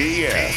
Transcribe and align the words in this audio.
PF. 0.00 0.56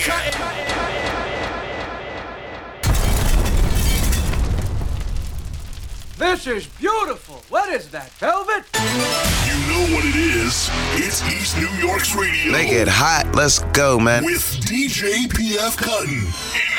This 6.18 6.48
is 6.48 6.68
beautiful. 6.68 7.44
What 7.50 7.68
is 7.74 7.90
that, 7.90 8.10
velvet? 8.12 8.64
You 8.74 9.58
know 9.68 9.96
what 9.96 10.06
it 10.06 10.16
is. 10.16 10.70
It's 10.94 11.22
East 11.30 11.58
New 11.58 11.68
York's 11.86 12.16
radio. 12.16 12.54
Make 12.54 12.72
it 12.72 12.88
hot. 12.88 13.36
Let's 13.36 13.60
go, 13.74 14.00
man. 14.00 14.24
With 14.24 14.40
DJ 14.62 15.28
PF 15.28 15.76
Cuttin. 15.76 16.20
In 16.20 16.24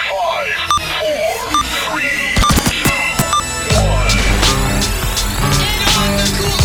five, 0.08 0.48
four, 1.02 1.36
three, 1.92 2.32
two, 2.80 2.96
one. 6.58 6.63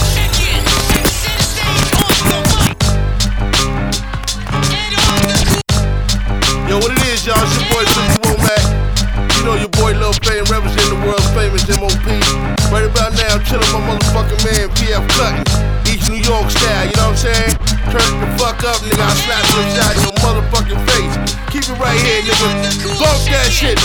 Yo, 6.69 6.77
what 6.77 6.93
it 6.93 7.01
is, 7.09 7.25
y'all? 7.25 7.33
It's 7.41 7.57
your 7.57 7.65
boy 7.73 7.81
Super 7.81 8.29
Womack. 8.29 8.61
You 9.33 9.41
know 9.41 9.57
your 9.57 9.73
boy 9.73 9.97
Lil 9.97 10.13
Fame 10.21 10.45
representing 10.53 10.93
the 10.93 11.01
world 11.01 11.25
famous 11.33 11.65
MOP. 11.65 12.05
Right 12.69 12.85
about 12.85 13.17
now, 13.17 13.33
I'm 13.33 13.41
chilling 13.41 13.65
my 13.73 13.81
motherfucking 13.89 14.37
man 14.45 14.69
PF 14.77 15.01
Cuttin. 15.17 15.41
East 15.89 16.05
New 16.13 16.21
York 16.21 16.45
style, 16.53 16.85
you 16.85 16.93
know 16.93 17.09
what 17.09 17.17
I'm 17.17 17.25
saying? 17.25 17.57
Turn 17.89 18.21
the 18.21 18.29
fuck 18.37 18.61
up, 18.69 18.77
nigga. 18.85 19.01
I 19.01 19.17
slap 19.17 19.41
you 19.49 19.65
upside 19.65 19.97
your 20.05 20.13
motherfucking 20.21 20.77
face. 20.93 21.09
Keep 21.49 21.73
it 21.73 21.81
right 21.81 21.97
here, 22.05 22.21
nigga. 22.21 22.53
Bump 23.01 23.17
that 23.33 23.49
shit. 23.49 23.81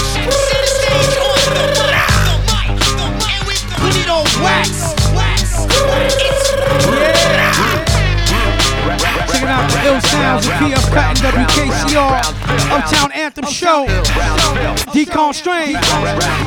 Put 3.81 3.97
it 3.97 4.13
on 4.13 4.29
wax. 4.45 4.93
Checking 6.85 7.41
out 7.41 7.84
the 9.71 9.87
ill 9.87 10.01
sounds 10.01 10.47
of 10.47 10.53
PF 10.55 10.91
Cuttin 10.93 11.23
WKCR 11.23 12.21
Uptown 12.71 13.13
Anthem 13.13 13.47
Show. 13.47 13.87
Deacon 14.93 15.33
Strange 15.33 15.77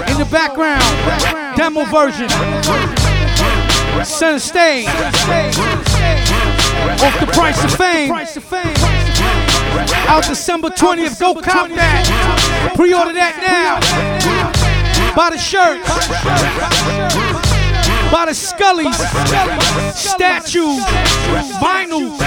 in 0.10 0.18
the 0.18 0.28
background. 0.32 0.84
Demo 1.56 1.86
version. 1.86 2.30
Center 4.04 4.40
stage. 4.40 4.88
Off 7.00 7.20
the 7.20 7.28
price 7.34 7.64
of 7.64 7.72
fame. 7.74 8.12
Out 10.08 10.24
December 10.24 10.70
20th. 10.70 11.20
Go 11.20 11.34
cop 11.36 11.70
that. 11.70 12.74
Pre-order 12.76 13.14
that 13.14 13.38
now. 13.46 13.80
Buy 15.16 15.30
the 15.32 15.38
shirt. 15.38 15.82
Buy 18.12 18.26
the 18.26 18.32
Scullies, 18.32 18.96
statues, 19.94 20.84
vinyl. 21.60 22.18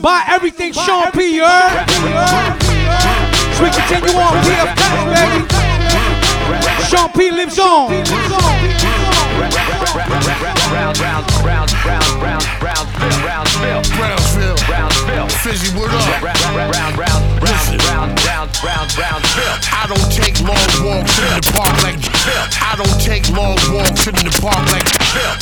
Buy 0.00 0.24
everything 0.28 0.72
Sean 0.72 1.10
P. 1.12 1.36
You? 1.36 1.44
So 3.52 3.64
we 3.64 3.70
continue 3.70 4.16
on 4.16 4.32
PF 4.44 4.74
baby. 5.12 5.66
Sean 6.88 7.10
P. 7.12 7.30
lives 7.30 7.58
on. 7.58 7.90
Brownsville. 13.88 14.35
Fizzy, 15.46 15.70
what 15.78 15.94
up? 15.94 16.02
Listen. 17.38 17.78
I 19.70 19.86
don't 19.86 20.10
take 20.10 20.42
long 20.42 20.58
walks 20.82 21.22
in 21.22 21.38
the 21.38 21.46
park 21.54 21.70
like 21.86 22.02
I 22.58 22.74
don't 22.74 22.98
take 22.98 23.30
long 23.30 23.54
walks 23.70 24.08
in 24.08 24.14
the 24.26 24.34
park 24.42 24.66
like 24.74 24.82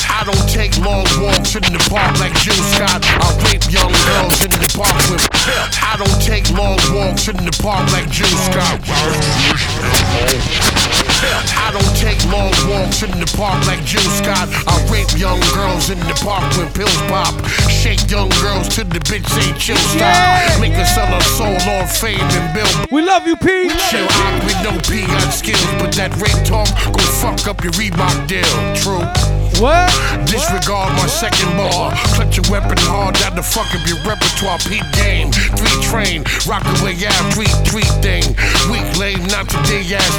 I 0.05 0.21
don't 0.23 0.45
take 0.47 0.77
long 0.77 1.09
walks 1.17 1.55
in 1.55 1.63
the 1.73 1.81
park 1.89 2.19
like 2.19 2.37
Jill 2.37 2.53
Scott. 2.77 3.01
I 3.01 3.33
rape 3.49 3.65
young 3.73 3.89
girls 4.05 4.45
in 4.45 4.51
the 4.53 4.69
park 4.77 4.93
with 5.09 5.25
I 5.81 5.97
don't 5.97 6.21
take 6.21 6.53
long 6.53 6.77
walks 6.93 7.27
in 7.27 7.37
the 7.37 7.57
park 7.57 7.89
like 7.91 8.07
Jill 8.11 8.29
Scott. 8.45 8.77
I 11.57 11.71
don't 11.73 11.95
take 11.97 12.21
long 12.29 12.53
walks 12.69 13.03
in 13.03 13.11
the 13.17 13.25
park 13.37 13.65
like 13.67 13.83
Jill 13.83 14.05
Scott. 14.21 14.49
I 14.67 14.75
rape 14.91 15.09
young 15.17 15.39
girls 15.53 15.89
in 15.89 15.99
the 15.99 16.15
park 16.21 16.45
when 16.57 16.71
pills 16.73 16.95
pop. 17.09 17.33
Shake 17.69 18.09
young 18.09 18.29
girls 18.41 18.69
till 18.69 18.85
the 18.85 18.99
bitch 18.99 19.25
say 19.33 19.49
chill 19.57 19.77
stop. 19.93 20.13
Yeah, 20.13 20.59
Make 20.59 20.73
her 20.73 20.85
sell 20.85 21.07
her 21.07 21.21
soul 21.37 21.57
on 21.73 21.87
fame 21.87 22.19
and 22.19 22.53
bill. 22.53 22.69
We 22.91 23.01
love 23.01 23.25
you, 23.27 23.35
P. 23.35 23.69
Chill 23.89 24.07
out 24.09 24.43
with 24.45 24.59
no 24.63 24.73
P 24.85 25.05
got 25.07 25.31
skills, 25.31 25.65
but 25.81 25.93
that 25.95 26.13
rape 26.21 26.45
talk 26.45 26.69
gon' 26.93 27.11
fuck 27.21 27.47
up 27.47 27.63
your 27.63 27.73
Reebok 27.73 28.27
deal. 28.27 28.45
True. 28.75 29.44
What? 29.59 29.87
Disregard 30.27 30.91
my 30.99 31.07
second 31.07 31.55
bar. 31.55 31.95
Clutch 32.11 32.35
your 32.35 32.43
weapon 32.51 32.75
hard, 32.83 33.15
that 33.23 33.39
the 33.39 33.43
fuck 33.43 33.71
up 33.71 33.87
your 33.87 34.03
repertoire. 34.03 34.59
Peak 34.67 34.83
game, 34.99 35.31
three 35.31 35.77
train, 35.79 36.27
rock 36.43 36.67
away 36.79 36.99
out, 37.07 37.23
three 37.31 37.47
three 37.63 37.87
thing. 38.03 38.35
Weak 38.67 38.83
lame, 38.99 39.23
not 39.31 39.47
today 39.47 39.95
ass. 39.95 40.11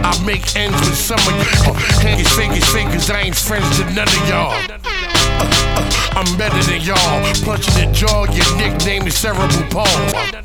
I 0.00 0.16
make 0.24 0.48
ends 0.56 0.80
with 0.80 0.96
some 0.96 1.20
of 1.28 1.36
y'all. 1.36 1.76
Uh, 1.76 2.00
Hands 2.00 2.24
fingers, 2.32 2.64
fingers, 2.72 3.10
I 3.10 3.28
ain't 3.28 3.36
friends 3.36 3.68
to 3.76 3.84
none 3.92 4.08
of 4.08 4.28
y'all. 4.32 4.56
Uh, 4.56 4.80
uh, 4.80 6.16
I'm 6.16 6.28
better 6.40 6.56
than 6.64 6.80
y'all. 6.80 7.20
Punching 7.44 7.76
the 7.76 7.92
jaw, 7.92 8.24
your 8.32 8.48
nickname 8.56 9.04
is 9.04 9.16
cerebral 9.16 9.68
palsy. 9.68 10.40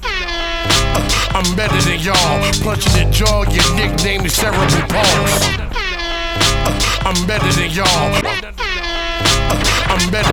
I'm 1.31 1.47
better 1.55 1.79
than 1.87 2.03
y'all. 2.03 2.43
Punching 2.67 2.99
the 2.99 3.07
jaw, 3.15 3.47
your 3.47 3.69
nickname 3.79 4.25
is 4.27 4.35
cerebral 4.35 4.67
palsy. 4.91 5.78
I'm 7.05 7.27
better 7.27 7.51
than 7.53 7.71
y'all. 7.71 7.87
I'm 9.87 10.11
better. 10.11 10.31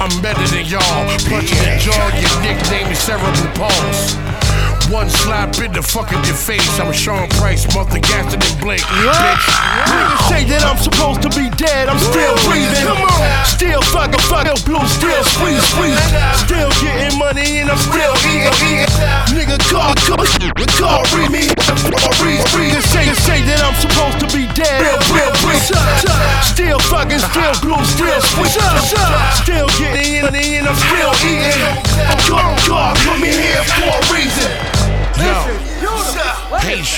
I'm 0.00 0.22
better 0.22 0.46
than 0.48 0.66
y'all. 0.66 1.06
Punching 1.28 1.58
the 1.58 1.78
jaw, 1.80 2.08
your 2.18 2.42
nickname 2.42 2.90
is 2.92 2.98
cerebral 2.98 3.32
palsy. 3.54 4.49
One 4.90 5.08
slap 5.08 5.54
in 5.62 5.70
the 5.70 5.82
fuck 5.86 6.10
of 6.10 6.18
your 6.26 6.34
face. 6.34 6.66
I'm 6.82 6.90
Sean 6.92 7.28
Price, 7.38 7.62
mother 7.78 8.02
gassing 8.02 8.42
and 8.42 8.58
Blake. 8.58 8.82
Bitch. 8.82 9.46
Niggas 9.86 10.22
say 10.26 10.42
that 10.50 10.66
I'm 10.66 10.82
supposed 10.82 11.22
to 11.22 11.30
be 11.30 11.46
dead, 11.54 11.86
I'm 11.86 12.02
still 12.02 12.34
breathing. 12.50 12.90
Still 13.46 13.78
fucking 13.94 14.18
fucking 14.26 14.58
blue, 14.66 14.82
still 14.90 15.22
squeeze, 15.30 15.62
squeeze. 15.70 15.94
Still 16.42 16.74
getting 16.82 17.14
money 17.22 17.62
and 17.62 17.70
I'm 17.70 17.78
still 17.78 18.10
eating, 18.26 18.50
eating. 18.66 18.90
Nigga, 19.30 19.62
call, 19.70 19.94
call, 20.10 20.26
call, 20.74 21.06
read 21.14 21.30
me. 21.30 21.46
Read, 22.18 22.42
read. 22.50 22.74
Niggas 22.74 22.90
say, 22.90 23.06
say 23.14 23.38
that 23.46 23.62
I'm 23.62 23.78
supposed 23.78 24.18
to 24.26 24.28
be 24.34 24.50
dead, 24.58 24.82
real, 24.82 24.98
real, 25.14 25.30
real. 25.46 25.62
Still 26.42 26.82
fucking, 26.90 27.22
still 27.30 27.54
blue, 27.62 27.78
still 27.86 28.18
squeeze. 28.26 28.58
Still 29.38 29.70
getting 29.78 30.26
money 30.26 30.58
and 30.58 30.66
I'm 30.66 30.74
still 30.74 31.14
eating. 31.22 31.78
Call, 32.26 32.58
call, 32.66 32.90
put 33.06 33.22
me 33.22 33.30
here 33.30 33.62
for 33.70 33.89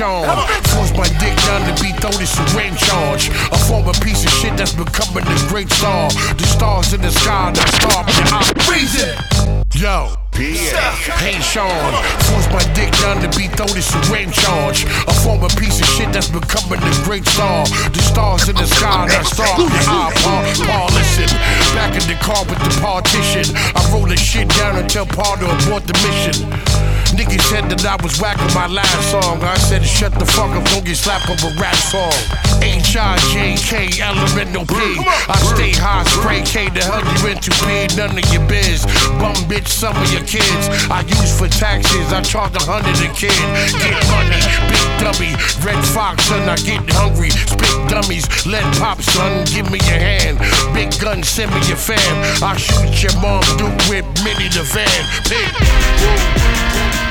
Sean, 0.03 0.27
force 0.75 0.91
my 0.99 1.07
dick 1.23 1.31
down 1.47 1.63
to 1.63 1.75
be 1.81 1.95
thrown 2.03 2.19
in 2.19 2.27
syringe 2.27 2.81
charge. 2.91 3.31
A 3.55 3.59
former 3.71 3.95
piece 4.03 4.25
of 4.27 4.33
shit 4.35 4.57
that's 4.59 4.75
becoming 4.75 5.23
a 5.23 5.39
great 5.47 5.71
star. 5.71 6.11
The 6.11 6.43
stars 6.43 6.93
in 6.93 7.01
the 7.03 7.13
sky, 7.13 7.53
the 7.55 7.63
star, 7.79 8.03
I'm 8.35 8.51
reason. 8.67 9.15
Yo. 9.79 10.11
Hey 10.35 11.39
Sean, 11.39 11.93
force 12.27 12.49
my 12.51 12.65
dick 12.75 12.91
down 12.99 13.23
to 13.23 13.31
be 13.39 13.47
thrown 13.47 13.71
in 13.79 13.83
syringe 13.83 14.35
charge. 14.35 14.83
A 15.07 15.15
former 15.23 15.49
piece 15.55 15.79
of 15.79 15.87
shit 15.87 16.11
that's 16.13 16.35
becoming 16.35 16.83
a 16.83 16.93
great 17.07 17.25
star. 17.29 17.63
The 17.95 18.03
stars 18.03 18.49
in 18.49 18.57
the 18.57 18.67
sky, 18.67 19.07
the 19.07 19.23
star, 19.23 19.55
I 19.55 20.11
Paul, 20.19 20.43
Paul, 20.67 20.89
listen. 20.99 21.31
Back 21.79 21.95
in 21.95 22.03
the 22.11 22.19
car 22.19 22.43
with 22.51 22.59
the 22.59 22.75
partition. 22.83 23.55
I 23.55 23.87
roll 23.95 24.07
the 24.07 24.17
shit 24.17 24.49
down 24.59 24.79
until 24.83 25.07
Paul 25.07 25.37
to 25.39 25.47
abort 25.47 25.87
the 25.87 25.95
mission. 26.03 26.92
Niggas 27.13 27.45
said 27.53 27.69
that 27.69 27.85
I 27.85 28.01
was 28.01 28.17
whacking 28.17 28.49
my 28.57 28.67
last 28.67 29.13
song. 29.13 29.45
I 29.45 29.55
said, 29.61 29.85
shut 29.85 30.17
the 30.17 30.25
fuck 30.25 30.49
up, 30.57 30.65
don't 30.73 30.85
get 30.85 30.97
slapped 30.97 31.29
up 31.29 31.45
a 31.45 31.53
rap 31.61 31.77
song. 31.77 32.17
H-I-J-K, 32.65 34.01
elemental 34.01 34.65
P. 34.65 34.77
I 35.29 35.37
stay 35.53 35.77
high, 35.77 36.09
spray 36.09 36.41
K, 36.41 36.73
the 36.73 36.81
hell 36.81 37.05
you 37.05 37.37
into 37.37 37.53
P, 37.69 37.85
none 38.01 38.17
of 38.17 38.25
your 38.33 38.41
biz. 38.49 38.89
Bum 39.21 39.37
bitch, 39.45 39.69
some 39.69 39.93
of 39.93 40.09
your 40.09 40.25
kids. 40.25 40.65
I 40.89 41.05
use 41.05 41.37
for 41.37 41.53
taxes, 41.53 42.09
I 42.13 42.25
charge 42.25 42.57
a 42.57 42.65
hundred 42.65 42.97
a 43.05 43.13
kid. 43.13 43.37
Get 43.77 43.99
money, 44.09 44.41
big 44.73 44.89
dummy, 44.97 45.33
red 45.61 45.83
fox, 45.93 46.25
son, 46.33 46.49
I 46.49 46.57
get 46.65 46.81
hungry. 46.97 47.29
Spit 47.29 47.93
dummies, 47.93 48.25
let 48.47 48.65
pop, 48.81 49.03
son, 49.03 49.45
give 49.53 49.69
me 49.69 49.77
your 49.85 50.01
hand. 50.01 50.41
Big 50.73 50.89
gun, 50.97 51.23
send 51.23 51.53
me 51.53 51.61
your 51.69 51.77
fam. 51.77 52.01
I 52.41 52.57
shoot 52.57 53.05
your 53.05 53.13
mom, 53.21 53.45
Duke 53.61 53.77
with 53.93 54.09
Minnie 54.25 54.49
the 54.49 54.65
van. 54.65 55.03
Pig. 55.29 57.02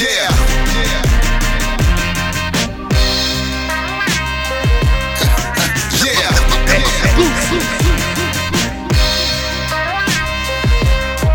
Yeah. 0.00 0.06
yeah. 6.00 6.32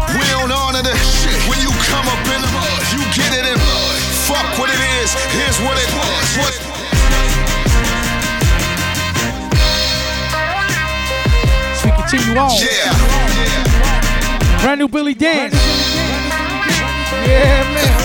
We 0.09 0.25
don't 0.33 0.49
honor 0.49 0.81
the 0.81 0.97
shit. 0.97 1.37
When 1.47 1.61
you 1.61 1.69
come 1.85 2.07
up 2.09 2.25
in 2.25 2.41
the 2.41 2.49
mud, 2.49 2.81
you 2.89 3.05
get 3.13 3.37
it 3.37 3.45
in 3.45 3.53
blood. 3.53 4.01
Fuck 4.25 4.57
what 4.57 4.71
it 4.73 4.81
is. 4.97 5.13
Here's 5.29 5.59
what 5.61 5.77
it 5.77 5.93
was. 5.93 6.37
What? 6.41 6.53
So 11.77 11.85
we 11.85 11.91
continue 12.01 12.33
continue 12.33 12.41
on. 12.41 12.49
Yeah. 12.57 12.89
Brand 14.63 14.79
new 14.79 14.87
Billy 14.87 15.13
Danze. 15.13 15.53
Yeah, 17.27 17.63
man. 17.75 18.04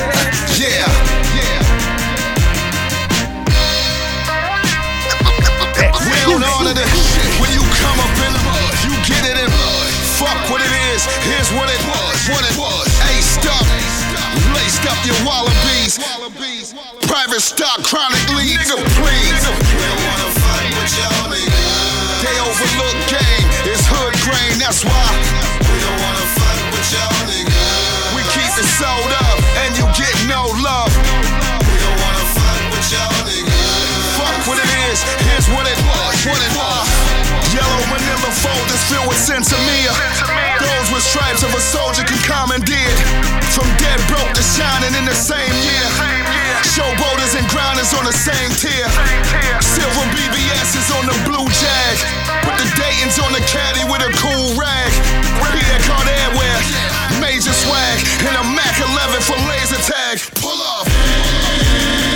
Honor 6.61 6.77
the 6.77 6.85
shit. 6.85 7.25
When 7.41 7.49
you 7.57 7.65
come 7.81 7.97
up 8.05 8.13
in 8.21 8.37
the 8.37 8.43
mud, 8.45 8.73
you 8.85 8.93
get 9.09 9.25
it 9.25 9.33
in 9.33 9.49
blood. 9.49 9.89
Fuck 10.21 10.37
what 10.53 10.61
it 10.61 10.69
is. 10.93 11.09
Here's 11.25 11.49
what 11.57 11.73
it 11.73 11.81
was. 11.89 12.17
What 12.29 12.45
it 12.45 12.53
was. 12.61 12.85
Aced 13.17 13.49
up. 13.49 13.65
Laced 14.53 14.85
up 14.85 15.01
your 15.09 15.17
wallabies. 15.25 15.97
Private 17.09 17.41
stock, 17.41 17.81
chronic 17.81 18.21
leads. 18.37 18.61
Nigga, 18.61 18.77
please. 18.77 19.41
We 19.73 19.81
don't 19.89 20.05
wanna 20.05 20.29
fight 20.37 20.69
with 20.77 20.93
y'all. 21.01 21.33
They 21.33 22.37
overlook 22.45 22.99
game. 23.09 23.49
It's 23.65 23.89
hood 23.89 24.13
grain. 24.21 24.61
That's 24.61 24.85
why. 24.85 25.09
We 25.65 25.77
don't 25.81 25.97
wanna 25.97 26.29
fight 26.37 26.61
with 26.77 26.93
y'all 26.93 27.25
niggas. 27.25 28.13
We 28.13 28.21
keep 28.37 28.53
it 28.61 28.69
sold 28.77 29.13
up, 29.33 29.41
and 29.65 29.73
you 29.81 29.89
get 29.97 30.13
no 30.29 30.45
love. 30.61 30.93
What 34.47 34.57
it 34.57 34.71
is. 34.89 35.03
Here's 35.27 35.49
what 35.53 35.67
it 35.67 35.77
was. 35.85 36.15
What 36.25 36.41
it 36.41 36.53
was. 36.57 36.87
Yellow 37.53 37.83
manila 37.91 38.31
folders 38.41 38.83
filled 38.89 39.09
with 39.11 39.19
sensimilla. 39.19 39.93
Those 40.61 40.89
with 40.95 41.05
stripes 41.05 41.43
of 41.43 41.53
a 41.53 41.61
soldier 41.61 42.05
can 42.07 42.21
commandeer. 42.25 42.95
From 43.53 43.67
dead 43.77 43.99
broke 44.07 44.33
to 44.33 44.45
shining 44.45 44.95
in 44.97 45.05
the 45.05 45.17
same 45.17 45.53
year. 45.67 45.89
Showboaters 46.63 47.35
and 47.37 47.45
grinders 47.51 47.93
on 47.93 48.05
the 48.07 48.15
same 48.15 48.51
tier. 48.57 48.89
Silver 49.61 50.07
BBS 50.15 50.79
is 50.79 50.89
on 50.95 51.05
the 51.11 51.17
blue 51.27 51.49
jag. 51.51 51.97
Put 52.47 52.55
the 52.57 52.69
Dayton's 52.79 53.19
on 53.19 53.33
the 53.35 53.43
caddy 53.51 53.85
with 53.91 54.01
a 54.07 54.13
cool 54.23 54.55
rag. 54.55 54.91
Pierre 55.53 55.83
Cardin 55.85 56.31
wear 56.39 56.57
major 57.21 57.53
swag. 57.53 57.99
And 58.25 58.37
a 58.39 58.45
Mac 58.55 58.79
11 58.79 59.21
for 59.27 59.37
laser 59.51 59.83
tag. 59.85 60.23
Pull 60.39 60.61
up. 60.79 60.87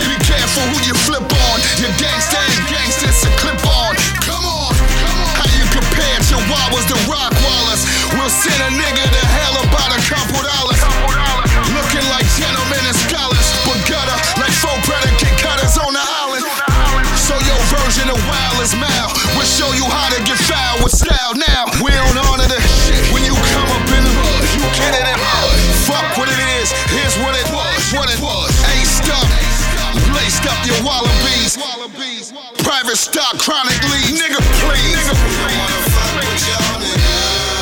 Be 0.06 0.17
careful 0.23 0.62
who 0.71 0.79
you 0.87 0.94
flip 0.94 1.26
on. 1.26 1.44
Your 1.82 1.91
gangsta 1.99 2.38
ain't 2.38 2.71
gangsta, 2.71 3.11
it's 3.11 3.26
a 3.26 3.32
clip 3.35 3.59
on. 3.67 3.99
Come 4.23 4.47
on, 4.47 4.71
come 5.03 5.19
on. 5.19 5.35
How 5.35 5.49
you 5.59 5.67
compare 5.75 6.19
to 6.31 6.37
was 6.71 6.87
the 6.87 6.94
rock 7.11 7.35
wallers? 7.43 7.82
We'll 8.15 8.31
send 8.31 8.62
a 8.62 8.71
nigga 8.71 9.03
to 9.03 9.23
hell 9.26 9.59
about 9.59 9.91
a 9.91 10.00
couple 10.06 10.38
dollars. 10.38 10.79
Looking 11.75 12.06
like 12.15 12.26
gentlemen 12.38 12.79
and 12.87 12.94
scholars, 12.94 13.49
but 13.67 13.75
gutter 13.91 14.19
like 14.38 14.55
four 14.55 14.75
predicate 14.87 15.35
cutters 15.43 15.75
on 15.75 15.91
the 15.91 16.05
island. 16.23 16.47
So 17.19 17.35
your 17.43 17.61
version 17.67 18.06
of 18.06 18.23
wild 18.31 18.62
is 18.62 18.75
mal. 18.79 19.11
We'll 19.35 19.47
show 19.47 19.71
you 19.75 19.87
how 19.91 20.15
to 20.15 20.19
get 20.23 20.38
foul 20.47 20.79
with 20.79 20.94
style 20.94 21.35
now. 21.35 21.75
We 21.82 21.91
Private 31.54 32.98
stock, 32.98 33.38
chronic 33.38 33.78
lead. 33.86 34.18
Nigga, 34.18 34.42
please. 34.58 35.06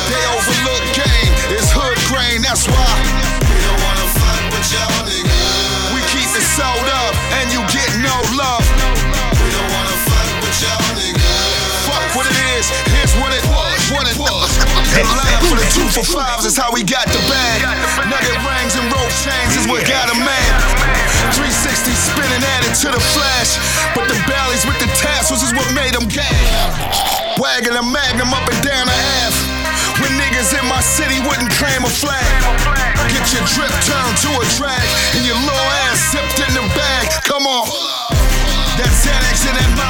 They 0.09 0.23
overlook 0.33 0.81
game. 0.97 1.33
It's 1.53 1.69
hood 1.69 2.01
grain. 2.09 2.41
That's 2.41 2.65
why. 2.65 2.73
We 2.73 3.53
don't 3.61 3.81
wanna 3.85 4.09
fight 4.17 4.49
with 4.49 4.65
y'all 4.73 5.05
niggas. 5.05 5.93
We 5.93 6.01
keep 6.09 6.25
it 6.25 6.41
sold 6.57 6.89
up, 6.89 7.13
and 7.37 7.53
you 7.53 7.61
get 7.69 7.85
no 8.01 8.17
love. 8.33 8.65
We 9.37 9.53
don't 9.53 9.69
wanna 9.69 9.97
fight 10.09 10.41
with 10.41 10.57
y'all 10.57 10.89
niggas. 10.97 11.85
Fuck 11.85 12.17
what 12.17 12.25
it 12.25 12.37
is. 12.57 12.73
Here's 12.97 13.13
what 13.21 13.29
it 13.29 13.45
was. 13.45 13.77
What 13.93 14.09
it 14.09 14.17
was. 14.17 14.49
The 14.97 15.05
line 15.05 15.37
for 15.45 15.61
the 15.61 15.69
two 15.69 15.85
for 15.93 16.01
fives 16.01 16.49
is 16.49 16.57
how 16.57 16.73
we 16.73 16.81
got 16.81 17.05
the 17.13 17.21
bag. 17.29 17.61
Nugget 18.09 18.41
rings 18.41 18.73
and 18.73 18.89
rope 18.89 19.13
chains 19.21 19.53
is 19.53 19.69
what 19.69 19.85
got 19.85 20.09
a 20.09 20.17
man. 20.17 21.02
360 21.73 22.13
spinning 22.13 22.45
it 22.45 22.75
to 22.85 22.89
the 22.93 23.01
flash. 23.17 23.57
But 23.97 24.05
the 24.05 24.17
bellies 24.29 24.61
with 24.65 24.77
the 24.77 24.89
tassels 24.93 25.41
is 25.41 25.53
what 25.57 25.65
made 25.73 25.97
them 25.97 26.05
gag. 26.05 26.29
Wagging 27.41 27.73
a 27.73 27.81
magnum 27.81 28.29
up 28.29 28.45
and 28.45 28.61
down 28.61 28.85
the 28.85 28.97
Ave. 29.25 29.37
When 29.97 30.13
niggas 30.21 30.53
in 30.53 30.65
my 30.69 30.81
city 30.81 31.17
wouldn't 31.25 31.49
claim 31.57 31.81
a 31.81 31.89
flag. 31.89 32.29
Get 33.09 33.25
your 33.33 33.45
drip 33.57 33.73
turned 33.89 34.17
to 34.21 34.29
a 34.37 34.45
drag. 34.61 34.85
And 35.17 35.25
your 35.25 35.37
little 35.41 35.69
ass 35.89 36.13
zipped 36.13 36.45
in 36.45 36.53
the 36.53 36.65
bag. 36.77 37.09
Come 37.25 37.49
on. 37.49 37.65
That 38.77 38.93
Xanax 38.93 39.41
and 39.49 39.57
that 39.57 39.82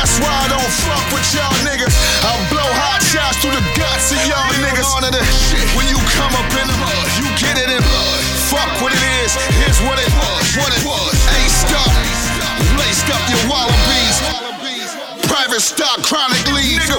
That's 0.00 0.16
why 0.16 0.32
I 0.32 0.48
don't 0.48 0.72
fuck 0.80 1.04
with 1.12 1.28
y'all 1.36 1.52
niggas. 1.60 1.92
I'll 2.24 2.40
blow 2.48 2.64
hot 2.64 3.04
shots 3.04 3.36
through 3.44 3.52
the 3.52 3.60
guts 3.76 4.08
of 4.16 4.20
y'all 4.24 4.48
niggas. 4.64 4.88
Honor 4.96 5.12
the 5.12 5.20
shit 5.28 5.60
when 5.76 5.84
you 5.92 6.00
come 6.16 6.32
up 6.40 6.48
in 6.56 6.64
the 6.64 6.78
mud, 6.80 7.04
you 7.20 7.28
get 7.36 7.60
it 7.60 7.68
in 7.68 7.84
blood. 7.84 8.20
Fuck 8.48 8.80
what 8.80 8.96
it 8.96 9.04
is, 9.20 9.36
here's 9.60 9.76
what 9.84 10.00
it 10.00 10.08
was, 10.16 10.56
what 10.56 10.72
it 10.72 10.80
was. 10.88 11.12
Aced 11.44 11.68
up, 11.76 11.92
laced 12.80 13.12
up 13.12 13.20
your 13.28 13.44
wallabies. 13.44 14.16
Private 15.28 15.60
stock, 15.60 16.00
chronically. 16.00 16.80
Nigga, 16.80 16.96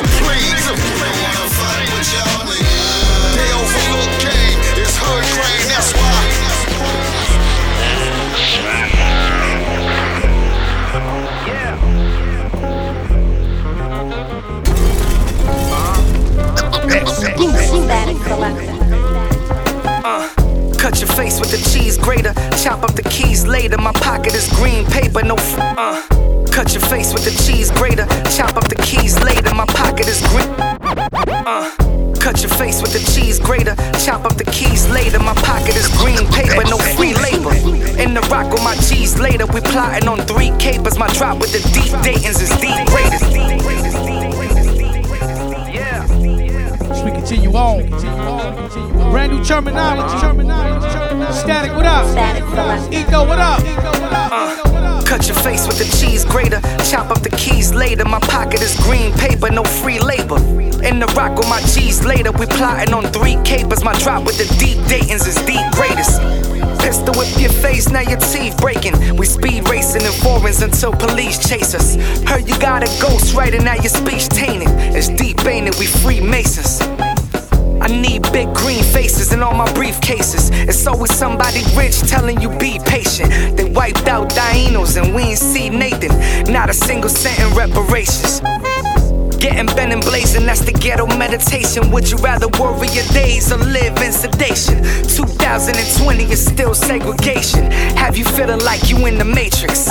Cut 20.81 20.99
your 20.99 21.09
face 21.09 21.39
with 21.39 21.51
the 21.51 21.61
cheese 21.71 21.97
grater. 21.97 22.33
Chop 22.57 22.83
up 22.83 22.95
the 22.95 23.03
keys 23.03 23.45
later. 23.45 23.77
My 23.77 23.91
pocket 23.93 24.33
is 24.33 24.49
green 24.53 24.85
paper, 24.85 25.23
no 25.23 25.35
f- 25.35 25.59
uh. 25.59 26.01
Cut 26.51 26.73
your 26.73 26.81
face 26.81 27.13
with 27.13 27.23
the 27.23 27.31
cheese 27.45 27.69
grater. 27.71 28.05
Chop 28.35 28.57
up 28.57 28.67
the 28.67 28.75
keys 28.75 29.21
later. 29.23 29.53
My 29.53 29.65
pocket 29.65 30.07
is 30.07 30.19
green. 30.29 30.49
Uh. 31.45 31.69
Cut 32.19 32.41
your 32.41 32.51
face 32.51 32.81
with 32.81 32.93
the 32.93 33.03
cheese 33.13 33.39
grater. 33.39 33.75
Chop 34.03 34.25
up 34.25 34.37
the 34.37 34.45
keys 34.45 34.89
later. 34.89 35.19
My 35.19 35.33
pocket 35.33 35.75
is 35.75 35.87
green 35.97 36.25
paper, 36.31 36.63
no 36.69 36.77
free 36.77 37.13
labor. 37.15 37.53
In 38.01 38.13
the 38.13 38.21
rock 38.31 38.51
with 38.51 38.63
my 38.63 38.75
G's 38.75 39.19
later. 39.19 39.45
We 39.45 39.61
plotting 39.61 40.07
on 40.07 40.19
three 40.27 40.51
capers. 40.59 40.97
My 40.97 41.07
drop 41.13 41.39
with 41.39 41.51
the 41.51 41.61
deep 41.73 41.93
Dayton's 42.03 42.41
is 42.41 42.49
the 42.49 42.73
greatest. 42.89 43.50
Continue 47.21 47.53
on. 47.53 47.87
Brand 49.11 49.31
new 49.31 49.41
Termanology. 49.41 50.17
Static, 51.31 51.71
what 51.75 51.85
up? 51.85 52.91
Eco, 52.91 53.27
what 53.27 53.37
up? 53.37 53.61
Uh, 53.63 55.03
cut 55.05 55.27
your 55.27 55.37
face 55.37 55.67
with 55.67 55.77
the 55.77 55.85
cheese 55.99 56.25
grater. 56.25 56.59
Chop 56.89 57.11
up 57.11 57.21
the 57.21 57.29
keys 57.37 57.75
later. 57.75 58.05
My 58.05 58.19
pocket 58.21 58.61
is 58.63 58.75
green 58.77 59.13
paper, 59.13 59.51
no 59.51 59.63
free 59.63 59.99
labor. 59.99 60.37
In 60.83 60.97
the 60.97 61.05
rock 61.15 61.37
with 61.37 61.47
my 61.47 61.61
G's 61.61 62.03
later. 62.03 62.31
We 62.31 62.47
plotting 62.47 62.91
on 62.91 63.03
three 63.13 63.37
capers. 63.43 63.83
My 63.83 63.93
drop 63.99 64.25
with 64.25 64.39
the 64.39 64.47
deep 64.57 64.83
Dayton's 64.89 65.27
is 65.27 65.35
the 65.35 65.61
greatest. 65.75 66.19
Pistol 66.81 67.13
whip 67.13 67.29
your 67.37 67.51
face, 67.51 67.87
now 67.89 68.01
your 68.01 68.19
teeth 68.19 68.57
breaking. 68.57 69.15
We 69.15 69.27
speed 69.27 69.69
racing 69.69 70.01
in 70.01 70.11
foreigns 70.23 70.63
until 70.63 70.93
police 70.93 71.37
chase 71.37 71.75
us. 71.75 71.95
Heard 72.27 72.49
you 72.49 72.57
got 72.59 72.81
a 72.81 72.89
ghost 72.99 73.35
right 73.35 73.53
and 73.53 73.63
now 73.63 73.75
your 73.75 73.93
speech 73.93 74.27
tainted. 74.27 74.69
It's 74.95 75.07
deep, 75.07 75.45
ain't 75.45 75.67
it? 75.67 75.77
We 75.77 75.85
Freemasons. 75.85 76.81
I 77.81 77.87
need 77.87 78.21
big 78.31 78.53
green 78.53 78.83
faces 78.83 79.33
in 79.33 79.41
all 79.41 79.55
my 79.55 79.67
briefcases. 79.69 80.51
It's 80.69 80.85
always 80.85 81.11
somebody 81.13 81.63
rich 81.75 81.99
telling 82.01 82.39
you 82.39 82.49
be 82.59 82.79
patient. 82.85 83.57
They 83.57 83.65
wiped 83.65 84.07
out 84.07 84.29
Dinos 84.29 85.01
and 85.01 85.15
we 85.15 85.23
ain't 85.23 85.39
see 85.39 85.69
Nathan. 85.69 86.13
Not 86.53 86.69
a 86.69 86.73
single 86.73 87.09
cent 87.09 87.39
in 87.39 87.57
reparations. 87.57 88.39
Getting 89.41 89.65
bent 89.75 89.91
and 89.91 90.01
blazing, 90.01 90.45
that's 90.45 90.61
the 90.61 90.73
ghetto 90.73 91.07
meditation. 91.17 91.89
Would 91.89 92.11
you 92.11 92.17
rather 92.17 92.47
worry 92.59 92.87
your 92.89 93.05
days 93.05 93.51
or 93.51 93.57
live 93.57 93.97
in 93.97 94.11
sedation? 94.11 94.83
2020 95.09 96.23
is 96.25 96.45
still 96.45 96.75
segregation. 96.75 97.71
Have 97.97 98.15
you 98.15 98.25
feeling 98.25 98.59
like 98.59 98.91
you 98.91 99.07
in 99.07 99.17
the 99.17 99.25
matrix? 99.25 99.89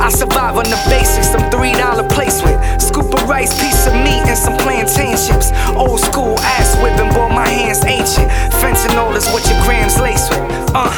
I 0.00 0.08
survive 0.08 0.56
on 0.56 0.64
the 0.64 0.80
basics, 0.88 1.28
some 1.28 1.50
three 1.50 1.72
dollar 1.72 2.08
plates 2.08 2.42
with 2.42 2.56
scoop 2.80 3.12
of 3.12 3.28
rice, 3.28 3.52
piece 3.60 3.86
of 3.86 3.92
meat, 3.92 4.24
and 4.24 4.38
some 4.38 4.56
plantain 4.56 5.16
chips. 5.16 5.52
Old 5.76 6.00
school 6.00 6.38
ass 6.40 6.76
whipping, 6.82 7.12
boy, 7.12 7.28
my 7.28 7.48
hands 7.48 7.84
ancient. 7.84 8.28
Fentanyl 8.60 9.14
is 9.14 9.28
what 9.28 9.44
your 9.48 9.60
grams 9.64 10.00
lace 10.00 10.28
with. 10.30 10.40
Uh, 10.74 10.90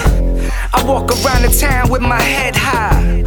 I 0.73 0.85
walk 0.87 1.11
around 1.11 1.43
the 1.43 1.55
town 1.59 1.91
with 1.91 2.03
my 2.03 2.21
head 2.21 2.55
high. 2.57 3.23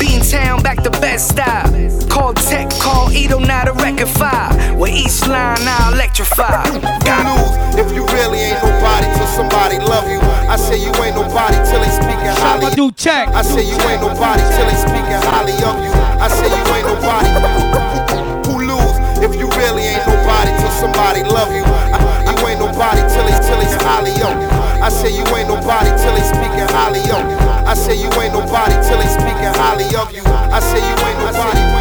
Bean 0.00 0.22
Town 0.22 0.62
back 0.62 0.82
to 0.82 0.90
best 0.90 1.28
style. 1.28 1.70
Call 2.08 2.34
Tek, 2.34 2.70
call 2.80 3.08
Eto, 3.10 3.38
now 3.46 3.64
to. 3.64 3.80
Well, 3.80 4.78
With 4.78 4.90
each 4.90 5.20
line 5.28 5.58
I 5.60 5.90
electrify. 5.92 6.64
Got 7.04 7.26
lose 7.28 7.78
if 7.78 7.94
you 7.94 8.06
really 8.06 8.38
ain't 8.38 8.62
nobody 8.62 9.06
till 9.16 9.26
somebody 9.26 9.78
love 9.78 10.08
you. 10.10 10.39
I 10.50 10.56
say 10.56 10.82
you 10.82 10.90
ain't 10.98 11.14
nobody 11.14 11.54
till 11.70 11.78
they 11.78 11.94
speaking 11.94 12.34
highly. 12.42 12.74
New 12.74 12.90
check. 12.98 13.28
I 13.30 13.42
say 13.42 13.62
you 13.62 13.78
ain't 13.86 14.02
nobody 14.02 14.42
till 14.50 14.66
they 14.66 14.74
speaking 14.82 15.22
highly 15.30 15.54
of 15.62 15.78
you. 15.78 15.94
I 16.18 16.26
say 16.26 16.50
you 16.50 16.64
ain't 16.74 16.90
nobody. 16.90 17.30
Who 18.50 18.66
lose 18.66 18.98
if 19.22 19.38
you 19.38 19.46
really 19.62 19.86
ain't 19.86 20.02
nobody 20.10 20.50
till 20.58 20.74
somebody 20.82 21.22
love 21.22 21.54
you? 21.54 21.62
I, 21.62 22.02
you 22.34 22.34
ain't 22.50 22.58
nobody 22.58 22.98
till 23.06 23.30
it's 23.30 23.46
till 23.46 23.62
it's 23.62 23.78
highly 23.78 24.10
of 24.26 24.34
you. 24.42 24.50
I 24.82 24.88
say 24.90 25.14
you 25.14 25.22
ain't 25.38 25.46
nobody 25.46 25.94
till 26.02 26.18
they 26.18 26.26
speaking 26.26 26.66
highly 26.74 27.06
of 27.14 27.22
you. 27.30 27.38
I 27.62 27.74
say 27.78 27.94
you 27.94 28.10
ain't 28.18 28.34
nobody 28.34 28.74
till 28.82 28.98
they 28.98 29.06
speaking 29.06 29.54
highly 29.54 29.86
of 29.94 30.10
you. 30.10 30.26
I 30.26 30.58
say 30.58 30.82
you 30.82 30.96
ain't 31.06 31.18
nobody. 31.30 31.79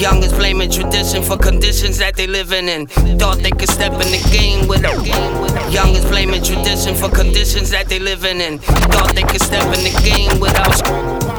Youngest 0.00 0.34
blaming 0.36 0.70
tradition 0.70 1.22
for 1.22 1.36
conditions 1.36 1.98
that 1.98 2.16
they 2.16 2.26
living 2.26 2.68
in. 2.68 2.86
Thought 3.20 3.40
they 3.42 3.50
could 3.50 3.68
step 3.68 3.92
in 3.92 4.08
the 4.08 4.28
game 4.32 4.66
without. 4.66 4.96
is 5.04 6.04
blaming 6.06 6.42
tradition 6.42 6.94
for 6.94 7.10
conditions 7.10 7.68
that 7.68 7.90
they 7.90 7.98
living 7.98 8.40
in. 8.40 8.60
Thought 8.88 9.14
they 9.14 9.24
could 9.24 9.42
step 9.42 9.62
in 9.76 9.84
the 9.84 9.92
game 10.00 10.40
without. 10.40 10.80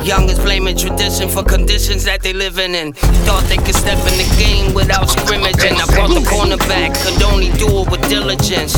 Young 0.05 0.29
is 0.29 0.37
blaming 0.37 0.77
tradition 0.77 1.27
for 1.27 1.43
conditions 1.43 2.03
that 2.03 2.21
they 2.21 2.33
living 2.33 2.75
in. 2.75 2.93
Thought 3.25 3.45
they 3.49 3.57
could 3.57 3.73
step 3.73 3.97
in 3.97 4.13
the 4.21 4.29
game 4.37 4.75
without 4.75 5.09
scrimmage. 5.09 5.57
And 5.65 5.81
I 5.81 5.85
brought 5.89 6.13
the 6.13 6.21
cornerback, 6.21 6.93
could 7.01 7.23
only 7.23 7.49
do 7.57 7.65
it 7.81 7.89
with 7.89 8.07
diligence. 8.09 8.77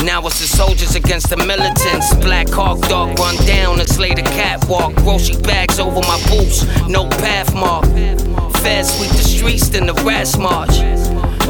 Now 0.00 0.26
it's 0.26 0.40
the 0.40 0.48
soldiers 0.48 0.96
against 0.96 1.28
the 1.28 1.36
militants. 1.36 2.14
Black 2.24 2.48
Hawk 2.48 2.80
dog 2.88 3.18
run 3.18 3.36
down 3.44 3.78
and 3.78 3.88
slay 3.90 4.14
the 4.14 4.22
catwalk. 4.22 4.94
Grocery 5.04 5.36
bags 5.42 5.78
over 5.78 6.00
my 6.00 6.18
boots, 6.30 6.64
no 6.88 7.06
path 7.20 7.52
mark. 7.52 7.84
Feds 8.62 8.94
sweep 8.94 9.10
the 9.10 9.24
streets, 9.24 9.68
then 9.70 9.86
the 9.86 9.94
rats 10.04 10.38
march. 10.38 10.78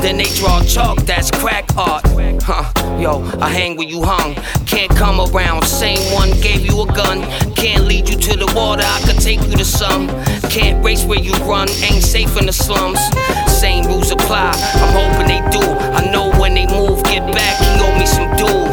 Then 0.00 0.16
they 0.16 0.30
draw 0.36 0.62
chalk, 0.64 0.98
that's 1.02 1.30
crack 1.30 1.76
art. 1.76 2.02
Huh, 2.42 2.64
yo, 2.98 3.22
I 3.38 3.50
hang 3.50 3.76
where 3.76 3.86
you 3.86 4.02
hung. 4.02 4.34
Can't 4.64 4.90
come 4.96 5.20
around, 5.20 5.62
same 5.64 6.00
one 6.14 6.30
gave 6.40 6.64
you 6.64 6.80
a 6.82 6.86
gun. 6.86 7.20
Can't 7.54 7.84
lead 7.84 8.08
you 8.08 8.16
to 8.16 8.36
the 8.36 8.50
water, 8.56 8.82
I 8.84 9.00
could 9.04 9.20
take 9.20 9.42
you 9.46 9.56
to 9.58 9.64
some. 9.64 10.08
Can't 10.48 10.82
race 10.82 11.04
where 11.04 11.20
you 11.20 11.34
run, 11.44 11.68
ain't 11.84 12.02
safe 12.02 12.34
in 12.38 12.46
the 12.46 12.52
slums. 12.52 12.98
Same 13.46 13.84
rules 13.84 14.10
apply, 14.10 14.52
I'm 14.80 14.92
hoping 14.96 15.28
they 15.28 15.42
do. 15.52 15.62
I 15.62 16.10
know 16.10 16.32
when 16.40 16.54
they 16.54 16.66
move, 16.66 17.04
get 17.04 17.30
back, 17.30 17.58
he 17.60 17.84
owe 17.84 17.98
me 17.98 18.06
some 18.06 18.30
dues. 18.40 18.71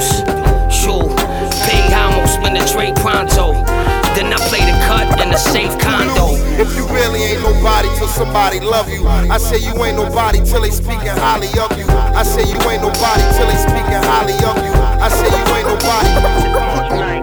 If 6.59 6.75
you 6.75 6.85
really 6.91 7.23
ain't 7.23 7.41
nobody 7.41 7.87
till 7.97 8.09
somebody 8.09 8.59
love 8.59 8.89
you. 8.89 9.07
I 9.07 9.37
say 9.37 9.59
you 9.59 9.71
ain't 9.81 9.95
nobody 9.95 10.43
till 10.43 10.59
they 10.59 10.71
speaking 10.71 11.07
highly 11.07 11.47
of 11.55 11.71
you. 11.79 11.87
I 11.87 12.23
say 12.23 12.43
you 12.43 12.59
ain't 12.67 12.83
nobody 12.83 13.23
till 13.39 13.47
they 13.47 13.55
speaking 13.55 14.03
highly 14.03 14.35
of 14.43 14.59
you. 14.59 14.75
I 14.99 15.07
say 15.07 15.31
you 15.31 15.45
ain't 15.55 15.67
nobody. 15.71 16.11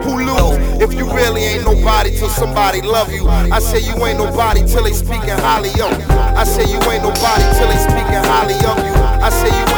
Who 0.09 0.25
lose? 0.25 0.81
If 0.81 0.93
you 0.97 1.05
really 1.13 1.43
ain't 1.43 1.65
nobody 1.65 2.17
till 2.17 2.29
somebody 2.29 2.81
love 2.81 3.13
you. 3.13 3.29
I 3.29 3.59
say 3.59 3.77
you 3.77 3.93
ain't 4.05 4.17
nobody 4.17 4.65
till 4.65 4.83
they 4.83 4.93
speaking 4.93 5.37
highly 5.45 5.69
of 5.69 5.93
you. 6.01 6.09
I 6.09 6.43
say 6.43 6.65
you 6.65 6.81
ain't 6.89 7.03
nobody 7.03 7.45
till 7.61 7.69
they 7.69 7.77
speaking 7.77 8.25
highly 8.25 8.57
of 8.65 8.77
you. 8.81 8.93
I 9.21 9.29
say 9.29 9.53
you 9.53 9.76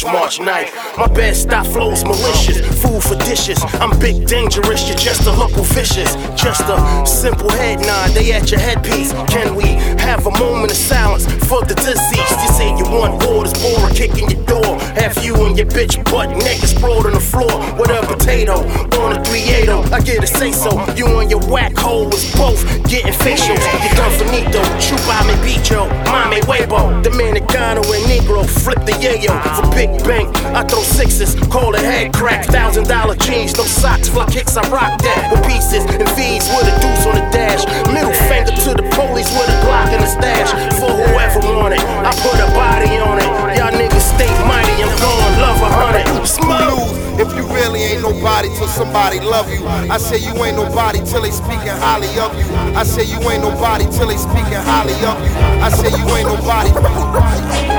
March 0.00 0.38
9th. 0.38 0.96
My 0.96 1.06
bed 1.06 1.36
stop 1.36 1.66
flows 1.66 2.02
malicious. 2.02 2.64
Food 2.80 3.02
for 3.02 3.14
dishes. 3.26 3.62
I'm 3.74 3.92
big 3.98 4.26
dangerous. 4.26 4.88
You're 4.88 4.96
just 4.96 5.26
a 5.26 5.32
local 5.32 5.64
vicious. 5.64 6.14
Just 6.34 6.62
a 6.62 7.06
simple 7.06 7.50
head 7.50 7.80
nod. 7.80 8.08
They 8.10 8.32
at 8.32 8.50
your 8.50 8.58
headpiece. 8.58 9.12
Can 9.28 9.54
we 9.54 9.66
have 10.00 10.26
a 10.26 10.30
moment 10.38 10.70
of 10.72 10.78
silence 10.78 11.26
for 11.44 11.60
the 11.60 11.74
deceased? 11.74 12.40
You 12.40 12.48
say 12.56 12.68
you 12.74 12.84
want 12.88 13.22
war, 13.26 13.44
this 13.44 13.52
boring 13.60 13.94
kicking 13.94 14.30
your 14.30 14.42
door. 14.46 14.80
Have 14.96 15.22
you 15.22 15.34
and 15.44 15.58
your 15.58 15.66
bitch 15.66 16.02
butt 16.10 16.30
naked 16.38 16.70
sprawled 16.70 17.04
on 17.04 17.12
the 17.12 17.20
floor 17.20 17.52
with 17.76 17.90
a 17.90 18.00
potato 18.08 18.64
on 19.04 19.12
a 19.12 19.24
380. 19.24 19.92
I 19.92 20.00
get 20.00 20.24
a 20.24 20.26
say 20.26 20.52
so. 20.52 20.72
You 20.94 21.20
and 21.20 21.30
your 21.30 21.44
whack 21.52 21.76
hole 21.76 22.06
was 22.06 22.24
both 22.34 22.64
getting 22.88 23.12
facials. 23.12 23.60
You 23.84 23.90
done 23.94 24.12
finito. 24.16 24.62
Chupa 24.80 25.20
me 25.28 25.36
bicho. 25.44 25.84
Mame 26.08 26.40
huevo. 26.48 27.02
Dominicano 27.04 27.84
and 27.92 28.04
Negro 28.08 28.48
flip 28.48 28.80
the 28.86 28.92
yayo 28.92 29.36
for 29.54 29.81
big 29.86 30.04
bank. 30.04 30.28
I 30.54 30.62
throw 30.62 30.82
sixes, 30.82 31.34
call 31.50 31.74
it 31.74 31.82
head 31.82 32.12
crack. 32.14 32.46
Thousand 32.46 32.86
dollar 32.86 33.16
jeans, 33.16 33.56
no 33.56 33.64
socks, 33.64 34.08
fly 34.08 34.26
kicks. 34.26 34.56
I 34.56 34.62
rock 34.70 35.00
that 35.02 35.30
with 35.32 35.42
pieces 35.46 35.82
and 35.90 36.06
fees 36.14 36.46
with 36.54 36.70
a 36.70 36.74
deuce 36.78 37.06
on 37.06 37.18
the 37.18 37.26
dash. 37.34 37.66
Middle 37.90 38.14
finger 38.30 38.54
to 38.64 38.70
the 38.78 38.86
police 38.94 39.30
with 39.34 39.48
a 39.50 39.56
Glock 39.66 39.90
in 39.90 40.00
the 40.00 40.06
stash. 40.06 40.50
For 40.78 40.90
whoever 40.90 41.40
want 41.58 41.74
it, 41.74 41.82
I 41.82 42.12
put 42.22 42.38
a 42.38 42.48
body 42.54 42.94
on 43.02 43.18
it. 43.18 43.26
Y'all 43.58 43.74
niggas 43.74 44.06
stay 44.14 44.30
mighty, 44.46 44.76
I'm 44.82 44.94
going 45.02 45.34
love 45.42 45.58
a 45.58 45.70
hundred. 45.70 46.06
Lose 46.14 46.92
if 47.18 47.28
you 47.36 47.44
really 47.52 47.82
ain't 47.82 48.02
nobody 48.02 48.48
till 48.56 48.68
somebody 48.68 49.20
love 49.20 49.50
you. 49.50 49.66
I 49.66 49.98
say 49.98 50.18
you 50.18 50.32
ain't 50.44 50.56
nobody 50.56 51.00
till 51.04 51.22
they 51.22 51.30
speaking 51.30 51.74
highly 51.82 52.08
of 52.18 52.30
you. 52.38 52.46
I 52.78 52.84
say 52.84 53.04
you 53.04 53.18
ain't 53.30 53.42
nobody 53.42 53.84
till 53.90 54.06
they 54.06 54.16
speaking 54.16 54.62
highly 54.62 54.94
of 55.04 55.18
you. 55.26 55.32
I 55.58 55.68
say 55.70 55.90
you 55.90 56.06
ain't 56.14 56.28
nobody. 56.28 57.71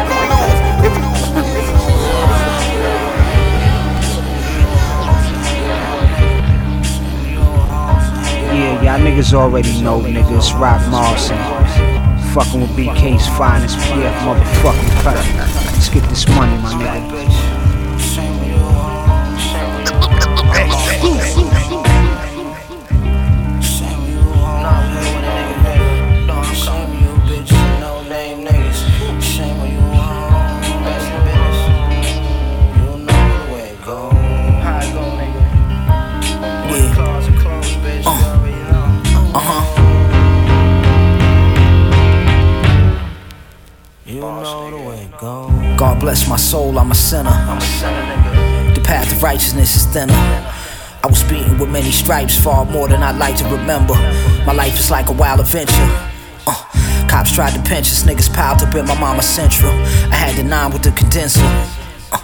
Yeah, 8.54 8.84
y'all 8.84 9.00
niggas 9.04 9.34
already 9.34 9.82
know, 9.82 10.00
niggas. 10.00 10.54
Rock 10.60 10.80
Marson. 10.92 11.38
Fucking 12.36 12.62
with 12.62 12.70
BK's 12.72 13.28
finest 13.36 13.78
PF 13.80 14.14
motherfucking. 14.20 15.74
Let's 15.74 15.90
get 15.90 16.08
this 16.10 16.28
money, 16.28 16.56
my 16.62 16.74
nigga. 16.74 17.34
God 45.84 46.00
bless 46.00 46.30
my 46.30 46.38
soul, 46.38 46.80
I'm 46.80 46.92
a 46.92 46.96
sinner. 46.96 47.30
The 48.74 48.82
path 48.86 49.12
of 49.12 49.22
righteousness 49.22 49.76
is 49.76 49.86
thinner. 49.86 50.14
I 50.14 51.08
was 51.10 51.24
beaten 51.24 51.60
with 51.60 51.70
many 51.70 51.92
stripes, 51.92 52.42
far 52.42 52.64
more 52.64 52.88
than 52.88 53.04
I'd 53.04 53.18
like 53.18 53.36
to 53.40 53.44
remember. 53.44 53.94
My 54.46 54.54
life 54.54 54.80
is 54.80 54.90
like 54.90 55.10
a 55.10 55.12
wild 55.12 55.42
adventure. 55.42 55.90
Uh, 56.48 56.56
cops 57.10 57.34
tried 57.34 57.54
to 57.56 57.62
pinch 57.64 57.92
us, 57.92 58.04
niggas 58.04 58.34
piled 58.34 58.62
up 58.62 58.74
in 58.76 58.86
my 58.86 58.98
mama's 58.98 59.26
central. 59.26 59.74
I 60.10 60.16
had 60.16 60.38
the 60.38 60.46
nine 60.46 60.72
with 60.72 60.84
the 60.84 60.92
condenser. 60.92 61.44
Uh, 62.14 62.24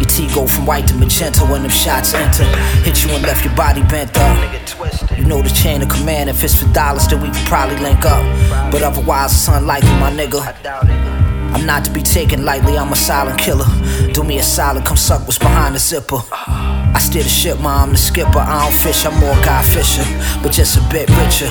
your 0.00 0.08
T 0.08 0.26
go 0.34 0.46
from 0.46 0.64
white 0.64 0.88
to 0.88 0.94
magenta 0.94 1.44
when 1.44 1.60
them 1.60 1.70
shots 1.70 2.14
enter. 2.14 2.44
Hit 2.88 3.04
you 3.04 3.10
and 3.10 3.22
left 3.22 3.44
your 3.44 3.54
body 3.54 3.82
bent 3.82 4.16
up. 4.16 5.18
You 5.18 5.26
know 5.26 5.42
the 5.42 5.50
chain 5.50 5.82
of 5.82 5.90
command. 5.90 6.30
If 6.30 6.42
it's 6.42 6.54
for 6.54 6.72
dollars, 6.72 7.06
then 7.08 7.20
we 7.20 7.28
could 7.28 7.46
probably 7.46 7.76
link 7.80 8.06
up. 8.06 8.24
But 8.72 8.82
otherwise, 8.82 9.32
it's 9.32 9.46
unlikely, 9.48 9.90
my 10.00 10.10
nigga. 10.10 11.33
I'm 11.54 11.66
not 11.66 11.84
to 11.84 11.90
be 11.92 12.02
taken 12.02 12.44
lightly, 12.44 12.76
I'm 12.76 12.92
a 12.92 12.96
silent 12.96 13.38
killer. 13.38 13.64
Do 14.12 14.24
me 14.24 14.38
a 14.38 14.42
solid, 14.42 14.84
come 14.84 14.96
suck 14.96 15.22
what's 15.26 15.38
behind 15.38 15.74
the 15.74 15.78
zipper. 15.78 16.18
I 16.36 16.98
steer 16.98 17.22
the 17.22 17.28
ship, 17.28 17.60
ma, 17.60 17.82
I'm 17.82 17.92
the 17.92 17.96
skipper. 17.96 18.40
I 18.40 18.64
don't 18.64 18.74
fish, 18.74 19.06
I'm 19.06 19.18
more 19.20 19.34
Guy 19.44 19.62
Fisher, 19.62 20.04
but 20.42 20.52
just 20.52 20.76
a 20.76 20.82
bit 20.92 21.08
richer. 21.10 21.50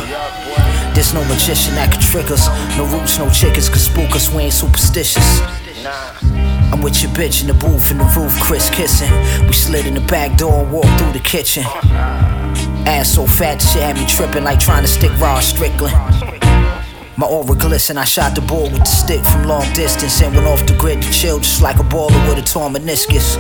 There's 0.93 1.13
no 1.13 1.23
magician 1.25 1.73
that 1.75 1.91
can 1.91 2.01
trick 2.01 2.29
us. 2.31 2.47
No 2.77 2.85
roots, 2.85 3.17
no 3.17 3.29
chickens 3.29 3.69
can 3.69 3.79
spook 3.79 4.11
us, 4.11 4.31
we 4.33 4.43
ain't 4.43 4.53
superstitious. 4.53 5.41
I'm 6.71 6.81
with 6.81 7.01
your 7.01 7.11
bitch 7.11 7.41
in 7.41 7.47
the 7.47 7.53
booth 7.53 7.89
in 7.89 7.97
the 7.97 8.03
roof, 8.15 8.39
Chris 8.41 8.69
kissing. 8.69 9.11
We 9.47 9.53
slid 9.53 9.85
in 9.85 9.93
the 9.93 10.01
back 10.01 10.37
door 10.37 10.63
and 10.63 10.71
walked 10.71 10.99
through 10.99 11.13
the 11.13 11.19
kitchen. 11.19 11.63
Ass 12.85 13.15
so 13.15 13.25
fat, 13.25 13.61
shit 13.61 13.81
had 13.81 13.95
me 13.95 14.05
tripping 14.05 14.43
like 14.43 14.59
trying 14.59 14.83
to 14.83 14.89
stick 14.89 15.17
raw 15.19 15.39
Strickland. 15.39 16.32
My 17.15 17.27
aura 17.27 17.55
glisten, 17.55 17.99
I 17.99 18.05
shot 18.05 18.33
the 18.33 18.41
ball 18.41 18.63
with 18.63 18.79
the 18.79 18.85
stick 18.85 19.23
from 19.23 19.43
long 19.43 19.71
distance 19.73 20.19
and 20.23 20.33
went 20.33 20.47
off 20.47 20.65
the 20.65 20.75
grid 20.75 20.99
to 21.03 21.11
chill 21.11 21.37
just 21.37 21.61
like 21.61 21.75
a 21.75 21.83
baller 21.83 22.27
with 22.27 22.39
a 22.39 22.41
torn 22.41 22.73
meniscus. 22.73 23.37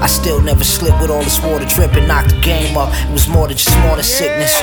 I 0.00 0.06
still 0.06 0.40
never 0.40 0.64
slipped 0.64 0.98
with 0.98 1.10
all 1.10 1.22
this 1.22 1.38
water 1.42 1.66
dripping, 1.66 2.08
knocked 2.08 2.30
the 2.30 2.40
game 2.40 2.74
up. 2.74 2.88
It 2.94 3.12
was 3.12 3.28
more 3.28 3.48
than 3.48 3.58
just 3.58 3.68
than 3.70 4.02
sickness. 4.02 4.54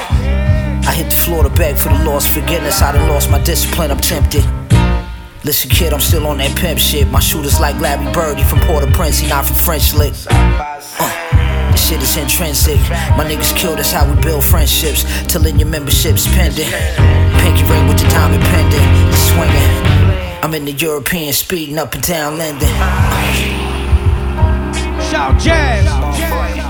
I 0.90 0.94
hit 0.94 1.12
the 1.12 1.16
floor 1.16 1.44
to 1.44 1.50
beg 1.52 1.78
for 1.78 1.90
the 1.90 2.04
lost 2.04 2.30
forgiveness. 2.30 2.82
I 2.82 2.92
done 2.92 3.08
lost 3.08 3.30
my 3.30 3.40
discipline, 3.44 3.92
I'm 3.92 4.00
tempted. 4.00 4.44
Listen, 5.44 5.70
kid, 5.70 5.94
I'm 5.94 6.02
still 6.02 6.26
on 6.26 6.40
that 6.40 6.58
pimp 6.58 6.80
shit. 6.80 7.08
My 7.08 7.20
shooter's 7.20 7.60
like 7.60 7.80
Larry 7.80 8.12
Birdie 8.14 8.44
from 8.44 8.62
Port-au-Prince, 8.62 9.20
he 9.20 9.30
not 9.30 9.46
from 9.46 9.58
French 9.58 9.94
Lick. 9.94 10.16
Uh, 10.28 11.39
shit 11.80 12.02
is 12.02 12.18
intrinsic. 12.18 12.80
My 13.18 13.26
niggas 13.26 13.56
kill, 13.56 13.76
that's 13.76 13.92
how 13.92 14.10
we 14.10 14.22
build 14.22 14.44
friendships. 14.44 15.04
Till 15.28 15.46
in 15.46 15.58
your 15.58 15.70
membership's 15.70 16.28
pending. 16.28 16.70
Pinky 17.40 17.64
ring 17.64 17.88
with 17.88 18.00
the 18.00 18.08
diamond 18.10 18.44
pendant, 18.44 19.16
swinging. 19.16 19.90
I'm 20.44 20.54
in 20.54 20.66
the 20.66 20.74
European 20.74 21.34
speeding 21.34 21.78
up 21.78 21.94
and 21.94 22.04
down 22.04 22.38
Linden. 22.38 22.68
Shout 25.10 25.40
jazz. 25.40 25.86
Shout 25.86 26.18
jazz. 26.18 26.69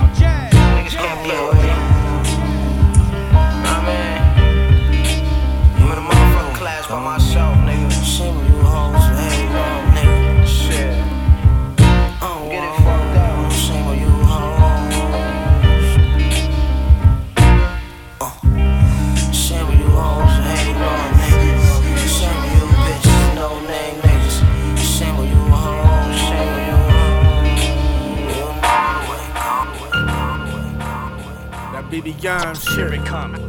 BB 32.53 32.65
Gun 32.65 32.89
shit. 32.89 32.93
Here 32.93 33.05
coming. 33.05 33.41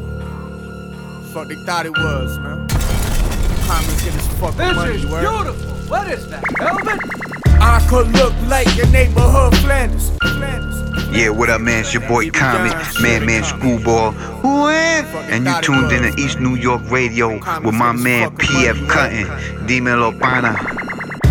Fuck 1.33 1.49
they 1.49 1.55
thought 1.65 1.87
it 1.87 1.91
was, 1.93 2.39
man. 2.39 2.69
Comments 3.67 4.05
get 4.05 4.13
this 4.13 4.27
fucking 4.41 4.59
This 4.59 4.77
money, 4.77 4.95
is 4.95 5.07
word. 5.07 5.21
beautiful. 5.21 5.71
What 5.89 6.09
is 6.09 6.27
that, 6.29 6.45
velvet? 6.59 6.99
I 7.63 7.85
could 7.89 8.09
look 8.13 8.33
like 8.49 8.75
your 8.77 8.87
neighborhood 8.89 9.57
Flanders. 9.59 10.11
Flanders. 10.19 11.17
Yeah, 11.17 11.31
what 11.31 11.51
up, 11.51 11.61
man? 11.61 11.81
It's 11.81 11.93
your 11.93 12.07
boy 12.09 12.31
Common, 12.31 12.73
Man 13.03 13.27
Man 13.27 13.43
Schoolboy. 13.45 14.11
Who 14.43 14.69
in? 14.69 15.05
And 15.31 15.47
you 15.47 15.61
tuned 15.63 15.93
in 15.93 16.03
to 16.03 16.21
East 16.21 16.41
New 16.41 16.55
York 16.55 16.83
Radio 16.91 17.35
with 17.61 17.75
my 17.75 17.93
man 17.93 18.31
PF 18.37 18.89
Cuttin, 18.89 19.67
Demon 19.67 19.99
Lopana. 19.99 20.80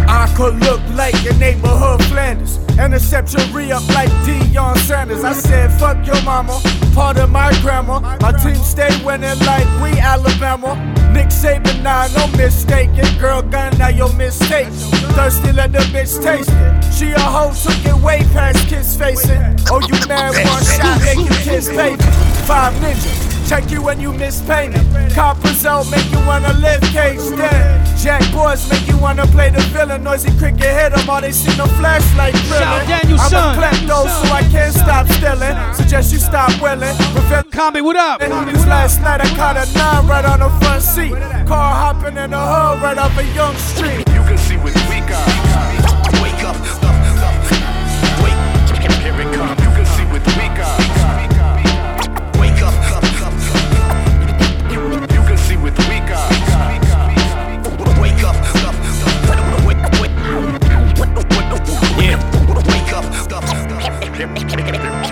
I 0.09 0.27
could 0.35 0.55
look 0.55 0.81
like 0.95 1.13
your 1.23 1.35
neighborhood 1.35 2.03
Flanders. 2.05 2.57
Intercept 2.79 3.31
your 3.33 3.45
re 3.53 3.71
up 3.71 3.87
like 3.89 4.09
Deion 4.25 4.75
Sanders. 4.77 5.23
I 5.23 5.33
said, 5.33 5.71
fuck 5.79 6.03
your 6.05 6.19
mama, 6.23 6.59
part 6.95 7.17
of 7.17 7.29
my 7.29 7.51
grandma. 7.61 7.99
My 8.19 8.31
team 8.31 8.55
stay 8.55 8.89
winning 9.05 9.37
like 9.45 9.67
we 9.83 9.99
Alabama. 9.99 10.75
Nick 11.13 11.27
Saban, 11.27 11.83
nah, 11.83 12.07
no 12.17 12.25
mistaking. 12.35 13.19
Girl 13.19 13.43
gun, 13.43 13.77
now 13.77 13.89
your 13.89 14.11
mistake. 14.13 14.67
Thirsty, 15.13 15.51
let 15.51 15.73
the 15.73 15.79
bitch 15.93 16.21
taste 16.23 16.49
it. 16.51 16.93
She 16.93 17.11
a 17.11 17.19
hoe, 17.19 17.53
took 17.53 17.85
it 17.85 17.95
way 18.03 18.23
past 18.33 18.67
kiss 18.67 18.97
facing. 18.97 19.41
Oh, 19.69 19.79
you 19.81 20.07
mad, 20.07 20.33
one 20.33 20.63
shot, 20.63 20.99
make 21.01 21.19
you 21.19 21.35
kiss 21.43 21.69
baby. 21.69 22.01
Five 22.47 22.73
ninjas. 22.81 23.38
Check 23.49 23.71
you 23.71 23.81
when 23.81 23.99
you 23.99 24.13
miss 24.13 24.43
payment. 24.43 24.85
Coppers 25.15 25.65
out 25.65 25.89
make 25.89 26.05
you 26.11 26.19
wanna 26.27 26.53
live 26.61 26.81
cage 26.93 27.17
dead. 27.35 27.97
Jack 27.97 28.21
boys 28.31 28.69
make 28.69 28.87
you 28.87 28.95
wanna 28.99 29.25
play 29.25 29.49
the 29.49 29.59
villain. 29.73 30.03
Noisy 30.03 30.29
cricket 30.37 30.61
hit 30.61 30.93
'em, 30.93 31.09
all 31.09 31.19
they 31.19 31.31
see 31.31 31.57
no 31.57 31.65
flashlight 31.79 32.35
Shout 32.37 32.47
drilling. 32.47 32.87
Daniel 32.87 33.19
I'm 33.19 33.29
Son. 33.29 33.55
a 33.55 33.57
klepto, 33.57 34.07
so 34.07 34.31
I 34.31 34.43
can't 34.51 34.71
stop 34.71 35.07
stealing. 35.13 35.55
Suggest 35.73 36.13
you 36.13 36.19
stop 36.19 36.51
willing. 36.61 36.95
Prevent 37.15 37.51
Comment, 37.51 37.83
what 37.83 37.95
up? 37.95 38.19
Cause 38.21 38.67
last 38.67 39.01
night 39.01 39.19
I 39.19 39.29
caught 39.35 39.57
a 39.57 39.65
nine 39.75 40.07
right 40.07 40.25
on 40.25 40.41
the 40.41 40.49
front 40.63 40.83
seat. 40.83 41.15
Car 41.47 41.73
hopping 41.73 42.17
in 42.17 42.29
the 42.29 42.37
hood 42.37 42.83
right 42.83 42.99
off 42.99 43.17
a 43.17 43.23
young 43.33 43.55
street. 43.57 44.07
You 44.13 44.21
can 44.29 44.37
see 44.37 44.57
with 44.57 44.75
weak 44.89 45.09
eyes. 45.09 46.21
Wake 46.21 46.43
up. 46.43 46.88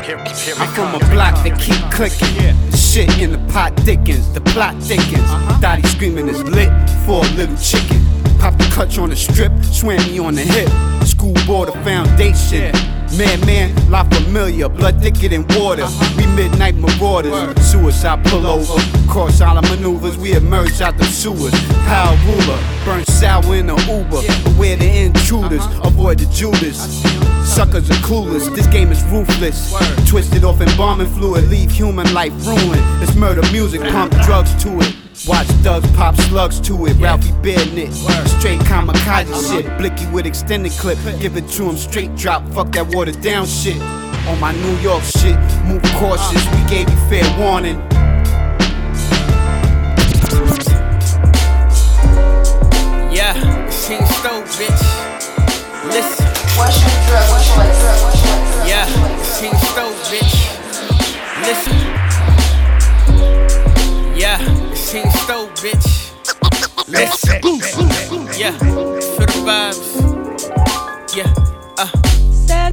I'm 0.10 0.74
from 0.74 0.96
a 0.96 1.00
block 1.12 1.36
that 1.44 1.60
keep 1.60 1.84
clicking. 1.92 2.56
The 2.72 2.78
shit 2.78 3.20
in 3.20 3.34
the 3.34 3.40
pot 3.52 3.76
thickens, 3.82 4.32
the 4.32 4.40
plot 4.40 4.82
thickens. 4.82 5.28
Dottie 5.60 5.86
screaming 5.86 6.30
is 6.30 6.42
lit 6.44 6.72
for 7.06 7.26
a 7.26 7.30
little 7.36 7.58
chicken. 7.58 8.00
Pop 8.40 8.58
the 8.58 8.70
clutch 8.72 8.98
on 8.98 9.10
the 9.10 9.18
strip, 9.18 9.52
swam 9.66 9.98
me 10.08 10.18
on 10.20 10.36
the 10.36 10.44
hip. 10.44 10.70
School 11.06 11.34
board, 11.46 11.68
the 11.68 11.74
foundation. 11.84 12.72
Man, 13.18 13.46
man, 13.46 13.92
La 13.92 14.06
familiar, 14.06 14.70
blood 14.70 15.02
thicker 15.02 15.28
than 15.28 15.46
water. 15.60 15.86
We 16.16 16.26
midnight 16.38 16.76
marauders, 16.76 17.34
suicide 17.66 18.24
pullover. 18.24 18.80
Cross 19.10 19.42
island 19.42 19.70
maneuvers, 19.70 20.18
we 20.18 20.34
emerge 20.34 20.80
out 20.80 20.98
the 20.98 21.04
sewers. 21.04 21.52
Power 21.84 22.16
ruler, 22.28 22.60
burn 22.86 23.04
sour 23.04 23.56
in 23.56 23.68
the 23.68 23.76
Uber. 23.76 24.22
Beware 24.52 24.78
the 24.78 24.88
intruders, 24.88 25.66
avoid 25.84 26.20
the 26.20 26.26
Judas. 26.28 27.04
Suckers 27.58 27.90
are 27.90 27.96
clueless, 28.06 28.56
this 28.56 28.68
game 28.68 28.92
is 28.92 29.04
ruthless. 29.06 29.74
Twisted 30.08 30.44
off 30.44 30.62
embalming 30.62 31.08
fluid, 31.08 31.48
leave 31.50 31.72
human 31.72 32.14
life 32.14 32.32
ruined. 32.46 32.84
It's 33.02 33.16
murder 33.16 33.42
music, 33.52 33.82
pump 33.82 34.12
drugs 34.26 34.54
to 34.64 34.80
it. 34.80 34.96
Watch 35.28 35.48
thugs 35.66 35.90
pop 35.94 36.16
slugs 36.18 36.60
to 36.62 36.86
it, 36.86 36.96
Ralphie 36.98 37.32
Barenit. 37.42 37.92
Straight 38.38 38.60
kamikaze 38.60 39.32
uh-huh. 39.32 39.62
shit, 39.62 39.78
blicky 39.80 40.06
with 40.12 40.28
extended 40.28 40.72
clip. 40.74 41.00
Give 41.20 41.36
it 41.36 41.48
to 41.54 41.64
him 41.64 41.78
straight 41.78 42.16
drop, 42.16 42.48
fuck 42.50 42.72
that 42.74 42.94
watered 42.94 43.22
down 43.24 43.48
shit. 43.48 43.82
On 44.28 44.40
my 44.40 44.52
New 44.52 44.78
York 44.78 45.02
shit, 45.02 45.36
move 45.66 45.82
cautious, 45.98 46.46
uh-huh. 46.46 46.64
we 46.64 46.70
gave 46.70 46.88
you 46.88 46.98
fair 47.10 47.40
warning. 47.40 47.78
Yeah, 53.12 53.34
King 53.88 54.06
Stove, 54.06 54.46
bitch. 54.46 55.92
Listen. 55.92 56.27
Yeah, 58.66 58.86
King 59.40 59.56
Stove, 59.70 59.98
bitch. 60.10 60.36
Listen. 61.46 61.78
Yeah, 64.18 64.38
King 64.74 65.10
Stove, 65.12 65.54
bitch. 65.62 65.88
Listen. 66.88 67.42
Yeah, 68.40 68.58
feel 68.58 69.28
the 69.28 69.42
vibes. 69.46 69.88
Yeah, 71.16 71.32
uh. 71.78 72.27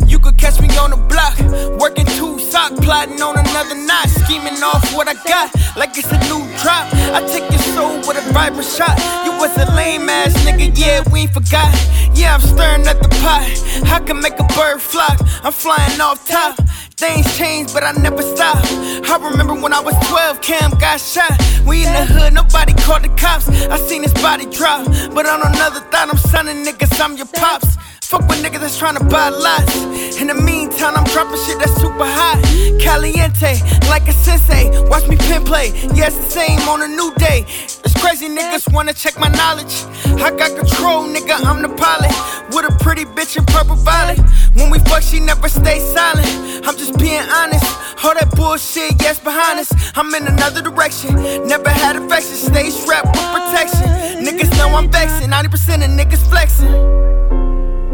You 0.07 0.19
could 0.19 0.37
catch 0.37 0.61
me 0.61 0.69
on 0.79 0.91
the 0.91 0.97
block, 0.97 1.39
working 1.79 2.07
two 2.07 2.39
sock, 2.39 2.75
plotting 2.77 3.21
on 3.21 3.39
another 3.39 3.75
knot, 3.75 4.09
scheming 4.09 4.63
off 4.63 4.95
what 4.95 5.09
I 5.09 5.15
got 5.25 5.51
like 5.77 5.97
it's 5.99 6.11
a 6.11 6.19
new 6.31 6.43
drop. 6.63 6.87
I 7.15 7.21
take 7.27 7.49
your 7.51 7.61
soul 7.75 7.99
with 8.07 8.17
a 8.17 8.33
vibrant 8.33 8.69
shot. 8.69 8.97
You 9.25 9.33
was 9.33 9.57
a 9.57 9.67
lame 9.75 10.09
ass 10.09 10.35
nigga, 10.45 10.71
yeah, 10.79 11.03
we 11.13 11.21
ain't 11.21 11.33
forgot. 11.33 11.73
Yeah, 12.15 12.35
I'm 12.35 12.41
stirring 12.41 12.87
at 12.87 13.03
the 13.03 13.09
pot. 13.21 13.47
I 13.91 14.01
can 14.01 14.21
make 14.21 14.39
a 14.39 14.45
bird 14.55 14.81
flock. 14.81 15.19
I'm 15.43 15.53
flying 15.53 16.01
off 16.01 16.27
top. 16.29 16.59
Things 16.97 17.27
change, 17.37 17.73
but 17.75 17.83
I 17.83 17.91
never 17.93 18.23
stop. 18.23 18.57
I 18.63 19.19
remember 19.31 19.55
when 19.55 19.73
I 19.73 19.81
was 19.81 19.95
12, 20.09 20.41
Cam 20.41 20.71
got 20.79 21.01
shot. 21.01 21.33
We 21.67 21.85
in 21.85 21.93
the 21.93 22.05
hood, 22.05 22.33
nobody 22.33 22.73
called 22.75 23.03
the 23.03 23.09
cops. 23.21 23.49
I 23.49 23.77
seen 23.79 24.03
his 24.05 24.15
body 24.15 24.47
drop, 24.47 24.87
but 25.13 25.27
on 25.27 25.41
another 25.43 25.81
thought, 25.91 26.09
I'm 26.09 26.17
sonning 26.17 26.65
niggas, 26.65 27.01
I'm 27.01 27.17
your 27.17 27.27
pops. 27.27 27.77
Fuck 28.05 28.29
with 28.29 28.45
niggas 28.45 28.61
that's 28.61 28.79
tryna 28.79 29.11
buy 29.11 29.31
lots. 29.31 30.21
In 30.21 30.29
the 30.29 30.35
meantime, 30.35 30.95
I'm 30.95 31.05
dropping 31.05 31.41
shit 31.47 31.59
that's 31.59 31.75
super 31.81 32.05
hot. 32.05 32.39
Caliente, 32.79 33.59
like 33.89 34.07
a 34.07 34.13
sensei. 34.13 34.71
Watch 34.89 35.09
me 35.09 35.17
pin 35.17 35.43
play. 35.43 35.73
Yeah, 35.95 36.11
the 36.11 36.23
same 36.31 36.61
on 36.69 36.83
a 36.83 36.89
new 36.89 37.13
day. 37.17 37.45
It's 37.49 37.95
crazy 38.01 38.29
niggas 38.29 38.73
wanna 38.73 38.93
check 38.93 39.19
my 39.19 39.29
knowledge. 39.29 39.85
I 40.21 40.31
got 40.31 40.55
control, 40.55 41.09
nigga, 41.09 41.43
I'm 41.45 41.63
the 41.63 41.71
pilot. 41.71 42.13
With 42.55 42.71
a 42.71 42.77
pretty 42.85 43.05
bitch 43.07 43.39
in 43.39 43.47
purple 43.47 43.77
violet. 43.77 44.21
When 44.55 44.71
we 44.71 44.79
fuck, 44.81 45.03
she 45.03 45.19
never 45.19 45.49
stay 45.49 45.81
silent. 45.81 46.29
I'm 46.67 46.77
just 46.77 46.84
being 46.93 47.23
honest. 47.31 47.65
All 48.05 48.15
that 48.15 48.31
bullshit, 48.37 49.01
yes, 49.01 49.19
behind 49.21 49.61
us. 49.61 49.73
I'm 49.95 50.15
in 50.15 50.27
another 50.27 50.63
direction. 50.63 51.15
Never 51.47 51.71
had 51.71 51.97
affection, 51.97 52.35
stay 52.35 52.71
strapped 52.71 53.09
with 53.09 53.29
protection. 53.33 53.89
Niggas 54.25 54.51
know 54.59 54.69
I'm 54.77 54.91
vexing. 54.91 55.31
90% 55.31 55.85
of 55.85 55.91
niggas 55.91 56.29
flexing. 56.29 56.69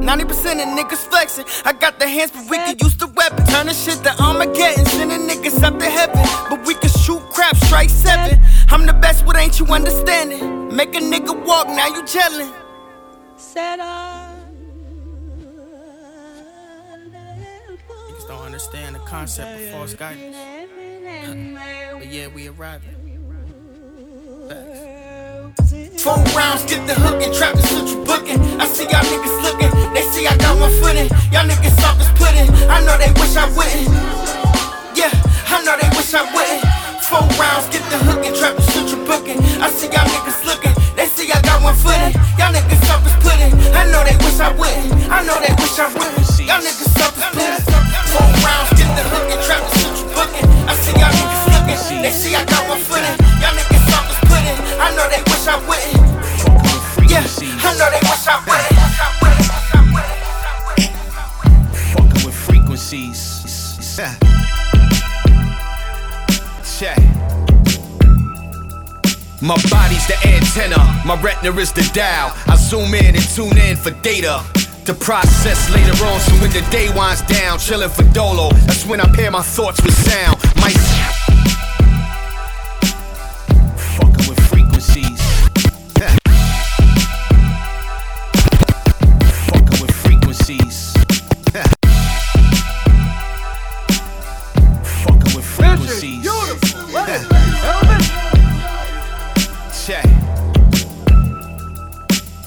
90% 0.00 0.24
of 0.24 0.68
niggas 0.78 1.06
flexing. 1.08 1.44
I 1.64 1.72
got 1.72 1.98
the 1.98 2.08
hands, 2.08 2.32
but 2.32 2.48
we 2.48 2.56
can 2.56 2.76
use 2.78 2.96
the 2.96 3.06
weapon. 3.08 3.44
Turn 3.46 3.66
the 3.66 3.74
shit 3.74 4.02
to 4.04 4.22
Armageddon, 4.22 4.86
sending 4.86 5.28
niggas 5.28 5.62
up 5.62 5.78
to 5.78 5.84
heaven. 5.84 6.16
But 6.48 6.66
we 6.66 6.74
can 6.74 6.90
shoot 6.90 7.20
crap, 7.30 7.56
strike 7.56 7.90
seven. 7.90 8.40
I'm 8.70 8.86
the 8.86 8.94
best, 8.94 9.26
what 9.26 9.36
ain't 9.36 9.58
you 9.60 9.66
understanding? 9.66 10.74
Make 10.74 10.94
a 10.96 11.00
nigga 11.00 11.34
walk, 11.44 11.68
now 11.68 11.88
you 11.88 12.02
gelling. 12.02 12.52
Set 13.36 13.78
up. 13.80 14.09
Understand 18.60 18.94
the 18.94 19.00
concept 19.00 19.58
of 19.58 19.70
false 19.70 19.94
guidance. 19.94 20.36
but 21.94 22.06
yeah, 22.12 22.28
we 22.28 22.48
arriving. 22.48 22.92
Four 25.96 26.20
rounds, 26.36 26.64
get 26.68 26.84
the 26.86 26.92
hook 26.92 27.22
and 27.22 27.32
trap 27.32 27.54
the 27.56 27.62
central 27.62 28.04
booking. 28.04 28.36
I 28.60 28.66
see 28.66 28.84
y'all 28.84 29.00
niggas 29.00 29.42
looking, 29.48 29.72
they 29.94 30.02
see 30.12 30.26
I 30.26 30.36
got 30.36 30.60
my 30.60 30.68
foot 30.76 30.92
in. 30.92 31.08
Y'all 31.32 31.48
niggas 31.48 31.72
soft 31.80 32.04
as 32.04 32.12
pudding. 32.20 32.52
I 32.68 32.84
know 32.84 33.00
they 33.00 33.08
wish 33.16 33.32
I 33.32 33.48
wouldn't. 33.56 33.88
Yeah, 34.92 35.08
I 35.48 35.64
know 35.64 35.80
they 35.80 35.88
wish 35.96 36.12
I 36.12 36.28
wouldn't. 36.28 36.60
Four 37.08 37.24
rounds, 37.40 37.64
get 37.72 37.80
the 37.88 37.96
hook 38.12 38.20
and 38.28 38.36
trap 38.36 38.56
the 38.56 38.62
central 38.76 39.00
booking. 39.08 39.40
I 39.64 39.70
see 39.72 39.88
y'all 39.88 40.04
niggas 40.04 40.44
looking, 40.44 40.76
they 41.00 41.08
see 41.08 41.32
I 41.32 41.40
got 41.40 41.64
one 41.64 41.72
foot 41.72 41.96
in. 41.96 42.12
Y'all 42.36 42.52
niggas 42.52 42.84
up 42.92 43.00
is 43.08 43.16
pudding. 43.24 43.56
I 43.72 43.88
know 43.88 44.04
they 44.04 44.12
wish 44.20 44.36
I 44.36 44.52
wouldn't. 44.52 44.92
I 45.08 45.24
know 45.24 45.40
they 45.40 45.48
wish 45.56 45.80
I 45.80 45.88
wouldn't. 45.96 46.28
Y'all 46.44 46.60
niggas 46.60 46.92
up 47.00 47.16
is 47.16 47.24
pudding. 47.32 47.56
Four 48.12 48.28
rounds, 48.44 48.68
get 48.76 48.84
the 48.92 49.08
hook 49.08 49.24
and 49.32 49.40
trap 49.40 49.64
the 49.64 49.72
shit 49.80 49.96
you 49.96 50.04
booking. 50.12 50.44
I 50.68 50.76
see 50.76 50.92
y'all 51.00 51.08
niggas 51.08 51.56
looking. 51.56 52.04
They 52.04 52.12
see 52.12 52.36
I 52.36 52.44
got 52.44 52.68
one 52.68 52.84
foot 52.84 53.00
in. 53.00 53.16
Y'all 53.40 53.56
niggas 53.56 53.88
up 53.96 54.12
is 54.12 54.20
pudding. 54.28 54.60
I 54.76 54.92
know 54.92 55.08
they 55.08 55.24
wish 55.24 55.48
I 55.48 55.56
wouldn't. 55.64 56.04
Yeah, 57.08 57.24
I 57.64 57.72
know 57.80 57.88
they 57.88 58.04
wish 58.04 58.28
I 58.28 58.36
wouldn't. 58.44 58.76
Fucking 61.96 62.28
with 62.28 62.36
frequencies. 62.36 63.40
Check. 66.78 67.19
My 69.42 69.56
body's 69.70 70.06
the 70.06 70.16
antenna, 70.28 70.76
my 71.06 71.18
retina 71.22 71.56
is 71.56 71.72
the 71.72 71.80
dial. 71.94 72.36
I 72.46 72.56
zoom 72.56 72.92
in 72.92 73.16
and 73.16 73.24
tune 73.34 73.56
in 73.56 73.74
for 73.74 73.90
data. 74.02 74.44
To 74.84 74.92
process 74.92 75.70
later 75.72 75.96
on, 76.04 76.20
so 76.20 76.32
when 76.44 76.50
the 76.50 76.60
day 76.70 76.88
winds 76.94 77.22
down, 77.22 77.58
chillin' 77.58 77.88
for 77.88 78.02
dolo. 78.12 78.50
That's 78.66 78.84
when 78.84 79.00
I 79.00 79.08
pair 79.14 79.30
my 79.30 79.40
thoughts 79.40 79.80
with 79.82 79.94
sound. 79.94 80.36
My 80.56 80.68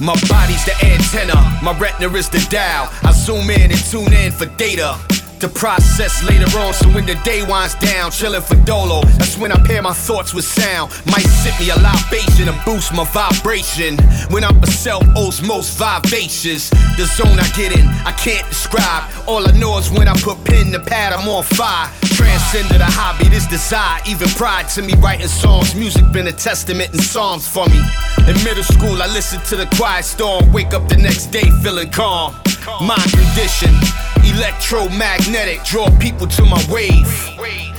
My 0.03 0.19
body's 0.27 0.65
the 0.65 0.73
antenna, 0.83 1.33
my 1.63 1.71
retina 1.79 2.11
is 2.15 2.27
the 2.27 2.45
dial. 2.49 2.89
I 3.03 3.13
zoom 3.13 3.49
in 3.49 3.71
and 3.71 3.79
tune 3.85 4.11
in 4.11 4.33
for 4.33 4.47
data. 4.57 4.99
To 5.43 5.49
process 5.49 6.23
later 6.23 6.47
on, 6.57 6.73
so 6.73 6.87
when 6.95 7.05
the 7.05 7.15
day 7.25 7.43
winds 7.43 7.75
down, 7.75 8.11
chillin' 8.11 8.41
for 8.41 8.55
dolo. 8.63 9.01
That's 9.19 9.37
when 9.37 9.51
I 9.51 9.59
pair 9.67 9.81
my 9.81 9.91
thoughts 9.91 10.33
with 10.33 10.45
sound. 10.45 10.93
Might 11.05 11.27
sip 11.27 11.59
me 11.59 11.69
a 11.69 11.75
libation 11.75 12.47
and 12.47 12.55
boost 12.63 12.93
my 12.93 13.03
vibration. 13.03 13.97
When 14.31 14.45
I'm 14.45 14.63
a 14.63 14.67
self 14.67 15.03
most 15.43 15.77
vivacious. 15.77 16.69
The 16.95 17.05
zone 17.05 17.37
I 17.39 17.47
get 17.55 17.77
in, 17.77 17.85
I 18.05 18.13
can't 18.13 18.47
describe. 18.47 19.03
All 19.27 19.45
I 19.45 19.51
know 19.59 19.77
is 19.79 19.91
when 19.91 20.07
I 20.07 20.15
put 20.21 20.41
pen 20.45 20.71
to 20.71 20.79
pad, 20.79 21.11
I'm 21.11 21.27
on 21.27 21.43
fire. 21.43 21.91
Transcended 22.15 22.79
a 22.79 22.87
hobby, 22.87 23.27
this 23.27 23.45
desire, 23.47 23.99
even 24.07 24.29
pride 24.29 24.69
to 24.75 24.81
me 24.81 24.93
writing 25.03 25.27
songs. 25.27 25.75
Music 25.75 26.09
been 26.13 26.27
a 26.27 26.31
testament 26.31 26.93
and 26.93 27.03
songs 27.03 27.45
for 27.45 27.67
me. 27.67 27.81
In 28.29 28.35
middle 28.45 28.63
school, 28.63 29.01
I 29.01 29.07
listened 29.07 29.43
to 29.45 29.57
the 29.57 29.67
quiet 29.75 30.05
storm. 30.05 30.53
Wake 30.53 30.73
up 30.73 30.87
the 30.87 30.95
next 30.95 31.27
day 31.27 31.49
feeling 31.61 31.89
calm. 31.91 32.33
Mind 32.79 33.11
condition, 33.11 33.75
electromagnetic, 34.35 35.63
draw 35.63 35.89
people 35.99 36.27
to 36.27 36.43
my 36.43 36.63
wave. 36.69 37.07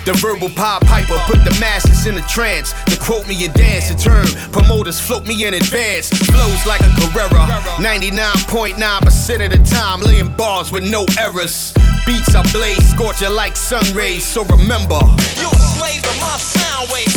The 0.05 0.13
verbal 0.13 0.51
Pied 0.51 0.83
Piper 0.83 1.17
put 1.25 1.45
the 1.45 1.57
masses 1.59 2.07
in 2.07 2.19
a 2.19 2.23
trance. 2.29 2.75
To 2.93 2.97
quote 3.01 3.27
me 3.27 3.43
and 3.47 3.55
dance 3.55 3.91
in 3.91 3.97
turn, 3.97 4.27
promoters 4.53 5.01
float 5.01 5.27
me 5.27 5.47
in 5.47 5.55
advance. 5.55 6.11
Flows 6.11 6.67
like 6.67 6.83
a 6.83 6.93
Carrera, 7.01 7.49
99.9% 7.81 9.45
of 9.45 9.51
the 9.51 9.65
time, 9.65 10.01
laying 10.01 10.29
bars 10.37 10.71
with 10.71 10.85
no 10.85 11.07
errors. 11.19 11.73
Beats 12.07 12.35
I 12.35 12.43
blaze, 12.53 12.85
scorch 12.91 13.23
you 13.23 13.31
like 13.31 13.57
sun 13.57 13.85
rays, 13.97 14.27
so 14.27 14.45
remember. 14.45 15.01
you're 15.41 15.49
a 15.49 15.69
slave 15.73 16.05
of 16.05 16.21
my 16.21 16.37
sound 16.37 16.91
waves. 16.93 17.17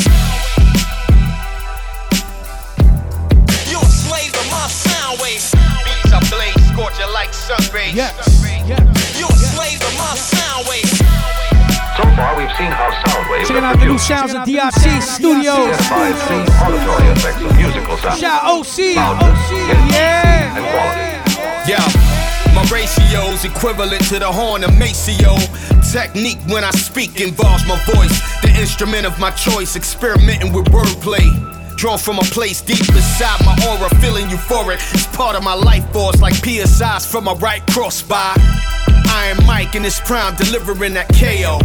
You 3.68 3.80
a 3.84 3.92
slave 3.92 4.32
of 4.32 4.48
my 4.48 4.68
sound 4.72 5.20
waves. 5.20 5.52
Beats 5.52 6.14
I 6.14 6.24
blaze, 6.32 6.57
scorch 6.78 7.00
you 7.00 7.12
like 7.12 7.34
sun 7.34 7.58
rays. 7.74 7.96
Yes. 7.96 8.14
You 9.18 9.26
a 9.26 9.34
slave 9.34 9.82
of 9.82 9.94
my 9.98 10.14
sound 10.14 10.68
waves. 10.70 10.94
So 11.98 12.06
far, 12.14 12.38
we've 12.38 12.54
seen 12.54 12.70
how 12.70 12.94
sound 13.02 13.32
waves 13.32 13.48
Checking 13.50 13.64
out 13.66 13.80
the 13.80 13.86
new 13.86 13.98
sounds 13.98 14.34
of 14.36 14.46
DITC 14.46 15.02
Studios. 15.02 15.74
By 15.90 16.14
seeing 16.30 16.46
auditory 16.62 17.08
effects 17.18 17.42
of 17.42 17.56
musical 17.58 17.98
sound. 17.98 18.20
Shout 18.20 18.44
OC. 18.46 18.94
Loudness, 18.96 19.42
Yeah. 19.90 20.58
and 20.58 20.66
quality. 20.70 21.18
Yeah, 21.66 22.54
my 22.54 22.62
ratio's 22.70 23.44
equivalent 23.44 24.04
to 24.10 24.20
the 24.20 24.32
horn 24.32 24.64
of 24.64 24.78
Maceo. 24.78 25.36
Technique 25.92 26.38
when 26.48 26.64
I 26.64 26.70
speak 26.72 27.20
involves 27.20 27.66
my 27.68 27.80
voice, 27.96 28.22
the 28.44 28.50
instrument 28.50 29.08
of 29.08 29.20
my 29.20 29.32
choice, 29.32 29.76
experimenting 29.76 30.54
with 30.54 30.66
wordplay. 30.66 31.26
Drawn 31.78 32.00
from 32.00 32.18
a 32.18 32.24
place 32.24 32.60
deep 32.60 32.90
inside 32.90 33.46
my 33.46 33.56
aura, 33.70 33.88
feeling 34.02 34.26
euphoric. 34.26 34.80
It's 34.96 35.06
part 35.16 35.36
of 35.36 35.44
my 35.44 35.54
life 35.54 35.88
force, 35.94 36.20
like 36.20 36.34
PSIs 36.34 37.06
from 37.06 37.26
my 37.26 37.34
right 37.34 37.62
cross 37.68 38.02
crossbar. 38.02 38.34
Iron 39.10 39.46
Mike 39.46 39.76
in 39.76 39.84
his 39.84 40.00
prime, 40.00 40.36
delivering 40.36 40.94
that 40.96 41.08
KO. 41.10 41.60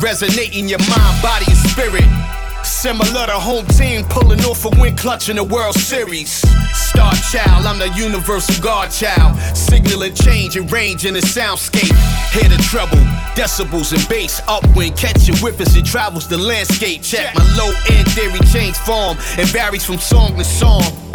Resonating 0.00 0.68
your 0.68 0.80
mind, 0.80 1.22
body, 1.22 1.44
and 1.46 1.56
spirit. 1.70 2.39
Similar 2.64 3.26
to 3.26 3.32
home 3.32 3.66
team 3.66 4.04
pulling 4.04 4.40
off 4.40 4.64
a 4.64 4.70
win 4.80 4.96
clutch 4.96 5.28
in 5.28 5.36
the 5.36 5.44
World 5.44 5.74
Series. 5.74 6.30
Star 6.72 7.12
child, 7.30 7.66
I'm 7.66 7.78
the 7.78 7.88
universal 7.96 8.62
guard 8.62 8.90
child. 8.90 9.36
Signaling 9.56 10.14
change 10.14 10.56
and 10.56 10.70
range 10.70 11.04
in 11.04 11.14
the 11.14 11.20
soundscape. 11.20 11.94
Hear 12.32 12.48
the 12.48 12.62
treble, 12.62 12.98
decibels 13.34 13.92
and 13.92 14.06
bass. 14.08 14.40
Upwind, 14.48 14.96
catch 14.96 15.28
your 15.28 15.36
whip 15.38 15.60
as 15.60 15.76
it 15.76 15.84
travels 15.84 16.28
the 16.28 16.38
landscape. 16.38 17.02
Check 17.02 17.34
my 17.34 17.44
low 17.56 17.72
end 17.90 18.08
theory 18.12 18.40
change 18.52 18.76
form. 18.76 19.16
It 19.38 19.48
varies 19.48 19.84
from 19.84 19.98
song 19.98 20.36
to 20.36 20.44
song. 20.44 21.09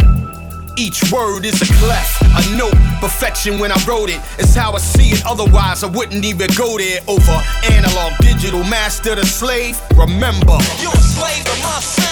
Each 0.78 1.12
word 1.12 1.46
is 1.46 1.62
a 1.62 1.74
clef, 1.76 2.22
a 2.22 2.56
note, 2.58 2.76
perfection 3.00 3.60
when 3.60 3.72
I 3.72 3.84
wrote 3.86 4.10
it. 4.10 4.20
It's 4.38 4.54
how 4.54 4.74
I 4.74 4.80
see 4.80 5.10
it, 5.10 5.26
otherwise 5.26 5.84
I 5.84 5.88
wouldn't 5.88 6.26
even 6.26 6.50
go 6.58 6.78
there. 6.78 7.00
Over 7.08 7.42
analog, 7.72 8.14
digital, 8.20 8.64
master 8.64 9.16
the 9.16 9.26
slave. 9.26 9.80
Remember, 9.96 10.58
you're 10.82 10.92
a 10.92 11.08
slave 11.16 11.46
of 11.48 11.60
my 11.62 11.80
sound. 11.80 12.06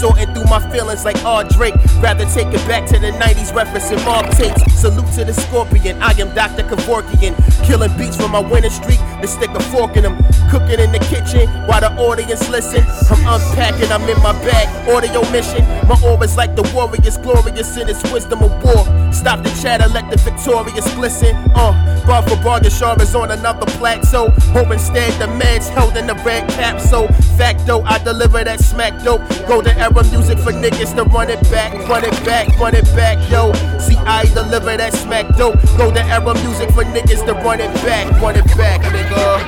Sorting 0.00 0.32
through 0.32 0.48
my 0.48 0.60
feelings 0.72 1.04
like 1.04 1.22
Art 1.24 1.50
Drake. 1.50 1.74
Rather 2.00 2.24
take 2.32 2.48
it 2.48 2.64
back 2.66 2.86
to 2.88 2.98
the 2.98 3.12
90s, 3.20 3.52
referencing 3.52 4.02
Mark 4.06 4.26
tapes. 4.34 4.64
Salute 4.72 5.12
to 5.12 5.24
the 5.24 5.34
scorpion, 5.34 6.00
I 6.00 6.12
am 6.18 6.34
Dr. 6.34 6.62
Kevorkian. 6.62 7.36
Killing 7.66 7.94
beats 7.98 8.16
from 8.16 8.32
my 8.32 8.40
winning 8.40 8.70
streak, 8.70 8.98
to 9.20 9.28
stick 9.28 9.50
a 9.50 9.60
fork 9.64 9.96
in 9.96 10.04
them. 10.04 10.16
Cooking 10.50 10.80
in 10.80 10.90
the 10.90 11.02
kitchen 11.12 11.46
while 11.68 11.82
the 11.82 11.92
audience 12.00 12.48
listen. 12.48 12.82
I'm 13.10 13.19
unpacking, 13.30 13.90
I'm 13.92 14.02
in 14.08 14.18
my 14.22 14.32
bag. 14.44 14.66
Audio 14.88 15.22
mission, 15.30 15.62
my 15.88 15.96
aura's 16.04 16.36
like 16.36 16.56
the 16.56 16.62
warrior's 16.74 17.16
glorious 17.18 17.76
in 17.76 17.88
its 17.88 18.02
wisdom 18.12 18.42
of 18.42 18.50
war. 18.62 18.84
Stop 19.12 19.42
the 19.44 19.50
chatter, 19.62 19.88
let 19.88 20.10
the 20.10 20.16
victorious 20.18 20.86
glisten. 20.94 21.36
Uh, 21.54 21.72
bar 22.06 22.22
for 22.22 22.36
bar, 22.42 22.60
the 22.60 22.70
Shar 22.70 23.00
is 23.00 23.14
on 23.14 23.30
another 23.30 23.66
plateau. 23.78 24.30
Home 24.54 24.72
instead, 24.72 25.12
the 25.20 25.26
meds 25.26 25.68
held 25.68 25.96
in 25.96 26.06
the 26.06 26.14
red 26.26 26.48
capsule. 26.50 27.08
Facto, 27.38 27.82
I 27.82 27.98
deliver 27.98 28.42
that 28.44 28.60
smack 28.60 29.02
dope. 29.04 29.22
Golden 29.46 29.76
era 29.78 30.02
music 30.10 30.38
for 30.38 30.52
niggas 30.52 30.94
to 30.96 31.04
run 31.04 31.30
it 31.30 31.42
back, 31.50 31.72
run 31.88 32.04
it 32.04 32.24
back, 32.24 32.48
run 32.58 32.74
it 32.74 32.84
back, 32.96 33.18
yo. 33.30 33.52
See, 33.78 33.96
I 33.96 34.24
deliver 34.34 34.76
that 34.76 34.92
smack 34.94 35.36
dope. 35.36 35.56
Golden 35.78 36.06
era 36.08 36.34
music 36.42 36.70
for 36.70 36.84
niggas 36.84 37.24
to 37.26 37.34
run 37.34 37.60
it 37.60 37.72
back, 37.84 38.10
run 38.20 38.36
it 38.36 38.46
back, 38.56 38.80
nigga. 38.82 39.40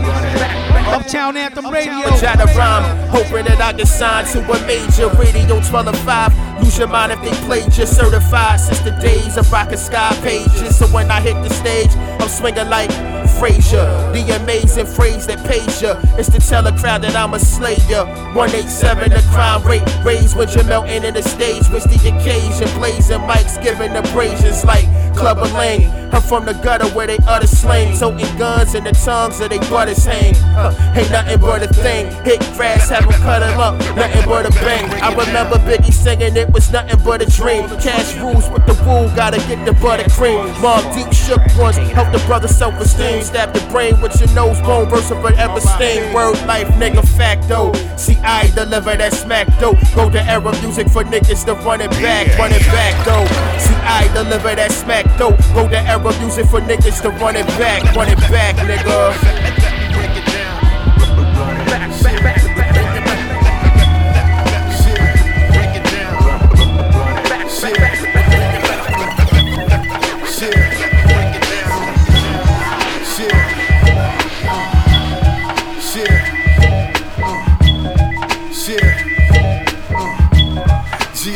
Uptown 0.92 1.37
Anthem 1.37 1.70
Radio. 1.70 2.09
Try 2.16 2.37
to 2.37 2.44
rhyme, 2.57 3.09
hoping 3.09 3.44
that 3.44 3.61
I 3.61 3.72
get 3.72 3.88
signed 3.88 4.27
to 4.29 4.40
a 4.40 4.66
major 4.66 5.09
radio 5.20 5.61
12 5.61 5.87
and 5.87 5.98
5. 5.98 6.62
Lose 6.62 6.79
your 6.79 6.88
mind 6.88 7.12
if 7.12 7.20
they 7.22 7.33
played 7.46 7.77
you 7.77 7.87
certified 7.87 8.61
since 8.61 8.81
the 8.81 8.90
days 9.01 9.37
of 9.37 9.51
rockin' 9.53 9.79
sky 9.79 10.16
pages. 10.22 10.79
So 10.79 10.87
when 10.88 11.11
I 11.11 11.20
hit 11.20 11.35
the 11.42 11.51
stage, 11.51 11.90
I'm 12.20 12.29
swinging 12.29 12.68
like 12.68 12.90
Frazier. 13.29 13.87
The 14.12 14.37
amazing 14.41 14.87
phrase 14.87 15.27
that 15.27 15.45
pays 15.47 15.83
ya 15.83 15.99
is 16.19 16.29
to 16.31 16.38
tell 16.38 16.67
a 16.67 16.77
crowd 16.79 17.03
that 17.03 17.14
I'm 17.14 17.35
a 17.35 17.38
slayer. 17.38 18.05
187, 18.35 19.11
the 19.11 19.23
crime 19.33 19.62
rate 19.64 19.83
raised 20.05 20.37
when 20.37 20.49
you're 20.51 20.64
melting 20.64 21.05
in 21.05 21.14
the 21.14 21.23
stage. 21.23 21.69
What's 21.69 21.87
the 21.87 21.99
occasion? 22.09 22.69
Blazing 22.79 23.21
mics, 23.21 23.62
giving 23.62 23.95
abrasions 23.97 24.64
like 24.64 24.87
Clubber 25.17 25.49
Lang. 25.55 25.98
I'm 26.12 26.23
from 26.23 26.44
the 26.47 26.55
gutter 26.55 26.88
where 26.88 27.07
they 27.07 27.18
utter 27.27 27.47
slang, 27.47 27.97
toting 27.99 28.37
guns 28.38 28.75
in 28.75 28.85
the 28.85 28.92
tongues 28.92 29.40
of 29.40 29.51
they 29.51 29.59
butters 29.71 30.05
hang. 30.05 30.35
Huh, 30.55 30.73
ain't 30.97 31.11
nothing 31.11 31.40
but 31.40 31.62
a 31.62 31.68
thing. 31.68 32.11
Hit 32.25 32.40
grass, 32.57 32.88
have 32.88 33.05
'em 33.05 33.12
cut 33.23 33.42
'em 33.42 33.61
up, 33.61 33.79
nothing 33.97 34.25
but 34.27 34.47
a 34.47 34.51
bang. 34.64 34.90
I 35.03 35.14
remember 35.14 35.59
Biggie 35.59 35.92
singing 35.92 36.37
it 36.37 36.51
was 36.51 36.71
nothing 36.73 36.99
but 37.05 37.23
a 37.23 37.27
dream. 37.27 37.68
Cash 37.81 38.16
rules 38.16 38.49
with 38.51 38.64
the 38.66 38.75
rule, 38.85 39.11
gotta 39.14 39.38
get 39.49 39.64
the 39.64 39.73
buttercream. 39.73 40.53
Mobb 40.62 40.83
Deep 40.94 41.12
shook 41.12 41.40
once, 41.59 41.77
help 41.77 42.11
the 42.12 42.18
brother 42.27 42.49
self 42.49 42.81
esteem. 42.81 43.23
Stab 43.23 43.53
the 43.53 43.61
brain 43.73 44.01
with 44.01 44.18
your 44.21 44.31
nose 44.35 44.61
bone, 44.62 44.88
verse 44.88 45.11
of 45.11 45.21
forever 45.21 45.61
stain. 45.61 46.12
Word 46.12 46.38
life, 46.47 46.68
nigga, 46.81 47.07
facto. 47.16 47.73
See, 47.97 48.18
I 48.25 48.51
deliver 48.55 48.97
that 48.97 49.12
smack 49.12 49.47
dope. 49.61 49.79
Go 49.94 50.11
to 50.11 50.23
era 50.23 50.53
music 50.62 50.88
for 50.88 51.05
niggas 51.05 51.44
to 51.47 51.55
run 51.66 51.81
it 51.81 51.90
back, 52.03 52.38
run 52.38 52.53
it 52.53 52.64
back 52.66 52.94
though. 53.05 53.27
See, 53.59 53.75
I 53.85 54.09
deliver 54.14 54.55
that 54.55 54.73
smack 54.73 55.05
dope. 55.18 55.38
Go 55.55 55.68
to 55.68 55.79
era 55.79 55.98
music 56.21 56.47
for 56.47 56.61
niggas 56.61 57.03
to 57.03 57.11
run 57.11 57.37
it 57.37 57.47
back, 57.59 57.83
run 57.95 58.09
it 58.09 58.19
back, 58.31 58.57
nigga. 58.57 59.39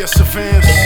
GS 0.03 0.21
Advance. 0.21 0.67
Uh. 0.67 0.82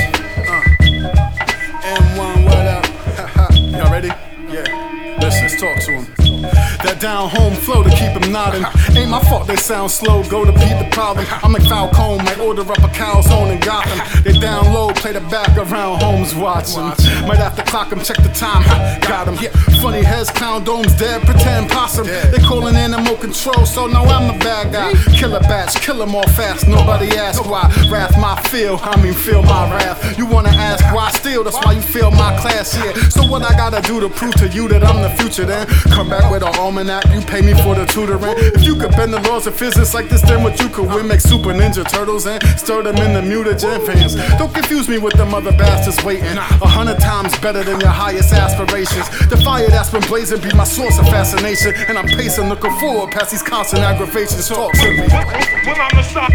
That 6.97 7.03
down 7.03 7.29
home 7.29 7.55
flow 7.55 7.83
to 7.83 7.91
keep 7.91 8.17
him 8.17 8.33
nodding. 8.33 8.65
Ain't 8.97 9.11
my 9.11 9.21
fault 9.29 9.47
they 9.47 9.57
sound 9.57 9.91
slow, 9.91 10.23
go 10.31 10.45
to 10.45 10.53
beat 10.53 10.79
the 10.79 10.89
problem. 10.91 11.27
I'm 11.43 11.53
like 11.53 11.65
Falcone, 11.65 12.25
might 12.25 12.39
order 12.39 12.63
up 12.63 12.79
a 12.79 12.89
calzone 12.89 13.53
in 13.53 13.61
Gotham. 13.61 14.23
They 14.23 14.33
down 14.39 14.73
low, 14.73 14.91
play 14.95 15.13
the 15.13 15.21
back 15.21 15.57
around 15.59 16.01
homes 16.01 16.35
watching. 16.35 16.85
Might 17.29 17.39
have 17.39 17.55
to 17.57 17.63
clock 17.65 17.93
him, 17.93 18.01
check 18.01 18.17
the 18.17 18.33
time. 18.33 18.63
Got 19.03 19.29
him. 19.29 19.37
Yeah. 19.43 19.51
Funny 19.83 20.03
heads, 20.03 20.31
clown 20.31 20.65
domes, 20.65 20.95
dead, 20.97 21.23
pretend 21.23 21.71
possum. 21.71 22.07
They 22.07 22.39
calling 22.39 22.77
animal 22.77 23.17
control, 23.17 23.67
so 23.67 23.87
now 23.87 24.05
I'm 24.05 24.33
the 24.33 24.45
bad 24.45 24.73
guy. 24.73 24.93
Killer 25.13 25.41
bats, 25.41 25.79
kill 25.79 26.01
'em 26.03 26.15
all 26.15 26.29
fast, 26.29 26.67
nobody 26.67 27.17
ask 27.19 27.45
why. 27.45 27.71
Wrath 27.91 28.17
my 28.19 28.41
feel, 28.49 28.81
I 28.83 28.97
mean 29.03 29.13
feel 29.13 29.43
my 29.43 29.71
wrath. 29.71 30.19
You 30.19 30.25
wanna 30.25 30.51
ask 30.51 30.83
why 30.95 31.11
still, 31.11 31.45
that's 31.45 31.59
why 31.65 31.73
you 31.73 31.83
feel 31.83 32.11
my 32.11 32.37
class 32.41 32.73
here. 32.73 32.95
So 33.11 33.27
what 33.27 33.43
I 33.43 33.55
gotta 33.55 33.83
do 33.83 34.01
to 34.01 34.09
prove 34.09 34.35
to 34.37 34.49
you 34.49 34.67
that 34.69 34.83
I'm 34.83 35.03
the 35.03 35.11
future 35.11 35.45
then? 35.45 35.67
Come 35.93 36.09
back 36.09 36.31
with 36.31 36.43
an 36.43 36.55
almanac, 36.59 36.86
you 36.87 37.20
pay 37.27 37.42
me 37.42 37.53
for 37.62 37.75
the 37.75 37.85
tutoring. 37.87 38.37
If 38.55 38.62
you 38.62 38.77
could 38.77 38.92
bend 38.92 39.12
the 39.12 39.20
laws 39.29 39.46
of 39.46 39.57
physics 39.57 39.92
like 39.92 40.09
this, 40.09 40.22
then 40.22 40.42
what 40.42 40.61
you 40.61 40.68
could 40.68 40.88
win? 40.88 41.09
Make 41.09 41.20
super 41.20 41.51
ninja 41.51 41.88
turtles 41.88 42.27
and 42.27 42.42
stir 42.59 42.83
them 42.83 42.96
in 42.96 43.12
the 43.12 43.20
mutagen 43.20 43.85
fans. 43.85 44.14
Don't 44.38 44.53
confuse 44.55 44.88
me 44.88 44.99
with 44.99 45.14
them 45.14 45.35
other 45.35 45.53
bastards 45.53 46.03
waiting. 46.05 46.37
A 46.38 46.68
hundred 46.68 46.99
times 47.01 47.37
better 47.38 47.64
than 47.64 47.81
your 47.81 47.90
highest 47.90 48.33
aspirations. 48.33 49.09
The 49.29 49.37
fire 49.38 49.68
that's 49.68 49.90
been 49.90 50.03
blazing 50.03 50.40
be 50.40 50.53
my 50.55 50.64
source 50.64 50.99
of 50.99 51.07
fascination. 51.07 51.75
And 51.88 51.99
I'm 51.99 52.07
pacing, 52.07 52.49
looking 52.49 52.75
forward 52.79 53.11
past 53.11 53.33
these 53.33 53.42
constant 53.42 53.83
aggravations. 53.83 54.49
Talk 54.49 54.72
to 54.72 54.90
me. 54.90 55.09
When 55.09 55.81
I'm 55.81 55.90
the 55.90 56.03
sire, 56.03 56.31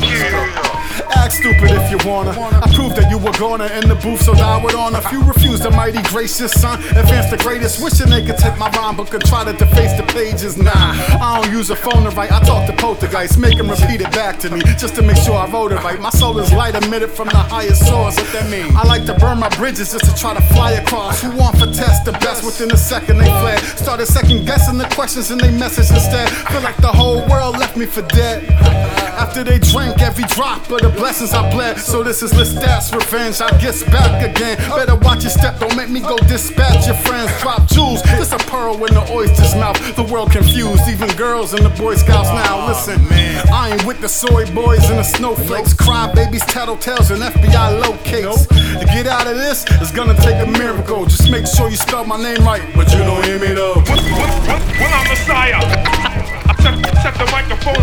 act 1.31 1.39
stupid 1.39 1.71
if 1.71 1.91
you 1.91 2.09
wanna. 2.09 2.31
I 2.31 2.67
proved 2.73 2.95
that 2.95 3.09
you 3.09 3.17
were 3.17 3.31
gonna 3.33 3.67
in 3.67 3.87
the 3.87 3.95
booth, 3.95 4.21
so 4.21 4.33
I 4.33 4.61
would 4.63 4.75
honor. 4.75 5.01
Few 5.01 5.23
refuse 5.23 5.59
the 5.59 5.71
mighty 5.71 6.01
gracious 6.03 6.51
son, 6.51 6.79
advance 6.95 7.29
the 7.29 7.37
greatest. 7.37 7.83
Wishing 7.83 8.09
they 8.09 8.23
could 8.23 8.37
take 8.37 8.57
my 8.57 8.69
rhyme, 8.71 8.95
but 8.95 9.09
could 9.09 9.25
try 9.25 9.43
to 9.43 9.53
deface 9.53 9.93
the 9.93 10.03
pages. 10.03 10.57
Nah, 10.57 10.71
I 10.73 11.41
don't 11.41 11.51
use 11.51 11.69
a 11.69 11.75
phone 11.75 12.03
to 12.03 12.09
write. 12.11 12.31
I 12.31 12.39
talk 12.41 12.67
to 12.67 12.73
poltergeists, 12.73 13.37
make 13.37 13.57
them 13.57 13.69
repeat 13.69 14.01
it 14.01 14.11
back 14.11 14.39
to 14.39 14.49
me 14.49 14.61
just 14.77 14.95
to 14.95 15.01
make 15.01 15.17
sure 15.17 15.35
I 15.35 15.49
wrote 15.49 15.71
it 15.71 15.83
right. 15.83 15.99
My 15.99 16.09
soul 16.09 16.39
is 16.39 16.51
light 16.53 16.75
emitted 16.75 17.11
from 17.11 17.27
the 17.29 17.37
highest 17.37 17.85
source. 17.87 18.17
What 18.17 18.31
that 18.33 18.49
mean? 18.49 18.75
I 18.75 18.83
like 18.83 19.05
to 19.05 19.13
burn 19.13 19.39
my 19.39 19.49
bridges 19.49 19.91
just 19.91 20.05
to 20.05 20.15
try 20.15 20.33
to 20.33 20.41
fly 20.53 20.71
across. 20.71 21.21
Who 21.21 21.31
want 21.31 21.57
for 21.57 21.67
test 21.67 22.05
the 22.05 22.13
best 22.13 22.43
within 22.43 22.71
a 22.71 22.77
second 22.77 23.17
they 23.17 23.31
fled. 23.41 23.59
Started 23.77 24.07
second 24.07 24.45
guessing 24.45 24.77
the 24.77 24.87
questions 24.95 25.31
and 25.31 25.39
they 25.39 25.51
message 25.51 25.89
instead. 25.89 26.29
Feel 26.51 26.61
like 26.61 26.77
the 26.77 26.91
whole 26.91 27.25
world 27.27 27.57
left 27.57 27.77
me 27.77 27.85
for 27.85 28.01
dead. 28.03 29.10
After 29.21 29.43
they 29.43 29.59
drank 29.59 30.01
every 30.01 30.23
drop 30.33 30.67
of 30.71 30.81
the 30.81 30.89
blessings 30.89 31.31
I 31.31 31.47
bled. 31.51 31.77
So 31.77 32.01
this 32.01 32.23
is 32.23 32.33
Lestat's 32.33 32.91
revenge. 32.91 33.39
I 33.39 33.51
guess 33.61 33.83
back 33.83 34.25
again. 34.27 34.57
Better 34.57 34.95
watch 34.95 35.21
your 35.21 35.29
step, 35.29 35.59
don't 35.59 35.77
make 35.77 35.89
me 35.89 35.99
go 35.99 36.17
dispatch 36.17 36.87
your 36.87 36.95
friends. 36.95 37.29
Drop 37.39 37.67
jewels. 37.67 38.01
This 38.01 38.31
a 38.31 38.39
pearl 38.49 38.83
in 38.83 38.95
the 38.95 39.05
oyster's 39.13 39.53
mouth. 39.53 39.77
The 39.95 40.03
world 40.11 40.31
confused, 40.31 40.89
even 40.89 41.07
girls 41.17 41.53
in 41.53 41.61
the 41.61 41.69
Boy 41.69 41.95
Scouts 41.95 42.29
now. 42.29 42.67
Listen, 42.67 42.97
man, 43.09 43.47
I 43.53 43.73
ain't 43.73 43.85
with 43.85 44.01
the 44.01 44.09
soy 44.09 44.51
boys 44.55 44.89
and 44.89 44.97
the 44.97 45.03
snowflakes. 45.03 45.75
Cry 45.75 46.11
babies, 46.15 46.41
tattletales, 46.43 47.11
and 47.11 47.21
FBI 47.21 47.79
locates. 47.79 48.47
To 48.47 48.85
get 48.89 49.05
out 49.05 49.27
of 49.27 49.35
this, 49.35 49.65
it's 49.79 49.91
gonna 49.91 50.17
take 50.17 50.41
a 50.41 50.49
miracle. 50.49 51.05
Just 51.05 51.29
make 51.29 51.45
sure 51.45 51.69
you 51.69 51.77
spell 51.77 52.05
my 52.05 52.17
name 52.17 52.43
right, 52.43 52.63
but 52.73 52.91
you 52.91 52.97
don't 52.97 53.23
hear 53.23 53.39
me 53.39 53.53
though. 53.53 53.75
Well, 53.85 54.93
I'm 54.97 55.07
Messiah. 55.07 55.61
I 55.61 55.61
set, 55.61 56.10
set 57.01 57.15
the 57.15 57.25
microphone 57.31 57.75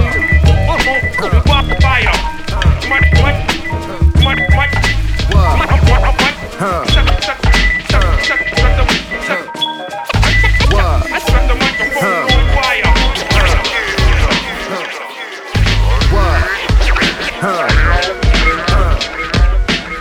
on 1.50 1.64
fire. 1.80 2.14
Mic, 2.88 3.02
mic, 3.18 3.36
mic, 4.22 4.38
mic. 4.54 4.70
Huh. 6.60 6.86
Set, 6.86 7.06
set, 7.24 7.38
set, 7.90 8.04
set, 8.26 8.40
set 8.56 8.76
the. 8.76 8.84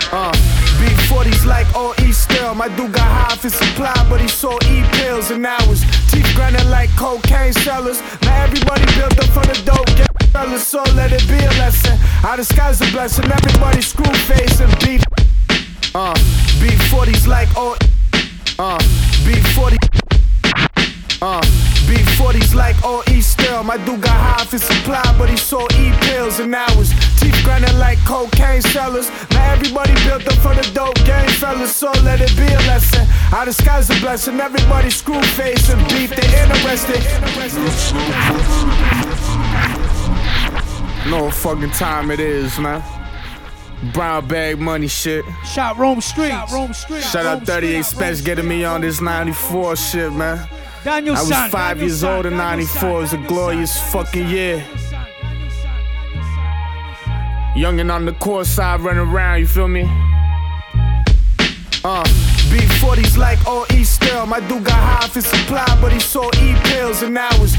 Uh, 0.10 0.32
B40's 0.80 1.46
like 1.46 1.68
all 1.76 1.94
East 2.02 2.24
still. 2.24 2.54
My 2.56 2.68
dude 2.70 2.94
got 2.94 3.02
high 3.02 3.36
for 3.36 3.50
supply, 3.50 3.94
but 4.10 4.22
he 4.22 4.28
sold 4.28 4.64
E 4.66 4.84
pills 4.94 5.32
and 5.32 5.46
hours. 5.46 6.07
Grinding 6.38 6.70
like 6.70 6.92
cocaine 6.96 7.52
sellers. 7.52 8.00
Now 8.22 8.44
everybody 8.44 8.86
built 8.96 9.18
up 9.18 9.26
for 9.34 9.42
the 9.42 9.60
dope. 9.66 9.88
Get 9.98 10.08
fellas, 10.32 10.68
so 10.68 10.84
let 10.94 11.12
it 11.12 11.28
be 11.28 11.40
a 11.44 11.50
lesson. 11.58 11.98
I 12.24 12.36
disguise 12.36 12.80
a 12.80 12.86
blessing. 12.92 13.26
Everybody 13.26 13.82
screw 13.82 14.14
face 14.30 14.60
and 14.60 14.72
beat. 14.86 15.04
Uh, 15.96 16.14
B40's 16.62 17.28
like 17.28 17.50
all. 17.58 17.76
Uh, 18.60 18.78
B40. 19.26 19.87
Uh, 21.20 21.42
B40's 21.90 22.54
like 22.54 22.82
all 22.84 23.02
East 23.10 23.32
still. 23.32 23.64
My 23.64 23.78
dude 23.78 24.02
got 24.02 24.12
high 24.12 24.46
for 24.46 24.60
supply, 24.60 25.02
but 25.18 25.30
he 25.30 25.38
sold 25.38 25.74
E 25.74 25.92
pills 26.02 26.40
and 26.40 26.54
hours. 26.54 26.92
Teeth 27.20 27.42
grinding 27.44 27.76
like 27.80 27.98
cocaine 28.06 28.62
sellers. 28.62 29.10
Now 29.32 29.52
everybody 29.54 29.94
built 30.06 30.28
up 30.28 30.36
for 30.46 30.54
the 30.54 30.70
dope 30.76 30.96
game, 31.06 31.28
fellas. 31.42 31.76
So 31.76 31.92
let 32.04 32.22
it 32.22 32.36
be 32.38 32.46
a 32.46 32.62
lesson. 32.70 33.08
I 33.34 33.46
disguise 33.46 33.90
a 33.90 34.00
blessing. 34.00 34.40
Everybody 34.40 34.92
screw 34.92 35.22
face 35.34 35.72
and 35.72 35.82
beef. 35.90 36.12
They 36.12 36.28
interested. 36.44 37.02
No 41.10 41.32
fucking 41.32 41.72
time 41.72 42.12
it 42.12 42.20
is, 42.20 42.60
man. 42.60 42.84
Brown 43.92 44.28
bag 44.28 44.60
money 44.60 44.88
shit. 44.88 45.26
Shot 45.46 45.78
Rome 45.78 46.00
Streetz. 46.00 46.30
Shot 46.30 46.52
Rome 46.52 46.72
Streetz. 46.72 47.12
Shout 47.12 47.26
out 47.26 47.44
38 47.44 47.86
Spesh 47.86 48.24
getting 48.24 48.48
me 48.48 48.66
on 48.66 48.82
this 48.82 49.02
94 49.02 49.76
shit, 49.78 50.14
man. 50.14 50.48
Daniel 50.88 51.18
I 51.18 51.20
was 51.20 51.30
five 51.30 51.52
Daniel 51.52 51.88
years 51.90 52.04
old 52.06 52.26
in 52.26 52.38
94. 52.38 52.80
San, 52.80 52.90
It 52.90 52.94
was 52.94 53.14
a 53.14 53.18
glorious 53.28 53.92
fucking 53.92 54.30
year. 54.30 54.66
Young 57.58 57.82
and 57.82 57.92
on 57.92 58.06
the 58.06 58.14
court 58.14 58.46
side 58.46 58.80
running 58.80 59.02
around, 59.02 59.42
you 59.42 59.48
feel 59.48 59.68
me? 59.68 59.82
Uh, 61.84 62.06
B40's 62.48 63.18
like 63.18 63.46
all 63.46 63.66
East 63.74 63.96
still. 63.96 64.26
My 64.28 64.40
dude 64.40 64.64
got 64.64 64.80
high 64.80 65.10
for 65.10 65.20
supply, 65.20 65.68
but 65.82 65.92
he 65.92 66.00
sold 66.00 66.34
E 66.38 66.56
pills 66.64 67.02
and 67.02 67.18
hours. 67.18 67.54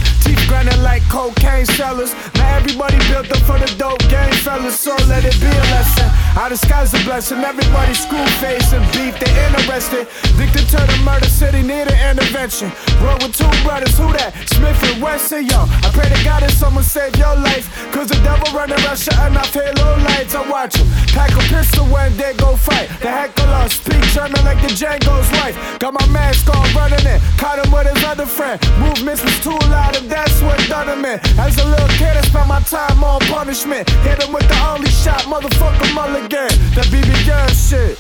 Grinding 0.49 0.83
like 0.83 1.03
cocaine 1.09 1.67
sellers. 1.67 2.15
Now 2.35 2.57
everybody 2.57 2.97
built 3.09 3.31
up 3.31 3.43
for 3.45 3.59
the 3.59 3.71
dope 3.77 4.01
game, 4.09 4.33
fellas. 4.43 4.81
So 4.81 4.97
let 5.07 5.25
it 5.25 5.39
be 5.41 5.47
a 5.47 5.67
lesson. 5.77 6.09
I 6.37 6.49
disguise 6.49 6.95
a 6.95 7.05
blessing. 7.05 7.39
Everybody 7.39 7.95
screw 7.95 8.25
face 8.41 8.73
and 8.73 8.85
beef. 8.93 9.13
They 9.21 9.31
interested. 9.47 10.09
Addicted 10.35 10.67
to 10.73 10.81
the 10.87 10.99
murder 11.05 11.29
city, 11.29 11.63
need 11.63 11.91
an 11.91 11.99
intervention. 12.11 12.73
Roll 13.03 13.19
with 13.21 13.37
two 13.37 13.51
brothers, 13.63 13.97
who 13.99 14.09
that? 14.17 14.33
Smith 14.49 14.79
and 14.89 15.03
Wesson, 15.03 15.47
yo. 15.47 15.69
I 15.85 15.91
pray 15.93 16.09
to 16.09 16.21
God 16.25 16.43
that 16.43 16.53
someone 16.53 16.85
save 16.85 17.17
your 17.17 17.37
life. 17.37 17.69
Cause 17.93 18.09
the 18.09 18.19
devil 18.25 18.49
running 18.57 18.79
around 18.85 18.99
shutting 18.99 19.37
off 19.37 19.53
halo 19.53 19.99
lights. 20.09 20.35
I 20.35 20.49
watch 20.49 20.77
him. 20.77 20.87
Pack 21.13 21.33
a 21.37 21.43
pistol 21.53 21.85
when 21.87 22.17
they 22.17 22.35
go 22.35 22.57
fight. 22.57 22.89
The 23.05 23.11
heckler 23.11 23.69
speak 23.69 24.03
German 24.17 24.43
like 24.45 24.61
the 24.63 24.73
Django's 24.73 25.29
wife. 25.43 25.57
Got 25.79 25.95
my 25.95 26.07
mask 26.09 26.49
on 26.49 26.65
running 26.73 27.05
in. 27.05 27.21
Caught 27.37 27.67
him 27.67 27.73
with 27.73 27.87
his 27.93 28.05
other 28.05 28.27
friend. 28.27 28.57
Movements 28.79 29.23
was 29.23 29.39
too 29.41 29.59
loud 29.69 29.97
and 29.97 30.09
that's 30.09 30.38
what 30.43 30.59
done 30.69 30.89
him 30.89 31.05
in. 31.05 31.21
As 31.39 31.59
a 31.59 31.65
little 31.65 31.89
kid, 32.01 32.17
I 32.17 32.23
spent 32.23 32.49
my 32.49 32.61
time 32.61 33.03
on 33.03 33.21
punishment. 33.21 33.89
Hit 34.07 34.23
him 34.23 34.33
with 34.33 34.49
the 34.49 34.59
only 34.71 34.91
shot, 34.91 35.23
motherfucker 35.23 35.95
mulligan. 35.95 36.49
That 36.75 36.87
BB 36.93 37.27
gun 37.27 37.49
shit. 37.51 37.99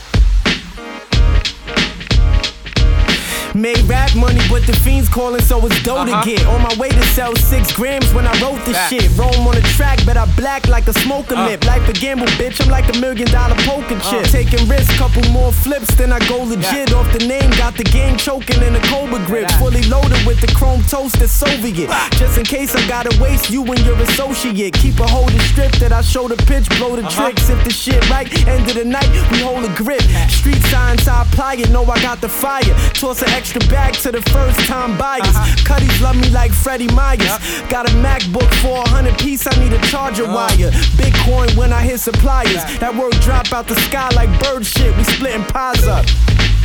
Made 3.59 3.83
rap 3.89 4.15
money, 4.15 4.39
but 4.49 4.65
the 4.67 4.73
fiends 4.85 5.09
calling, 5.09 5.41
so 5.43 5.59
it's 5.67 5.83
dough 5.83 5.97
Uh-huh. 5.97 6.23
to 6.23 6.31
get. 6.31 6.47
On 6.47 6.63
my 6.63 6.73
way 6.79 6.91
to 6.91 7.03
sell 7.17 7.35
six 7.35 7.73
grams 7.73 8.15
when 8.15 8.25
I 8.25 8.31
wrote 8.41 8.65
this 8.65 8.77
Facts. 8.77 8.91
shit. 8.91 9.11
Rome 9.19 9.49
on 9.49 9.57
the 9.57 9.63
track, 9.77 9.99
but 10.07 10.17
I 10.17 10.27
black 10.37 10.69
like 10.69 10.87
a 10.87 10.93
smoker 11.01 11.35
Uh. 11.35 11.47
lip. 11.49 11.65
Life 11.65 11.89
a 11.89 11.93
gamble, 11.93 12.29
bitch. 12.39 12.61
I'm 12.63 12.69
like 12.71 12.87
a 12.95 12.99
million 13.01 13.27
dollar 13.33 13.57
poker 13.67 13.99
chip. 14.09 14.23
Uh. 14.27 14.31
Taking 14.39 14.69
risks, 14.69 14.97
couple 14.97 15.25
more 15.33 15.51
flips, 15.51 15.93
then 15.97 16.13
I 16.13 16.21
go 16.29 16.45
legit. 16.45 16.93
Off 16.93 17.11
the 17.13 17.27
name, 17.27 17.51
got 17.59 17.77
the 17.77 17.83
game 17.83 18.17
choking 18.17 18.63
in 18.63 18.77
a 18.77 18.81
Cobra 18.87 19.19
grip. 19.27 19.51
Fully 19.59 19.83
loaded 19.95 20.25
with 20.25 20.41
the 20.41 20.47
chrome 20.55 20.85
toaster 20.85 21.27
Soviet. 21.27 21.91
Just 22.13 22.39
in 22.39 22.45
case 22.45 22.77
I 22.77 22.87
gotta 22.87 23.11
waste 23.21 23.51
you 23.51 23.65
and 23.65 23.81
your 23.85 23.99
associate. 24.03 24.75
Keep 24.75 25.01
a 25.01 25.07
hold 25.09 25.35
of 25.35 25.43
strip 25.51 25.73
that 25.83 25.93
I 25.93 26.03
show 26.03 26.29
the 26.29 26.37
pitch, 26.37 26.69
blow 26.79 26.95
the 26.95 27.03
Uh-huh. 27.05 27.23
tricks. 27.25 27.49
If 27.51 27.65
the 27.65 27.71
shit 27.73 28.09
right, 28.09 28.29
end 28.47 28.69
of 28.71 28.75
the 28.77 28.85
night, 28.85 29.11
we 29.33 29.41
hold 29.41 29.65
a 29.65 29.69
grip. 29.83 30.03
Street 30.31 30.63
signs, 30.71 31.09
I 31.09 31.23
apply 31.23 31.55
it, 31.55 31.71
know 31.71 31.83
I 31.91 31.99
got 32.01 32.21
the 32.21 32.29
fire. 32.29 32.63
Toss 32.95 33.23
an 33.23 33.31
extra 33.31 33.48
bag 33.71 33.95
to 33.95 34.13
the 34.13 34.23
first 34.31 34.61
time 34.67 34.99
buyers. 34.99 35.23
Uh-huh. 35.25 35.65
Cuddies 35.65 36.01
love 36.01 36.17
me 36.17 36.29
like 36.31 36.53
Freddie 36.53 36.93
Myers. 36.93 37.39
Got 37.69 37.89
a 37.89 37.93
MacBook 37.97 38.53
for 38.61 38.83
a 38.83 38.89
hundred 38.89 39.19
piece, 39.19 39.47
I 39.47 39.55
need 39.63 39.73
a 39.73 39.81
charger 39.87 40.25
uh-huh. 40.25 40.49
wire. 40.57 40.71
Bitcoin 41.01 41.57
when 41.57 41.73
I 41.73 41.83
hit 41.83 42.01
suppliers. 42.01 42.63
That 42.79 42.95
word 42.95 43.15
drop 43.21 43.53
out 43.53 43.67
the 43.67 43.77
sky 43.77 44.09
like 44.15 44.31
bird 44.43 44.67
shit. 44.67 44.97
We 44.97 45.05
splitting 45.05 45.45
pies 45.45 45.87
up. 45.87 46.05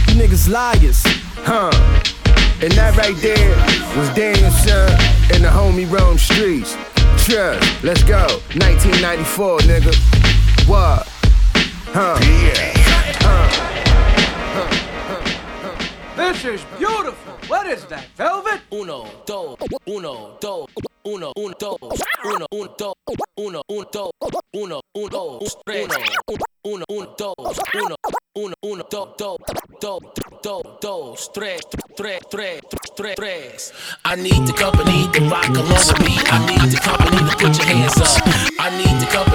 You 0.08 0.16
niggas 0.20 0.50
liars. 0.50 1.04
Huh. 1.46 1.72
And 2.62 2.72
that 2.74 2.96
right 2.96 3.16
there 3.18 3.56
was 3.98 4.10
Daniel 4.16 4.52
Son 4.52 4.92
and 5.34 5.44
the 5.44 5.50
homie 5.50 5.90
Rome 5.90 6.18
Streetz. 6.18 6.76
Trust, 7.26 7.84
let's 7.84 8.04
go. 8.04 8.28
1994, 8.60 9.60
nigga. 9.60 10.68
What? 10.68 11.08
Huh? 11.94 12.18
Huh. 12.20 13.73
This 16.24 16.46
is 16.46 16.64
beautiful. 16.80 17.34
What 17.50 17.68
is 17.68 17.84
that, 17.88 18.06
velvet? 18.16 18.62
Uno, 18.72 19.06
dos, 19.26 19.58
uno, 19.86 20.38
dos, 20.40 20.68
uno, 21.04 21.34
uno, 21.36 21.54
dos, 21.60 21.78
uno, 22.24 22.48
uno, 22.50 22.76
dos, 22.78 22.94
uno, 23.38 23.62
uno, 23.68 23.86
dos, 23.92 24.12
uno, 24.54 24.82
uno, 24.96 25.10
dos, 25.10 25.58
uno, 26.64 26.86
uno, 26.88 27.16
dos, 27.18 27.60
uno, 27.76 27.96
uno, 28.36 28.56
uno, 28.64 28.84
dos, 28.90 29.10
dos, 29.18 29.38
dos, 29.82 30.02
dos, 30.42 30.64
dos, 30.82 31.32
tres, 31.34 31.62
tres, 31.98 32.20
tres, 32.32 32.62
tres, 32.96 33.16
tres. 33.18 33.74
I 34.06 34.16
need 34.16 34.48
the 34.48 34.54
company 34.54 35.10
to 35.12 35.20
rock 35.28 35.50
along 35.50 35.68
with 35.68 36.00
me. 36.08 36.16
I 36.32 36.40
need 36.48 36.72
the 36.72 36.80
company 36.80 37.20
to 37.20 37.36
put 37.36 37.58
your 37.58 37.68
hands 37.68 38.00
up. 38.00 38.24
I 38.60 38.70
need 38.78 38.96
the 39.02 39.08
company 39.12 39.33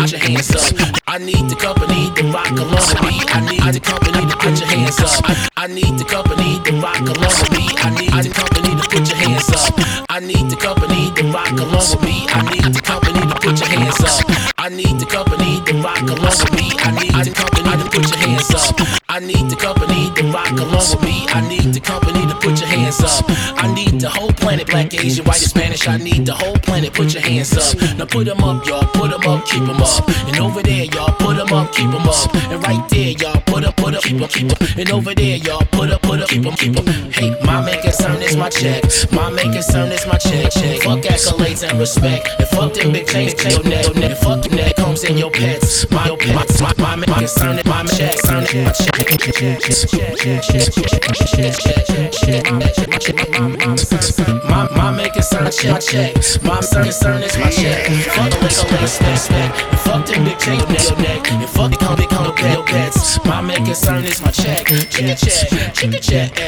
put 0.00 0.12
your 0.12 0.20
hands 0.20 0.50
up. 0.56 1.02
I 1.06 1.18
need 1.18 1.50
the 1.50 1.56
company 1.56 2.08
to 2.16 2.22
rock 2.32 2.50
along 2.50 2.72
with 2.72 3.02
me. 3.04 3.20
I 3.28 3.40
need 3.44 3.60
the 3.74 3.80
company 3.80 4.22
to 4.24 4.36
put 4.36 4.56
your 4.58 4.68
hands 4.68 4.98
up. 5.00 5.24
I 5.56 5.66
need 5.66 5.98
the 5.98 6.04
company 6.04 6.60
to 6.64 6.72
rock 6.80 7.00
along 7.00 7.36
with 7.36 7.52
me. 7.52 7.68
I 7.76 7.90
need 8.00 8.12
the 8.24 8.32
company 8.32 8.70
to 8.80 8.84
put 8.88 9.04
your 9.08 9.18
hands 9.20 9.48
up. 9.50 9.74
I 10.08 10.20
need 10.20 10.48
the 10.48 10.56
company 10.56 11.12
to 11.16 11.22
rock 11.28 11.52
along 11.52 11.84
with 11.84 12.02
me. 12.02 12.24
I 12.32 12.40
need 12.48 12.72
the 12.72 12.80
company 12.80 13.20
to 13.20 13.36
put 13.44 13.60
your 13.60 13.68
hands 13.68 14.00
up. 14.00 14.24
I 14.58 14.68
need 14.68 14.96
the 15.00 15.06
company 15.06 15.60
to 15.66 15.72
rock 15.84 16.00
along 16.00 16.36
with 16.40 16.52
me. 16.56 16.66
I 16.80 16.90
need 16.96 17.12
the 17.12 17.32
company 17.36 17.70
to 17.76 17.86
put 17.90 18.08
your 18.08 18.20
hands 18.24 18.50
up. 18.56 18.76
I 19.08 19.18
need 19.20 19.50
the 19.50 19.56
company 19.56 19.79
along 20.58 20.86
with 20.90 21.02
me. 21.02 21.26
I 21.28 21.46
need 21.48 21.72
the 21.74 21.80
company 21.80 22.26
to 22.26 22.34
put 22.34 22.60
your 22.60 22.68
hands 22.68 23.00
up. 23.00 23.24
I 23.56 23.72
need 23.74 24.00
the 24.00 24.08
whole 24.08 24.32
planet, 24.32 24.66
black, 24.66 24.94
Asian, 24.94 25.24
white, 25.24 25.40
and 25.40 25.50
Spanish. 25.50 25.86
I 25.86 25.96
need 25.96 26.26
the 26.26 26.34
whole 26.34 26.56
planet, 26.56 26.92
put 26.92 27.14
your 27.14 27.22
hands 27.22 27.56
up. 27.56 27.76
Now 27.96 28.06
put 28.06 28.26
them 28.26 28.42
up, 28.42 28.66
y'all, 28.66 28.84
put 28.84 29.10
them 29.10 29.22
up, 29.28 29.46
keep 29.46 29.64
them 29.64 29.80
up. 29.80 30.08
And 30.28 30.38
over 30.38 30.62
there, 30.62 30.84
y'all, 30.84 31.14
put 31.18 31.36
them 31.36 31.52
up, 31.52 31.72
keep 31.72 31.90
them 31.90 32.06
up. 32.08 32.34
And 32.50 32.62
right 32.62 32.82
there, 32.88 33.12
y'all, 33.20 33.40
put 33.46 33.64
up, 33.64 33.79
put 33.90 33.98
up, 33.98 34.02
keep 34.04 34.18
them, 34.18 34.28
keep 34.28 34.50
'em. 34.50 34.80
And 34.80 34.90
over 34.90 35.14
there, 35.14 35.36
y'all, 35.36 35.64
put 35.72 35.90
up, 35.90 36.02
put 36.02 36.20
up, 36.20 36.28
keep 36.28 36.42
them, 36.42 36.54
keep 36.54 36.74
them. 36.74 36.86
Hey, 37.12 37.30
my 37.42 37.60
main 37.64 37.82
concern 37.82 38.22
is 38.22 38.36
my 38.36 38.48
check. 38.48 38.84
My 39.12 39.30
main 39.30 39.52
concern 39.52 39.90
is 39.90 40.06
my 40.06 40.18
check, 40.18 40.50
check. 40.52 40.82
Fuck 40.82 41.00
accolades 41.00 41.68
and 41.68 41.78
respect. 41.78 42.28
And 42.38 42.48
fuck 42.48 42.72
them 42.74 42.92
big 42.92 43.06
chains, 43.06 43.34
chain, 43.34 43.52
your 43.52 43.64
neck, 43.64 43.94
neck. 43.96 44.16
Fuck 44.18 44.46
your 44.46 44.54
neck, 44.54 44.76
comes 44.76 45.04
in 45.04 45.18
your 45.18 45.30
pets. 45.30 45.90
My, 45.90 46.08
pets, 46.16 46.60
my, 46.60 46.72
my, 46.78 46.96
my 46.96 47.18
concern 47.18 47.58
is 47.58 47.64
my 47.66 47.84
check, 47.84 48.16
concern 48.18 48.44
is 48.44 48.58
my 48.62 48.76
check. 48.78 49.10
My, 54.44 54.68
my 54.76 54.90
main 54.92 55.10
concern 55.10 55.46
is 55.48 55.64
my 55.64 55.78
check. 55.78 56.14
My 56.44 56.56
concern 56.56 57.22
is 57.22 57.36
my 57.38 57.50
check. 57.50 57.86
Fuck 58.14 58.42
liquor, 58.42 58.44
respect, 58.44 59.10
respect. 59.12 59.62
And 59.70 59.80
fuck 59.80 60.06
them 60.06 60.24
big 60.24 60.38
chains, 60.38 60.62
your 60.62 60.70
neck, 60.70 60.88
your 60.88 60.98
neck. 60.98 61.32
And 61.32 61.48
fuck 61.48 61.70
the 61.70 61.76
come, 61.76 61.96
big 61.96 62.08
come, 62.08 62.26
your 62.26 62.64
pets. 62.64 63.18
My 63.24 63.40
main 63.40 63.64
concern 63.64 63.79
is 63.88 64.20
my 64.22 64.30
check. 64.30 64.66
Check 64.66 65.02
a 65.02 65.14
check, 65.16 65.74
check 65.74 65.94
a 65.94 65.98
check. 66.00 66.38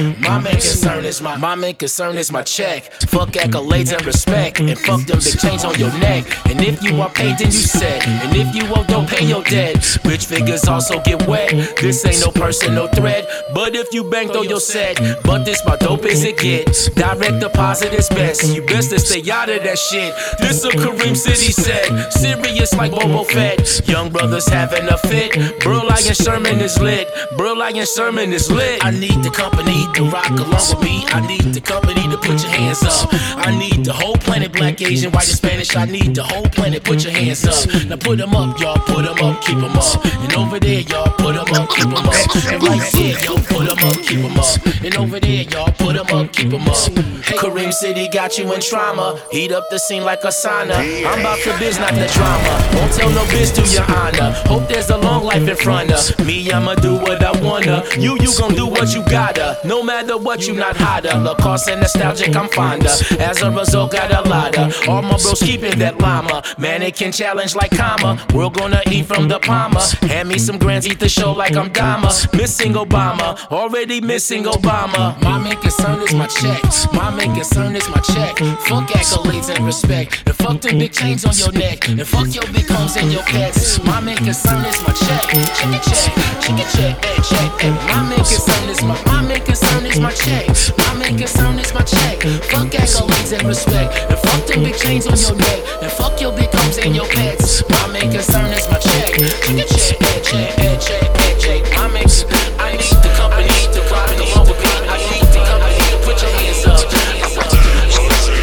eh. 0.00 0.14
My 0.20 0.38
main 0.38 0.54
concern 0.54 1.04
is 1.04 1.20
my, 1.22 1.36
my 1.36 1.54
main 1.54 1.74
concern 1.74 2.16
is 2.16 2.32
my 2.32 2.42
check. 2.42 2.92
Fuck 3.08 3.30
accolades 3.32 3.92
and 3.96 4.04
respect. 4.04 4.60
And 4.60 4.76
fuck 4.78 5.00
them 5.06 5.18
big 5.18 5.38
chains 5.38 5.64
on 5.64 5.78
your 5.78 5.92
neck. 5.98 6.24
And 6.48 6.60
if 6.60 6.82
you 6.82 7.00
are 7.00 7.10
paid, 7.10 7.38
then 7.38 7.46
you 7.48 7.52
set. 7.52 8.06
And 8.06 8.36
if 8.36 8.54
you 8.54 8.62
owe, 8.74 8.84
don't 8.84 9.08
pay 9.08 9.24
your 9.24 9.42
debt. 9.44 9.98
Rich 10.04 10.26
figures 10.26 10.64
also 10.66 11.00
get 11.02 11.26
wet. 11.28 11.50
This 11.80 12.04
ain't 12.04 12.20
no 12.20 12.30
personal 12.30 12.88
threat. 12.88 13.26
But 13.54 13.74
if 13.74 13.92
you 13.92 14.08
bang, 14.10 14.28
throw 14.28 14.42
your 14.42 14.60
set. 14.60 14.98
But 15.24 15.44
this 15.44 15.64
my 15.66 15.76
dope 15.76 16.04
as 16.04 16.24
it 16.24 16.38
gets. 16.38 16.88
Direct 16.90 17.40
deposit 17.40 17.92
is 17.94 18.08
best. 18.08 18.44
You 18.54 18.64
best 18.66 18.90
to 18.90 18.98
stay 18.98 19.30
out 19.30 19.48
of 19.48 19.62
that 19.62 19.78
shit. 19.78 20.14
This 20.40 20.64
a 20.64 20.68
Kareem 20.70 21.16
City 21.16 21.52
set. 21.52 22.12
Serious 22.12 22.74
like 22.74 22.92
Boba 22.92 23.26
Fett. 23.26 23.88
Young 23.88 24.10
brothers 24.10 24.48
having 24.48 24.88
a 24.88 24.98
fit. 24.98 25.60
Bro 25.60 25.78
Lion 25.86 26.14
Sherman 26.14 26.60
is 26.60 26.71
lit. 26.80 27.08
Bro 27.36 27.54
Lion 27.54 27.86
Sherman 27.86 28.32
is 28.32 28.50
lit. 28.50 28.84
I 28.84 28.90
need 28.90 29.22
the 29.22 29.30
company 29.30 29.86
to 29.94 30.04
rock 30.04 30.30
along 30.30 30.50
with 30.50 30.82
me. 30.82 31.04
I 31.08 31.26
need 31.26 31.54
the 31.54 31.60
company 31.60 32.02
to 32.08 32.16
put 32.16 32.42
your 32.42 32.52
hands 32.52 32.82
up. 32.82 33.08
I 33.36 33.56
need 33.58 33.84
the 33.84 33.92
whole 33.92 34.16
planet, 34.16 34.52
black, 34.52 34.80
Asian, 34.80 35.12
white, 35.12 35.28
and 35.28 35.36
Spanish. 35.36 35.76
I 35.76 35.84
need 35.84 36.14
the 36.14 36.22
whole 36.22 36.44
planet, 36.44 36.84
put 36.84 37.04
your 37.04 37.12
hands 37.12 37.44
up. 37.44 37.66
Now 37.86 37.96
put 37.96 38.18
them 38.18 38.34
up, 38.34 38.58
y'all, 38.60 38.78
put 38.78 39.04
them 39.04 39.18
up, 39.24 39.42
keep 39.42 39.58
them 39.58 39.76
up. 39.76 40.04
And 40.04 40.34
over 40.34 40.58
there, 40.58 40.80
y'all, 40.80 41.10
put 41.18 41.34
them 41.34 41.52
up, 41.54 41.68
keep 41.70 41.84
them 41.84 42.06
up. 42.06 42.14
And 42.52 42.62
right 42.62 42.92
there, 42.92 43.18
y'all, 43.24 43.42
put 43.50 43.66
them 43.66 43.80
up, 43.88 43.96
keep 44.02 44.20
them 44.20 44.38
up. 44.38 44.84
And 44.84 44.96
over 44.96 45.20
there, 45.20 45.42
y'all, 45.44 45.72
put 45.72 45.94
them 45.94 46.06
up, 46.16 46.32
keep 46.32 46.50
them 46.50 46.68
up. 46.68 46.76
Hey, 47.22 47.36
Kareem 47.36 47.72
City 47.72 48.08
got 48.08 48.38
you 48.38 48.52
in 48.52 48.60
trauma. 48.60 49.20
Heat 49.30 49.52
up 49.52 49.68
the 49.70 49.78
scene 49.78 50.04
like 50.04 50.24
a 50.24 50.28
sauna. 50.28 50.76
I'm 51.06 51.20
about 51.20 51.38
to 51.40 51.56
biz, 51.58 51.78
not 51.78 51.94
the 51.94 52.06
drama. 52.14 52.52
Won't 52.74 52.92
tell 52.92 53.10
no 53.10 53.24
biz 53.30 53.52
to 53.52 53.62
your 53.68 53.84
honor. 53.84 54.32
Hope 54.46 54.68
there's 54.68 54.90
a 54.90 54.96
long 54.96 55.24
life 55.24 55.46
in 55.48 55.56
front 55.56 55.90
of 55.92 56.26
me. 56.26 56.50
I'ma 56.62 56.76
do 56.76 56.94
what 56.94 57.20
I 57.24 57.32
wanna. 57.42 57.82
You, 57.98 58.16
you 58.20 58.32
gon' 58.38 58.54
do 58.54 58.68
what 58.68 58.94
you 58.94 59.02
gotta. 59.06 59.58
No 59.64 59.82
matter 59.82 60.16
what, 60.16 60.46
you 60.46 60.54
not 60.54 60.76
hotter. 60.76 61.18
Lacoste 61.18 61.68
and 61.70 61.80
nostalgic, 61.80 62.36
I'm 62.36 62.48
fonder. 62.48 62.88
As 63.18 63.42
a 63.42 63.50
result, 63.50 63.90
got 63.90 64.12
a 64.12 64.28
lotta. 64.28 64.72
All 64.88 65.02
my 65.02 65.16
bros 65.16 65.42
keeping 65.42 65.76
that 65.80 65.98
llama. 65.98 66.44
Mannequin 66.58 67.10
challenge 67.10 67.56
like 67.56 67.72
comma. 67.72 68.24
We're 68.32 68.48
gonna 68.48 68.80
eat 68.92 69.06
from 69.06 69.26
the 69.26 69.40
palmer. 69.40 69.80
Hand 70.02 70.28
me 70.28 70.38
some 70.38 70.56
grands, 70.56 70.86
eat 70.86 71.00
the 71.00 71.08
show 71.08 71.32
like 71.32 71.56
I'm 71.56 71.72
Dama. 71.72 72.12
Missing 72.32 72.74
Obama, 72.74 73.36
already 73.50 74.00
missing 74.00 74.44
Obama. 74.44 75.20
My 75.20 75.38
main 75.38 75.56
concern 75.56 76.00
is 76.02 76.14
my 76.14 76.28
check. 76.28 76.62
My 76.92 77.10
main 77.10 77.34
concern 77.34 77.74
is 77.74 77.88
my 77.88 78.00
check. 78.02 78.38
Fuck 78.68 78.88
accolades 78.90 79.52
and 79.52 79.66
respect. 79.66 80.22
And 80.26 80.36
fuck 80.36 80.60
them 80.60 80.78
big 80.78 80.92
chains 80.92 81.24
on 81.24 81.34
your 81.34 81.50
neck. 81.50 81.88
And 81.88 82.06
fuck 82.06 82.32
your 82.32 82.46
big 82.52 82.68
homes 82.68 82.96
and 82.96 83.10
your 83.12 83.22
pets. 83.24 83.82
My 83.82 83.98
main 83.98 84.16
concern 84.18 84.64
is 84.64 84.80
my 84.86 84.92
check. 84.92 85.22
Check 85.32 85.82
check, 85.82 86.41
My 86.42 88.02
main 88.02 88.18
concern 88.18 88.68
is 88.68 88.82
my, 88.82 89.00
my 89.06 89.22
main 89.22 89.40
concern 89.44 89.86
is 89.86 90.00
my 90.00 90.10
check. 90.10 90.48
My 90.76 90.94
main 90.98 91.16
concern 91.16 91.56
is 91.60 91.72
my 91.72 91.82
check. 91.82 92.18
Fuck 92.50 92.74
accolades 92.74 93.32
and 93.32 93.46
respect. 93.46 93.94
And 94.10 94.18
fuck 94.18 94.46
them 94.46 94.64
big 94.64 94.76
chains 94.76 95.06
on 95.06 95.16
your 95.16 95.36
neck. 95.36 95.62
And 95.82 95.92
fuck 95.92 96.20
your 96.20 96.32
big 96.32 96.50
homes 96.52 96.78
and 96.78 96.96
your 96.96 97.06
pets. 97.06 97.62
My 97.70 97.86
main 97.92 98.10
concern 98.10 98.50
is 98.50 98.68
my 98.68 98.78
check. 98.78 99.14
Check 99.14 99.54
it, 99.54 99.68
check, 99.70 100.22
check, 100.26 100.80
check, 100.82 101.38
check. 101.38 101.62
My 101.78 101.86
main, 101.94 102.10
I 102.58 102.74
need 102.74 102.90
the 102.90 103.12
company 103.14 103.46
to 103.46 103.80
company 103.86 104.26
to 104.26 104.52
be. 104.58 104.66
I 104.90 104.98
need 104.98 105.22
the 105.30 105.46
company 105.46 105.78
put 106.02 106.18
your 106.22 106.32
hands 106.42 106.66
up. 106.66 106.90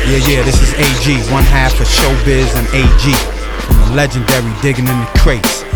Yeah, 0.07 0.23
yeah, 0.23 0.43
this 0.47 0.61
is 0.63 0.71
AG, 0.79 1.31
one 1.33 1.43
half 1.43 1.75
of 1.81 1.87
Showbiz 1.87 2.55
and 2.55 2.65
AG. 2.71 3.11
Legendary 3.93 4.53
Digging 4.61 4.87
in 4.87 4.97
the 4.97 5.19
Crates. 5.19 5.68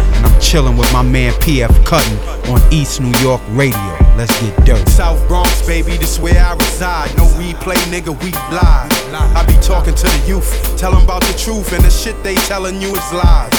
Chilling 0.44 0.78
with 0.78 0.92
my 0.94 1.02
man 1.02 1.34
PF 1.40 1.84
Cuttin 1.84 2.18
on 2.52 2.62
East 2.72 3.02
New 3.02 3.18
York 3.22 3.42
Radio. 3.50 4.13
Let's 4.16 4.40
get 4.40 4.56
dirty. 4.66 4.90
South 4.92 5.28
Bronx, 5.28 5.66
baby, 5.66 5.98
this 5.98 6.20
where 6.20 6.40
I 6.40 6.54
reside. 6.54 7.16
No 7.18 7.26
replay, 7.42 7.78
nigga, 7.90 8.14
we 8.24 8.32
live. 8.54 8.94
I 9.14 9.44
be 9.46 9.54
talking 9.62 9.96
to 9.96 10.04
the 10.06 10.24
youth, 10.28 10.78
tell 10.78 10.92
them 10.92 11.04
about 11.04 11.22
the 11.24 11.34
truth, 11.38 11.74
and 11.74 11.84
the 11.84 11.90
shit 11.90 12.22
they 12.24 12.36
telling 12.36 12.82
you 12.82 12.90
is 12.90 13.14
lies. 13.14 13.54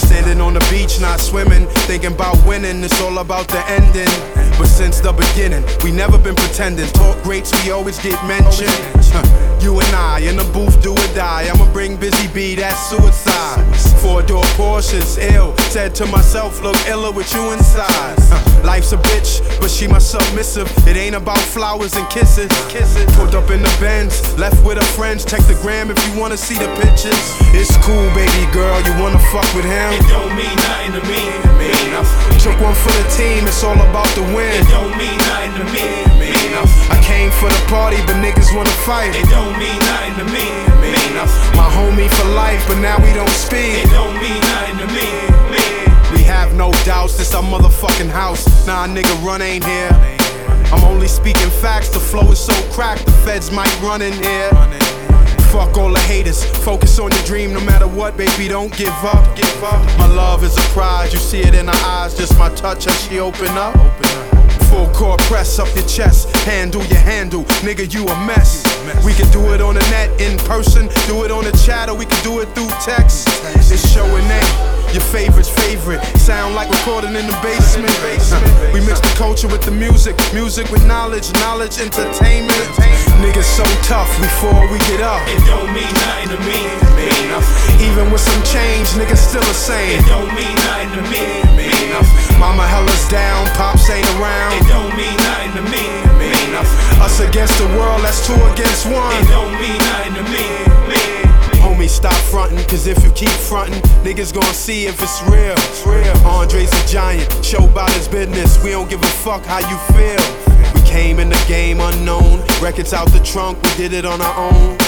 Standing 0.00 0.40
on 0.40 0.54
the 0.54 0.66
beach, 0.70 1.00
not 1.00 1.20
swimming, 1.20 1.66
thinking 1.86 2.12
about 2.12 2.36
winning, 2.46 2.82
it's 2.82 3.00
all 3.00 3.18
about 3.18 3.48
the 3.48 3.62
ending. 3.68 4.08
But 4.58 4.66
since 4.66 5.00
the 5.00 5.12
beginning, 5.12 5.64
we 5.82 5.90
never 5.90 6.18
been 6.18 6.34
pretending. 6.34 6.86
Talk 6.92 7.20
greats, 7.22 7.52
we 7.64 7.72
always 7.72 7.98
get 7.98 8.18
mentioned. 8.26 8.70
You 9.60 9.80
and 9.80 9.96
I 9.96 10.20
in 10.20 10.36
the 10.36 10.44
booth, 10.52 10.80
do 10.82 10.92
or 10.92 11.14
die. 11.14 11.48
I'ma 11.52 11.70
bring 11.72 11.96
Busy 11.96 12.28
B, 12.32 12.54
that's 12.54 12.90
suicide. 12.90 13.64
Four 14.00 14.22
door 14.22 14.44
Porsches, 14.54 15.18
ill. 15.32 15.56
Said 15.70 15.94
to 15.96 16.06
myself, 16.06 16.62
look 16.62 16.76
iller 16.86 17.10
with 17.10 17.32
you 17.32 17.52
inside. 17.52 18.16
Life's 18.64 18.92
a 18.92 18.96
bitch, 18.96 19.40
but 19.60 19.70
she 19.70 19.86
my 19.86 19.95
submissive. 20.00 20.70
It 20.86 20.96
ain't 20.96 21.14
about 21.14 21.38
flowers 21.38 21.94
and 21.96 22.08
kisses. 22.10 22.50
Kisses. 22.68 23.06
Pulled 23.16 23.34
up 23.34 23.50
in 23.50 23.62
the 23.62 23.76
Benz, 23.80 24.36
left 24.38 24.62
with 24.64 24.76
her 24.76 24.90
friends. 24.98 25.24
Check 25.24 25.40
the 25.46 25.58
gram 25.62 25.90
if 25.90 25.98
you 26.06 26.20
wanna 26.20 26.36
see 26.36 26.54
the 26.54 26.68
pictures. 26.80 27.20
It's 27.54 27.76
cool, 27.84 28.08
baby 28.14 28.44
girl. 28.52 28.80
You 28.82 28.94
wanna 29.02 29.20
fuck 29.32 29.48
with 29.54 29.64
him? 29.64 29.92
It 29.94 30.06
don't 30.08 30.34
mean 30.34 30.56
nothing 30.56 30.92
to 30.98 31.02
me. 31.08 31.22
Took 32.40 32.60
one 32.60 32.74
for 32.74 32.92
the 32.92 33.06
team. 33.16 33.46
It's 33.46 33.64
all 33.64 33.74
about 33.74 34.06
the 34.14 34.22
win. 34.36 34.54
It 34.54 34.68
don't 34.68 34.96
mean 34.96 35.18
nothing 35.18 35.54
to 35.60 35.64
me. 35.72 35.86
I 36.88 36.98
came 37.02 37.30
for 37.30 37.48
the 37.48 37.62
party, 37.68 37.96
but 38.06 38.16
niggas 38.16 38.54
wanna 38.54 38.70
fight. 38.86 39.14
It 39.14 39.28
don't 39.28 39.58
mean 39.58 39.78
nothing 39.80 40.14
to 40.20 40.24
me. 40.32 40.46
My 41.56 41.68
homie 41.68 42.08
for 42.10 42.28
life, 42.36 42.62
but 42.68 42.78
now 42.78 42.98
we 43.02 43.12
don't 43.12 43.28
speak. 43.30 43.84
It 43.84 43.90
don't 43.90 44.14
mean 44.20 44.40
nothing 44.40 44.78
to 44.78 44.86
me. 44.94 45.35
Have 46.46 46.54
no 46.54 46.70
doubts, 46.84 47.16
this 47.18 47.34
our 47.34 47.42
motherfucking 47.42 48.08
house. 48.08 48.46
Nah, 48.68 48.86
nigga, 48.86 49.10
run 49.24 49.42
ain't 49.42 49.64
here. 49.64 49.90
I'm 50.70 50.84
only 50.84 51.08
speaking 51.08 51.50
facts, 51.50 51.88
the 51.88 51.98
flow 51.98 52.30
is 52.30 52.38
so 52.38 52.54
cracked, 52.70 53.04
the 53.04 53.10
feds 53.26 53.50
might 53.50 53.82
run 53.82 54.00
in 54.00 54.12
here. 54.12 54.50
Fuck 55.50 55.76
all 55.76 55.92
the 55.92 55.98
haters, 56.06 56.44
focus 56.64 57.00
on 57.00 57.10
your 57.10 57.22
dream 57.24 57.52
no 57.52 57.58
matter 57.62 57.88
what, 57.88 58.16
baby, 58.16 58.46
don't 58.46 58.72
give 58.76 58.94
up. 59.02 59.34
Give 59.34 59.64
up. 59.64 59.84
My 59.98 60.06
love 60.06 60.44
is 60.44 60.56
a 60.56 60.60
prize, 60.70 61.12
you 61.12 61.18
see 61.18 61.40
it 61.40 61.52
in 61.52 61.66
her 61.66 61.84
eyes, 61.84 62.16
just 62.16 62.38
my 62.38 62.48
touch 62.54 62.86
as 62.86 63.08
she 63.08 63.18
open 63.18 63.48
up. 63.58 63.74
Full 64.70 64.88
core 64.90 65.16
press 65.22 65.58
up 65.58 65.74
your 65.74 65.86
chest, 65.88 66.30
handle 66.46 66.84
your 66.84 67.00
handle, 67.00 67.42
nigga, 67.66 67.92
you 67.92 68.06
a 68.06 68.24
mess. 68.24 68.62
We 69.04 69.14
can 69.14 69.28
do 69.32 69.52
it 69.52 69.60
on 69.60 69.74
the 69.74 69.82
net, 69.90 70.20
in 70.20 70.38
person, 70.46 70.86
do 71.08 71.24
it 71.24 71.32
on 71.32 71.42
the 71.42 71.60
chat, 71.66 71.88
or 71.88 71.96
we 71.96 72.06
can 72.06 72.22
do 72.22 72.38
it 72.38 72.46
through 72.54 72.68
text. 72.80 73.26
It's 73.56 73.92
showing 73.92 74.28
name. 74.28 74.75
Your 74.96 75.04
favorite's 75.12 75.52
favorite. 75.52 76.00
Sound 76.16 76.54
like 76.56 76.72
recording 76.72 77.12
in 77.12 77.28
the 77.28 77.36
basement. 77.44 77.92
We 78.72 78.80
mix 78.80 78.96
the 78.96 79.12
culture 79.12 79.44
with 79.44 79.60
the 79.60 79.70
music, 79.70 80.16
music 80.32 80.72
with 80.72 80.88
knowledge, 80.88 81.28
knowledge, 81.44 81.76
entertainment. 81.76 82.64
Niggas 83.20 83.44
so 83.44 83.68
tough 83.84 84.08
before 84.16 84.56
we 84.72 84.80
get 84.88 85.04
up. 85.04 85.20
It 85.28 85.44
don't 85.44 85.68
mean 85.76 85.92
nothing 86.00 86.32
to 86.32 86.40
me. 86.48 86.64
Even 87.84 88.08
with 88.08 88.24
some 88.24 88.40
change, 88.48 88.88
niggas 88.96 89.20
still 89.20 89.44
the 89.44 89.52
same. 89.52 90.00
It 90.00 90.08
don't 90.08 90.32
mean 90.32 90.56
nothing 90.64 90.88
to 90.96 91.02
me. 91.12 91.28
Mama 92.40 92.64
held 92.64 92.88
us 92.88 93.04
down, 93.12 93.44
pops 93.52 93.90
ain't 93.92 94.08
around. 94.16 94.56
It 94.56 94.64
don't 94.64 94.96
mean 94.96 95.16
nothing 95.28 95.60
to 95.60 95.64
me. 95.68 95.84
Us 97.04 97.20
against 97.20 97.52
the 97.60 97.68
world, 97.76 98.00
that's 98.00 98.26
two 98.26 98.32
against 98.48 98.88
one. 98.88 99.12
It 99.12 99.28
don't 99.28 99.52
mean 99.60 99.76
nothing 99.76 100.14
to 100.16 100.24
me. 100.32 100.85
Homie, 101.76 101.90
stop 101.90 102.14
frontin', 102.30 102.64
cause 102.68 102.86
if 102.86 103.04
you 103.04 103.10
keep 103.10 103.28
frontin', 103.28 103.78
niggas 104.02 104.32
gon' 104.32 104.54
see 104.54 104.86
if 104.86 105.02
it's 105.02 105.22
real. 105.24 105.52
It's 105.52 105.86
real. 105.86 106.16
Andre's 106.26 106.72
a 106.72 106.86
giant, 106.88 107.44
show 107.44 107.64
about 107.64 107.92
his 107.92 108.08
business. 108.08 108.62
We 108.64 108.70
don't 108.70 108.88
give 108.88 109.02
a 109.02 109.06
fuck 109.06 109.44
how 109.44 109.58
you 109.58 109.76
feel. 109.92 110.72
We 110.74 110.80
came 110.88 111.18
in 111.18 111.28
the 111.28 111.44
game 111.46 111.80
unknown, 111.80 112.40
records 112.62 112.94
out 112.94 113.12
the 113.12 113.20
trunk, 113.20 113.62
we 113.62 113.68
did 113.76 113.92
it 113.92 114.06
on 114.06 114.22
our 114.22 114.50
own. 114.50 114.78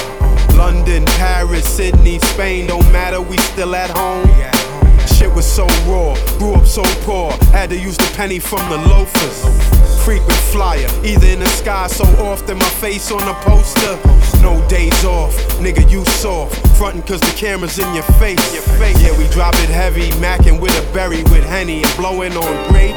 London, 0.57 1.05
Paris, 1.19 1.69
Sydney, 1.69 2.21
Spain, 2.21 2.69
don't 2.69 2.91
matter, 2.91 3.21
we 3.21 3.37
still 3.37 3.75
at 3.75 3.91
home. 3.91 4.27
Shit 5.19 5.35
was 5.35 5.47
so 5.47 5.67
raw. 5.91 6.15
Grew 6.39 6.55
up 6.55 6.67
so 6.67 6.83
poor, 7.03 7.33
had 7.51 7.71
to 7.71 7.79
use 7.79 7.97
the 7.97 8.11
penny 8.15 8.39
from 8.39 8.63
the 8.71 8.79
loafers. 8.89 9.39
Frequent 10.05 10.41
flyer, 10.53 10.89
either 11.05 11.27
in 11.27 11.41
the 11.41 11.47
sky 11.47 11.87
so 11.89 12.05
often 12.25 12.57
my 12.59 12.69
face 12.81 13.11
on 13.11 13.23
a 13.29 13.35
poster. 13.43 13.99
No 14.43 14.67
days 14.69 15.05
off, 15.05 15.35
nigga, 15.59 15.91
you 15.91 16.05
soft. 16.05 16.55
Frontin' 16.79 17.03
cause 17.03 17.21
the 17.21 17.35
camera's 17.37 17.79
in 17.79 17.93
your 17.95 18.09
face. 18.23 18.39
Yeah, 19.03 19.17
we 19.19 19.27
drop 19.29 19.55
it 19.57 19.71
heavy, 19.71 20.11
mackin' 20.21 20.61
with 20.61 20.77
a 20.79 20.93
berry 20.93 21.23
with 21.25 21.45
Henny 21.45 21.83
and 21.83 21.97
blowin' 21.97 22.37
on 22.37 22.69
grape. 22.69 22.97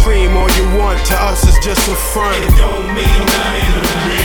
Stream 0.00 0.36
all 0.36 0.50
you 0.50 0.78
want, 0.78 0.98
to 1.06 1.14
us 1.14 1.44
it's 1.46 1.64
just 1.64 1.86
a 1.88 1.94
front. 1.94 2.36
It 2.42 2.56
don't 2.56 2.86
mean 2.94 3.18
nothing 3.26 4.21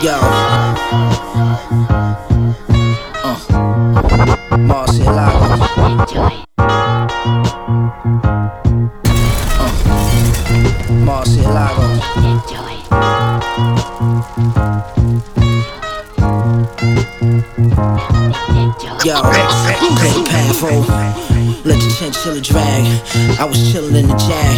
Yo. 0.00 0.14
Uh. 3.24 3.36
Marcielago. 4.58 5.44
Uh. 9.58 9.72
Marcielago. 11.04 11.82
Yo, 19.04 19.14
clear 19.22 20.12
the 20.12 20.22
path, 20.28 20.62
oh. 20.62 21.47
Let 21.68 21.84
the 21.84 21.92
chinchilla 22.00 22.40
drag. 22.40 22.80
I 23.38 23.44
was 23.44 23.58
chillin' 23.68 23.94
in 24.00 24.08
the 24.08 24.16
jag. 24.16 24.56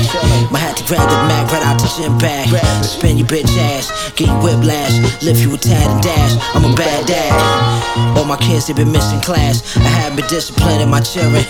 My 0.52 0.60
hat 0.60 0.76
to 0.76 0.84
grab 0.86 1.02
the 1.10 1.18
mag 1.26 1.50
right 1.50 1.66
out 1.66 1.82
the 1.82 1.90
gym 1.98 2.16
bag. 2.18 2.46
Spin 2.84 3.18
your 3.18 3.26
bitch 3.26 3.50
ass, 3.74 3.90
get 4.14 4.28
you 4.28 4.38
whiplash, 4.38 4.94
lift 5.20 5.42
you 5.42 5.52
a 5.52 5.58
tad 5.58 5.90
and 5.90 6.02
dash. 6.02 6.38
I'm 6.54 6.62
a 6.62 6.72
bad 6.76 7.06
dad. 7.10 7.34
All 8.16 8.24
my 8.24 8.36
kids, 8.36 8.68
they 8.68 8.74
been 8.74 8.92
missing 8.92 9.20
class. 9.20 9.76
I 9.76 9.90
had 9.90 10.14
been 10.14 10.26
disciplining 10.28 10.88
my 10.88 11.00
children. 11.00 11.42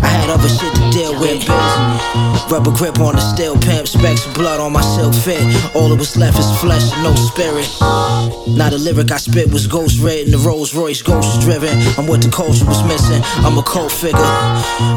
I 0.00 0.08
had 0.08 0.30
other 0.30 0.48
shit 0.48 0.72
to 0.72 0.84
deal 0.88 1.12
with. 1.20 1.44
Rubber 2.48 2.72
grip 2.72 2.98
on 2.98 3.16
the 3.16 3.20
steel 3.20 3.58
pimp, 3.58 3.88
specks 3.88 4.24
of 4.24 4.32
blood 4.32 4.60
on 4.60 4.72
my 4.72 4.80
silk 4.80 5.12
fit. 5.12 5.44
All 5.76 5.90
that 5.90 5.98
was 5.98 6.16
left 6.16 6.38
is 6.38 6.48
flesh 6.56 6.88
and 6.94 7.02
no 7.04 7.12
spirit. 7.14 7.68
Now 8.56 8.70
the 8.70 8.78
lyric 8.80 9.12
I 9.12 9.18
spit 9.18 9.52
was 9.52 9.66
ghost 9.66 10.00
written, 10.00 10.32
the 10.32 10.38
Rolls 10.38 10.72
Royce 10.74 11.02
ghost 11.02 11.42
driven. 11.42 11.76
I'm 11.98 12.06
what 12.06 12.22
the 12.22 12.30
culture 12.30 12.64
was 12.64 12.80
missing. 12.88 13.20
I'm 13.44 13.58
a 13.58 13.62
cold 13.62 13.92
figure, 13.92 14.32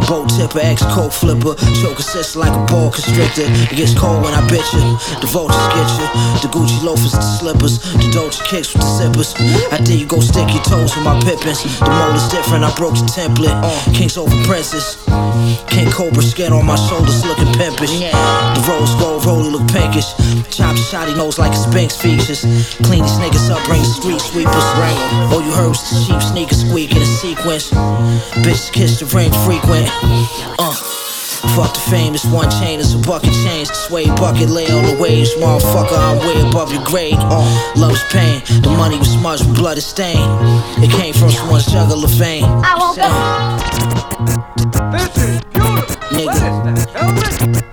boat 0.08 0.30
tipper, 0.30 0.60
ex 0.60 0.82
coat 0.94 1.14
flipper, 1.14 1.56
choke 1.82 2.00
assist 2.00 2.36
like 2.36 2.54
a 2.54 2.64
ball 2.66 2.92
constrictor. 2.92 3.48
It 3.72 3.76
gets 3.76 3.94
cold 3.98 4.24
when 4.24 4.34
I 4.34 4.42
bitch 4.48 4.70
you. 4.74 4.84
The 5.22 5.28
vultures 5.28 5.68
get 5.74 5.90
you, 6.00 6.08
the 6.44 6.50
Gucci 6.52 6.84
loafers, 6.84 7.14
the 7.14 7.22
slippers, 7.22 7.80
the 7.80 8.10
Dolce 8.12 8.44
kicks 8.46 8.74
with 8.74 8.84
the 8.84 8.92
zippers. 9.00 9.32
I 9.72 9.78
dare 9.78 9.98
you 9.98 10.06
go 10.06 10.20
stick 10.20 10.50
your 10.54 10.64
toes 10.64 10.96
with 10.96 11.06
my 11.06 11.20
pippins. 11.22 11.64
The 11.80 11.90
mold 11.90 12.16
is 12.16 12.28
different, 12.30 12.64
I 12.64 12.74
broke 12.76 12.96
the 12.96 13.08
template. 13.08 13.54
Uh, 13.54 13.70
kings 13.94 14.18
over 14.18 14.36
princes, 14.46 14.98
King 15.68 15.90
Cobra 15.92 16.24
skin 16.24 16.54
on 16.54 16.66
my 16.66 16.76
shoulders 16.76 17.26
looking 17.26 17.52
pimpish. 17.54 17.94
The 18.00 18.62
rose 18.68 18.94
gold 19.00 19.24
rollie 19.24 19.52
look 19.52 19.68
pinkish. 19.72 20.12
Chop 20.50 20.76
shotty 20.76 21.16
nose 21.16 21.38
like 21.38 21.54
a 21.54 21.60
Sphinx 21.60 21.96
features. 21.96 22.42
Clean 22.84 23.04
these 23.04 23.20
niggas 23.22 23.50
up, 23.50 23.64
bring 23.66 23.82
the 23.82 23.88
street 23.88 24.22
sweepers. 24.22 24.68
All 25.32 25.42
you 25.42 25.52
heard 25.54 25.70
was 25.70 25.82
the 25.90 25.96
cheap 26.06 26.22
sneaker 26.22 26.56
squeak 26.56 26.92
in 26.92 27.02
a 27.02 27.06
sequence. 27.06 27.72
Bitches 28.44 28.72
kiss 28.72 29.00
the 29.00 29.06
ring 29.16 29.32
frequent. 29.46 29.69
Uh. 29.72 30.74
Fuck 31.56 31.74
the 31.74 31.80
fame, 31.92 32.14
it's 32.14 32.26
one 32.26 32.50
chain, 32.50 32.80
it's 32.80 32.94
a 32.94 32.98
bucket 32.98 33.32
change. 33.32 33.68
The 33.70 33.74
suede 33.74 34.16
bucket 34.18 34.50
lay 34.50 34.68
on 34.68 34.84
the 34.86 34.98
waves, 35.02 35.34
motherfucker. 35.36 35.98
I'm 35.98 36.18
way 36.20 36.42
above 36.50 36.74
your 36.74 36.84
grade. 36.84 37.16
Uh, 37.18 37.74
love's 37.78 38.04
pain, 38.12 38.42
the 38.62 38.70
money 38.78 38.98
was 38.98 39.10
smudged 39.10 39.48
with 39.48 39.58
blood 39.58 39.78
and 39.78 39.84
stain. 39.84 40.18
It 40.84 40.92
came 40.92 41.14
from 41.14 41.30
someone's 41.30 41.66
jugular 41.66 42.08
vein. 42.08 42.44
I 42.44 42.76
won't 42.78 42.98
This 44.92 45.18
is 45.18 45.42
beautiful. 45.54 45.96
Nigga. 46.18 47.69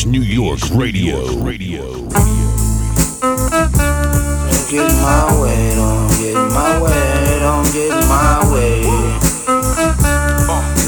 East 0.00 0.06
New 0.06 0.22
York 0.22 0.60
Radio. 0.72 1.36
Radio. 1.42 1.84
Get 4.70 4.88
my 5.04 5.28
way, 5.42 5.74
don't 5.76 6.08
get 6.16 6.36
my 6.56 6.80
way, 6.80 7.38
don't 7.40 7.70
get 7.74 7.92
my 8.08 8.40
way. 8.50 8.80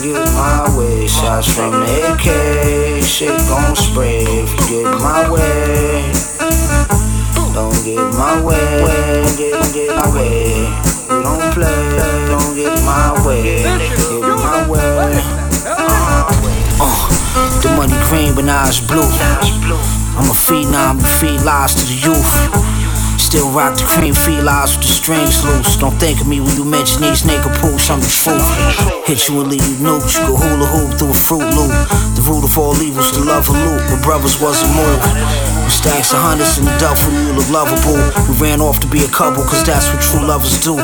Get 0.00 0.24
my 0.32 0.78
way, 0.78 1.06
shots 1.06 1.52
from 1.54 1.72
the 1.72 2.14
AK, 2.14 3.04
shit 3.04 3.36
gon' 3.50 3.76
spray 3.76 4.24
if 4.24 4.50
you 4.70 4.82
get 4.82 4.98
my 4.98 5.28
way. 5.28 6.10
Don't 7.52 7.84
get 7.84 8.00
my 8.16 8.40
way, 8.42 9.26
get, 9.36 9.74
get 9.74 9.94
my 9.94 10.08
way. 10.14 10.72
Don't 11.08 11.52
play, 11.52 11.96
don't 12.28 12.54
get 12.56 12.82
my 12.86 13.26
way, 13.26 13.62
get 13.62 14.22
my 14.22 14.66
way. 14.70 15.41
The 17.62 17.72
money 17.76 17.96
green, 18.08 18.34
but 18.34 18.44
now 18.44 18.68
it's 18.68 18.80
blue. 18.80 19.08
I'm 20.18 20.28
a 20.28 20.36
phenom, 20.36 21.00
you 21.00 21.08
feed 21.16 21.40
lies 21.42 21.74
to 21.74 21.84
the 21.88 21.96
youth. 21.96 22.32
Still 23.16 23.48
rock 23.48 23.78
the 23.80 23.88
cream 23.88 24.12
felines 24.12 24.76
with 24.76 24.84
the 24.84 24.92
strings 24.92 25.40
loose. 25.40 25.80
Don't 25.80 25.96
think 25.96 26.20
of 26.20 26.28
me 26.28 26.44
when 26.44 26.52
you 26.54 26.68
mention 26.68 27.00
these 27.00 27.22
nigga 27.24 27.48
pools, 27.64 27.88
I'm 27.88 28.04
the 28.04 28.12
truth. 28.12 28.44
Hit 29.08 29.24
you 29.28 29.40
and 29.40 29.48
leave 29.48 29.64
you 29.64 29.80
nukes, 29.80 30.20
you 30.20 30.28
go 30.28 30.36
hula 30.36 30.68
hoop 30.68 30.92
through 31.00 31.16
a 31.16 31.16
fruit 31.16 31.48
loop. 31.56 31.72
The 32.12 32.22
root 32.28 32.44
of 32.44 32.52
all 32.58 32.76
evils, 32.76 33.08
the 33.16 33.24
love 33.24 33.48
of 33.48 33.56
loot. 33.56 33.80
My 33.88 33.96
brothers 34.04 34.36
wasn't 34.36 34.76
moved. 34.76 35.00
Stacks 35.72 36.12
of 36.12 36.20
hundreds 36.20 36.58
in 36.58 36.66
the 36.68 36.76
duffel, 36.76 37.08
you 37.16 37.32
look 37.32 37.48
lovable. 37.48 37.96
We 38.28 38.36
ran 38.36 38.60
off 38.60 38.78
to 38.84 38.86
be 38.86 39.08
a 39.08 39.08
couple, 39.08 39.42
cause 39.48 39.64
that's 39.64 39.88
what 39.88 40.04
true 40.04 40.28
lovers 40.28 40.60
do. 40.60 40.76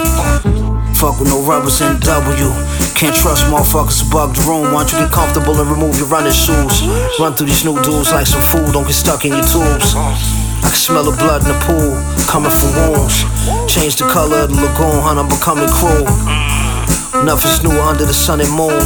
Fuck 0.99 1.21
with 1.21 1.31
no 1.31 1.39
rubbers 1.47 1.81
in 1.81 1.95
W. 2.01 2.51
Can't 2.99 3.15
trust 3.15 3.47
motherfuckers 3.47 4.03
bug 4.11 4.35
the 4.35 4.43
room. 4.51 4.75
Want 4.75 4.91
you 4.91 4.99
get 4.99 5.13
comfortable 5.15 5.55
and 5.55 5.71
remove 5.71 5.95
your 5.95 6.11
running 6.11 6.35
shoes. 6.35 6.83
Run 7.23 7.39
through 7.39 7.47
these 7.47 7.63
new 7.65 7.79
dudes 7.87 8.11
like 8.11 8.27
some 8.27 8.43
fool, 8.43 8.67
don't 8.75 8.83
get 8.83 8.99
stuck 8.99 9.23
in 9.25 9.31
your 9.31 9.47
tubes. 9.47 9.95
I 9.95 10.67
can 10.67 10.75
smell 10.75 11.07
the 11.07 11.15
blood 11.15 11.47
in 11.47 11.55
the 11.55 11.59
pool, 11.63 11.95
coming 12.27 12.51
from 12.51 12.75
wounds. 12.91 13.23
Change 13.71 13.95
the 13.95 14.11
color 14.11 14.43
of 14.43 14.51
the 14.51 14.59
lagoon, 14.59 14.99
hun, 14.99 15.23
I'm 15.23 15.31
becoming 15.31 15.71
cruel. 15.71 16.03
Nothing's 17.23 17.63
new 17.63 17.79
under 17.79 18.03
the 18.03 18.13
sun 18.13 18.43
and 18.43 18.51
moon. 18.51 18.83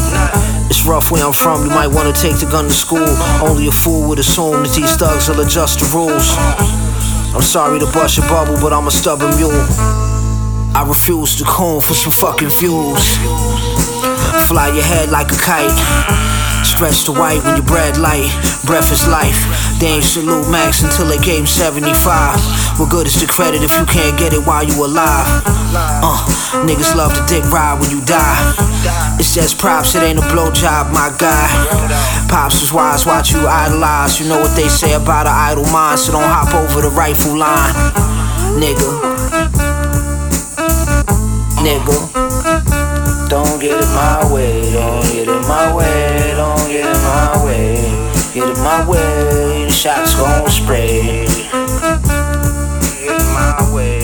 It's 0.68 0.84
rough 0.84 1.08
where 1.08 1.24
I'm 1.24 1.32
from, 1.32 1.64
you 1.64 1.72
might 1.72 1.88
wanna 1.88 2.12
take 2.12 2.36
the 2.36 2.44
gun 2.44 2.68
to 2.68 2.76
school. 2.76 3.08
Only 3.40 3.68
a 3.68 3.72
fool 3.72 4.04
would 4.12 4.20
assume 4.20 4.68
that 4.68 4.76
these 4.76 5.00
thugs 5.00 5.32
will 5.32 5.40
adjust 5.40 5.80
the 5.80 5.88
rules. 5.96 6.36
I'm 7.32 7.40
sorry 7.40 7.80
to 7.80 7.88
bust 7.88 8.20
your 8.20 8.28
bubble, 8.28 8.60
but 8.60 8.76
I'm 8.76 8.84
a 8.86 8.92
stubborn 8.92 9.32
mule. 9.40 10.11
I 10.74 10.84
refuse 10.88 11.36
to 11.36 11.44
coon 11.44 11.80
for 11.80 11.92
some 11.92 12.12
fucking 12.12 12.48
views. 12.48 13.04
Fly 14.48 14.72
your 14.72 14.82
head 14.82 15.10
like 15.10 15.28
a 15.28 15.36
kite. 15.36 15.76
Stretch 16.64 17.04
the 17.04 17.12
white 17.12 17.44
when 17.44 17.60
your 17.60 17.66
bread 17.66 17.98
light. 17.98 18.32
Breath 18.64 18.90
is 18.90 19.06
life. 19.06 19.36
They 19.78 20.00
ain't 20.00 20.04
salute 20.04 20.48
max 20.48 20.82
until 20.82 21.06
they 21.06 21.18
gave 21.20 21.44
him 21.44 21.46
75. 21.46 21.92
What 22.80 22.88
good 22.88 23.06
is 23.06 23.20
the 23.20 23.26
credit 23.26 23.62
if 23.62 23.76
you 23.76 23.84
can't 23.84 24.16
get 24.18 24.32
it 24.32 24.46
while 24.46 24.64
you 24.64 24.80
alive? 24.80 25.28
Uh, 26.00 26.16
niggas 26.64 26.96
love 26.96 27.12
to 27.12 27.22
dick 27.28 27.44
ride 27.52 27.76
when 27.76 27.90
you 27.90 28.00
die. 28.08 28.40
It's 29.20 29.34
just 29.34 29.58
props, 29.58 29.94
it 29.94 30.02
ain't 30.02 30.18
a 30.18 30.26
blowjob, 30.32 30.88
my 30.92 31.12
guy. 31.20 31.46
Pops 32.32 32.64
was 32.64 32.72
wise, 32.72 33.04
watch 33.04 33.32
you 33.32 33.44
idolize. 33.44 34.18
You 34.18 34.28
know 34.28 34.40
what 34.40 34.56
they 34.56 34.68
say 34.68 34.94
about 34.94 35.26
an 35.26 35.36
idle 35.36 35.68
mind, 35.70 36.00
so 36.00 36.12
don't 36.12 36.24
hop 36.24 36.54
over 36.54 36.80
the 36.80 36.90
rifle 36.90 37.36
line. 37.36 37.74
Nigga. 38.56 39.61
Nigga. 41.62 43.28
Don't 43.28 43.60
get 43.60 43.80
in 43.80 43.88
my 43.94 44.32
way, 44.32 44.72
don't 44.72 45.02
get 45.12 45.28
in 45.28 45.42
my 45.42 45.72
way, 45.72 46.34
don't 46.34 46.66
get 46.66 46.84
in 46.84 47.02
my 47.04 47.44
way. 47.44 47.76
Get 48.34 48.48
in 48.48 48.58
my 48.64 48.84
way, 48.88 49.66
the 49.66 49.70
shots 49.70 50.16
gon' 50.16 50.50
spray. 50.50 51.24
Get 52.98 53.14
in 53.14 53.26
my 53.32 53.70
way, 53.72 54.01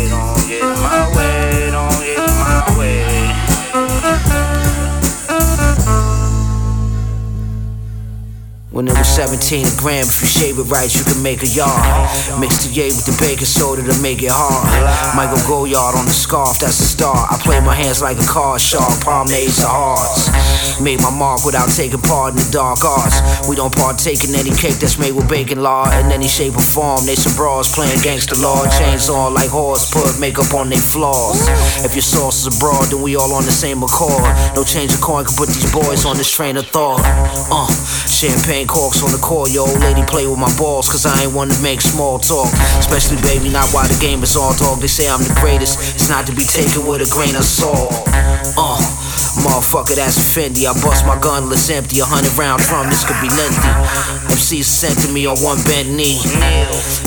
When 8.79 8.87
it 8.87 8.95
was 8.95 9.11
17 9.11 9.67
a 9.67 9.75
gram. 9.75 10.07
If 10.07 10.23
you 10.23 10.31
shave 10.31 10.57
it 10.63 10.71
right, 10.71 10.87
you 10.87 11.03
can 11.03 11.19
make 11.21 11.43
a 11.43 11.51
yard. 11.51 12.07
Mix 12.39 12.63
the 12.63 12.71
yay 12.71 12.95
with 12.95 13.11
the 13.11 13.17
baking 13.19 13.51
soda 13.51 13.83
to 13.83 13.97
make 13.99 14.23
it 14.23 14.31
hard. 14.31 14.71
Michael 15.19 15.43
Goyard 15.51 15.99
on 15.99 16.07
the 16.07 16.15
scarf, 16.15 16.63
that's 16.63 16.79
a 16.79 16.87
star. 16.87 17.27
I 17.27 17.43
play 17.43 17.59
my 17.59 17.75
hands 17.75 18.07
like 18.07 18.23
a 18.23 18.29
card 18.31 18.63
shark, 18.63 19.03
palm 19.03 19.27
ace 19.35 19.59
of 19.59 19.67
hearts. 19.67 20.31
Made 20.79 21.03
my 21.03 21.11
mark 21.11 21.43
without 21.43 21.75
taking 21.75 21.99
part 22.07 22.39
in 22.39 22.39
the 22.39 22.47
dark 22.55 22.87
arts. 22.87 23.19
We 23.51 23.59
don't 23.59 23.75
partake 23.75 24.23
in 24.23 24.39
any 24.39 24.55
cake 24.55 24.79
that's 24.79 24.95
made 24.95 25.11
with 25.11 25.27
bacon 25.27 25.59
law 25.59 25.91
in 25.99 26.15
any 26.15 26.31
shape 26.31 26.55
or 26.55 26.63
form. 26.63 27.03
They 27.03 27.19
some 27.19 27.35
bras 27.35 27.75
playing 27.75 27.99
gangster 28.07 28.39
law, 28.39 28.63
chains 28.79 29.11
on 29.11 29.35
like 29.35 29.51
horse, 29.51 29.91
put 29.91 30.23
makeup 30.23 30.55
on 30.55 30.71
their 30.71 30.79
flaws. 30.79 31.51
If 31.83 31.99
your 31.99 32.07
sauce 32.07 32.47
is 32.47 32.55
abroad, 32.55 32.95
then 32.95 33.03
we 33.03 33.19
all 33.19 33.35
on 33.35 33.43
the 33.43 33.51
same 33.51 33.83
accord. 33.83 34.23
No 34.55 34.63
change 34.63 34.95
of 34.95 35.03
coin 35.03 35.27
can 35.27 35.35
put 35.35 35.51
these 35.51 35.67
boys 35.75 36.07
on 36.07 36.15
this 36.15 36.31
train 36.31 36.55
of 36.55 36.71
thought. 36.71 37.03
Uh, 37.51 37.67
champagne 38.07 38.68
corks 38.69 39.03
on 39.03 39.11
the 39.11 39.19
court, 39.19 39.51
yo. 39.51 39.65
Lady 39.81 40.05
play 40.05 40.29
with 40.29 40.39
my 40.39 40.53
balls, 40.61 40.89
cause 40.89 41.07
I 41.07 41.25
ain't 41.25 41.33
one 41.33 41.49
to 41.49 41.61
make 41.63 41.81
small 41.81 42.19
talk. 42.21 42.53
Especially, 42.79 43.17
baby, 43.25 43.49
not 43.49 43.67
while 43.73 43.89
the 43.89 43.99
game 43.99 44.23
is 44.23 44.37
all 44.37 44.55
dog. 44.55 44.79
They 44.79 44.87
say 44.87 45.09
I'm 45.09 45.25
the 45.25 45.35
greatest, 45.41 45.97
it's 45.97 46.09
not 46.09 46.27
to 46.29 46.35
be 46.37 46.45
taken 46.45 46.87
with 46.87 47.01
a 47.01 47.09
grain 47.11 47.35
of 47.35 47.43
salt. 47.45 47.91
Uh, 48.55 48.85
motherfucker, 49.43 49.97
that's 49.97 50.17
a 50.17 50.21
Fendi. 50.21 50.67
I 50.67 50.73
bust 50.83 51.07
my 51.07 51.19
gun, 51.19 51.49
let's 51.49 51.71
empty. 51.71 52.01
A 52.01 52.05
hundred 52.05 52.37
round 52.39 52.63
drum, 52.63 52.89
this 52.89 53.05
could 53.05 53.19
be 53.21 53.29
lengthy. 53.33 53.73
MCs 54.35 54.65
sent 54.65 54.99
to 55.03 55.09
me 55.13 55.27
on 55.27 55.37
one 55.39 55.59
bent 55.65 55.91
knee. 55.91 56.19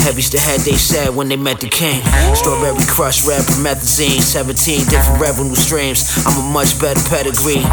Heavy's 0.03 0.29
the 0.29 0.39
head, 0.39 0.61
they 0.61 0.75
said 0.75 1.15
when 1.15 1.29
they 1.29 1.37
met 1.37 1.59
the 1.59 1.69
king. 1.69 2.01
Strawberry 2.35 2.85
crush, 2.87 3.25
red 3.25 3.41
promethazine, 3.43 4.21
17 4.21 4.87
different 4.89 5.19
revenue 5.21 5.55
streams. 5.55 6.03
I'm 6.25 6.39
a 6.39 6.47
much 6.51 6.79
better 6.79 7.01
pedigree. 7.09 7.63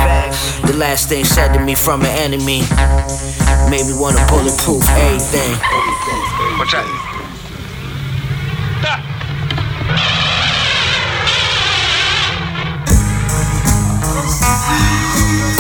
The 0.67 0.77
last 0.77 1.09
thing 1.09 1.25
said 1.25 1.53
to 1.55 1.61
me 1.61 1.75
from 1.75 2.03
an 2.03 2.15
enemy 2.19 2.63
made 3.71 3.87
me 3.87 3.95
wanna 3.95 4.25
bulletproof 4.29 4.85
everything. 4.97 5.53
What's 6.59 6.73
that? 6.73 7.09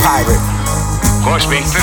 Pirate. 0.03 0.58
Cost 1.29 1.51
me 1.51 1.61
15 1.61 1.77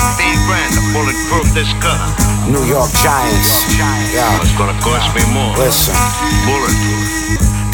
grand 0.50 0.74
to 0.74 0.82
bulletproof 0.90 1.54
this 1.54 1.70
gun. 1.78 2.02
New 2.50 2.66
York 2.66 2.90
Giants. 2.98 3.78
Yeah. 3.78 4.42
It's 4.42 4.50
gonna 4.58 4.74
cost 4.82 5.14
me 5.14 5.22
more. 5.32 5.54
Listen. 5.54 5.94
Bulletproof. 6.50 7.26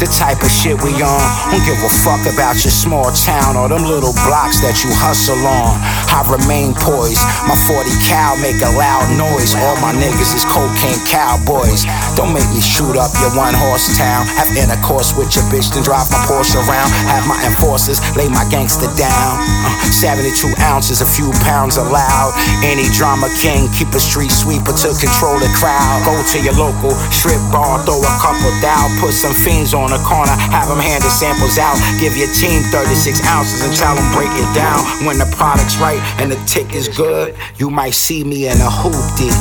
The 0.03 0.11
type 0.11 0.43
of 0.43 0.51
shit 0.51 0.75
we 0.83 0.91
on. 0.99 1.25
Don't 1.47 1.63
give 1.63 1.79
a 1.79 1.87
fuck 2.03 2.19
about 2.27 2.59
your 2.59 2.75
small 2.75 3.07
town 3.15 3.55
or 3.55 3.71
them 3.71 3.87
little 3.87 4.11
blocks 4.27 4.59
that 4.59 4.83
you 4.83 4.91
hustle 4.91 5.39
on. 5.47 5.79
I 6.11 6.19
remain 6.27 6.75
poised. 6.75 7.23
My 7.47 7.55
40 7.55 7.87
cal 8.03 8.35
make 8.43 8.59
a 8.59 8.67
loud 8.75 9.07
noise. 9.15 9.55
All 9.55 9.79
my 9.79 9.95
niggas 9.95 10.35
is 10.35 10.43
cocaine 10.43 10.99
cowboys. 11.07 11.87
Don't 12.19 12.35
make 12.35 12.43
me 12.51 12.59
shoot 12.59 12.99
up 12.99 13.15
your 13.23 13.31
one 13.31 13.55
horse 13.55 13.95
town. 13.95 14.27
Have 14.35 14.51
intercourse 14.59 15.15
with 15.15 15.31
your 15.39 15.47
bitch, 15.47 15.71
then 15.71 15.87
drive 15.87 16.11
my 16.11 16.19
Porsche 16.27 16.59
around. 16.59 16.91
Have 17.07 17.23
my 17.23 17.39
enforcers 17.47 18.03
lay 18.19 18.27
my 18.27 18.43
gangster 18.51 18.91
down. 18.99 19.39
Uh, 19.63 19.71
72 19.87 20.51
ounces, 20.67 20.99
a 20.99 21.07
few 21.07 21.31
pounds 21.47 21.62
allowed. 21.71 22.35
Any 22.59 22.83
drama 22.91 23.31
king, 23.39 23.71
keep 23.71 23.87
a 23.95 24.01
street 24.01 24.31
sweeper 24.31 24.75
to 24.75 24.89
control 24.99 25.39
the 25.39 25.47
crowd. 25.55 26.03
Go 26.03 26.19
to 26.19 26.37
your 26.43 26.55
local 26.59 26.91
strip 27.15 27.39
bar, 27.51 27.79
throw 27.87 28.03
a 28.03 28.13
couple 28.19 28.51
down, 28.59 28.91
put 28.99 29.15
some 29.15 29.31
fiends 29.31 29.71
on 29.71 29.95
the 29.95 30.01
corner, 30.03 30.35
have 30.51 30.67
them 30.67 30.83
hand 30.83 31.03
the 31.03 31.11
samples 31.11 31.55
out. 31.55 31.79
Give 32.03 32.11
your 32.19 32.31
team 32.35 32.59
36 32.75 33.23
ounces 33.31 33.63
and 33.63 33.71
tell 33.71 33.95
them 33.95 34.07
break 34.11 34.31
it 34.35 34.51
down. 34.51 34.83
When 35.07 35.15
the 35.15 35.29
product's 35.39 35.79
right 35.79 36.01
and 36.19 36.31
the 36.31 36.39
tick 36.43 36.75
is 36.75 36.91
good, 36.91 37.35
you 37.55 37.69
might 37.69 37.95
see 37.95 38.23
me 38.23 38.47
in 38.51 38.59
a 38.59 38.71
hoopty, 38.71 39.31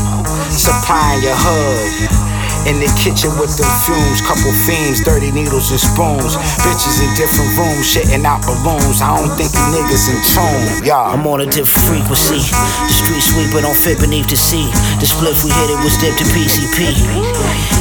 supplying 0.55 1.23
your 1.23 1.37
hood. 1.37 2.42
In 2.63 2.79
the 2.79 2.87
kitchen 2.95 3.35
with 3.43 3.51
the 3.59 3.67
fumes, 3.83 4.23
couple 4.23 4.55
fiends, 4.55 5.03
dirty 5.03 5.35
needles 5.35 5.75
and 5.75 5.83
spoons. 5.83 6.39
Bitches 6.63 7.03
in 7.03 7.11
different 7.19 7.51
rooms, 7.59 7.83
shitting 7.83 8.23
out 8.23 8.39
balloons. 8.47 9.03
I 9.03 9.19
don't 9.19 9.35
think 9.35 9.51
you 9.51 9.67
niggas 9.75 10.07
in 10.07 10.19
tune. 10.23 10.87
Yeah, 10.87 11.03
I'm 11.03 11.27
on 11.27 11.43
a 11.43 11.49
different 11.51 11.83
frequency. 11.91 12.39
The 12.39 12.95
street 12.95 13.19
sweeper 13.19 13.67
don't 13.67 13.75
fit 13.75 13.99
beneath 13.99 14.31
the 14.31 14.39
sea. 14.39 14.71
The 15.03 15.11
spliff 15.11 15.43
we 15.43 15.51
hit 15.51 15.75
it 15.75 15.81
was 15.83 15.99
dipped 15.99 16.23
in 16.23 16.29
PCP. 16.31 16.95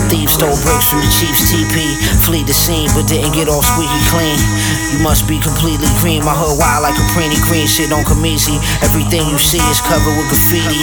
Thieves 0.09 0.33
stole 0.33 0.57
bricks 0.65 0.89
from 0.89 1.05
the 1.05 1.11
chief's 1.13 1.53
TP. 1.53 1.93
Flee 2.25 2.41
the 2.41 2.57
scene, 2.57 2.89
but 2.97 3.05
didn't 3.05 3.37
get 3.37 3.53
off 3.53 3.61
squeaky 3.61 4.01
clean. 4.09 4.39
You 4.91 4.99
must 5.05 5.29
be 5.29 5.37
completely 5.37 5.93
green. 6.01 6.25
My 6.25 6.33
hood 6.33 6.57
wild 6.57 6.81
like 6.81 6.97
a 6.97 7.05
preeny 7.13 7.37
green. 7.45 7.69
Shit 7.69 7.93
don't 7.93 8.03
come 8.03 8.25
easy. 8.25 8.57
Everything 8.81 9.29
you 9.29 9.37
see 9.37 9.61
is 9.69 9.77
covered 9.77 10.17
with 10.17 10.33
graffiti. 10.33 10.81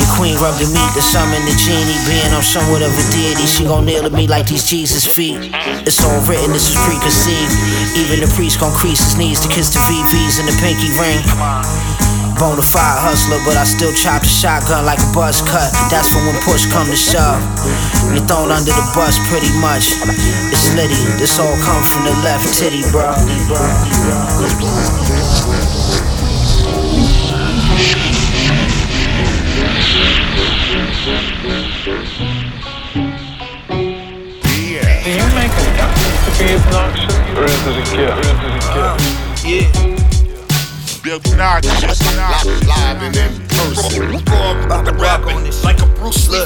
Your 0.00 0.08
queen 0.16 0.36
rubbed 0.40 0.56
the 0.56 0.68
meat 0.72 0.92
to 0.96 1.04
summon 1.04 1.44
the 1.44 1.52
genie. 1.60 2.00
Being 2.08 2.32
I'm 2.32 2.40
somewhat 2.40 2.80
of 2.80 2.88
a 2.88 3.04
deity, 3.12 3.44
she 3.44 3.68
gon' 3.68 3.84
kneel 3.84 4.08
to 4.08 4.10
me 4.10 4.24
like 4.24 4.48
these 4.48 4.64
Jesus 4.64 5.04
feet. 5.04 5.52
It's 5.84 6.00
all 6.00 6.24
written, 6.24 6.56
this 6.56 6.72
is 6.72 6.76
preconceived. 6.88 7.52
Even 8.00 8.24
the 8.24 8.30
priest 8.32 8.64
gon' 8.64 8.72
crease 8.72 9.04
his 9.04 9.20
knees 9.20 9.44
to 9.44 9.48
kiss 9.52 9.68
the 9.68 9.80
VVs 9.84 10.40
and 10.40 10.48
the 10.48 10.56
pinky 10.56 10.88
ring. 10.96 11.20
Bonafide 12.40 12.96
hustler, 13.04 13.36
but 13.44 13.60
I 13.60 13.68
still 13.68 13.92
chop 13.92 14.24
the 14.24 14.32
shotgun 14.32 14.88
like 14.88 15.04
a 15.04 15.10
buzz 15.12 15.44
cut. 15.44 15.68
That's 15.92 16.08
for 16.08 16.24
when 16.24 16.32
push 16.48 16.64
come 16.72 16.88
to 16.88 16.96
shove. 16.96 17.36
You're 18.08 18.24
thrown 18.24 18.48
under 18.48 18.72
the 18.72 18.86
bus 18.96 19.20
pretty 19.28 19.52
much. 19.60 19.92
It's 20.48 20.72
litty, 20.72 20.96
this 21.20 21.36
all 21.36 21.52
come 21.60 21.84
from 21.84 22.08
the 22.08 22.16
left 22.24 22.48
titty, 22.56 22.80
bro. 22.88 23.12
Obnoxious, 36.70 37.66
is 37.66 37.76
a 37.76 37.96
gift? 37.96 39.44
Yeah. 39.44 39.90
Bill 41.02 41.18
this 45.42 45.64
like 45.64 45.82
a 45.82 45.86
Bruce 45.96 46.28
Lee. 46.28 46.38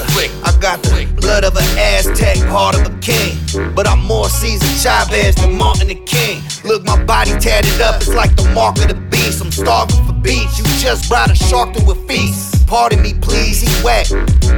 I 0.43 0.57
got 0.59 0.81
the 0.81 1.07
blood 1.21 1.43
of 1.43 1.55
an 1.55 1.77
Aztec, 1.77 2.37
heart 2.37 2.75
of 2.75 2.87
a 2.87 2.97
king. 2.99 3.37
But 3.75 3.87
I'm 3.87 4.03
more 4.03 4.27
Cesar 4.27 4.65
Chavez 4.81 5.35
than 5.35 5.57
Martin 5.57 5.89
the 5.89 5.95
King. 5.95 6.41
Look, 6.63 6.83
my 6.85 7.03
body 7.03 7.31
tatted 7.37 7.79
up, 7.81 7.97
it's 7.97 8.07
like 8.07 8.35
the 8.35 8.49
mark 8.55 8.77
of 8.77 8.87
the 8.87 8.95
beast. 8.95 9.43
I'm 9.43 9.51
starving 9.51 10.03
for 10.07 10.13
beats. 10.13 10.57
You 10.57 10.65
just 10.79 11.07
brought 11.07 11.29
a 11.29 11.35
shark 11.35 11.73
to 11.75 11.91
a 11.91 11.95
feast. 12.07 12.65
Pardon 12.65 13.01
me, 13.03 13.13
please, 13.13 13.61
he 13.61 13.69
whack. 13.83 14.07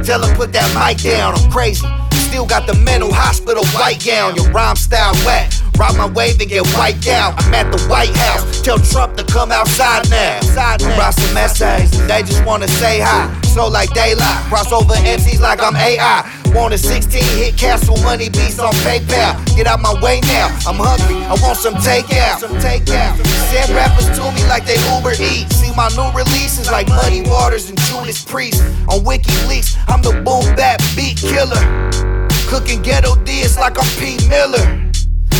Tell 0.02 0.24
him 0.24 0.34
put 0.34 0.52
that 0.54 0.72
mic 0.72 1.02
down, 1.02 1.34
I'm 1.34 1.50
crazy. 1.50 1.86
Still 2.28 2.44
got 2.44 2.66
the 2.66 2.74
mental 2.74 3.10
hospital 3.10 3.64
white 3.72 4.04
gown, 4.04 4.36
your 4.36 4.50
rhyme 4.52 4.76
style 4.76 5.14
whack. 5.24 5.50
Ride 5.78 5.96
my 5.96 6.06
wave 6.10 6.38
and 6.40 6.50
get 6.50 6.62
wiped 6.74 7.08
out. 7.08 7.32
I'm 7.38 7.54
at 7.54 7.72
the 7.72 7.80
White 7.88 8.14
House. 8.14 8.60
Tell 8.60 8.78
Trump 8.78 9.16
to 9.16 9.24
come 9.24 9.50
outside 9.50 10.10
now. 10.10 10.36
Outside 10.36 10.82
now. 10.82 10.96
Brought 10.96 11.14
some 11.14 11.36
essays. 11.36 11.90
They 12.06 12.22
just 12.22 12.44
wanna 12.44 12.68
say 12.68 13.00
hi. 13.00 13.32
So 13.54 13.66
like 13.68 13.94
daylight. 13.94 14.44
Cross 14.52 14.72
over 14.72 14.92
MCs 14.92 15.40
like 15.40 15.62
I'm 15.62 15.74
AI. 15.74 16.28
Want 16.52 16.74
a 16.74 16.78
16 16.78 17.22
hit 17.38 17.56
castle 17.56 17.96
money 18.02 18.28
beats 18.28 18.58
on 18.58 18.72
PayPal. 18.84 19.32
Get 19.56 19.66
out 19.66 19.80
my 19.80 19.94
way 20.02 20.20
now. 20.28 20.48
I'm 20.66 20.76
hungry. 20.76 21.24
I 21.24 21.34
want 21.40 21.56
some 21.56 21.74
takeout. 21.76 22.40
Some 22.40 22.56
takeout. 22.60 23.16
Send 23.48 23.70
rappers 23.70 24.10
to 24.18 24.30
me 24.36 24.44
like 24.48 24.66
they 24.66 24.76
Uber 24.94 25.14
Eats. 25.16 25.56
See 25.56 25.72
my 25.74 25.88
new 25.96 26.12
releases 26.12 26.70
like 26.70 26.88
Muddy 26.88 27.22
Waters 27.22 27.70
and 27.70 27.78
Judas 27.88 28.22
Priest 28.22 28.60
on 28.86 29.00
WikiLeaks. 29.00 29.78
I'm 29.88 30.02
the 30.02 30.12
boom 30.26 30.54
bap 30.56 30.82
beat 30.94 31.16
killer. 31.16 32.17
Cooking 32.48 32.80
ghetto 32.80 33.14
D's 33.24 33.58
like 33.58 33.78
I'm 33.78 33.86
Pete 34.00 34.26
Miller. 34.28 34.90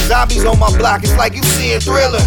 Zombies 0.09 0.45
on 0.45 0.59
my 0.59 0.69
block, 0.77 1.03
it's 1.03 1.17
like 1.17 1.35
you 1.35 1.43
seeing 1.43 1.81
Thriller. 1.81 2.21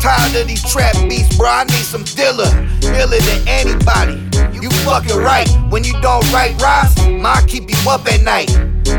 Tired 0.00 0.34
of 0.34 0.48
these 0.48 0.64
trap 0.72 0.96
beats, 1.06 1.36
bro. 1.36 1.48
I 1.48 1.64
need 1.64 1.84
some 1.84 2.02
Dilla. 2.02 2.48
Iller 2.82 3.20
than 3.20 3.46
anybody. 3.46 4.16
You 4.58 4.70
fucking 4.88 5.18
right. 5.18 5.48
When 5.68 5.84
you 5.84 5.92
don't 6.00 6.24
write 6.32 6.60
rhymes, 6.62 6.96
mine 7.20 7.46
keep 7.46 7.68
you 7.68 7.76
up 7.90 8.06
at 8.06 8.22
night. 8.22 8.50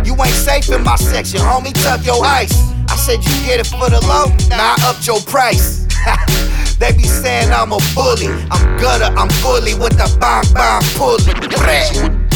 You 0.05 0.13
ain't 0.21 0.36
safe 0.36 0.69
in 0.69 0.84
my 0.84 0.97
section, 0.97 1.39
homie. 1.39 1.73
Tuck 1.81 2.05
your 2.05 2.23
ice. 2.23 2.53
I 2.89 2.95
said 2.95 3.25
you 3.25 3.34
get 3.45 3.59
it 3.59 3.65
for 3.65 3.89
the 3.89 4.01
low, 4.05 4.29
now 4.49 4.75
I 4.77 4.89
upped 4.89 5.07
your 5.07 5.19
price. 5.21 5.88
they 6.77 6.91
be 6.91 7.03
saying 7.03 7.51
I'm 7.51 7.71
a 7.71 7.79
bully. 7.95 8.27
I'm 8.51 8.77
gutter, 8.77 9.09
I'm 9.17 9.29
bully 9.41 9.73
with 9.73 9.97
the 9.97 10.15
bomb 10.19 10.45
bomb 10.53 10.84
pulley. 10.93 12.22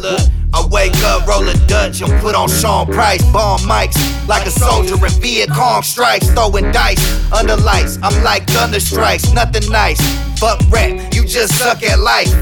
look, 0.00 0.20
I 0.52 0.66
wake 0.66 0.96
up, 1.04 1.26
roll 1.26 1.46
a 1.48 1.54
Dutch, 1.66 2.00
and 2.02 2.12
put 2.20 2.34
on 2.34 2.48
Sean 2.48 2.86
Price. 2.86 3.22
Bomb 3.32 3.60
mics 3.60 3.96
like 4.26 4.46
a 4.46 4.50
soldier 4.50 4.94
in 4.94 5.12
Viet 5.20 5.50
Cong 5.50 5.82
stripes. 5.82 6.30
Throwing 6.30 6.70
dice 6.72 7.00
under 7.32 7.56
lights. 7.56 7.98
I'm 8.02 8.24
like 8.24 8.46
thunder 8.48 8.80
strikes, 8.80 9.32
nothing 9.32 9.70
nice. 9.70 10.00
Fuck 10.38 10.60
rap, 10.70 11.14
you 11.14 11.24
just 11.24 11.56
suck 11.58 11.82
at 11.82 11.98
life. 11.98 12.32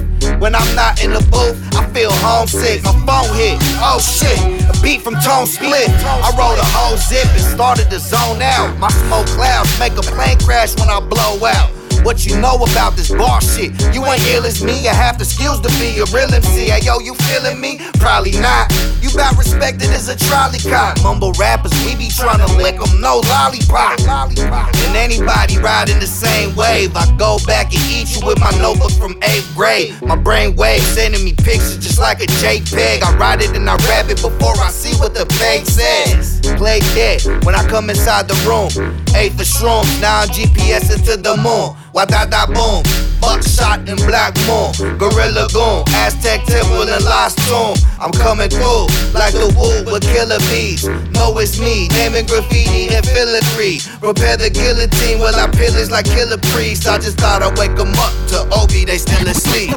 When 0.40 0.54
I'm 0.54 0.74
not 0.74 1.02
in 1.02 1.12
the 1.12 1.20
booth, 1.30 1.58
I 1.74 1.86
feel 1.92 2.10
homesick. 2.12 2.82
My 2.84 2.92
phone 3.06 3.34
hit, 3.36 3.58
oh 3.82 4.00
shit, 4.00 4.38
a 4.68 4.82
beat 4.82 5.02
from 5.02 5.14
Tone 5.20 5.46
Split. 5.46 5.88
I 6.04 6.30
rolled 6.38 6.58
a 6.58 6.68
whole 6.74 6.96
zip 6.96 7.26
and 7.26 7.40
started 7.42 7.90
to 7.90 7.98
zone 7.98 8.42
out. 8.42 8.78
My 8.78 8.90
smoke 8.90 9.26
clouds 9.26 9.70
make 9.78 9.92
a 9.92 10.02
plane 10.02 10.38
crash 10.38 10.78
when 10.78 10.88
I 10.88 11.00
blow 11.00 11.44
out. 11.44 11.70
What 12.08 12.24
you 12.24 12.40
know 12.40 12.56
about 12.56 12.96
this 12.96 13.10
bar 13.10 13.42
shit? 13.42 13.68
You 13.92 14.02
ain't 14.06 14.24
ill 14.28 14.46
as 14.46 14.64
me. 14.64 14.88
I 14.88 14.94
have 14.94 15.18
the 15.18 15.26
skills 15.26 15.60
to 15.60 15.68
be 15.76 16.00
a 16.00 16.08
real 16.08 16.32
MC. 16.32 16.72
Hey, 16.72 16.80
yo, 16.80 17.00
you 17.00 17.12
feeling 17.28 17.60
me? 17.60 17.76
Probably 18.00 18.32
not. 18.32 18.72
You 19.02 19.10
about 19.12 19.36
respected 19.36 19.90
as 19.90 20.08
a 20.08 20.16
trolley 20.16 20.58
cop. 20.58 20.96
Mumble 21.02 21.32
rappers, 21.32 21.70
we 21.84 21.96
be 21.96 22.08
trying 22.08 22.40
to 22.40 22.48
lick 22.56 22.80
them, 22.80 23.02
no 23.02 23.20
lollipop. 23.28 24.00
And 24.00 24.96
anybody 24.96 25.58
riding 25.58 26.00
the 26.00 26.06
same 26.06 26.56
wave, 26.56 26.96
I 26.96 27.04
go 27.18 27.36
back 27.46 27.76
and 27.76 27.84
eat 27.92 28.16
you 28.16 28.24
with 28.26 28.40
my 28.40 28.56
notebook 28.56 28.92
from 28.92 29.12
eighth 29.24 29.52
grade. 29.54 29.92
My 30.00 30.16
brain 30.16 30.56
wave 30.56 30.80
sending 30.80 31.22
me 31.22 31.34
pictures 31.34 31.76
just 31.76 32.00
like 32.00 32.22
a 32.22 32.26
JPEG. 32.40 33.02
I 33.02 33.16
write 33.18 33.42
it 33.42 33.54
and 33.54 33.68
I 33.68 33.76
rap 33.84 34.08
it 34.08 34.22
before 34.22 34.56
I 34.56 34.70
see 34.70 34.96
what 34.96 35.12
the 35.12 35.26
page 35.36 35.66
says. 35.66 36.40
Play 36.56 36.80
dead 36.96 37.20
when 37.44 37.54
I 37.54 37.68
come 37.68 37.90
inside 37.90 38.28
the 38.28 38.38
room. 38.48 38.72
Eighth 39.14 39.36
for 39.36 39.44
shrooms, 39.44 40.00
now 40.00 40.22
I'm 40.22 40.28
GPS 40.28 40.88
into 40.96 41.20
the 41.20 41.36
moon. 41.36 41.76
Wadada 41.98 42.46
boom, 42.54 42.86
buckshot 43.20 43.82
and 43.88 43.98
black 44.06 44.38
moon, 44.46 44.70
gorilla 44.98 45.48
goon, 45.52 45.82
Aztec 45.88 46.44
temple 46.44 46.86
and 46.86 47.04
lost 47.04 47.38
tomb. 47.48 47.74
I'm 47.98 48.12
coming 48.12 48.48
through 48.48 48.86
like 49.18 49.34
the 49.34 49.50
woo 49.58 49.82
with 49.92 50.06
killer 50.06 50.38
bees. 50.46 50.86
Know 51.10 51.36
it's 51.38 51.58
me, 51.58 51.88
naming 51.98 52.26
graffiti 52.26 52.94
and 52.94 53.04
filigree. 53.04 53.80
Prepare 53.98 54.36
the 54.36 54.48
guillotine 54.48 55.18
while 55.18 55.34
I 55.34 55.50
pillage 55.50 55.90
like 55.90 56.04
killer 56.04 56.38
priests. 56.54 56.86
I 56.86 56.98
just 56.98 57.18
thought 57.18 57.42
I'd 57.42 57.58
wake 57.58 57.74
'em 57.74 57.90
up 57.98 58.14
to 58.30 58.46
Obi, 58.54 58.84
they 58.84 58.98
still 58.98 59.26
asleep. 59.26 59.74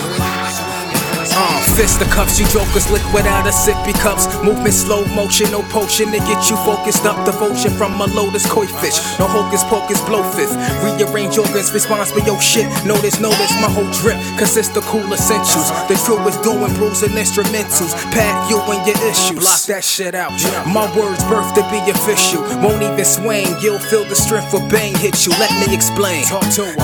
Uh, 1.71 1.75
fisticuffs, 1.75 2.39
you 2.39 2.45
jokers 2.47 2.89
liquid 2.91 3.25
out 3.25 3.47
of 3.47 3.53
sippy 3.53 3.93
cups. 3.93 4.27
Movement 4.43 4.73
slow 4.73 5.05
motion, 5.15 5.49
no 5.51 5.61
potion 5.63 6.11
to 6.11 6.19
get 6.19 6.49
you 6.49 6.55
focused 6.57 7.05
up. 7.05 7.25
Devotion 7.25 7.71
from 7.71 7.99
a 7.99 8.05
lotus 8.07 8.49
koi 8.49 8.65
fish. 8.65 8.97
No 9.19 9.27
hocus 9.27 9.63
pocus, 9.65 10.01
blow 10.05 10.23
fifth. 10.35 10.55
Rearrange 10.83 11.37
organs, 11.37 11.71
response 11.73 12.11
for 12.11 12.19
your 12.19 12.39
shit. 12.41 12.67
Notice, 12.85 13.19
notice 13.19 13.51
my 13.61 13.69
whole 13.69 13.89
drip 14.01 14.17
consists 14.37 14.75
of 14.75 14.83
cool 14.85 15.05
essentials. 15.13 15.71
The 15.87 15.95
truest 16.05 16.43
doing 16.43 16.73
bruising 16.75 17.15
instrumentals. 17.15 17.95
Pack 18.11 18.49
you 18.49 18.59
and 18.59 18.85
your 18.85 18.97
issues. 19.07 19.43
Lock 19.43 19.61
that 19.67 19.83
shit 19.83 20.15
out. 20.15 20.31
My 20.67 20.85
words 20.95 21.23
birth 21.25 21.53
to 21.55 21.63
be 21.71 21.79
official. 21.89 22.41
Won't 22.61 22.83
even 22.83 23.05
swing. 23.05 23.47
You'll 23.61 23.79
feel 23.79 24.03
the 24.05 24.15
strength 24.15 24.53
of 24.53 24.67
bang 24.69 24.95
hit 24.95 25.25
you. 25.25 25.31
Let 25.39 25.51
me 25.59 25.73
explain. 25.73 26.25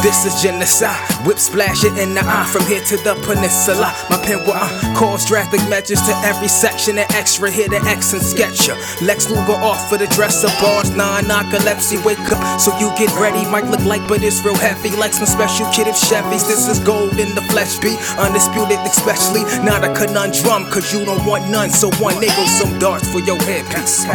This 0.02 0.26
is 0.26 0.42
genocide. 0.42 0.98
Whip 1.26 1.40
splash 1.40 1.84
it 1.84 1.98
in 1.98 2.14
the 2.14 2.24
eye 2.24 2.48
from 2.52 2.66
here 2.66 2.82
to 2.82 2.98
the 2.98 3.16
peninsula. 3.26 3.94
My 4.10 4.18
pen 4.24 4.40
will 4.46 4.56
uh, 4.56 4.77
cause 4.96 5.26
drastic 5.26 5.62
measures 5.70 6.02
to 6.02 6.14
every 6.24 6.48
section 6.48 6.98
and 6.98 7.10
extra 7.14 7.50
hit 7.50 7.74
an 7.74 7.86
X 7.88 8.14
and 8.14 8.22
sketch 8.22 8.68
ya. 8.68 8.76
Lex 9.02 9.30
Luger 9.30 9.58
off 9.60 9.90
for 9.90 9.98
the 9.98 10.08
dresser 10.08 10.50
bars, 10.62 10.90
nine 10.96 11.26
narcolepsy. 11.26 12.04
Wake 12.06 12.20
up 12.32 12.42
so 12.60 12.72
you 12.80 12.90
get 12.98 13.12
ready. 13.20 13.46
Might 13.50 13.66
look 13.66 13.84
like, 13.86 14.06
but 14.08 14.24
it's 14.24 14.44
real 14.44 14.56
heavy. 14.56 14.96
Like 14.96 15.14
some 15.14 15.28
special 15.28 15.70
kid 15.72 15.88
of 15.88 15.96
Chevys. 15.96 16.48
This 16.48 16.68
is 16.68 16.80
gold 16.80 17.20
in 17.20 17.34
the 17.36 17.42
flesh 17.54 17.78
be 17.80 17.98
undisputed, 18.18 18.80
especially 18.86 19.44
not 19.64 19.84
a 19.84 19.94
conundrum. 19.94 20.66
Cause 20.72 20.94
you 20.94 21.06
don't 21.06 21.26
want 21.26 21.50
none. 21.50 21.70
So 21.70 21.90
one 22.02 22.16
nigga, 22.16 22.46
some 22.48 22.78
darts 22.80 23.10
for 23.12 23.20
your 23.20 23.40
headpiece. 23.44 24.06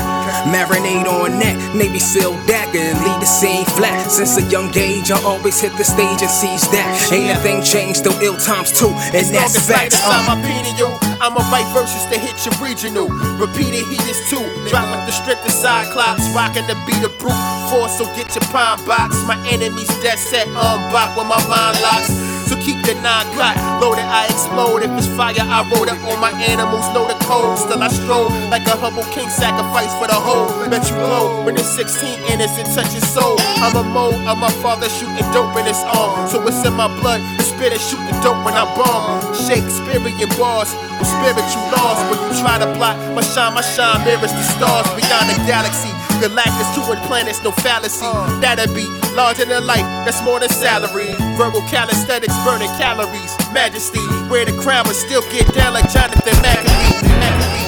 Marinade 0.49 1.07
on 1.07 1.39
that, 1.39 1.75
Navy 1.75 1.99
SEAL 1.99 2.35
dagger 2.47 2.79
and 2.79 2.99
leave 3.05 3.21
the 3.21 3.27
scene 3.27 3.65
flat. 3.77 4.11
Since 4.11 4.37
a 4.39 4.43
young 4.51 4.71
age, 4.77 5.11
I 5.11 5.23
always 5.23 5.61
hit 5.61 5.77
the 5.77 5.85
stage 5.85 6.23
and 6.23 6.31
seize 6.31 6.67
that. 6.71 7.11
Ain't 7.13 7.31
a 7.31 7.41
thing 7.41 7.63
changed, 7.63 8.05
though 8.05 8.19
ill 8.21 8.37
times 8.37 8.73
too, 8.73 8.93
and 9.15 9.27
that's 9.35 9.59
facts. 9.67 10.01
Uh. 10.05 10.52
I'ma 11.23 11.39
write 11.55 11.71
verses 11.73 12.03
to 12.11 12.19
hit 12.19 12.35
your 12.45 12.55
regional. 12.59 13.09
Repeated 13.39 13.87
heaters 13.87 14.19
too. 14.29 14.43
Dropping 14.69 15.07
the 15.07 15.13
strip 15.13 15.41
to 15.45 15.51
cyclops, 15.53 16.29
rocking 16.35 16.67
the 16.67 16.75
beat 16.85 17.03
of 17.05 17.17
brute 17.19 17.39
force. 17.71 17.97
So 17.97 18.05
get 18.17 18.35
your 18.35 18.43
pine 18.51 18.85
box. 18.85 19.15
My 19.25 19.39
enemies 19.47 19.87
dead 20.03 20.19
set 20.19 20.49
unblock 20.49 21.17
when 21.17 21.29
my 21.29 21.39
mind 21.47 21.81
locks. 21.81 22.32
So 22.53 22.61
keep 22.61 22.85
the 22.85 22.93
nine 23.01 23.25
clock 23.33 23.57
loaded. 23.81 24.05
I 24.05 24.29
explode 24.29 24.85
if 24.85 24.93
it's 25.01 25.09
fire. 25.17 25.41
I 25.41 25.65
wrote 25.73 25.89
it 25.89 25.97
on 26.05 26.21
my 26.21 26.37
animals. 26.37 26.85
Know 26.93 27.09
the 27.09 27.17
code. 27.25 27.57
Still 27.57 27.81
I 27.81 27.89
stroll 27.89 28.29
like 28.53 28.69
a 28.69 28.77
humble 28.77 29.09
king 29.09 29.33
sacrifice 29.33 29.89
for 29.97 30.05
the 30.05 30.21
whole. 30.21 30.53
Bet 30.69 30.85
you 30.85 31.01
blow 31.01 31.49
when 31.49 31.57
it's 31.57 31.73
16 31.73 32.21
innocent 32.29 32.69
touches 32.77 33.09
soul. 33.09 33.41
I'm 33.57 33.73
a 33.73 33.81
mode 33.81 34.21
of 34.29 34.37
my 34.37 34.53
father 34.61 34.85
shooting 34.93 35.25
dope 35.33 35.57
in 35.57 35.65
his 35.65 35.81
arm. 35.97 36.29
So 36.29 36.45
it's 36.45 36.61
in 36.69 36.77
my 36.77 36.93
blood. 37.01 37.25
The 37.41 37.45
spirit 37.49 37.81
shoot 37.81 38.05
the 38.05 38.21
dope 38.21 38.45
when 38.45 38.53
I 38.53 38.69
bomb. 38.77 39.33
Shakespearean 39.33 40.29
bars 40.37 40.77
with 41.01 41.09
spiritual 41.09 41.65
laws. 41.73 42.05
When 42.13 42.21
you 42.21 42.37
try 42.37 42.61
to 42.61 42.69
block 42.77 43.01
my 43.17 43.25
shine, 43.25 43.57
my 43.57 43.65
shine 43.65 44.05
mirrors 44.05 44.29
the 44.29 44.45
stars 44.45 44.93
beyond 44.93 45.33
the 45.33 45.41
galaxy. 45.49 46.02
Galactus, 46.23 46.73
two 46.77 46.83
planets, 47.09 47.43
no 47.43 47.51
fallacy. 47.51 48.07
That'd 48.41 48.73
be 48.77 48.87
larger 49.17 49.45
than 49.45 49.67
life, 49.67 49.83
that's 50.07 50.23
more 50.23 50.39
than 50.39 50.51
salary. 50.51 51.11
Verbal 51.37 51.63
calisthenics, 51.63 52.37
burning 52.45 52.71
calories. 52.79 53.35
Majesty, 53.53 53.99
wear 54.31 54.45
the 54.45 54.57
crown, 54.63 54.85
but 54.85 54.95
still 54.95 55.23
get 55.33 55.53
down 55.53 55.73
like 55.73 55.91
Jonathan 55.91 56.35
McAfee. 56.35 57.62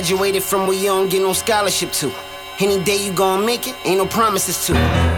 Graduated 0.00 0.42
from 0.42 0.66
where 0.66 0.78
you 0.78 0.86
don't 0.86 1.10
get 1.10 1.20
no 1.20 1.34
scholarship 1.34 1.92
to. 1.92 2.10
Any 2.58 2.82
day 2.84 3.04
you 3.04 3.12
gon' 3.12 3.44
make 3.44 3.68
it, 3.68 3.76
ain't 3.84 3.98
no 3.98 4.06
promises 4.06 4.66
to. 4.66 4.72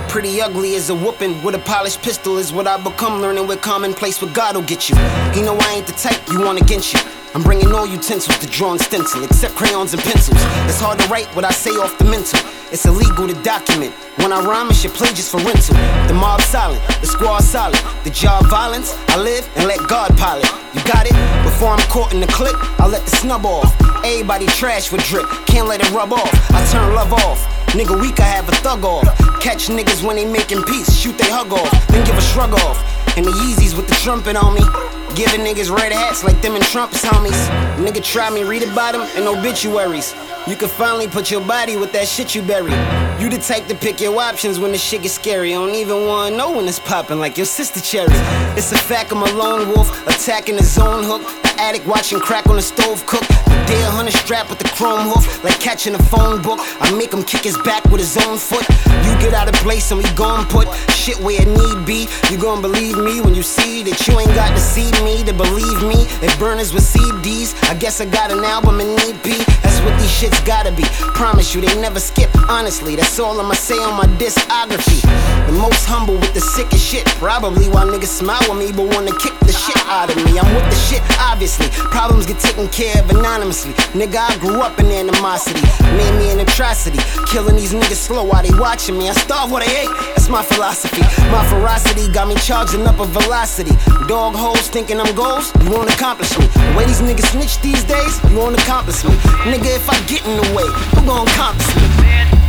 Pretty 0.08 0.40
ugly 0.40 0.74
as 0.74 0.90
a 0.90 0.94
whooping 0.94 1.40
with 1.44 1.54
a 1.54 1.60
polished 1.60 2.02
pistol 2.02 2.36
is 2.36 2.52
what 2.52 2.66
I 2.66 2.82
become. 2.82 3.22
Learning 3.22 3.46
with 3.46 3.60
commonplace, 3.62 4.20
what 4.20 4.34
God'll 4.34 4.62
get 4.62 4.90
you. 4.90 4.96
He 5.34 5.42
know 5.42 5.56
I 5.56 5.74
ain't 5.76 5.86
the 5.86 5.92
type 5.92 6.20
you 6.32 6.40
want 6.40 6.60
against 6.60 6.94
you. 6.94 7.00
I'm 7.32 7.44
bringing 7.44 7.72
all 7.72 7.86
utensils 7.86 8.36
to 8.38 8.46
draw 8.48 8.72
and 8.72 8.80
stencil, 8.80 9.22
except 9.22 9.54
crayons 9.54 9.94
and 9.94 10.02
pencils. 10.02 10.36
It's 10.66 10.80
hard 10.80 10.98
to 10.98 11.06
write 11.06 11.28
what 11.36 11.44
I 11.44 11.52
say 11.52 11.70
off 11.70 11.96
the 11.98 12.04
mental. 12.04 12.40
It's 12.72 12.84
illegal 12.84 13.28
to 13.28 13.34
document. 13.44 13.94
When 14.22 14.32
I 14.32 14.40
rhyme, 14.40 14.70
it's 14.70 14.84
your 14.84 14.92
play 14.92 15.08
just 15.08 15.32
for 15.32 15.38
rental. 15.38 15.74
The 16.06 16.14
mob 16.14 16.40
silent, 16.42 16.80
the 17.00 17.08
squad 17.08 17.40
solid. 17.42 17.74
The 18.04 18.10
job 18.10 18.46
violence, 18.46 18.94
I 19.08 19.20
live 19.20 19.50
and 19.56 19.66
let 19.66 19.80
God 19.88 20.16
pilot. 20.16 20.46
You 20.72 20.80
got 20.84 21.06
it? 21.10 21.16
Before 21.42 21.70
I'm 21.70 21.82
caught 21.90 22.14
in 22.14 22.20
the 22.20 22.28
clip, 22.28 22.54
I 22.78 22.86
let 22.86 23.02
the 23.04 23.16
snub 23.16 23.44
off. 23.44 23.74
Everybody 24.04 24.46
trash 24.46 24.92
with 24.92 25.02
drip, 25.06 25.28
can't 25.46 25.66
let 25.66 25.80
it 25.80 25.90
rub 25.90 26.12
off. 26.12 26.30
I 26.52 26.64
turn 26.70 26.94
love 26.94 27.12
off. 27.12 27.42
Nigga 27.74 28.00
weak, 28.00 28.20
I 28.20 28.30
have 28.30 28.48
a 28.48 28.52
thug 28.62 28.84
off. 28.84 29.04
Catch 29.40 29.66
niggas 29.66 30.06
when 30.06 30.14
they 30.14 30.24
making 30.24 30.62
peace, 30.64 30.94
shoot 30.96 31.18
they 31.18 31.28
hug 31.28 31.52
off, 31.52 31.88
then 31.88 32.06
give 32.06 32.16
a 32.16 32.22
shrug 32.22 32.54
off. 32.54 32.78
And 33.14 33.26
the 33.26 33.30
Yeezys 33.30 33.76
with 33.76 33.88
the 33.88 33.94
trumpet 33.96 34.36
on 34.36 34.54
me. 34.54 34.62
Giving 35.14 35.40
niggas 35.40 35.70
red 35.70 35.92
hats 35.92 36.24
like 36.24 36.40
them 36.40 36.54
and 36.54 36.64
Trump's 36.64 37.04
homies. 37.04 37.36
Nigga 37.76 38.02
try 38.02 38.30
me, 38.30 38.44
read 38.44 38.62
about 38.62 38.92
them 38.92 39.02
and 39.14 39.28
obituaries. 39.28 40.14
You 40.46 40.56
can 40.56 40.68
finally 40.70 41.06
put 41.06 41.30
your 41.30 41.42
body 41.42 41.76
with 41.76 41.92
that 41.92 42.08
shit 42.08 42.34
you 42.34 42.40
bury. 42.40 42.72
You 43.22 43.28
the 43.28 43.36
type 43.36 43.66
to 43.66 43.74
pick 43.74 44.00
your 44.00 44.18
options 44.18 44.58
when 44.58 44.72
the 44.72 44.78
shit 44.78 45.02
gets 45.02 45.14
scary. 45.14 45.52
I 45.52 45.58
don't 45.58 45.74
even 45.74 46.06
wanna 46.06 46.34
know 46.34 46.56
when 46.56 46.66
it's 46.66 46.80
popping 46.80 47.18
like 47.18 47.36
your 47.36 47.44
sister 47.44 47.80
cherry. 47.80 48.08
It's 48.56 48.72
a 48.72 48.78
fact 48.78 49.12
I'm 49.12 49.22
a 49.22 49.30
lone 49.32 49.68
wolf, 49.68 49.90
attacking 50.08 50.56
the 50.56 50.64
zone 50.64 51.04
hook. 51.04 51.22
The 51.42 51.54
addict 51.58 51.86
watching 51.86 52.18
crack 52.18 52.46
on 52.48 52.56
the 52.56 52.62
stove 52.62 53.04
cook. 53.06 53.20
The 53.28 53.64
deer 53.66 53.90
hunter 53.90 54.12
strap 54.12 54.48
with 54.48 54.58
the 54.58 54.68
chrome 54.70 55.08
hoof, 55.08 55.44
like 55.44 55.60
catching 55.60 55.94
a 55.94 56.02
phone 56.04 56.40
book. 56.40 56.58
I 56.80 56.90
make 56.96 57.12
him 57.12 57.22
kick 57.22 57.44
his 57.44 57.58
back 57.58 57.84
with 57.84 58.00
his 58.00 58.16
own 58.16 58.38
foot. 58.38 58.66
You 59.04 59.12
get 59.20 59.34
out 59.34 59.48
of 59.48 59.54
place 59.56 59.90
and 59.90 60.02
we 60.02 60.10
gon' 60.14 60.46
put 60.46 60.66
shit 60.90 61.18
where 61.18 61.42
it 61.42 61.48
need 61.48 61.84
be. 61.84 62.08
You 62.30 62.38
gon' 62.38 62.62
believe 62.62 62.96
me 62.96 63.01
when 63.02 63.34
you 63.34 63.42
see 63.42 63.82
that 63.82 64.06
you 64.06 64.18
ain't 64.20 64.34
got 64.34 64.54
to 64.54 64.62
see 64.62 64.90
me 65.02 65.24
to 65.24 65.34
believe 65.34 65.82
me. 65.82 66.06
If 66.22 66.38
burners 66.38 66.72
with 66.72 66.84
CDs, 66.84 67.50
I 67.68 67.74
guess 67.74 68.00
I 68.00 68.06
got 68.06 68.30
an 68.30 68.44
album 68.44 68.78
and 68.80 68.90
EP. 69.00 69.26
That's 69.62 69.80
what 69.82 69.98
these 69.98 70.10
shits 70.10 70.38
gotta 70.46 70.70
be. 70.70 70.84
Promise 71.18 71.54
you 71.54 71.60
they 71.60 71.74
never 71.80 71.98
skip. 71.98 72.30
Honestly, 72.48 72.94
that's 72.94 73.12
That's 73.12 73.18
all 73.18 73.40
I'ma 73.40 73.54
say 73.54 73.76
on 73.76 73.96
my 73.96 74.06
discography. 74.22 75.02
The 75.46 75.52
most 75.52 75.84
humble 75.84 76.14
with 76.14 76.32
the 76.32 76.40
sickest 76.40 76.86
shit. 76.86 77.04
Probably 77.18 77.68
why 77.68 77.84
niggas 77.84 78.14
smile 78.22 78.40
with 78.48 78.58
me 78.58 78.70
but 78.72 78.86
wanna 78.94 79.12
kick 79.18 79.34
the 79.40 79.52
shit 79.52 79.76
out 79.90 80.08
of 80.08 80.16
me. 80.24 80.38
I'm 80.38 80.48
with 80.54 80.64
the 80.70 80.78
shit, 80.88 81.02
obviously. 81.18 81.68
Problems 81.90 82.24
get 82.26 82.38
taken 82.38 82.68
care 82.68 83.02
of 83.02 83.10
anonymously. 83.10 83.74
Nigga, 83.98 84.16
I 84.16 84.36
grew 84.38 84.62
up 84.62 84.78
in 84.78 84.86
animosity. 84.86 85.60
Made 85.98 86.14
me 86.16 86.30
an 86.30 86.40
atrocity. 86.40 87.00
Killing 87.26 87.56
these 87.56 87.74
niggas 87.74 87.98
slow 87.98 88.24
while 88.24 88.42
they 88.42 88.54
watching 88.56 88.96
me. 88.96 89.10
I 89.10 89.12
starve 89.12 89.50
what 89.50 89.66
I 89.66 89.70
ate. 89.82 89.92
That's 90.14 90.28
my 90.28 90.42
philosophy. 90.42 91.02
My 91.34 91.44
ferocity 91.50 92.08
got 92.12 92.28
me 92.28 92.36
charging 92.36 92.86
up 92.86 92.91
a 93.00 93.06
velocity. 93.06 93.74
Dog 94.06 94.34
holes 94.34 94.68
thinking 94.68 95.00
I'm 95.00 95.14
ghost. 95.14 95.54
You 95.62 95.70
won't 95.70 95.92
accomplish 95.92 96.36
me. 96.38 96.46
The 96.46 96.74
way 96.76 96.84
these 96.86 97.00
niggas 97.00 97.30
snitch 97.32 97.60
these 97.60 97.84
days, 97.84 98.20
you 98.30 98.36
won't 98.36 98.58
accomplish 98.58 99.04
me. 99.04 99.14
Nigga, 99.50 99.76
if 99.76 99.88
I 99.88 99.98
get 100.06 100.24
in 100.26 100.36
the 100.36 100.48
way, 100.54 100.66
who 100.94 101.06
gon' 101.06 101.26
accomplish 101.28 101.76
me? 101.76 102.41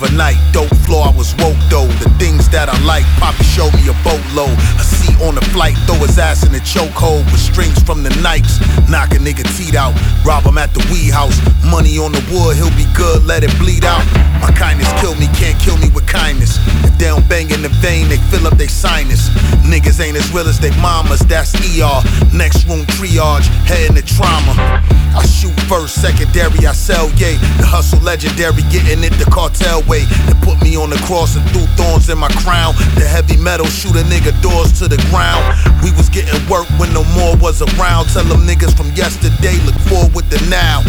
Overnight. 0.00 0.36
Dope 0.52 0.74
floor, 0.86 1.06
I 1.06 1.10
was 1.10 1.34
woke 1.36 1.59
that 2.60 2.68
I 2.68 2.76
like, 2.84 3.08
Poppy 3.16 3.44
showed 3.48 3.72
me 3.72 3.88
a 3.88 3.96
boatload. 4.04 4.52
A 4.76 4.84
seat 4.84 5.16
on 5.24 5.32
the 5.32 5.44
flight, 5.48 5.72
throw 5.88 5.96
his 6.04 6.20
ass 6.20 6.44
in 6.44 6.52
a 6.52 6.60
chokehold 6.60 7.24
with 7.32 7.40
strings 7.40 7.80
from 7.80 8.04
the 8.04 8.12
Nikes. 8.20 8.60
Knock 8.92 9.16
a 9.16 9.18
nigga 9.18 9.48
teeth 9.56 9.72
out, 9.72 9.96
rob 10.28 10.44
him 10.44 10.60
at 10.60 10.68
the 10.76 10.84
weed 10.92 11.08
house. 11.08 11.40
Money 11.64 11.96
on 11.96 12.12
the 12.12 12.20
wood, 12.28 12.60
he'll 12.60 12.74
be 12.76 12.84
good, 12.92 13.24
let 13.24 13.40
it 13.44 13.52
bleed 13.56 13.88
out. 13.88 14.04
My 14.44 14.52
kindness 14.52 14.92
kill 15.00 15.16
me, 15.16 15.24
can't 15.40 15.56
kill 15.56 15.80
me 15.80 15.88
with 15.96 16.04
kindness. 16.04 16.60
If 16.84 17.00
they 17.00 17.08
don't 17.08 17.24
bang 17.32 17.48
in 17.48 17.64
the 17.64 17.72
vein, 17.80 18.12
they 18.12 18.20
fill 18.28 18.44
up 18.44 18.60
they 18.60 18.68
sinus. 18.68 19.32
Niggas 19.64 19.96
ain't 20.04 20.20
as 20.20 20.28
real 20.28 20.44
as 20.44 20.60
they 20.60 20.74
mamas, 20.84 21.24
that's 21.24 21.56
ER. 21.56 22.00
Next 22.36 22.68
room 22.68 22.84
triage, 22.92 23.48
heading 23.64 23.96
to 23.96 24.04
trauma. 24.04 24.52
I 25.16 25.24
shoot 25.24 25.56
first, 25.64 26.00
secondary, 26.00 26.66
I 26.68 26.76
sell, 26.76 27.08
yay. 27.16 27.40
The 27.56 27.64
hustle 27.64 28.04
legendary, 28.04 28.62
getting 28.68 29.00
it 29.00 29.16
the 29.16 29.28
cartel 29.32 29.80
way. 29.88 30.04
They 30.28 30.36
put 30.44 30.60
me 30.60 30.76
on 30.76 30.90
the 30.90 31.00
cross 31.08 31.36
and 31.36 31.44
threw 31.50 31.64
thorns 31.80 32.10
in 32.10 32.18
my 32.18 32.28
crown. 32.44 32.49
The 32.50 33.06
heavy 33.06 33.36
metal 33.36 33.66
shoot 33.66 33.94
a 33.94 34.02
nigga 34.10 34.34
doors 34.42 34.74
to 34.80 34.88
the 34.88 34.98
ground. 35.06 35.38
We 35.86 35.94
was 35.94 36.10
getting 36.10 36.34
work 36.50 36.66
when 36.82 36.92
no 36.92 37.06
more 37.14 37.36
was 37.38 37.62
around. 37.62 38.10
Tell 38.10 38.24
them 38.24 38.42
niggas 38.42 38.76
from 38.76 38.90
yesterday, 38.98 39.54
look 39.62 39.78
forward 39.86 40.26
to 40.34 40.38
now. 40.50 40.82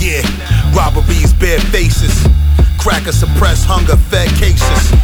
Yeah, 0.00 0.24
robberies, 0.72 1.34
bare 1.34 1.60
faces. 1.68 2.24
Cracker 2.80 3.12
suppress 3.12 3.64
hunger, 3.68 4.00
fed 4.08 4.32
cases. 4.40 4.96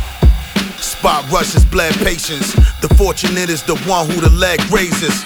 Spot 0.80 1.20
rushes, 1.28 1.66
bled 1.66 1.92
patience. 2.01 2.57
The 2.80 2.88
fortunate 2.96 3.51
is 3.51 3.62
the 3.62 3.76
one 3.84 4.09
who 4.09 4.22
the 4.22 4.30
leg 4.30 4.57
raises. 4.72 5.20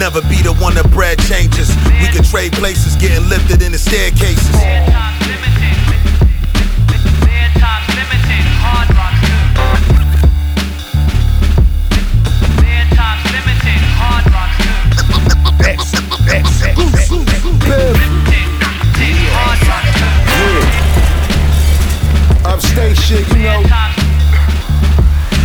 Never 0.00 0.22
be 0.24 0.40
the 0.40 0.56
one 0.56 0.72
that 0.80 0.88
bread 0.90 1.20
changes. 1.28 1.68
We 2.00 2.08
can 2.08 2.24
trade 2.24 2.52
places, 2.56 2.96
getting 2.96 3.28
lifted 3.28 3.60
in 3.60 3.72
the 3.72 3.78
staircases. 3.78 4.56
Upstate 22.44 22.96
shit, 22.98 23.28
you 23.28 23.42
know. 23.42 23.62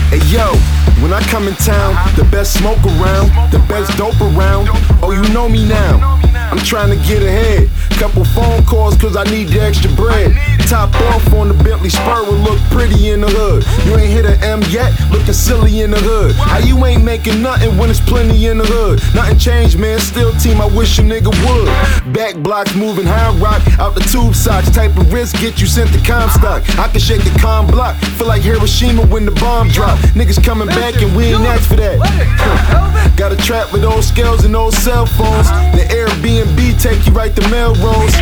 Hey 0.10 0.20
yo, 0.32 0.54
when 1.02 1.14
I 1.14 1.22
come 1.30 1.48
in 1.48 1.56
town, 1.56 1.96
the 2.16 2.28
best 2.32 2.54
smoke 2.58 2.84
around, 2.84 3.30
the 3.52 3.60
best 3.70 3.98
dope 3.98 4.20
around. 4.22 4.68
Oh, 5.02 5.12
you 5.12 5.34
know 5.34 5.48
me 5.48 5.68
now. 5.68 6.18
I'm 6.52 6.60
trying 6.60 6.90
to 6.90 7.08
get 7.08 7.22
ahead. 7.22 7.70
Couple 8.00 8.24
phone 8.26 8.64
calls 8.64 8.96
cause 8.98 9.18
I 9.18 9.24
need 9.26 9.50
the 9.50 9.62
extra 9.62 9.92
bread. 9.94 10.32
Top 10.70 10.94
off 11.10 11.34
on 11.34 11.48
the 11.48 11.64
Bentley 11.64 11.90
Spur 11.90 12.24
will 12.24 12.40
look 12.40 12.60
pretty 12.70 13.10
in 13.10 13.22
the 13.22 13.28
hood. 13.28 13.66
You 13.86 13.98
ain't 13.98 14.12
hit 14.12 14.26
an 14.26 14.42
M 14.44 14.62
yet, 14.70 14.94
looking 15.12 15.34
silly 15.34 15.82
in 15.82 15.92
the 15.92 16.00
hood. 16.00 16.36
How 16.36 16.60
you 16.60 16.78
ain't 16.86 17.04
making 17.04 17.42
nothing 17.42 17.78
when 17.78 17.90
it's 17.90 18.00
plenty 18.00 18.48
in 18.48 18.60
the 18.60 18.66
hood? 18.66 19.02
Nothing 19.16 19.40
changed, 19.40 19.80
man. 19.80 20.00
Still 20.00 20.32
team, 20.38 20.62
I 20.62 20.68
wish 20.68 21.00
a 21.00 21.02
nigga 21.02 21.34
would. 21.46 22.14
Back 22.14 22.38
blocks 22.38 22.76
moving 22.76 23.06
high 23.06 23.36
rock 23.40 23.62
out 23.80 23.96
the 23.96 24.02
tube 24.02 24.36
socks. 24.36 24.70
Type 24.70 24.96
of 24.96 25.12
risk 25.12 25.40
get 25.42 25.60
you 25.60 25.68
sent 25.68 25.92
to 25.94 26.00
Comstock. 26.06 26.64
I 26.78 26.88
can 26.88 27.02
shake 27.02 27.24
the 27.24 27.36
com 27.40 27.66
block. 27.68 27.98
Feel 28.18 28.28
like 28.28 28.42
Hiroshima 28.42 29.06
when 29.08 29.26
the 29.26 29.32
bomb 29.32 29.70
drop. 29.70 29.98
Niggas 30.14 30.44
coming 30.44 30.68
back 30.68 30.87
and 30.96 31.16
we 31.16 31.26
ain't 31.26 31.44
asked 31.44 31.68
for 31.68 31.76
that. 31.76 32.00
Got 33.18 33.34
a 33.34 33.36
trap 33.36 33.74
with 33.74 33.84
old 33.84 34.04
scales 34.04 34.46
and 34.46 34.56
old 34.56 34.74
cell 34.74 35.06
phones. 35.06 35.50
The 35.76 35.84
Airbnb 35.90 36.82
take 36.82 37.06
you 37.06 37.12
right 37.12 37.36
to 37.36 37.42
Melrose. 37.50 38.16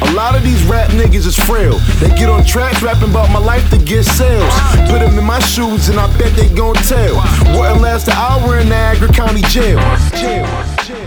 A 0.00 0.12
lot 0.14 0.34
of 0.34 0.42
these 0.42 0.62
rap 0.64 0.90
niggas 0.90 1.26
is 1.26 1.38
frail. 1.38 1.78
They 2.00 2.08
get 2.16 2.28
on 2.28 2.44
tracks 2.44 2.82
rapping 2.82 3.10
about 3.10 3.30
my 3.30 3.38
life 3.38 3.68
to 3.70 3.78
get 3.78 4.04
sales. 4.04 4.54
Put 4.88 5.00
them 5.00 5.18
in 5.18 5.24
my 5.24 5.40
shoes 5.40 5.88
and 5.88 5.98
I 5.98 6.06
bet 6.16 6.34
they 6.36 6.48
gon' 6.48 6.74
tell. 6.76 7.16
Wouldn't 7.58 7.82
last 7.82 8.08
an 8.08 8.14
hour 8.14 8.58
in 8.58 8.68
Niagara 8.68 9.12
County 9.12 9.42
jail. 9.42 9.78
jail. 10.16 11.05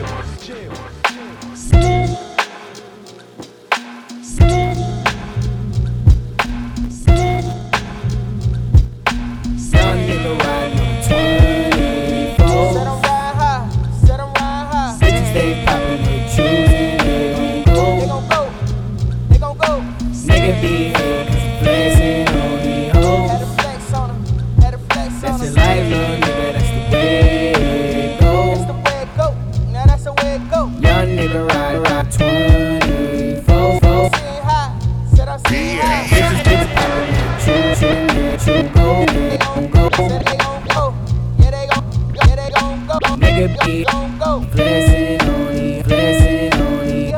Be 43.65 43.83
flexing 43.83 45.21
on 45.21 45.55
these, 45.55 45.83
flexing 45.83 46.53
on 46.61 46.85
these. 46.85 47.11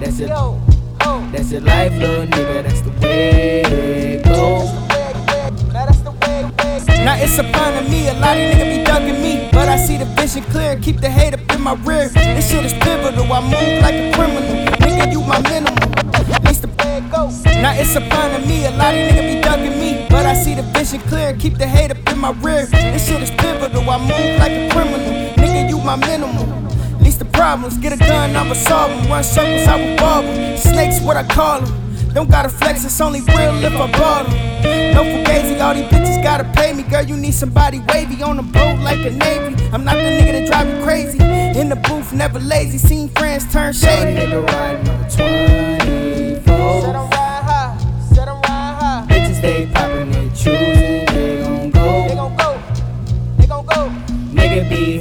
That's 0.00 0.18
your, 0.20 0.60
that's 1.32 1.50
your 1.52 1.60
life, 1.60 1.92
little 1.92 2.26
nigga, 2.26 2.62
that's 2.62 2.80
the 2.80 2.90
way 3.00 3.62
it 3.62 4.24
go. 4.24 4.64
Now 7.04 7.16
it's 7.16 7.38
upon 7.38 7.90
me, 7.90 8.08
a 8.08 8.14
lot 8.14 8.36
of 8.36 8.42
niggas 8.42 8.78
be 8.78 8.84
ducking 8.84 9.22
me. 9.22 9.48
But 9.52 9.68
I 9.68 9.76
see 9.76 9.96
the 9.98 10.06
vision 10.06 10.42
clear, 10.44 10.76
keep 10.80 11.00
the 11.00 11.10
hate 11.10 11.34
up 11.34 11.40
in 11.54 11.60
my 11.60 11.74
rear. 11.84 12.08
This 12.08 12.50
shit 12.50 12.64
is 12.64 12.72
pivotal, 12.74 13.30
I 13.32 13.40
move 13.40 13.82
like 13.82 13.94
a 13.94 14.12
criminal. 14.14 14.66
Nigga, 14.78 15.12
you 15.12 15.20
my 15.20 15.40
minimum. 15.42 15.74
Goes. 17.10 17.44
Now 17.44 17.72
it's 17.74 17.94
upon 17.96 18.46
me, 18.48 18.64
a 18.64 18.70
lot 18.70 18.94
of 18.94 19.00
niggas 19.00 19.34
be 19.34 19.40
ducking 19.42 19.78
me. 19.78 20.06
But 20.08 20.26
I 20.26 20.34
see 20.34 20.54
the 20.54 20.62
vision 20.62 21.00
clear, 21.00 21.34
keep 21.36 21.58
the 21.58 21.66
hate 21.66 21.90
up 21.90 21.98
in 22.10 22.18
my 22.18 22.30
rear. 22.40 22.66
This 22.66 23.06
shit 23.06 23.20
is 23.20 23.30
pivotal, 23.30 23.88
I 23.90 23.98
move 23.98 24.38
like 24.38 24.52
a 24.52 24.68
criminal. 24.72 24.93
Nigga, 25.94 25.94
you 25.94 25.94
my 25.94 26.06
minimum. 26.06 26.66
At 26.94 27.00
least 27.02 27.18
the 27.18 27.24
problems, 27.26 27.78
get 27.78 27.92
a 27.92 27.96
gun, 27.96 28.34
I'ma 28.36 28.54
solve 28.54 28.90
them. 28.90 29.10
Run 29.10 29.24
circles, 29.24 29.66
I 29.66 29.76
will 29.76 29.96
bob 29.96 30.24
them. 30.24 30.56
Snakes, 30.56 31.00
what 31.00 31.16
I 31.16 31.24
call 31.24 31.60
them. 31.60 31.80
Don't 32.14 32.30
gotta 32.30 32.48
flex, 32.48 32.84
it's 32.84 33.00
only 33.00 33.20
real 33.22 33.54
if 33.64 33.72
I 33.72 33.76
bought 33.76 33.92
bought 33.92 34.28
'em. 34.28 34.94
No 34.94 35.02
fugazi, 35.02 35.60
all 35.60 35.74
these 35.74 35.84
bitches 35.84 36.22
gotta 36.22 36.44
pay 36.44 36.72
me. 36.72 36.82
Girl, 36.84 37.02
you 37.02 37.16
need 37.16 37.34
somebody 37.34 37.80
wavy 37.92 38.22
on 38.22 38.36
the 38.36 38.42
boat 38.42 38.78
like 38.80 39.00
a 39.04 39.10
navy. 39.10 39.56
I'm 39.72 39.84
not 39.84 39.96
the 39.96 40.02
nigga 40.02 40.32
that 40.32 40.46
drive 40.46 40.68
you 40.68 40.82
crazy. 40.84 41.18
In 41.58 41.68
the 41.68 41.76
booth, 41.76 42.12
never 42.12 42.38
lazy. 42.38 42.78
Seen 42.78 43.08
friends 43.08 43.44
turn 43.52 43.72
shady. 43.72 44.14
nigga 44.20 44.46
riding 44.46 44.88
on 44.88 45.08
24. 45.10 47.10
Bitches 49.08 49.38
stay 49.38 49.66
poppin', 49.66 50.10
they 50.12 50.28
choosing, 50.30 51.06
they 51.06 51.42
gon' 51.42 51.70
go. 51.70 52.08
They 52.08 52.14
gon' 52.14 52.36
go, 52.36 52.58
they 53.38 53.46
gon' 53.46 53.66
go. 53.66 53.90
Nigga 54.32 54.68
be 54.70 54.93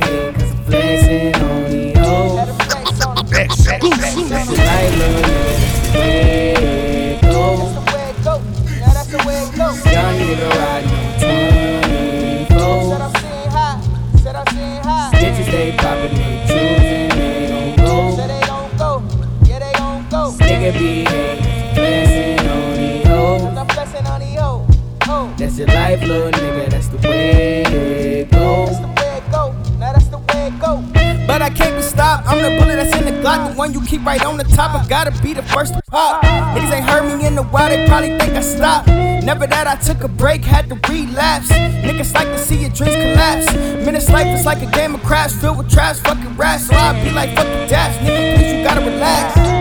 That's 26.03 26.11
your 26.11 26.29
life, 26.29 26.35
little 26.35 26.51
nigga, 26.51 26.69
that's 26.69 26.87
the 26.87 26.97
way 27.07 27.61
it 27.61 28.31
goes. 28.31 28.69
That's 28.69 28.79
the 28.79 28.87
way 28.87 29.17
it 29.17 29.31
go. 29.31 29.51
Now 29.79 29.93
that's 29.93 30.07
the 30.07 30.17
way 30.17 30.47
it 30.47 30.59
go. 30.59 30.83
But 31.25 31.41
I 31.41 31.49
can't 31.49 31.75
be 31.75 31.81
stopped. 31.81 32.27
I'm 32.27 32.41
the 32.41 32.59
bullet 32.59 32.75
that's 32.75 32.95
in 32.95 33.05
the 33.05 33.21
Glock, 33.21 33.51
the 33.51 33.57
one 33.57 33.73
you 33.73 33.81
keep 33.85 34.05
right 34.05 34.23
on 34.25 34.37
the 34.37 34.43
top. 34.43 34.75
I 34.75 34.85
gotta 34.87 35.11
be 35.23 35.33
the 35.33 35.43
first 35.43 35.73
to 35.73 35.81
pop. 35.89 36.21
Niggas 36.23 36.71
ain't 36.71 36.85
heard 36.85 37.05
me 37.17 37.25
in 37.25 37.37
a 37.37 37.43
while, 37.43 37.69
they 37.69 37.87
probably 37.87 38.17
think 38.19 38.33
I 38.33 38.41
stopped. 38.41 38.87
Never 38.87 39.47
that 39.47 39.67
I 39.67 39.75
took 39.75 40.03
a 40.03 40.09
break, 40.09 40.43
had 40.43 40.67
to 40.69 40.75
relapse. 40.91 41.49
Niggas 41.49 42.13
like 42.13 42.27
to 42.27 42.37
see 42.37 42.57
your 42.57 42.69
dreams 42.71 42.95
collapse. 42.95 43.53
Minutes 43.85 44.09
life 44.09 44.27
is 44.27 44.45
like 44.45 44.61
a 44.61 44.71
game 44.71 44.95
of 44.95 45.03
craps 45.03 45.39
filled 45.39 45.57
with 45.57 45.71
traps, 45.71 45.99
fucking 46.01 46.35
rats. 46.35 46.67
So 46.67 46.75
I 46.75 47.01
be 47.01 47.11
like, 47.11 47.33
fuck 47.35 47.47
the 47.47 47.65
dash, 47.67 47.95
nigga, 47.99 48.35
please, 48.35 48.53
you 48.53 48.63
gotta 48.63 48.81
relax. 48.81 49.52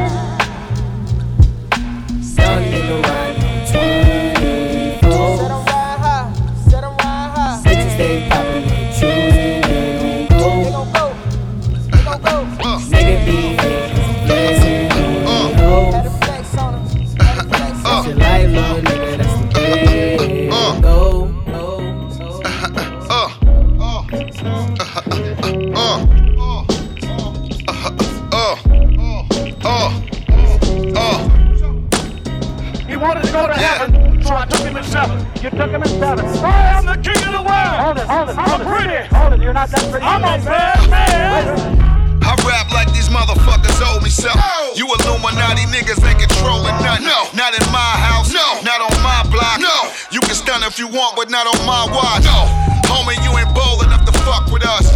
You're 39.43 39.53
not 39.53 39.69
that 39.75 39.83
pretty. 39.91 40.07
I'm 40.07 40.23
a 40.23 40.39
bad 40.47 40.79
man. 40.87 41.83
I 42.23 42.33
rap 42.47 42.71
like 42.71 42.87
these 42.95 43.11
motherfuckers 43.11 43.83
owe 43.83 43.99
me 43.99 44.09
something. 44.09 44.39
You 44.79 44.87
Illuminati 44.87 45.67
niggas 45.75 45.99
ain't 46.07 46.23
controlling 46.23 46.79
nothing. 46.79 47.11
No. 47.11 47.27
Not 47.35 47.51
in 47.59 47.67
my 47.75 47.93
house. 47.99 48.31
No. 48.31 48.63
Not 48.63 48.79
on 48.79 48.95
my 49.03 49.27
block. 49.35 49.59
No. 49.59 49.91
You 50.15 50.23
can 50.23 50.39
stun 50.39 50.63
if 50.63 50.79
you 50.79 50.87
want, 50.87 51.19
but 51.19 51.29
not 51.29 51.51
on 51.51 51.59
my 51.67 51.91
watch. 51.91 52.23
No. 52.23 52.47
Homie, 52.87 53.19
you 53.27 53.35
ain't 53.35 53.51
bold 53.51 53.83
enough 53.83 54.07
to 54.07 54.15
fuck 54.23 54.47
with 54.55 54.63
us. 54.63 54.87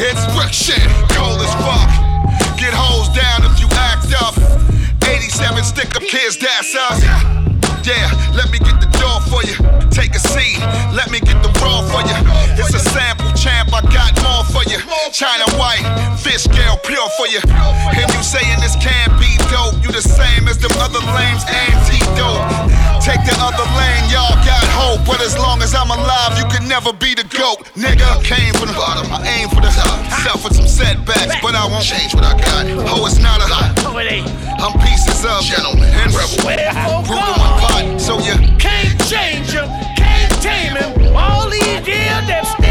It's 0.00 0.24
friction, 0.32 0.80
cold 1.12 1.44
as 1.44 1.52
fuck. 1.60 1.88
Get 2.56 2.72
hoes 2.72 3.12
down 3.12 3.44
if 3.44 3.60
you 3.60 3.68
act 3.76 4.08
up. 4.24 4.34
87 5.04 5.64
stick 5.64 5.94
up 5.94 6.02
kids, 6.02 6.36
that's 6.40 6.74
us. 6.74 7.04
Yeah, 7.84 8.10
let 8.34 8.50
me 8.50 8.58
get 8.58 8.80
the 8.80 8.90
door 8.98 9.20
for 9.30 9.44
you. 9.46 9.54
Take 9.90 10.16
a 10.16 10.18
seat, 10.18 10.58
let 10.96 11.10
me 11.10 11.20
get 11.20 11.38
the 11.44 11.52
raw 11.62 11.84
for 11.86 12.02
you. 12.02 12.16
It's 12.58 12.74
a 12.74 12.80
sample 12.80 13.16
champ, 13.16 13.25
I 13.76 13.84
got 13.92 14.16
more 14.24 14.40
for 14.56 14.64
you. 14.72 14.80
China 15.12 15.44
white, 15.60 15.84
fish 16.16 16.48
scale 16.48 16.80
pure 16.80 17.04
for 17.20 17.28
you. 17.28 17.44
And 17.44 18.08
you 18.08 18.22
saying 18.24 18.56
this 18.64 18.72
can't 18.80 19.12
be 19.20 19.28
dope, 19.52 19.76
you 19.84 19.92
the 19.92 20.00
same 20.00 20.48
as 20.48 20.56
them 20.56 20.72
other 20.80 21.04
lames, 21.12 21.44
antidote. 21.44 22.40
Take 23.04 23.20
the 23.28 23.36
other 23.36 23.68
lane, 23.76 24.08
y'all 24.08 24.32
got 24.48 24.64
hope. 24.72 25.04
But 25.04 25.20
as 25.20 25.36
long 25.36 25.60
as 25.60 25.76
I'm 25.76 25.92
alive, 25.92 26.40
you 26.40 26.48
can 26.48 26.64
never 26.64 26.88
be 26.88 27.12
the 27.12 27.28
GOAT. 27.28 27.68
Nigga, 27.76 28.08
came 28.24 28.56
from 28.56 28.72
the 28.72 28.76
bottom, 28.80 29.12
I 29.12 29.20
aim 29.44 29.52
for 29.52 29.60
the 29.60 29.68
top. 29.68 30.00
Suffered 30.24 30.56
some 30.56 30.68
setbacks, 30.68 31.36
but 31.44 31.52
I 31.52 31.68
won't 31.68 31.84
change 31.84 32.16
what 32.16 32.24
I 32.24 32.32
got. 32.32 32.64
Oh, 32.88 33.04
it's 33.04 33.20
not 33.20 33.44
a 33.44 33.48
lot. 33.52 33.76
I'm 34.56 34.72
pieces 34.80 35.20
of 35.28 35.44
gentlemen 35.44 35.92
and 36.00 36.16
rebel. 36.16 36.48
In 36.48 36.64
one 37.12 37.60
pot, 37.60 38.00
so 38.00 38.16
you 38.24 38.40
Can't 38.56 38.96
change 39.04 39.52
him, 39.52 39.68
can't 40.00 40.32
tame 40.40 40.80
him. 40.80 41.12
All 41.14 41.50
these 41.50 41.84
years, 41.84 42.24
they're 42.24 42.40
still 42.40 42.56
dangerous. 42.56 42.64
Well 42.64 42.65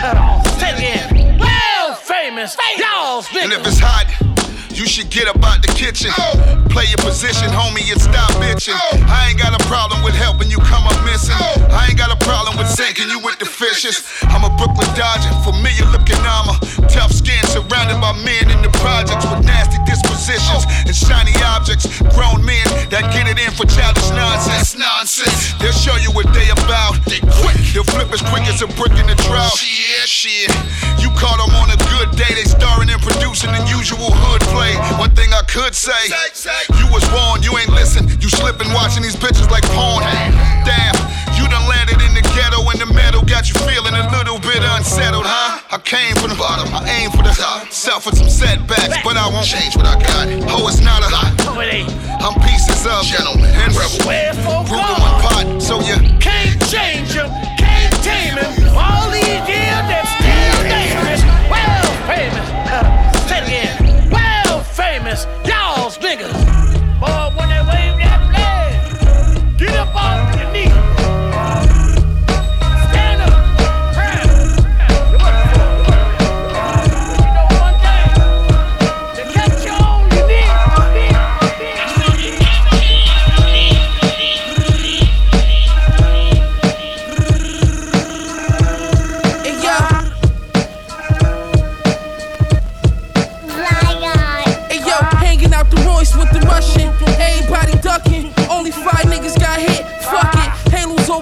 famous. 0.00 0.42
Say 0.58 0.70
it 0.70 0.78
again. 0.78 1.38
Well 1.38 1.94
famous. 1.94 2.56
Y'all 2.76 3.24
And 3.40 3.52
if 3.52 3.66
it's 3.66 3.78
hot, 3.80 4.27
you 4.78 4.86
should 4.86 5.10
get 5.10 5.26
up 5.26 5.42
out 5.42 5.58
the 5.58 5.66
kitchen. 5.74 6.14
Play 6.70 6.86
your 6.86 7.02
position, 7.02 7.50
homie, 7.50 7.82
and 7.90 7.98
stop 7.98 8.30
bitching. 8.38 8.78
I 9.10 9.34
ain't 9.34 9.38
got 9.38 9.50
a 9.50 9.62
problem 9.66 10.06
with 10.06 10.14
helping 10.14 10.46
you 10.54 10.58
come 10.62 10.86
up 10.86 10.94
missing. 11.02 11.34
I 11.74 11.90
ain't 11.90 11.98
got 11.98 12.14
a 12.14 12.20
problem 12.22 12.54
with 12.54 12.70
sinking 12.70 13.10
you 13.10 13.18
with 13.18 13.42
the 13.42 13.44
fishes. 13.44 14.06
I'm 14.30 14.46
a 14.46 14.50
Brooklyn 14.54 14.86
Dodger, 14.94 15.34
familiar 15.42 15.82
looking 15.90 16.22
armor. 16.22 16.54
Tough 16.86 17.10
skin, 17.10 17.42
surrounded 17.50 17.98
by 17.98 18.14
men 18.22 18.46
in 18.54 18.62
the 18.62 18.70
projects 18.78 19.26
with 19.26 19.42
nasty 19.42 19.82
dispositions 19.82 20.62
and 20.86 20.94
shiny 20.94 21.34
objects. 21.42 21.90
Grown 22.14 22.38
men 22.46 22.62
that 22.94 23.10
get 23.10 23.26
it 23.26 23.42
in 23.42 23.50
for 23.50 23.66
childish 23.66 24.14
nonsense. 24.14 24.78
Nonsense. 24.78 25.58
They'll 25.58 25.74
show 25.74 25.98
you 25.98 26.14
what 26.14 26.30
they 26.30 26.46
about. 26.54 27.02
They 27.10 27.18
quick. 27.42 27.58
They'll 27.74 27.82
flip 27.82 28.14
as 28.14 28.22
quick 28.30 28.46
as 28.46 28.62
a 28.62 28.70
brick 28.78 28.94
in 28.94 29.10
the 29.10 29.18
drought. 29.26 29.58
Shit, 29.58 30.06
shit. 30.06 30.50
You 31.02 31.10
caught 31.18 31.42
them 31.42 31.50
on 31.58 31.66
a 31.74 31.78
good 31.90 32.14
day. 32.14 32.30
They 32.30 32.46
starring 32.46 32.90
and 32.94 33.02
producing 33.02 33.50
the 33.50 33.62
usual 33.66 34.14
hood 34.22 34.42
play. 34.54 34.67
One 34.98 35.14
thing 35.14 35.32
I 35.32 35.42
could 35.46 35.74
say, 35.74 36.10
you 36.76 36.86
was 36.92 37.04
warned, 37.14 37.44
you 37.44 37.56
ain't 37.58 37.70
listen. 37.70 38.08
You 38.20 38.28
slipping 38.28 38.72
watching 38.74 39.02
these 39.02 39.16
bitches 39.16 39.48
like 39.50 39.64
porn. 39.72 40.04
Damn, 40.66 40.96
you 41.38 41.48
done 41.48 41.64
landed 41.68 42.00
in 42.02 42.12
the 42.14 42.22
ghetto 42.34 42.60
and 42.68 42.80
the 42.80 42.90
metal 42.92 43.22
got 43.24 43.48
you 43.48 43.54
feeling 43.64 43.94
a 43.94 44.04
little 44.12 44.38
bit 44.40 44.60
unsettled, 44.60 45.24
huh? 45.26 45.60
I 45.70 45.78
came 45.78 46.14
from 46.16 46.30
the 46.30 46.38
bottom, 46.38 46.68
I 46.74 46.84
aim 47.00 47.10
for 47.10 47.22
the 47.22 47.32
top. 47.32 47.70
Suffered 47.72 48.16
some 48.16 48.28
setbacks, 48.28 48.98
but 49.04 49.16
I 49.16 49.28
won't 49.28 49.46
change 49.46 49.76
what 49.76 49.86
I 49.86 49.96
got. 50.00 50.28
Oh, 50.50 50.68
it's 50.68 50.80
not 50.80 51.02
a 51.02 51.10
lot. 51.12 51.32
I'm 52.20 52.34
pieces 52.42 52.86
of 52.86 53.04
gentlemen 53.04 53.50
and 53.54 53.72
rebel. 53.76 54.04
Brewed 54.66 54.84
in 54.84 54.98
one 55.00 55.16
pot, 55.22 55.46
so 55.62 55.80
you 55.80 55.96
can't 56.18 56.58
change 56.68 57.14
him, 57.14 57.30
Y'all's 66.00 66.37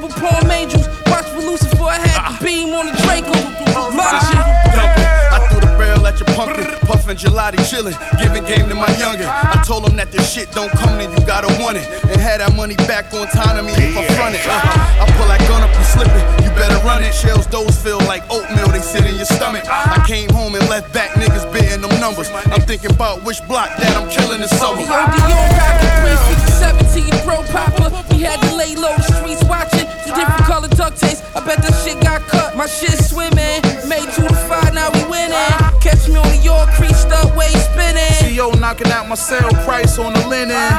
Halos 0.06 0.12
over 0.12 0.20
Palm 0.20 0.50
Angels. 0.50 0.88
Watch 1.06 1.26
for 1.26 1.40
Lucifer. 1.40 1.84
I 1.84 1.98
had 1.98 2.38
the 2.38 2.44
beam 2.44 2.74
on 2.74 2.86
the 2.86 2.92
Draco. 3.02 3.32
Launching. 3.74 4.38
I 4.38 5.46
threw 5.50 5.60
the 5.60 5.66
barrel 5.78 6.06
at 6.06 6.18
your 6.18 6.28
pumpkin, 6.34 6.66
puffin' 6.86 7.16
gelati, 7.16 7.58
chillin', 7.68 7.94
giving 8.18 8.44
game 8.44 8.68
to 8.68 8.74
my 8.74 8.88
youngin'. 8.96 9.28
I 9.28 9.62
told 9.62 9.88
him 9.88 9.96
that 9.96 10.12
this 10.12 10.32
shit 10.32 10.50
don't 10.52 10.70
come 10.72 11.00
in, 11.00 11.10
you 11.10 11.20
gotta 11.26 11.48
want 11.62 11.76
it. 11.76 11.86
And 12.08 12.20
had 12.20 12.40
that 12.40 12.54
money 12.56 12.76
back 12.88 13.12
on 13.12 13.26
time 13.28 13.56
to 13.56 13.62
me 13.62 13.72
if 13.72 13.96
I 13.96 14.04
front 14.16 14.34
it. 14.34 14.42
Uh, 14.46 15.02
I 15.02 15.04
pull 15.16 15.28
that 15.28 15.40
gun 15.48 15.62
up 15.62 15.70
and 15.70 15.86
slip 15.86 16.08
it, 16.08 16.24
you 16.44 16.50
better 16.56 16.78
run 16.86 17.02
it. 17.02 17.12
Shells, 17.12 17.46
those 17.46 17.76
feel 17.76 18.00
like 18.08 18.24
oatmeal, 18.30 18.68
they 18.68 18.80
sit 18.80 19.04
in 19.04 19.16
your 19.16 19.28
stomach. 19.28 19.64
I 19.68 20.02
came 20.06 20.30
home 20.30 20.54
and 20.54 20.66
left 20.68 20.92
back 20.92 21.10
niggas 21.20 21.44
bidding 21.52 21.82
them 21.82 21.92
numbers. 22.00 22.30
I'm 22.52 22.62
thinking 22.62 22.90
about 22.92 23.22
which 23.24 23.40
block 23.46 23.76
that 23.76 23.92
I'm 23.96 24.08
killing 24.08 24.40
this 24.40 24.56
summer. 24.58 24.80
Yo, 24.80 24.88
Dior 24.88 25.46
rockin' 25.60 26.80
357 26.80 26.92
to 26.92 27.00
your 27.00 27.18
throat 27.24 27.46
popper. 27.52 27.88
We 28.14 28.22
had 28.22 28.40
to 28.40 28.56
lay 28.56 28.74
low, 28.74 28.96
the 28.96 29.04
streets 29.04 29.44
watching. 29.44 29.65
Two 30.06 30.14
different 30.14 30.46
color 30.46 30.68
duct 30.68 30.96
tapes. 31.00 31.20
I 31.34 31.44
bet 31.44 31.58
that 31.62 31.74
shit 31.82 32.00
got 32.00 32.22
cut. 32.30 32.56
My 32.56 32.66
shit 32.66 32.94
swimming. 33.02 33.58
Made 33.90 34.06
two 34.14 34.26
to 34.26 34.38
five, 34.46 34.72
now 34.72 34.90
we 34.94 35.02
winning. 35.10 35.34
Catch 35.82 36.08
me 36.08 36.16
on 36.16 36.28
the 36.30 36.40
York, 36.42 36.70
creased 36.78 37.10
up, 37.10 37.34
way 37.34 37.50
spinning. 37.50 38.14
CO 38.22 38.50
knocking 38.58 38.88
out 38.88 39.08
my 39.08 39.16
sale 39.16 39.50
price 39.66 39.98
on 39.98 40.12
the 40.12 40.22
linen. 40.28 40.70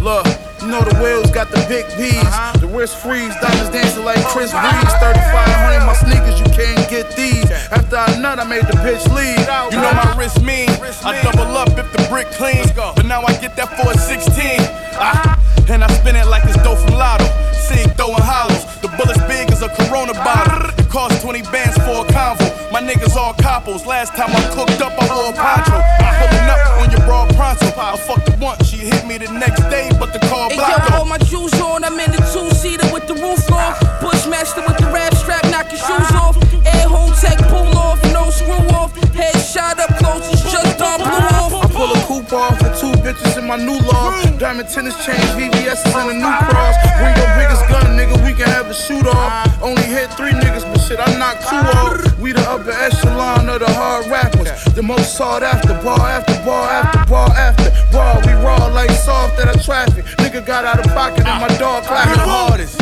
Look, 0.00 0.26
you 0.62 0.68
know 0.68 0.82
the 0.86 0.94
wheels 1.02 1.30
got 1.32 1.50
the 1.50 1.58
big 1.66 1.82
P's. 1.98 2.22
The 2.62 2.70
wrist 2.70 2.96
freeze, 3.02 3.34
diamonds 3.42 3.70
dancing 3.74 4.04
like 4.04 4.22
Chris 4.30 4.52
Breeze. 4.54 4.94
3500 5.02 5.82
my 5.82 5.94
sneakers, 5.98 6.38
you 6.38 6.46
can't 6.54 6.88
get 6.88 7.10
these. 7.16 7.50
After 7.74 7.96
I 7.96 8.14
nut, 8.20 8.38
I 8.38 8.44
made 8.44 8.62
the 8.70 8.78
bitch 8.86 9.02
leave. 9.10 9.42
You 9.74 9.82
know 9.82 9.92
my 9.98 10.14
wrist 10.16 10.42
mean. 10.42 10.70
I 11.02 11.18
double 11.26 11.56
up 11.58 11.74
if 11.74 11.90
the 11.90 12.06
brick 12.08 12.30
clean. 12.38 12.62
But 12.76 13.06
now 13.06 13.22
I 13.26 13.34
get 13.38 13.56
that 13.56 13.74
for 13.74 13.90
a 13.90 13.98
16. 13.98 14.62
Ah, 14.98 15.34
and 15.70 15.82
I 15.84 15.88
spin 15.98 16.16
it 16.16 16.26
like 16.26 16.44
it's 16.44 16.56
dough 16.62 16.76
from 16.76 16.94
Lotto. 16.94 17.24
Sig 17.52 17.90
throwing 17.96 18.22
hollows. 18.22 18.64
The 18.80 18.88
bullet's 18.96 19.22
big 19.26 19.50
as 19.50 19.62
a 19.62 19.68
Corona 19.68 20.14
bottle. 20.14 20.70
It 20.78 20.88
costs 20.88 21.22
20 21.22 21.42
bands 21.50 21.76
for 21.78 22.04
a 22.04 22.08
convo. 22.12 22.46
My 22.72 22.80
niggas 22.80 23.16
all 23.16 23.34
coppos. 23.34 23.86
Last 23.86 24.14
time 24.14 24.30
I 24.30 24.42
cooked 24.54 24.80
up, 24.80 24.92
I 25.00 25.06
wore 25.10 25.30
a 25.30 25.36
poncho. 25.36 25.78
Pulling 26.20 26.48
up 26.48 26.62
on 26.80 26.90
your 26.90 27.00
broad 27.06 27.34
pronto. 27.34 27.66
I 27.76 27.96
fucked 27.96 28.28
her 28.28 28.38
once, 28.40 28.66
she 28.68 28.78
hit 28.78 29.06
me 29.06 29.18
the 29.18 29.30
next 29.32 29.62
day, 29.70 29.90
but 29.98 30.12
the 30.12 30.20
car 30.28 30.48
Hey 30.50 30.56
blocked 30.56 30.90
yo, 30.90 30.96
all 30.96 31.02
off. 31.02 31.08
my 31.08 31.18
shoes 31.26 31.54
on, 31.60 31.84
I'm 31.84 31.98
in 31.98 32.10
the 32.10 32.22
two-seater 32.32 32.88
with 32.92 33.06
the 33.06 33.14
roof 33.14 33.50
on. 33.50 33.74
Bushmaster 34.00 34.62
with 34.66 34.78
the 34.78 34.86
rap 34.92 35.14
strap, 35.14 35.44
knock 35.50 35.70
your 35.70 35.80
shoes 35.80 36.10
off. 36.14 36.36
Air 36.66 36.88
home 36.88 37.12
tech, 37.20 37.38
pull 37.48 37.68
off, 37.76 38.02
no 38.12 38.30
screw 38.30 38.66
off. 38.76 38.94
Head 39.14 39.36
shot 39.40 39.78
up 39.78 39.90
close, 39.98 40.26
it's 40.32 40.42
just 40.42 40.80
on 40.80 40.98
blew 40.98 41.26
off. 41.36 41.52
I 41.64 41.68
pull 41.72 41.90
a 41.92 42.00
coupe 42.06 42.32
off 42.32 42.60
with 42.62 42.78
two 42.80 42.92
bitches 43.02 43.38
in 43.38 43.46
my 43.46 43.56
new 43.56 43.78
loft. 43.86 44.25
Diamond 44.38 44.68
tennis 44.68 44.94
chains, 45.06 45.24
VVS 45.32 45.80
and 45.96 46.10
a 46.10 46.14
new 46.14 46.36
cross. 46.44 46.76
Bring 47.00 47.16
your 47.16 47.32
biggest 47.40 47.64
gun, 47.72 47.96
nigga, 47.96 48.22
we 48.22 48.34
can 48.36 48.46
have 48.46 48.66
a 48.66 48.74
shoot 48.74 49.06
off. 49.06 49.62
Only 49.62 49.82
hit 49.82 50.12
three 50.12 50.32
niggas, 50.32 50.62
but 50.70 50.78
shit, 50.78 51.00
I 51.00 51.08
knocked 51.16 51.48
two 51.48 51.56
off. 51.56 52.18
We 52.18 52.32
the 52.32 52.42
upper 52.42 52.70
echelon 52.70 53.48
of 53.48 53.60
the 53.60 53.72
hard 53.72 54.06
rappers. 54.08 54.62
The 54.74 54.82
most 54.82 55.16
sought 55.16 55.42
after, 55.42 55.72
bar 55.82 55.98
after 56.00 56.34
bar 56.44 56.68
after 56.68 57.10
bar 57.10 57.30
after 57.30 57.72
bar. 57.90 58.20
We 58.26 58.32
raw 58.44 58.66
like 58.66 58.90
soft 58.90 59.40
at 59.40 59.56
a 59.56 59.58
traffic. 59.58 60.04
Nigga 60.20 60.44
got 60.44 60.66
out 60.66 60.84
of 60.84 60.92
pocket 60.92 61.26
and 61.26 61.40
my 61.40 61.48
dog 61.56 61.84
clapping 61.84 62.20
the 62.20 62.28
hardest. 62.28 62.78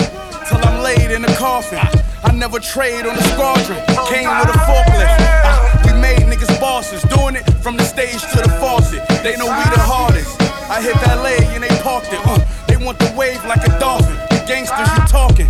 Till 0.48 0.58
I'm 0.58 0.82
laid 0.82 1.12
in 1.12 1.22
the 1.22 1.34
coffin. 1.38 1.78
I 2.24 2.32
never 2.32 2.58
trade 2.58 3.06
on 3.06 3.14
the 3.14 3.22
squadron. 3.30 3.78
Came 4.10 4.26
with 4.26 4.50
a 4.50 4.58
forklift. 4.66 5.86
We 5.86 6.00
made 6.00 6.26
niggas 6.26 6.58
bosses, 6.58 7.02
doing 7.02 7.36
it 7.36 7.48
from 7.62 7.76
the 7.76 7.84
stage 7.84 8.20
to 8.32 8.42
the 8.42 8.50
faucet. 8.58 9.06
They 9.22 9.36
know 9.36 9.46
we 9.46 9.64
the 9.70 9.78
hardest. 9.78 10.43
I 10.70 10.80
hit 10.80 10.94
that 11.04 11.22
leg 11.22 11.42
and 11.54 11.62
they 11.62 11.74
parked 11.82 12.12
it. 12.12 12.20
Uh, 12.24 12.40
they 12.66 12.76
want 12.76 12.98
the 12.98 13.12
wave 13.16 13.44
like 13.44 13.62
a 13.68 13.78
dolphin. 13.78 14.16
The 14.30 14.44
gangsters 14.48 14.88
you 14.96 15.04
talking. 15.06 15.48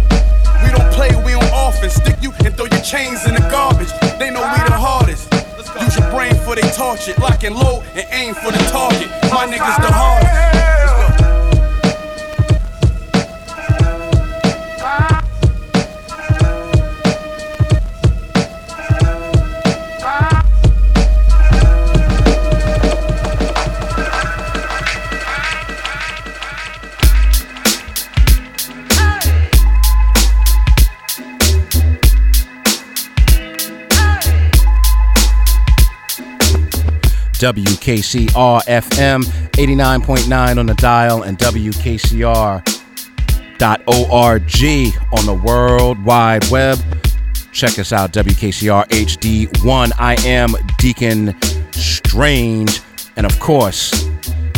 We 0.63 0.71
don't 0.75 0.91
play, 0.93 1.15
we 1.25 1.35
on 1.35 1.47
offense. 1.55 1.95
Stick 1.95 2.17
you 2.21 2.33
and 2.45 2.55
throw 2.57 2.67
your 2.67 2.83
chains 2.83 3.27
in 3.27 3.35
the 3.35 3.45
garbage. 3.51 3.91
They 4.19 4.31
know 4.31 4.43
we 4.43 4.59
the 4.67 4.79
hardest. 4.79 5.33
Use 5.81 5.99
your 5.99 6.11
brain 6.11 6.35
for 6.35 6.55
they 6.55 6.63
it. 7.09 7.19
Lock 7.19 7.45
and 7.45 7.55
load 7.55 7.85
and 7.95 8.07
aim 8.11 8.35
for 8.35 8.51
the 8.51 8.63
target. 8.71 9.11
My 9.31 9.47
niggas 9.47 9.77
the 9.83 9.93
hardest. 9.93 10.74
WKCR 37.45 38.63
FM 38.63 39.23
89.9 39.53 40.59
on 40.59 40.65
the 40.65 40.73
dial 40.77 41.25
and 41.25 41.37
WKCR.org 41.37 42.63
on 45.13 45.27
the 45.27 45.43
World 45.45 46.03
Wide 46.07 46.49
Web. 46.51 46.79
Check 47.53 47.79
us 47.79 47.93
out, 47.93 48.15
WKCR 48.15 48.89
HD1. 48.89 49.93
I 49.99 50.17
am 50.27 50.55
Deacon 50.79 51.37
Strange. 51.73 52.81
And 53.17 53.27
of 53.27 53.39
course, 53.39 53.91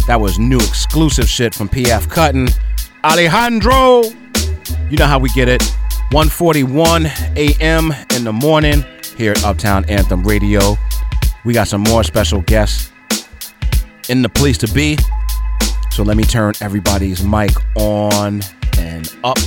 that 0.07 0.20
was 0.20 0.39
new 0.39 0.59
exclusive 0.59 1.28
shit 1.28 1.57
from 1.57 1.68
PF 1.68 2.09
Cuttin. 2.09 2.47
Alejandro! 3.03 4.05
You 4.89 4.97
know 4.97 5.07
how 5.07 5.18
we 5.18 5.30
get 5.30 5.49
it. 5.49 5.61
141 6.12 7.07
a.m. 7.34 7.93
in 8.14 8.22
the 8.22 8.32
morning 8.32 8.84
here 9.16 9.32
at 9.32 9.43
Uptown 9.43 9.84
Anthem 9.87 10.22
Radio. 10.22 10.78
We 11.47 11.55
got 11.55 11.68
some 11.68 11.82
more 11.82 12.03
special 12.03 12.40
guests 12.40 12.90
in 14.09 14.20
the 14.20 14.28
place 14.28 14.59
to 14.59 14.66
be. 14.74 14.99
So 15.92 16.03
let 16.03 16.16
me 16.16 16.24
turn 16.24 16.55
everybody's 16.61 17.22
mic 17.22 17.53
on 17.76 18.42
and 18.78 19.09
up. 19.22 19.38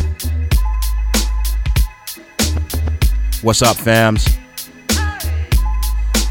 What's 3.41 3.62
up, 3.62 3.76
fams? 3.76 4.34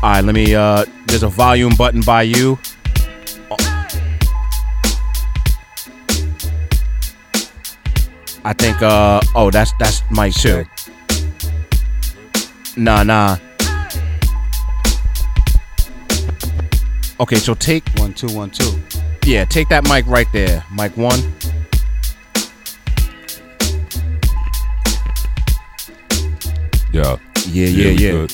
All 0.03 0.11
right, 0.11 0.25
let 0.25 0.35
me. 0.35 0.55
Uh, 0.55 0.87
there's 1.07 1.23
a 1.23 1.29
volume 1.29 1.75
button 1.77 2.01
by 2.01 2.23
you. 2.23 2.59
I 8.43 8.55
think. 8.57 8.81
Uh, 8.81 9.21
oh, 9.35 9.51
that's 9.51 9.75
that's 9.79 10.03
mic 10.11 10.33
two. 10.33 10.65
Nah, 12.75 13.03
nah. 13.03 13.37
Okay, 17.21 17.37
so 17.37 17.55
take 17.55 17.89
one, 17.97 18.15
two, 18.15 18.29
one, 18.29 18.51
two. 18.51 18.71
Yeah, 19.25 19.45
take 19.45 19.69
that 19.69 19.85
mic 19.89 20.07
right 20.07 20.31
there, 20.33 20.65
mic 20.73 20.97
one. 20.97 21.19
Yeah. 26.93 27.17
Yeah, 27.49 27.67
yeah, 27.67 27.67
we 27.67 27.93
yeah. 27.93 28.27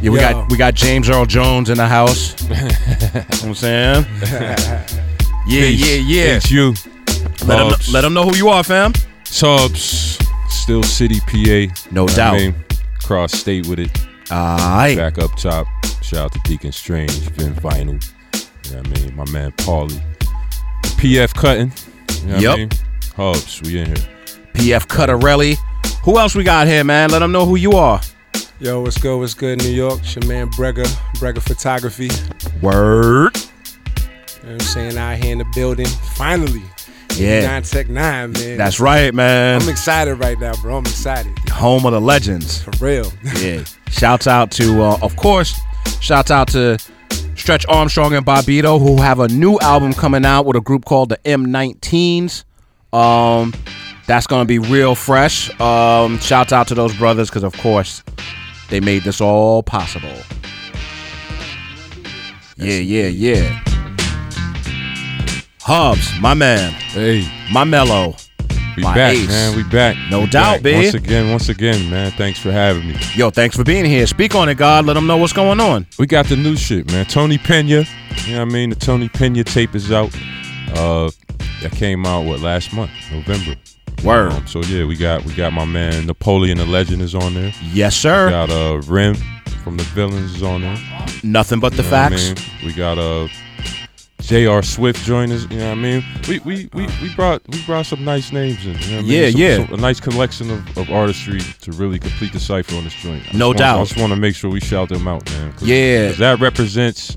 Yeah, 0.00 0.10
we 0.10 0.20
Yo. 0.20 0.32
got 0.32 0.50
we 0.50 0.56
got 0.56 0.74
James 0.74 1.08
Earl 1.08 1.26
Jones 1.26 1.70
in 1.70 1.76
the 1.76 1.86
house. 1.86 2.34
you 2.48 2.54
know 2.56 2.62
what 2.64 3.44
I'm 3.44 3.54
saying? 3.54 4.06
yeah, 4.22 4.86
Peace. 5.46 5.86
yeah, 5.86 5.94
yeah. 5.96 6.38
Thanks, 6.38 6.50
you. 6.50 6.74
Let 7.46 7.60
'em 7.60 7.70
Hubbs. 7.70 7.92
let 7.92 8.04
'em 8.04 8.14
know 8.14 8.24
who 8.24 8.36
you 8.36 8.48
are, 8.48 8.62
fam. 8.64 8.92
Hubbs, 9.28 10.18
Steel 10.48 10.82
City, 10.82 11.20
PA. 11.20 11.74
No 11.90 12.06
doubt. 12.06 12.34
I 12.34 12.38
mean? 12.38 12.54
Cross 13.02 13.32
state 13.34 13.66
with 13.66 13.78
it. 13.78 13.90
Aight. 14.26 14.96
Back 14.96 15.18
up 15.18 15.34
top. 15.36 15.66
Shout 16.02 16.26
out 16.26 16.32
to 16.32 16.40
Deacon 16.44 16.72
Strange, 16.72 17.12
Vin 17.12 17.54
Vinyl. 17.54 18.02
You 18.66 18.76
know 18.76 18.78
what 18.78 18.98
I 18.98 19.00
mean? 19.02 19.16
My 19.16 19.30
man 19.30 19.52
Paulie. 19.52 20.02
PF 20.98 21.34
Cuttin. 21.34 21.72
You 22.22 22.26
know 22.26 22.34
what 22.34 22.46
I 22.46 22.56
mean? 22.56 22.70
Hubbs, 23.16 23.62
we 23.62 23.78
in 23.78 23.86
here. 23.86 24.08
PF 24.54 24.86
Cutterelli. 24.86 25.56
Who 26.04 26.18
else 26.18 26.34
we 26.34 26.44
got 26.44 26.66
here, 26.66 26.84
man? 26.84 27.10
Let 27.10 27.20
them 27.20 27.32
know 27.32 27.46
who 27.46 27.56
you 27.56 27.72
are. 27.72 28.00
Yo, 28.60 28.80
what's 28.80 28.98
good? 28.98 29.18
What's 29.18 29.34
good, 29.34 29.62
New 29.62 29.70
York? 29.70 30.00
It's 30.00 30.14
your 30.14 30.26
man 30.26 30.48
Bregga, 30.50 30.84
Bregga 31.16 31.42
Photography. 31.42 32.10
Word. 32.62 33.36
You 33.36 34.50
know 34.50 34.52
what 34.52 34.52
I'm 34.52 34.60
saying? 34.60 34.98
Out 34.98 35.16
here 35.16 35.32
in 35.32 35.38
the 35.38 35.46
building. 35.54 35.86
Finally. 35.86 36.62
Yeah. 37.16 37.46
Nine 37.46 37.62
Tech 37.62 37.88
Nine, 37.88 38.32
man. 38.32 38.58
That's 38.58 38.80
right, 38.80 39.14
man. 39.14 39.62
I'm 39.62 39.68
excited 39.68 40.14
right 40.16 40.38
now, 40.38 40.54
bro. 40.60 40.78
I'm 40.78 40.82
excited. 40.82 41.36
Home 41.50 41.86
of 41.86 41.92
the 41.92 42.00
legends. 42.00 42.62
For 42.62 42.72
real. 42.84 43.12
yeah. 43.38 43.64
Shouts 43.88 44.26
out 44.26 44.50
to, 44.52 44.82
uh, 44.82 44.98
of 45.00 45.14
course, 45.16 45.58
shouts 46.00 46.30
out 46.30 46.48
to 46.48 46.78
Stretch 47.36 47.64
Armstrong 47.68 48.14
and 48.14 48.26
Bobbito, 48.26 48.80
who 48.80 49.00
have 49.00 49.20
a 49.20 49.28
new 49.28 49.58
album 49.60 49.92
coming 49.92 50.24
out 50.24 50.44
with 50.46 50.56
a 50.56 50.60
group 50.60 50.84
called 50.84 51.10
the 51.10 51.18
M19s. 51.24 52.44
Um, 52.92 53.52
that's 54.06 54.26
gonna 54.26 54.44
be 54.44 54.58
real 54.58 54.94
fresh. 54.94 55.48
Um, 55.60 56.18
shouts 56.18 56.52
out 56.52 56.68
to 56.68 56.74
those 56.74 56.94
brothers 56.96 57.28
because, 57.30 57.44
of 57.44 57.56
course, 57.58 58.02
they 58.70 58.80
made 58.80 59.02
this 59.02 59.20
all 59.20 59.62
possible. 59.62 60.16
Yeah, 62.56 62.78
yeah, 62.78 63.06
yeah. 63.06 63.73
Hubbs, 65.66 66.12
my 66.20 66.34
man. 66.34 66.72
Hey. 66.72 67.26
My 67.50 67.64
mellow. 67.64 68.16
We 68.76 68.82
my 68.82 68.94
back, 68.94 69.14
ace. 69.14 69.28
man. 69.28 69.56
We 69.56 69.62
back. 69.62 69.96
No 70.10 70.20
We 70.20 70.26
doubt, 70.26 70.62
back. 70.62 70.74
Once 70.74 70.94
again, 70.94 71.30
once 71.30 71.48
again, 71.48 71.88
man. 71.88 72.10
Thanks 72.12 72.38
for 72.38 72.52
having 72.52 72.86
me. 72.88 72.96
Yo, 73.14 73.30
thanks 73.30 73.56
for 73.56 73.64
being 73.64 73.84
here. 73.84 74.06
Speak 74.06 74.34
on 74.34 74.48
it, 74.48 74.56
God. 74.58 74.84
Let 74.84 74.94
them 74.94 75.06
know 75.06 75.16
what's 75.16 75.32
going 75.32 75.60
on. 75.60 75.86
We 75.98 76.06
got 76.06 76.26
the 76.26 76.36
new 76.36 76.54
shit, 76.56 76.90
man. 76.90 77.06
Tony 77.06 77.38
Pena. 77.38 77.84
You 78.26 78.32
know 78.34 78.40
what 78.40 78.40
I 78.40 78.44
mean? 78.44 78.70
The 78.70 78.76
Tony 78.76 79.08
Pena 79.08 79.42
tape 79.44 79.74
is 79.74 79.90
out. 79.90 80.14
Uh 80.76 81.10
that 81.62 81.72
came 81.72 82.04
out 82.04 82.26
what 82.26 82.40
last 82.40 82.72
month, 82.74 82.90
November. 83.10 83.54
Word. 84.04 84.32
Um, 84.32 84.46
so 84.46 84.60
yeah, 84.64 84.84
we 84.84 84.96
got 84.96 85.24
we 85.24 85.32
got 85.34 85.52
my 85.54 85.64
man 85.64 86.04
Napoleon 86.06 86.58
da 86.58 86.64
Legend 86.64 87.00
is 87.00 87.14
on 87.14 87.32
there. 87.32 87.54
Yes, 87.72 87.96
sir. 87.96 88.26
We 88.26 88.30
got 88.32 88.50
uh 88.50 88.82
Rim 88.86 89.14
from 89.62 89.76
Da 89.78 89.84
Villins 89.84 90.34
is 90.34 90.42
on 90.42 90.60
there. 90.60 90.76
Nothing 91.22 91.60
but 91.60 91.72
the 91.74 91.82
You 91.84 91.90
know 91.90 91.96
what 92.02 92.12
I 92.12 92.16
facts. 92.16 92.50
mean? 92.60 92.66
We 92.66 92.72
got 92.74 92.98
uh 92.98 93.28
J.R. 94.26 94.62
Swift 94.62 95.04
join 95.04 95.30
us, 95.32 95.42
you 95.50 95.58
know 95.58 95.68
what 95.70 95.78
I 95.78 95.80
mean? 95.82 96.04
We 96.28 96.38
we, 96.40 96.68
we, 96.72 96.86
we 97.02 97.14
brought 97.14 97.42
we 97.48 97.62
brought 97.66 97.86
some 97.86 98.04
nice 98.04 98.32
names 98.32 98.64
in. 98.64 98.72
You 98.72 98.78
know 98.78 98.78
what 98.78 98.88
I 98.90 99.02
mean? 99.02 99.04
Yeah, 99.06 99.30
Some- 99.30 99.40
yeah. 99.40 99.66
some- 99.66 99.74
a 99.74 99.76
nice 99.82 100.00
collection 100.00 100.50
of, 100.50 100.78
of 100.78 100.90
artistry 100.90 101.40
to 101.60 101.72
really 101.72 101.98
complete 101.98 102.32
the 102.32 102.40
cipher 102.40 102.74
on 102.76 102.84
this 102.84 102.94
joint. 102.94 103.22
I 103.32 103.36
No 103.36 103.48
want- 103.48 103.58
doubt. 103.58 103.80
I 103.80 103.84
just 103.84 103.98
want 104.00 104.12
to 104.12 104.18
make 104.18 104.34
sure 104.34 104.50
we 104.50 104.60
shout 104.60 104.88
them 104.88 105.06
out, 105.06 105.28
man. 105.32 105.52
'cause- 105.52 105.62
Yeah. 105.68 106.08
'cause 106.08 106.18
that 106.18 106.40
represents 106.40 107.16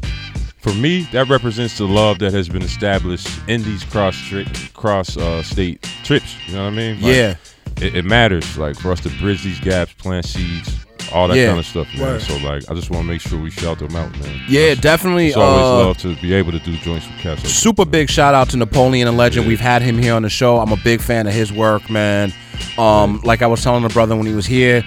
for 0.59 0.73
me, 0.73 1.07
that 1.13 1.29
represents 1.29 1.77
the 1.77 1.85
love 1.87 2.19
that 2.19 2.33
has 2.33 2.49
been 2.49 2.61
established 2.63 3.29
in 3.47 3.63
these 3.63 3.85
cross 3.85 4.17
tri- 4.17 4.45
cross 4.73 5.15
uh, 5.15 5.41
state 5.43 5.81
trips. 6.03 6.35
You 6.47 6.55
know 6.55 6.63
what 6.65 6.73
I 6.73 6.75
mean? 6.75 7.01
Like, 7.01 7.15
Yeah. 7.15 7.35
It, 7.79 7.95
it 7.95 8.05
matters, 8.05 8.57
like 8.57 8.75
for 8.77 8.91
us 8.91 8.99
to 9.01 9.09
bridge 9.21 9.43
these 9.43 9.59
gaps, 9.59 9.93
plant 9.93 10.25
seeds, 10.25 10.71
all 11.13 11.27
that 11.27 11.37
Yeah. 11.37 11.47
kind 11.47 11.59
of 11.59 11.65
stuff, 11.65 11.87
man. 11.93 12.01
Word. 12.01 12.21
So 12.21 12.37
like, 12.37 12.69
I 12.69 12.73
just 12.73 12.89
want 12.89 13.03
to 13.03 13.07
make 13.07 13.21
sure 13.21 13.39
we 13.39 13.49
shout 13.51 13.79
them 13.79 13.95
out, 13.95 14.11
man. 14.19 14.41
Yeah, 14.47 14.75
definitely. 14.75 15.27
It's 15.27 15.37
always 15.37 15.61
uh, 15.63 15.87
love 15.87 15.97
to 15.99 16.15
be 16.21 16.33
able 16.33 16.51
to 16.51 16.59
do 16.59 16.75
joints 16.77 17.07
with 17.07 17.17
cats. 17.19 17.43
like 17.43 17.51
Super 17.53 17.85
big 17.85 18.09
shout 18.09 18.33
out 18.33 18.49
to 18.49 18.57
Napoleon 18.57 19.05
da 19.07 19.11
Legend. 19.13 19.47
We've 19.47 19.59
had 19.59 19.81
him 19.81 19.97
here 19.97 20.13
on 20.13 20.21
the 20.23 20.29
show. 20.29 20.57
I'm 20.59 20.71
a 20.71 20.77
big 20.77 21.01
fan 21.01 21.27
of 21.27 21.33
his 21.33 21.51
work, 21.53 21.89
man. 21.89 22.33
Um, 22.77 23.21
like 23.23 23.41
I 23.41 23.47
was 23.47 23.63
telling 23.63 23.83
the 23.83 23.89
brother 23.89 24.15
when 24.15 24.25
he 24.25 24.33
was 24.33 24.45
here, 24.45 24.83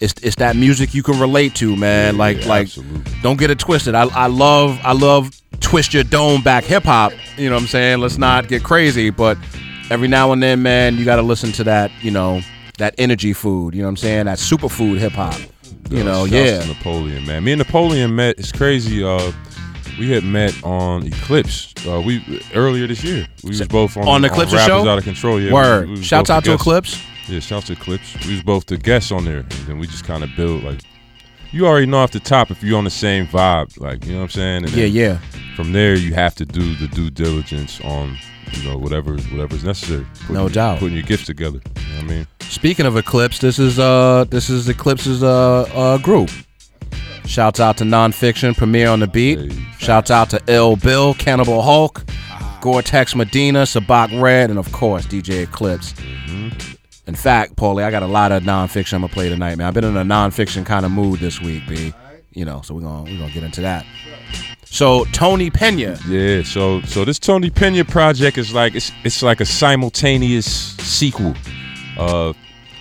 it's 0.00 0.14
it's 0.22 0.36
that 0.36 0.56
music 0.56 0.94
you 0.94 1.02
can 1.02 1.18
relate 1.20 1.54
to, 1.56 1.76
man. 1.76 2.16
like 2.16 2.44
like 2.46 2.68
don't 3.22 3.38
get 3.38 3.50
it 3.50 3.58
twisted. 3.58 3.94
I 3.94 4.02
I 4.08 4.26
love 4.26 4.78
I 4.82 4.92
love 4.92 5.30
twist 5.60 5.94
your 5.94 6.04
dome 6.04 6.42
back 6.42 6.64
hip 6.64 6.82
hop. 6.84 7.12
You 7.36 7.48
know 7.48 7.54
what 7.56 7.62
I'm 7.62 7.68
saying? 7.68 8.00
Let's 8.00 8.18
not 8.18 8.48
get 8.48 8.62
crazy, 8.64 9.10
but 9.10 9.38
every 9.90 10.08
now 10.08 10.32
and 10.32 10.42
then, 10.42 10.62
man, 10.62 10.96
you 10.96 11.04
got 11.04 11.16
to 11.16 11.22
listen 11.22 11.52
to 11.52 11.64
that. 11.64 11.90
You 12.00 12.10
know 12.10 12.40
that 12.78 12.94
energy 12.98 13.32
food. 13.32 13.74
You 13.74 13.82
know 13.82 13.86
what 13.86 13.90
I'm 13.90 13.96
saying? 13.98 14.26
That 14.26 14.38
superfood 14.38 14.98
hip 14.98 15.12
hop. 15.12 15.34
You 15.92 16.00
Uh, 16.00 16.04
know, 16.04 16.26
shouts 16.26 16.32
yeah. 16.32 16.60
to 16.62 16.68
Napoleon, 16.68 17.26
man. 17.26 17.44
Me 17.44 17.52
and 17.52 17.58
Napoleon 17.58 18.14
met. 18.14 18.38
It's 18.38 18.52
crazy. 18.52 19.02
Uh, 19.04 19.32
we 19.98 20.10
had 20.10 20.24
met 20.24 20.54
on 20.64 21.06
Eclipse. 21.06 21.72
Uh, 21.86 22.00
we 22.00 22.42
earlier 22.54 22.86
this 22.86 23.04
year. 23.04 23.26
We 23.44 23.50
was 23.50 23.60
both 23.68 23.96
on, 23.96 24.08
on 24.08 24.22
the 24.22 24.28
Eclipse 24.28 24.52
Rappers 24.52 24.66
show? 24.66 24.88
Out 24.88 24.98
of 24.98 25.04
Control. 25.04 25.38
Yeah. 25.40 25.48
we- 25.48 25.52
Word. 25.52 25.86
we 25.88 25.90
was 25.92 26.04
Shouts 26.04 26.30
out 26.30 26.44
to 26.44 26.50
guests. 26.50 26.62
Eclipse. 26.62 27.02
Yeah, 27.28 27.40
shouts 27.40 27.66
to 27.68 27.74
Eclipse. 27.74 28.16
We 28.26 28.32
was 28.34 28.42
both 28.42 28.66
the 28.66 28.76
guests 28.76 29.12
on 29.12 29.24
there, 29.24 29.38
and 29.40 29.50
then 29.66 29.78
we 29.78 29.86
just 29.86 30.04
kind 30.04 30.24
of 30.24 30.30
built 30.36 30.64
like. 30.64 30.80
You 31.52 31.66
already 31.66 31.84
know 31.86 31.98
off 31.98 32.12
the 32.12 32.20
top 32.20 32.50
if 32.50 32.62
you're 32.62 32.78
on 32.78 32.84
the 32.84 32.90
same 32.90 33.26
vibe, 33.26 33.78
like 33.78 34.06
you 34.06 34.12
know 34.12 34.18
what 34.20 34.24
I'm 34.24 34.30
saying. 34.30 34.64
And 34.64 34.72
Yeah, 34.72 34.86
yeah. 34.86 35.18
From 35.54 35.72
there, 35.72 35.94
you 35.94 36.14
have 36.14 36.34
to 36.36 36.46
do 36.46 36.74
the 36.76 36.88
due 36.88 37.10
diligence 37.10 37.78
on, 37.82 38.16
you 38.52 38.66
know, 38.70 38.78
whatever 38.78 39.18
whatever's 39.18 39.62
necessary. 39.62 40.06
Putting 40.20 40.34
No 40.34 40.48
doubt. 40.48 40.78
Putting 40.78 40.94
your 40.96 41.04
gifts 41.06 41.26
together. 41.26 41.60
You 41.76 41.88
know 41.92 41.96
what 41.96 42.04
I 42.04 42.08
mean? 42.14 42.26
Speaking 42.52 42.84
of 42.84 42.98
Eclipse, 42.98 43.38
this 43.38 43.58
is 43.58 43.78
uh 43.78 44.26
this 44.28 44.50
is 44.50 44.68
Eclipse's 44.68 45.22
uh, 45.22 45.62
uh 45.74 45.96
group. 45.96 46.28
Shouts 47.24 47.60
out 47.60 47.78
to 47.78 47.86
Non 47.86 48.12
Phixion, 48.12 48.54
Premiere 48.54 48.88
on 48.88 49.00
the 49.00 49.06
Beat. 49.06 49.50
Shouts 49.78 50.10
out 50.10 50.28
to 50.30 50.40
Ill 50.48 50.76
Bill, 50.76 51.14
Cannibal 51.14 51.62
Hulk, 51.62 52.04
Gore-Tex 52.60 53.16
Medina, 53.16 53.62
Sabac 53.62 54.20
Red, 54.20 54.50
and 54.50 54.58
of 54.58 54.70
course 54.70 55.06
DJ 55.06 55.44
Eclipse. 55.44 55.94
In 57.06 57.14
fact, 57.14 57.56
Paulie, 57.56 57.84
I 57.84 57.90
got 57.90 58.02
a 58.02 58.06
lot 58.06 58.32
of 58.32 58.44
Non 58.44 58.68
Phixion 58.68 58.94
I'm 58.94 59.00
gonna 59.00 59.12
play 59.14 59.30
tonight, 59.30 59.56
man. 59.56 59.66
I've 59.66 59.74
been 59.74 59.84
in 59.84 59.96
a 59.96 60.04
Non 60.04 60.30
Phixion 60.30 60.66
kind 60.66 60.84
of 60.84 60.92
mood 60.92 61.20
this 61.20 61.40
week, 61.40 61.62
B. 61.66 61.94
You 62.32 62.44
know, 62.44 62.60
so 62.60 62.74
we're 62.74 62.82
gonna 62.82 63.10
we're 63.10 63.18
gonna 63.18 63.32
get 63.32 63.44
into 63.44 63.62
that. 63.62 63.86
So 64.66 65.06
Tony 65.06 65.48
Pena. 65.48 65.98
Yeah, 66.06 66.42
so 66.42 66.82
so 66.82 67.06
this 67.06 67.18
Tony 67.18 67.48
Pena 67.48 67.82
project 67.86 68.36
is 68.36 68.52
like 68.52 68.74
it's 68.74 68.92
it's 69.04 69.22
like 69.22 69.40
a 69.40 69.46
simultaneous 69.46 70.46
sequel, 70.76 71.34
uh, 72.02 72.32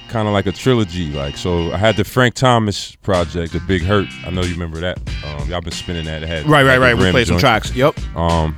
kind 0.10 0.28
of 0.28 0.34
like 0.34 0.46
a 0.46 0.52
trilogy. 0.52 1.12
Like 1.12 1.38
so, 1.38 1.72
I 1.72 1.78
had 1.78 1.96
the 1.98 2.04
Frank 2.04 2.36
Thomas 2.36 2.96
project, 2.98 3.54
the 3.54 3.60
Big 3.62 3.82
Hurt. 3.84 4.08
I 4.26 4.30
know 4.30 4.42
you 4.42 4.54
remember 4.54 4.80
that. 4.82 5.00
Um, 5.26 5.50
y'all 5.50 5.62
been 5.62 5.72
spinning 5.72 6.06
that. 6.06 6.24
It 6.24 6.28
had 6.30 6.48
Right, 6.48 6.66
right, 6.66 6.78
right. 6.78 6.96
We 6.96 7.10
played 7.12 7.28
some 7.28 7.38
tracks. 7.40 7.74
Yep. 7.76 7.98
Um, 8.16 8.58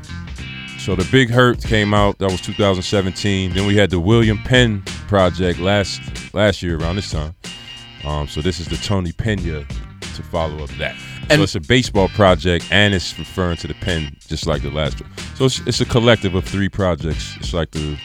so 0.79 0.95
the 0.95 1.07
Big 1.11 1.29
Hurt 1.29 1.61
came 1.63 1.93
out. 1.93 2.17
That 2.19 2.29
was 2.31 2.41
2017. 2.41 3.53
Then 3.53 3.65
we 3.65 3.75
had 3.75 3.89
the 3.89 3.99
William 3.99 4.37
Penn 4.39 4.81
project 5.07 5.59
last 5.59 6.01
last 6.33 6.61
year 6.61 6.77
around 6.77 6.95
this 6.97 7.11
time. 7.11 7.33
Um, 8.03 8.27
so 8.27 8.41
this 8.41 8.59
is 8.59 8.67
the 8.67 8.75
Tony 8.77 9.11
Pena 9.13 9.65
to 10.15 10.23
follow 10.23 10.63
up 10.63 10.69
that. 10.71 10.95
And- 11.29 11.39
so 11.39 11.43
it's 11.43 11.55
a 11.55 11.61
baseball 11.61 12.09
project, 12.09 12.67
and 12.69 12.93
it's 12.93 13.17
referring 13.17 13.55
to 13.57 13.67
the 13.67 13.73
pen, 13.75 14.15
just 14.27 14.45
like 14.45 14.61
the 14.61 14.71
last 14.71 14.99
one. 14.99 15.09
So 15.35 15.45
it's, 15.45 15.59
it's 15.65 15.79
a 15.79 15.85
collective 15.85 16.35
of 16.35 16.43
three 16.43 16.67
projects. 16.67 17.37
It's 17.37 17.53
like 17.53 17.71
the 17.71 17.97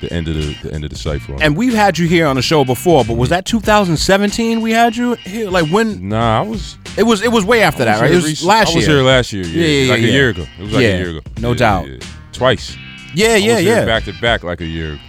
the 0.00 0.12
end 0.12 0.28
of 0.28 0.34
the, 0.34 0.54
the 0.62 0.72
end 0.72 0.84
of 0.84 0.90
the 0.90 0.96
cipher. 0.96 1.36
And 1.40 1.56
we've 1.56 1.74
had 1.74 1.98
you 1.98 2.06
here 2.08 2.26
on 2.26 2.36
the 2.36 2.42
show 2.42 2.64
before, 2.64 3.04
but 3.04 3.16
was 3.16 3.28
that 3.30 3.44
2017 3.46 4.60
we 4.60 4.72
had 4.72 4.96
you 4.96 5.14
here? 5.14 5.50
Like 5.50 5.68
when? 5.70 6.08
Nah, 6.08 6.38
I 6.40 6.42
was. 6.42 6.76
It 6.96 7.04
was. 7.04 7.22
It 7.22 7.30
was 7.32 7.44
way 7.44 7.62
after 7.62 7.84
that, 7.84 8.00
right? 8.00 8.10
It 8.10 8.14
was 8.16 8.24
recent- 8.24 8.48
last 8.48 8.68
year. 8.68 8.76
I 8.76 8.78
was 8.78 8.86
here 8.86 9.02
last 9.02 9.32
year. 9.32 9.44
Yeah, 9.44 9.64
yeah, 9.66 9.82
yeah 9.84 9.92
like 9.92 10.02
yeah. 10.02 10.08
a 10.08 10.12
year 10.12 10.28
ago. 10.30 10.42
It 10.58 10.62
was 10.62 10.72
like 10.72 10.82
Yeah, 10.82 10.88
a 10.88 10.98
year 10.98 11.10
ago. 11.10 11.20
No 11.40 11.50
Yeah, 11.50 11.56
doubt. 11.56 11.86
yeah, 11.88 11.92
yeah. 11.94 12.06
Twice. 12.32 12.76
Yeah, 13.14 13.36
yeah, 13.36 13.58
yeah. 13.58 13.84
Back 13.84 14.04
to 14.04 14.12
back, 14.20 14.42
like 14.44 14.60
a 14.60 14.66
year. 14.66 14.92
ago. 14.92 15.00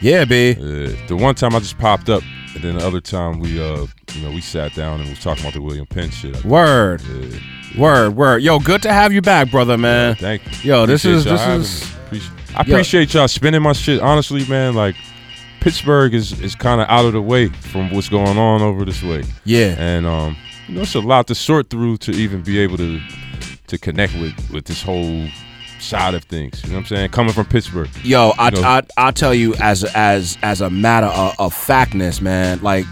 Yeah, 0.00 0.24
B. 0.24 0.52
The 0.54 1.16
one 1.16 1.34
time 1.34 1.54
I 1.54 1.60
just 1.60 1.78
popped 1.78 2.08
up, 2.10 2.22
and 2.54 2.62
then 2.62 2.76
the 2.76 2.86
other 2.86 3.00
time 3.00 3.38
we, 3.40 3.58
uh, 3.62 3.86
you 4.12 4.22
know, 4.22 4.30
we 4.30 4.40
sat 4.40 4.74
down 4.74 5.00
and 5.00 5.08
was 5.08 5.20
talking 5.20 5.42
about 5.44 5.54
the 5.54 5.62
William 5.62 5.86
Penn 5.86 6.10
shit. 6.10 6.44
Word. 6.44 7.02
Word, 7.78 8.14
word. 8.14 8.42
Yo, 8.42 8.58
good 8.58 8.82
to 8.82 8.92
have 8.92 9.12
you 9.12 9.20
back, 9.22 9.50
brother, 9.50 9.76
man. 9.78 10.14
Thank 10.16 10.42
you. 10.64 10.72
Yo, 10.74 10.86
this 10.86 11.04
Appreciate 11.04 11.32
is 11.32 11.80
this 12.10 12.22
is. 12.22 12.43
I 12.56 12.60
appreciate 12.62 13.14
y'all 13.14 13.28
spinning 13.28 13.62
my 13.62 13.72
shit. 13.72 14.00
Honestly, 14.00 14.46
man, 14.46 14.74
like 14.74 14.96
Pittsburgh 15.60 16.14
is 16.14 16.40
is 16.40 16.54
kind 16.54 16.80
of 16.80 16.88
out 16.88 17.04
of 17.04 17.12
the 17.12 17.22
way 17.22 17.48
from 17.48 17.90
what's 17.90 18.08
going 18.08 18.38
on 18.38 18.62
over 18.62 18.84
this 18.84 19.02
way. 19.02 19.24
Yeah. 19.44 19.74
and 19.78 20.06
um, 20.06 20.36
you 20.68 20.76
know, 20.76 20.82
it's 20.82 20.94
a 20.94 21.00
lot 21.00 21.26
to 21.28 21.34
sort 21.34 21.70
through 21.70 21.98
to 21.98 22.12
even 22.12 22.42
be 22.42 22.58
able 22.58 22.76
to 22.78 23.00
to 23.66 23.78
connect 23.78 24.14
with 24.14 24.50
with 24.50 24.66
this 24.66 24.82
whole 24.82 25.26
side 25.80 26.14
of 26.14 26.24
things. 26.24 26.62
You 26.62 26.70
know 26.70 26.76
what 26.76 26.80
I'm 26.80 26.86
saying? 26.86 27.10
Coming 27.10 27.32
from 27.32 27.46
Pittsburgh. 27.46 27.88
Yo, 28.02 28.32
I, 28.38 28.48
You 28.50 28.60
know, 28.60 28.68
I 28.68 28.82
I'll 28.96 29.12
tell 29.12 29.34
you 29.34 29.54
as 29.56 29.84
as 29.94 30.38
as 30.42 30.60
a 30.60 30.70
matter 30.70 31.06
of, 31.06 31.34
of 31.38 31.54
factness, 31.54 32.20
man. 32.20 32.60
Like 32.62 32.86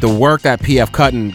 the 0.00 0.08
work 0.08 0.42
that 0.42 0.60
PF 0.60 0.92
Cuttin 0.92 1.34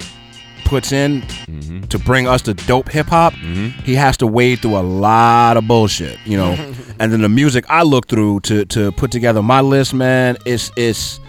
puts 0.66 0.92
in 0.92 1.22
Mm-hmm. 1.22 1.82
to 1.84 2.00
bring 2.00 2.28
us 2.28 2.42
to 2.44 2.54
dope 2.54 2.90
hip 2.90 3.08
hop, 3.08 3.34
he 3.34 3.96
has 3.96 4.18
to 4.18 4.28
wade 4.28 4.60
through 4.60 4.78
a 4.78 4.82
lot 4.82 5.58
of 5.58 5.68
bullshit, 5.68 6.18
you 6.26 6.38
know. 6.38 6.52
and 7.00 7.12
then 7.12 7.22
the 7.22 7.30
music 7.30 7.66
I 7.70 7.84
look 7.84 8.08
through 8.08 8.40
to 8.42 8.66
to 8.66 8.92
put 8.94 9.12
together 9.12 9.42
my 9.44 9.62
list, 9.62 9.94
man, 9.94 10.38
it's 10.46 10.72
it's 10.76 11.20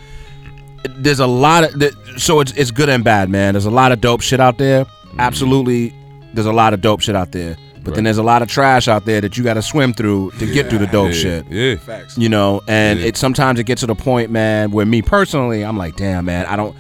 there's 0.97 1.21
a 1.21 1.27
lot 1.27 1.65
of 1.65 2.21
so 2.21 2.41
it's 2.41 2.53
it's 2.53 2.71
good 2.71 2.89
and 2.89 3.03
bad, 3.05 3.29
man. 3.31 3.55
There's 3.55 3.67
a 3.67 3.71
lot 3.71 3.93
of 3.93 4.01
dope 4.01 4.21
shit 4.21 4.41
out 4.41 4.59
there. 4.59 4.87
Absolutely, 5.19 5.95
there's 6.35 6.47
a 6.47 6.53
lot 6.53 6.75
of 6.75 6.81
dope 6.81 7.01
shit 7.01 7.17
out 7.17 7.33
there. 7.33 7.57
But 7.85 7.95
then 7.95 8.05
there's 8.05 8.17
a 8.17 8.23
lot 8.23 8.41
of 8.41 8.49
trash 8.49 8.89
out 8.89 9.05
there 9.05 9.21
that 9.21 9.37
you 9.37 9.45
got 9.45 9.55
to 9.55 9.63
swim 9.63 9.93
through 9.93 10.31
to 10.39 10.47
get 10.51 10.71
through 10.71 10.79
the 10.79 10.87
dope 10.87 11.09
Yeah, 11.13 11.21
shit. 11.21 11.47
yeah. 11.51 11.75
Facts. 11.77 12.17
You 12.17 12.31
know, 12.31 12.63
and 12.67 12.99
Yeah. 12.99 13.07
it 13.09 13.19
sometimes 13.19 13.61
it 13.61 13.65
gets 13.65 13.81
to 13.83 13.87
the 13.87 13.95
point, 13.95 14.31
man, 14.31 14.71
where 14.71 14.87
me 14.87 15.03
personally, 15.03 15.63
I'm 15.63 15.77
like, 15.77 15.95
damn, 15.97 16.25
man, 16.25 16.47
I 16.47 16.57
don't, 16.57 16.75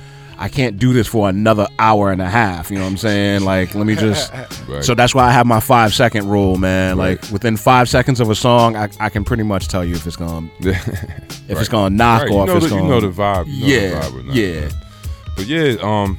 I 0.45 0.51
can't 0.51 0.79
do 0.79 0.93
this 0.93 1.07
for 1.07 1.27
another 1.31 1.67
hour 1.79 2.13
and 2.13 2.21
a 2.21 2.29
half. 2.29 2.71
You 2.71 2.77
know 2.77 2.85
what 2.85 2.91
I'm 2.91 2.97
saying? 2.99 3.45
Like, 3.45 3.75
let 3.75 3.87
me 3.87 3.95
just. 3.95 4.31
Right. 4.69 4.83
So 4.83 4.95
that's 4.95 5.15
why 5.15 5.25
I 5.25 5.31
have 5.31 5.47
my 5.47 5.61
five 5.61 5.93
second 5.93 6.27
rule, 6.27 6.57
man. 6.57 6.97
Like 6.97 7.21
within 7.31 7.57
five 7.59 7.87
seconds 7.87 8.19
of 8.19 8.31
a 8.31 8.35
song, 8.35 8.77
I, 8.77 8.89
I 8.99 9.11
can 9.11 9.23
pretty 9.23 9.43
much 9.43 9.69
tell 9.69 9.85
you 9.85 9.95
if 9.95 10.07
it's 10.07 10.17
gonna, 10.17 10.49
if 10.61 11.51
it's 11.51 11.69
gonna 11.69 11.95
knock 11.95 12.23
Right, 12.23 12.31
or 12.31 12.47
you 12.47 12.51
if 12.51 12.57
it's 12.57 12.65
the, 12.65 12.71
gonna. 12.71 12.83
you 12.83 12.89
know 12.89 13.01
the 13.01 13.11
vibe. 13.11 13.47
You 13.47 13.61
know 13.61 13.67
yeah, 13.67 13.89
the 13.89 13.95
vibe 14.07 14.21
or 14.21 14.23
not, 14.23 14.35
yeah. 14.35 14.61
right? 14.63 14.75
But 15.37 15.47
yeah, 15.47 15.77
um, 15.83 16.19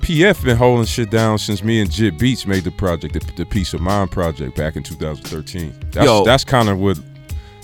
PF 0.00 0.44
been 0.44 0.56
holding 0.56 0.84
shit 0.84 1.10
down 1.10 1.38
since 1.38 1.64
me 1.64 1.80
and 1.80 1.90
Jit 1.90 2.18
Beats 2.18 2.46
made 2.46 2.64
the 2.64 2.72
project, 2.72 3.14
the, 3.14 3.32
the 3.36 3.46
Peace 3.46 3.72
of 3.72 3.80
Mind 3.80 4.10
project, 4.10 4.54
back 4.54 4.76
in 4.76 4.82
2013. 4.82 5.74
That's 5.92 6.06
Yo. 6.06 6.24
that's 6.24 6.44
kind 6.44 6.68
of 6.68 6.78
what 6.78 7.00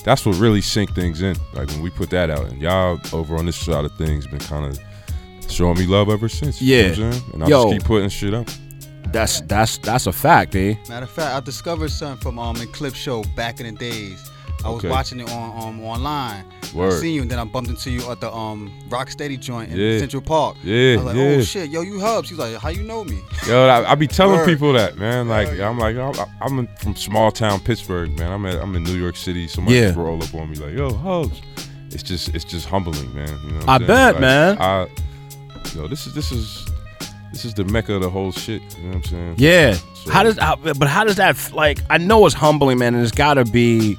that's 0.05 0.24
what 0.24 0.36
really 0.36 0.60
synced 0.62 0.94
things 0.94 1.20
in. 1.20 1.36
Like 1.52 1.69
when 1.69 1.82
we 1.82 1.90
put 1.90 2.09
that 2.10 2.31
out, 2.31 2.47
and 2.47 2.62
y'all 2.62 2.98
over 3.12 3.36
on 3.36 3.44
this 3.44 3.56
side 3.56 3.85
of 3.85 3.93
things 3.97 4.27
been 4.27 4.39
kind 4.39 4.65
of 4.65 4.78
showing 5.50 5.78
me 5.78 5.86
love 5.86 6.08
ever 6.08 6.28
since. 6.28 6.60
you 6.60 6.76
know 6.76 6.82
Yeah. 6.82 6.88
what 6.90 6.98
I'm 6.98 7.12
saying? 7.12 7.24
and 7.34 7.44
I 7.44 7.46
Yo. 7.48 7.62
just 7.64 7.72
keep 7.74 7.84
putting 7.84 8.08
shit 8.08 8.34
up. 8.34 8.48
That's 9.12 9.40
that's 9.42 9.78
that's 9.78 10.06
a 10.06 10.12
fact, 10.12 10.52
B. 10.52 10.78
Matter 10.88 11.04
of 11.04 11.10
fact, 11.10 11.34
I 11.34 11.40
discovered 11.40 11.90
something 11.90 12.18
from 12.22 12.38
um 12.38 12.56
Eclipse 12.60 12.98
Show 12.98 13.24
back 13.36 13.58
in 13.60 13.66
the 13.66 13.72
days. 13.72 14.30
I 14.64 14.68
was 14.70 14.78
Okay. 14.80 14.88
watching 14.90 15.20
it 15.20 15.30
on 15.30 15.62
um 15.68 15.82
online. 15.82 16.44
I 16.74 16.76
Word. 16.76 17.00
seen 17.00 17.14
you, 17.14 17.22
and 17.22 17.30
then 17.30 17.38
I 17.38 17.44
bumped 17.44 17.70
into 17.70 17.90
you 17.90 18.02
at 18.10 18.20
the 18.20 18.30
um 18.30 18.70
Rocksteady 18.90 19.40
joint 19.40 19.70
in 19.72 19.78
Yeah. 19.78 19.98
Central 19.98 20.20
Park. 20.20 20.56
Yeah, 20.62 20.92
I 20.92 20.96
was 20.96 21.04
like, 21.06 21.16
yeah. 21.16 21.22
oh 21.22 21.40
shit, 21.42 21.70
yo, 21.70 21.80
you 21.80 21.98
Hubbs. 22.00 22.28
He's 22.28 22.38
like, 22.38 22.54
how 22.56 22.68
you 22.68 22.82
know 22.82 23.02
me? 23.04 23.20
Yo, 23.46 23.66
I, 23.66 23.92
I 23.92 23.94
be 23.94 24.06
telling 24.06 24.36
Word. 24.40 24.46
people 24.46 24.74
that, 24.74 24.98
man. 24.98 25.28
Like, 25.28 25.58
I'm 25.58 25.78
like, 25.78 25.96
I'm, 25.96 26.14
I'm 26.42 26.58
in- 26.58 26.68
from 26.78 26.94
small 26.94 27.30
town 27.32 27.60
Pittsburgh, 27.60 28.18
man. 28.18 28.30
I'm 28.30 28.44
at, 28.44 28.60
I'm 28.60 28.74
in 28.76 28.82
New 28.84 28.96
York 28.98 29.16
City. 29.16 29.48
Somebody 29.48 29.76
Yeah. 29.78 29.86
just 29.86 29.96
roll 29.96 30.22
up 30.22 30.34
on 30.34 30.50
me 30.50 30.56
like, 30.56 30.74
yo, 30.76 30.92
Hubbs. 30.92 31.40
It's 31.90 32.02
just, 32.02 32.34
it's 32.34 32.44
just 32.44 32.66
humbling, 32.66 33.14
man. 33.14 33.28
You 33.44 33.52
know 33.52 33.58
what 33.60 33.68
I 33.68 33.74
I'm 33.76 33.80
saying? 33.80 33.86
bet, 33.88 34.12
Like, 34.16 34.20
man. 34.20 34.58
I, 34.60 34.88
yo, 35.74 35.86
this 35.89 36.06
is, 36.06 36.14
this 36.14 36.32
is, 36.32 36.66
this 37.32 37.44
is 37.44 37.55
the 37.55 37.64
mecca 37.64 37.94
of 37.94 38.02
the 38.02 38.10
whole 38.10 38.32
shit. 38.32 38.62
You 38.76 38.82
know 38.85 38.89
what 38.89 38.97
I'm 38.97 39.05
saying? 39.05 39.35
Yeah. 39.39 39.72
So- 39.72 40.10
how 40.10 40.22
does 40.22 40.39
how, 40.39 40.56
but 40.56 40.89
how 40.89 41.05
does 41.05 41.16
that 41.16 41.52
like? 41.52 41.80
I 41.90 41.98
know 41.98 42.24
it's 42.24 42.35
humbling, 42.35 42.78
man, 42.78 42.94
and 42.94 43.02
it's 43.02 43.12
got 43.12 43.35
to 43.35 43.44
be. 43.44 43.97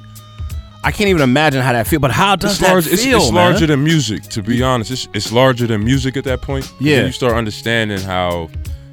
I 0.82 0.92
can't 0.92 1.10
even 1.10 1.20
imagine 1.20 1.60
how 1.60 1.74
that 1.74 1.86
feel. 1.86 2.00
But 2.00 2.10
how 2.10 2.36
does 2.36 2.52
It's, 2.52 2.60
that 2.60 2.72
large, 2.72 2.86
it's, 2.86 3.04
feel, 3.04 3.18
it's 3.18 3.30
man? 3.30 3.50
larger 3.50 3.66
than 3.66 3.84
music, 3.84 4.22
to 4.24 4.42
be 4.42 4.62
honest. 4.62 4.90
It's, 4.90 5.08
it's 5.12 5.30
larger 5.30 5.66
than 5.66 5.84
music 5.84 6.16
at 6.16 6.24
that 6.24 6.40
point. 6.40 6.72
Yeah. 6.80 7.04
You 7.04 7.12
start 7.12 7.34
understanding 7.34 8.00
how, 8.00 8.48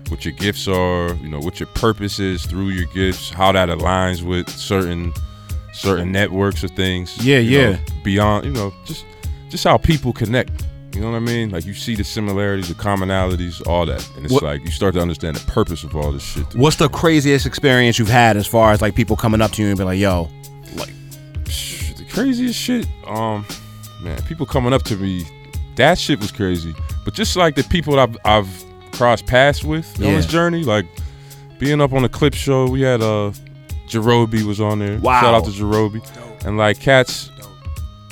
what 0.10 0.26
your 0.26 0.34
gifts 0.34 0.68
are, 0.68 1.14
you 1.14 1.30
know, 1.30 1.40
what 1.40 1.62
your 1.62 1.68
purpose 1.68 2.20
is 2.20 2.46
through 2.46 2.70
your 2.70 2.88
gifts, 2.88 3.30
how 3.30 3.54
that 3.54 3.70
aligns 3.70 4.22
with 4.22 4.50
certain, 4.50 5.14
certain 5.72 6.12
networks 6.12 6.62
of 6.62 6.72
things. 6.72 7.18
Yeah, 7.26 7.40
you 7.40 7.58
know, 7.58 7.70
yeah. 7.70 7.80
beyond, 8.04 8.46
you 8.46 8.52
know, 8.52 8.74
just, 8.86 9.06
just 9.50 9.64
how 9.64 9.78
people 9.78 10.12
connect. 10.12 10.66
You 10.98 11.04
know 11.04 11.12
what 11.12 11.18
I 11.18 11.20
mean? 11.20 11.52
Like 11.52 11.64
you 11.68 11.76
see 11.76 11.94
the 11.96 12.04
similarities, 12.04 12.70
the 12.70 12.74
commonalities, 12.74 13.62
all 13.68 13.86
that, 13.86 14.04
and 14.16 14.26
it's 14.26 14.34
What- 14.34 14.42
like 14.42 14.66
you 14.66 14.72
start 14.72 14.96
to 14.96 15.00
understand 15.00 15.36
the 15.36 15.46
purpose 15.52 15.84
of 15.84 15.96
all 15.96 16.12
this 16.12 16.24
shit. 16.24 16.56
What's 16.56 16.78
the 16.78 16.90
craziest 16.90 17.46
experience 17.46 18.00
you've 18.00 18.08
had 18.10 18.36
as 18.36 18.48
far 18.48 18.72
as 18.72 18.82
like 18.82 18.96
people 18.96 19.16
coming 19.16 19.40
up 19.40 19.52
to 19.52 19.62
you 19.62 19.68
and 19.68 19.78
be 19.78 19.84
like, 19.84 20.00
"Yo, 20.00 20.28
like 20.76 20.92
the 21.44 22.06
craziest 22.12 22.58
shit. 22.60 22.88
Um, 23.06 23.46
man, 24.02 24.20
people 24.24 24.48
coming 24.48 24.74
up 24.74 24.82
to 24.86 24.96
me, 24.96 25.24
that 25.76 26.00
shit 26.00 26.20
was 26.20 26.32
crazy. 26.32 26.74
But 27.06 27.14
just 27.14 27.36
like 27.36 27.54
the 27.54 27.64
people 27.66 28.00
I've, 28.00 28.18
I've 28.26 28.64
crossed 28.92 29.28
paths 29.28 29.64
with 29.64 29.86
on 30.04 30.14
this 30.16 30.26
journey, 30.26 30.64
like 30.64 30.88
being 31.60 31.80
up 31.80 31.94
on 31.94 32.02
the 32.02 32.10
clip 32.10 32.34
show, 32.34 32.68
we 32.68 32.82
had 32.82 33.02
uh, 33.02 33.32
Jarobi 33.88 34.42
was 34.42 34.60
on 34.60 34.80
there. 34.80 34.98
Wow. 34.98 35.22
Shout 35.22 35.34
out 35.36 35.46
to 35.46 35.52
Jarobi. 35.52 36.02
And 36.44 36.58
like 36.58 36.80
cats, 36.80 37.30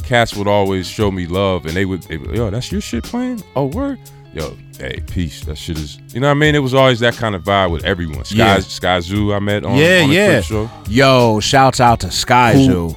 cats 0.06 0.36
would 0.36 0.48
always 0.48 0.88
show 0.88 1.11
me 1.11 1.26
love, 1.27 1.65
and 1.65 1.76
they 1.76 1.86
would, 1.86 2.03
they 2.03 2.18
yo, 2.18 2.49
that's 2.49 2.72
your 2.72 2.82
shit 2.82 3.03
playing. 3.03 3.44
Oh, 3.56 3.65
word. 3.65 3.99
yo, 4.34 4.56
hey, 4.80 5.02
peace. 5.07 5.44
That 5.45 5.57
shit 5.57 5.77
is, 5.77 5.99
you 6.14 6.19
know 6.19 6.27
what 6.27 6.32
I 6.32 6.40
mean? 6.40 6.56
It 6.56 6.60
was 6.60 6.73
always 6.73 6.99
that 7.02 7.15
kind 7.15 7.36
of 7.36 7.44
vibe 7.44 7.72
with 7.72 7.84
everyone. 7.86 8.23
Sky, 8.26 8.36
Yeah. 8.38 8.57
Skyzoo, 8.57 9.36
I 9.36 9.40
met 9.40 9.64
on, 9.65 9.76
yeah, 9.77 10.02
on 10.03 10.11
yeah. 10.11 10.41
Show. 10.41 10.69
Yo, 10.88 11.40
shouts 11.40 11.80
out 11.80 11.99
to 12.02 12.11
Sky 12.11 12.53
Who- 12.53 12.65
Zoo. 12.65 12.95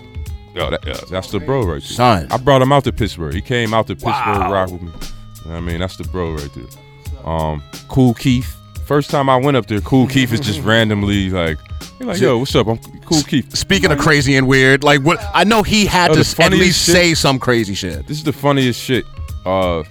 Yo, 0.54 0.70
that, 0.70 0.84
yeah, 0.86 0.96
that's 1.10 1.30
the 1.30 1.38
bro 1.38 1.60
right 1.62 1.74
there. 1.74 1.80
Son. 1.80 2.26
I 2.32 2.36
brought 2.36 2.60
him 2.62 2.72
out 2.72 2.82
to 2.84 2.92
Pittsburgh. 2.92 3.32
He 3.32 3.40
came 3.40 3.72
out 3.72 3.86
to 3.86 3.94
Pittsburgh 3.94 4.12
Wow. 4.40 4.52
rock 4.52 4.70
with 4.72 4.82
me. 4.82 4.88
You 4.88 4.94
know 4.94 5.50
what 5.52 5.56
I 5.56 5.60
mean, 5.60 5.78
that's 5.80 5.96
the 5.96 6.04
bro 6.04 6.32
right 6.34 6.50
there. 6.54 7.24
Um, 7.24 7.62
Kool 7.88 8.14
Keith. 8.14 8.56
First 8.88 9.10
time 9.10 9.28
I 9.28 9.36
went 9.36 9.54
up 9.56 9.66
there, 9.66 9.80
Kool 9.82 10.06
Keith 10.08 10.32
is 10.32 10.40
just 10.40 10.60
randomly 10.64 11.28
like, 11.28 11.58
he 11.98 12.04
like, 12.04 12.18
yo, 12.20 12.38
what's 12.38 12.54
up? 12.54 12.66
I'm 12.68 12.78
Kool 13.02 13.22
Keith. 13.22 13.54
Speaking 13.54 13.92
of 13.92 13.98
crazy 13.98 14.34
and 14.36 14.48
weird, 14.48 14.82
like 14.82 15.02
what 15.02 15.20
I 15.34 15.44
know 15.44 15.62
he 15.62 15.84
had 15.84 16.10
Oh, 16.10 16.14
to 16.14 16.18
the 16.20 16.24
s- 16.24 16.32
at 16.32 16.36
funniest 16.44 16.62
least 16.64 16.86
shit- 16.86 16.94
say 16.94 17.14
some 17.14 17.38
crazy 17.38 17.74
shit. 17.74 18.06
This 18.06 18.16
is 18.16 18.24
the 18.24 18.32
funniest 18.32 18.80
shit. 18.80 19.04
Uh, 19.44 19.84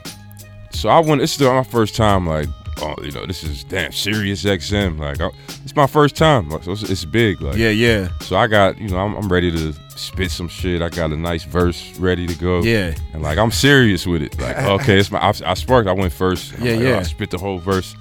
so 0.72 0.90
I 0.90 1.00
went. 1.00 1.22
This 1.22 1.36
is 1.36 1.42
my 1.42 1.64
first 1.64 1.96
time. 1.96 2.26
Like, 2.26 2.48
oh, 2.82 2.96
you 3.04 3.12
know, 3.12 3.26
this 3.28 3.44
is 3.44 3.64
damn 3.64 3.92
Sirius 3.92 4.44
XM. 4.44 4.98
Like, 5.00 5.22
I, 5.22 5.30
it's 5.64 5.76
my 5.76 5.86
first 5.88 6.16
time. 6.16 6.50
Like, 6.50 6.64
so 6.64 6.72
it's, 6.72 6.84
it's 6.84 7.06
big. 7.06 7.40
Like, 7.40 7.56
Yeah, 7.56 7.70
yeah. 7.70 8.10
So 8.22 8.36
I 8.36 8.48
got, 8.48 8.80
you 8.80 8.90
know, 8.90 8.98
I'm, 8.98 9.16
I'm 9.16 9.32
ready 9.32 9.52
to 9.52 9.74
spit 9.96 10.32
some 10.32 10.48
shit. 10.48 10.82
I 10.82 10.90
got 10.90 11.12
a 11.12 11.18
nice 11.18 11.44
verse 11.44 11.98
ready 12.00 12.26
to 12.28 12.36
go. 12.36 12.62
Yeah. 12.64 12.94
And 13.14 13.22
like, 13.22 13.38
I'm 13.38 13.52
serious 13.52 14.06
with 14.08 14.22
it. 14.24 14.40
Like, 14.40 14.58
okay, 14.58 14.98
it's 15.00 15.12
my. 15.12 15.20
I, 15.20 15.34
I 15.46 15.54
sparked. 15.54 15.88
I 15.88 15.94
went 15.94 16.14
first. 16.14 16.54
I'm 16.58 16.66
Yeah, 16.66 16.72
like, 16.74 16.82
yeah. 16.82 16.90
oh, 16.90 17.00
I 17.00 17.04
spit 17.04 17.30
the 17.32 17.38
whole 17.38 17.58
verse, 17.60 17.96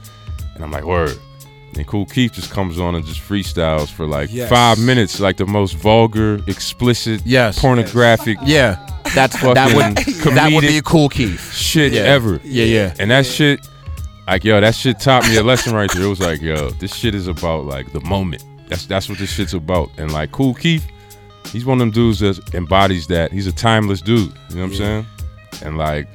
and 0.57 0.65
I'm 0.65 0.71
like, 0.73 0.85
word. 0.85 1.17
And 1.77 1.87
Kool 1.87 2.07
Keith 2.07 2.33
just 2.33 2.51
comes 2.51 2.81
on 2.81 2.95
and 2.95 3.05
just 3.05 3.21
freestyles 3.21 3.89
for 3.89 4.07
like 4.07 4.31
Yes. 4.33 4.49
five 4.49 4.79
minutes, 4.79 5.21
like 5.21 5.37
the 5.37 5.45
most 5.45 5.75
vulgar, 5.75 6.41
explicit, 6.47 7.21
Yes. 7.27 7.59
pornographic. 7.61 8.39
Yeah, 8.45 8.79
that's 9.15 9.39
that 9.43 9.75
would 9.75 10.35
that 10.35 10.53
would 10.53 10.63
be 10.63 10.79
a 10.79 10.83
Kool 10.83 11.11
Keith 11.11 11.53
shit 11.53 11.93
Yeah. 11.93 12.03
ever. 12.03 12.41
Yeah, 12.43 12.65
yeah. 12.65 12.95
And 12.99 13.11
that 13.11 13.27
shit, 13.27 13.61
like 14.27 14.43
yo, 14.43 14.59
that 14.61 14.75
shit 14.75 14.99
taught 15.01 15.29
me 15.29 15.37
a 15.37 15.43
lesson 15.43 15.75
right 15.75 15.91
there. 15.93 16.05
It 16.05 16.09
was 16.09 16.21
like, 16.21 16.41
yo, 16.41 16.71
this 16.71 16.95
shit 16.95 17.15
is 17.15 17.27
about 17.29 17.67
like 17.67 17.93
the 17.93 18.01
moment. 18.01 18.43
That's 18.69 18.87
that's 18.87 19.09
what 19.11 19.19
this 19.19 19.31
shit's 19.31 19.53
about. 19.53 19.91
And 19.99 20.11
like 20.13 20.33
Kool 20.33 20.55
Keith, 20.55 20.87
he's 21.53 21.67
one 21.67 21.75
of 21.75 21.81
them 21.81 21.91
dudes 21.91 22.21
that 22.21 22.55
embodies 22.55 23.07
that. 23.09 23.33
He's 23.33 23.47
a 23.49 23.53
timeless 23.53 24.01
dude. 24.01 24.33
You 24.49 24.57
know 24.57 24.63
what 24.63 24.71
I'm 24.71 24.75
saying? 24.75 25.07
And 25.63 25.77
like 25.77 26.09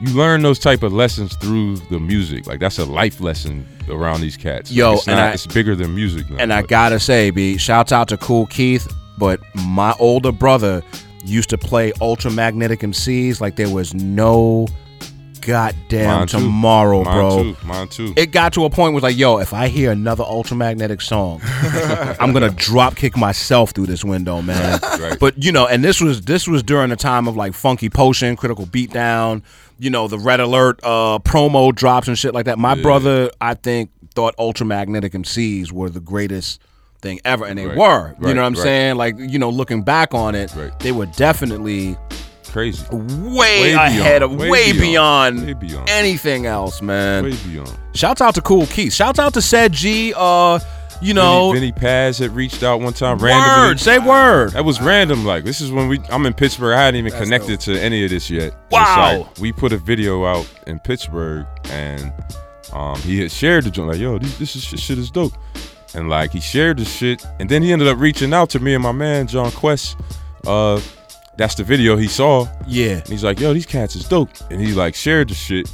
you 0.00 0.12
learn 0.14 0.42
those 0.42 0.58
type 0.58 0.82
of 0.82 0.92
lessons 0.92 1.36
through 1.36 1.76
the 1.90 1.98
music. 2.00 2.46
Like 2.46 2.60
that's 2.60 2.78
a 2.78 2.84
life 2.84 3.20
lesson 3.20 3.66
around 3.88 4.20
these 4.20 4.36
cats. 4.36 4.70
Like, 4.70 4.76
Yo, 4.76 4.92
it's, 4.94 5.06
and 5.08 5.16
not- 5.16 5.28
I- 5.30 5.32
it's 5.32 5.46
bigger 5.46 5.74
than 5.76 5.94
music. 5.94 6.28
Now, 6.30 6.36
And 6.38 6.52
I 6.52 6.62
gotta 6.62 6.98
say, 7.00 7.30
B, 7.30 7.56
shouts 7.58 7.92
out 7.92 8.08
to 8.08 8.16
Kool 8.16 8.46
Keith, 8.46 8.86
but 9.18 9.40
my 9.66 9.94
older 9.98 10.32
brother 10.32 10.82
used 11.24 11.48
to 11.50 11.58
play 11.58 11.92
ultramagnetic 11.92 12.78
MCs 12.80 13.40
like 13.40 13.56
there 13.56 13.70
was 13.70 13.94
no 13.94 14.66
goddamn 15.40 16.06
Mine 16.06 16.26
too. 16.26 16.38
tomorrow, 16.38 17.04
Mine 17.04 17.14
bro. 17.14 17.42
too. 17.42 17.56
Mine 17.66 17.88
too. 17.88 18.12
It 18.16 18.30
got 18.32 18.52
to 18.54 18.64
a 18.64 18.70
point 18.70 18.92
where 18.94 18.98
it's 18.98 19.02
like, 19.02 19.16
yo, 19.18 19.38
if 19.38 19.52
I 19.52 19.68
hear 19.68 19.90
another 19.92 20.24
ultramagnetic 20.24 21.02
song, 21.02 21.40
I'm 22.20 22.32
gonna 22.32 22.50
drop 22.50 22.96
kick 22.96 23.16
myself 23.16 23.70
through 23.72 23.86
this 23.86 24.04
window, 24.04 24.40
man. 24.42 24.80
Right. 24.82 25.18
But 25.18 25.42
you 25.42 25.52
know, 25.52 25.66
and 25.66 25.84
this 25.84 26.00
was 26.00 26.22
this 26.22 26.48
was 26.48 26.62
during 26.62 26.90
the 26.90 26.96
time 26.96 27.28
of 27.28 27.36
like 27.36 27.52
Funky 27.54 27.90
Potion, 27.90 28.36
Critical 28.36 28.66
Beatdown, 28.66 29.42
you 29.78 29.90
know, 29.90 30.08
the 30.08 30.18
Red 30.18 30.40
Alert 30.40 30.80
uh, 30.82 31.18
promo 31.20 31.74
drops 31.74 32.08
and 32.08 32.18
shit 32.18 32.34
like 32.34 32.46
that. 32.46 32.58
My 32.58 32.74
Yeah. 32.74 32.82
brother, 32.82 33.30
I 33.40 33.54
think, 33.54 33.90
thought 34.14 34.36
ultramagnetic 34.38 35.14
MCs 35.14 35.72
were 35.72 35.90
the 35.90 36.00
greatest 36.00 36.60
thing 37.02 37.20
ever, 37.24 37.44
and 37.44 37.58
they 37.58 37.66
Right. 37.66 37.76
were. 37.76 38.14
you 38.26 38.34
know 38.34 38.42
what 38.42 38.46
I'm 38.46 38.54
right. 38.54 38.62
saying? 38.62 38.96
Like, 38.96 39.16
you 39.18 39.38
know, 39.38 39.50
looking 39.50 39.82
back 39.82 40.14
on 40.14 40.34
it, 40.34 40.52
they 40.80 40.92
were 40.92 41.06
definitely 41.06 41.96
crazy, 42.52 42.82
way, 42.92 43.60
Way 43.60 43.72
ahead 43.72 44.20
beyond. 44.20 44.34
of, 44.34 44.40
Way 44.40 44.48
way, 44.50 44.72
beyond. 44.72 45.36
beyond, 45.40 45.46
Way 45.46 45.52
beyond. 45.68 45.90
anything 45.90 46.46
else, 46.46 46.80
man. 46.80 47.24
Way 47.24 47.34
beyond. 47.50 47.72
Shouts 47.94 48.20
out 48.20 48.34
to 48.36 48.40
Kool 48.40 48.66
Keith. 48.66 48.92
Shouts 48.92 49.18
out 49.18 49.34
to 49.34 49.40
Ced 49.42 49.72
Gee. 49.72 50.14
Uh, 50.16 50.60
you 51.04 51.14
know, 51.14 51.52
Vinny, 51.52 51.70
Vinnie 51.70 51.80
Paz 51.80 52.18
had 52.18 52.30
reached 52.30 52.62
out 52.62 52.80
one 52.80 52.92
time 52.92 53.18
Word, 53.18 53.26
randomly. 53.26 53.78
say 53.78 53.98
word. 53.98 54.52
That 54.52 54.64
was 54.64 54.80
random. 54.80 55.24
Like 55.24 55.44
this 55.44 55.60
is 55.60 55.70
when 55.70 55.88
we. 55.88 56.00
I'm 56.10 56.24
in 56.26 56.32
Pittsburgh. 56.32 56.74
I 56.74 56.84
hadn't 56.84 56.98
even 56.98 57.12
connected 57.12 57.60
to 57.60 57.78
any 57.78 58.04
of 58.04 58.10
this 58.10 58.30
yet. 58.30 58.54
Wow. 58.70 59.18
like, 59.18 59.38
we 59.38 59.52
put 59.52 59.72
a 59.72 59.78
video 59.78 60.24
out 60.24 60.50
in 60.66 60.78
Pittsburgh, 60.80 61.46
and 61.64 62.12
um, 62.72 62.98
he 63.02 63.20
had 63.20 63.30
shared 63.30 63.64
the 63.64 63.70
joint. 63.70 63.90
Like, 63.90 64.00
yo, 64.00 64.18
this, 64.18 64.38
this 64.38 64.56
is 64.56 64.70
this 64.70 64.80
shit 64.80 64.98
is 64.98 65.10
dope. 65.10 65.34
And 65.94 66.08
like 66.08 66.32
he 66.32 66.40
shared 66.40 66.78
the 66.78 66.84
shit, 66.84 67.24
and 67.38 67.48
then 67.48 67.62
he 67.62 67.72
ended 67.72 67.86
up 67.86 67.98
reaching 67.98 68.32
out 68.32 68.50
to 68.50 68.58
me 68.58 68.74
and 68.74 68.82
my 68.82 68.92
man 68.92 69.26
John 69.26 69.50
Quest. 69.52 69.96
Uh, 70.46 70.80
that's 71.36 71.54
the 71.54 71.64
video 71.64 71.96
he 71.96 72.08
saw. 72.08 72.46
Yeah. 72.66 72.98
And 72.98 73.08
he's 73.08 73.24
like, 73.24 73.40
yo, 73.40 73.52
these 73.52 73.66
cats 73.66 73.96
is 73.96 74.06
dope. 74.08 74.30
And 74.50 74.60
he 74.60 74.72
like 74.72 74.94
shared 74.94 75.28
the 75.28 75.34
shit. 75.34 75.72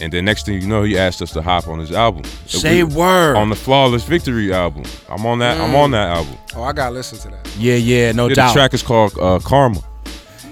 And 0.00 0.12
then 0.12 0.24
next 0.24 0.46
thing 0.46 0.60
you 0.60 0.66
know, 0.66 0.82
he 0.82 0.96
asked 0.98 1.20
us 1.22 1.32
to 1.32 1.42
hop 1.42 1.68
on 1.68 1.78
his 1.78 1.92
album. 1.92 2.24
Say 2.46 2.82
word. 2.84 3.36
On 3.36 3.48
the 3.50 3.56
Flawless 3.56 4.04
Victory 4.04 4.52
album. 4.52 4.84
I'm 5.08 5.26
on 5.26 5.38
that. 5.40 5.60
I'm 5.60 5.70
Mm. 5.70 5.82
on 5.84 5.90
that 5.92 6.16
album. 6.16 6.34
Oh, 6.56 6.62
I 6.62 6.72
gotta 6.72 6.94
listen 6.94 7.18
to 7.18 7.28
that. 7.28 7.48
Yeah, 7.58 7.74
yeah, 7.74 8.12
no 8.12 8.28
Yeah, 8.28 8.34
doubt. 8.34 8.48
The 8.48 8.52
track 8.54 8.74
is 8.74 8.82
called 8.82 9.12
uh, 9.20 9.38
Karma. 9.40 9.80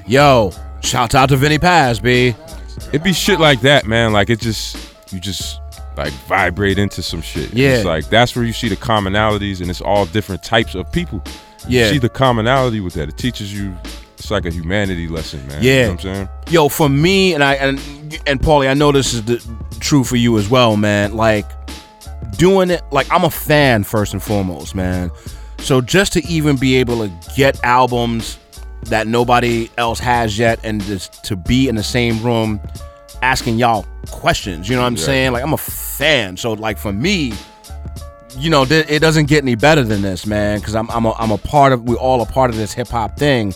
Yo, 0.06 0.52
shout 0.82 1.14
out 1.14 1.28
to 1.30 1.36
Vinnie 1.36 1.58
Paz, 1.58 1.98
B. 2.00 2.34
It 2.92 3.02
be 3.02 3.12
shit 3.12 3.40
like 3.40 3.60
that, 3.62 3.86
man. 3.86 4.12
Like 4.12 4.30
it 4.30 4.40
just 4.40 4.76
you 5.12 5.20
just 5.20 5.60
like 5.96 6.12
vibrate 6.28 6.78
into 6.78 7.02
some 7.02 7.20
shit. 7.22 7.52
Yeah. 7.52 7.70
It's 7.76 7.84
like 7.84 8.08
that's 8.08 8.36
where 8.36 8.44
you 8.44 8.52
see 8.52 8.68
the 8.68 8.76
commonalities 8.76 9.60
and 9.60 9.68
it's 9.70 9.80
all 9.80 10.06
different 10.06 10.42
types 10.42 10.74
of 10.74 10.90
people. 10.92 11.22
Yeah. 11.66 11.86
You 11.86 11.92
see 11.94 11.98
the 11.98 12.08
commonality 12.08 12.80
with 12.80 12.94
that. 12.94 13.08
It 13.08 13.18
teaches 13.18 13.52
you 13.52 13.76
it's 14.18 14.30
like 14.30 14.44
a 14.46 14.50
humanity 14.50 15.08
lesson, 15.08 15.46
man. 15.48 15.62
Yeah. 15.62 15.72
You 15.74 15.82
know 15.82 15.88
what 15.90 16.04
I'm 16.04 16.14
saying? 16.14 16.28
Yo, 16.50 16.68
for 16.68 16.88
me 16.88 17.34
and 17.34 17.42
I 17.44 17.54
and 17.54 17.78
and 18.26 18.40
Paulie, 18.40 18.68
I 18.68 18.74
know 18.74 18.90
this 18.92 19.14
is 19.14 19.24
the, 19.24 19.44
true 19.80 20.04
for 20.04 20.16
you 20.16 20.36
as 20.38 20.48
well, 20.48 20.76
man. 20.76 21.14
Like 21.14 21.46
doing 22.36 22.70
it, 22.70 22.82
like 22.90 23.10
I'm 23.10 23.24
a 23.24 23.30
fan 23.30 23.84
first 23.84 24.12
and 24.12 24.22
foremost, 24.22 24.74
man. 24.74 25.10
So 25.58 25.80
just 25.80 26.12
to 26.14 26.24
even 26.26 26.56
be 26.56 26.76
able 26.76 26.98
to 27.06 27.12
get 27.36 27.62
albums 27.64 28.38
that 28.84 29.06
nobody 29.06 29.68
else 29.76 29.98
has 30.00 30.38
yet, 30.38 30.60
and 30.64 30.80
just 30.82 31.24
to 31.24 31.36
be 31.36 31.68
in 31.68 31.74
the 31.74 31.82
same 31.82 32.22
room 32.22 32.60
asking 33.22 33.58
y'all 33.58 33.84
questions, 34.10 34.68
you 34.68 34.76
know 34.76 34.82
what 34.82 34.86
I'm 34.88 34.96
Yeah. 34.96 35.02
saying? 35.04 35.32
Like 35.32 35.42
I'm 35.42 35.52
a 35.52 35.56
fan, 35.58 36.36
so 36.36 36.52
like 36.52 36.78
for 36.78 36.92
me, 36.92 37.32
you 38.36 38.50
know, 38.50 38.64
th- 38.64 38.86
it 38.88 39.00
doesn't 39.00 39.26
get 39.26 39.42
any 39.42 39.56
better 39.56 39.82
than 39.82 40.02
this, 40.02 40.26
man. 40.26 40.58
Because 40.60 40.74
I'm 40.76 40.88
I'm 40.90 41.04
a, 41.06 41.12
I'm 41.14 41.30
a 41.32 41.38
part 41.38 41.72
of 41.72 41.82
we're 41.84 41.96
all 41.96 42.22
a 42.22 42.26
part 42.26 42.50
of 42.50 42.56
this 42.56 42.72
hip 42.72 42.88
hop 42.88 43.16
thing, 43.18 43.52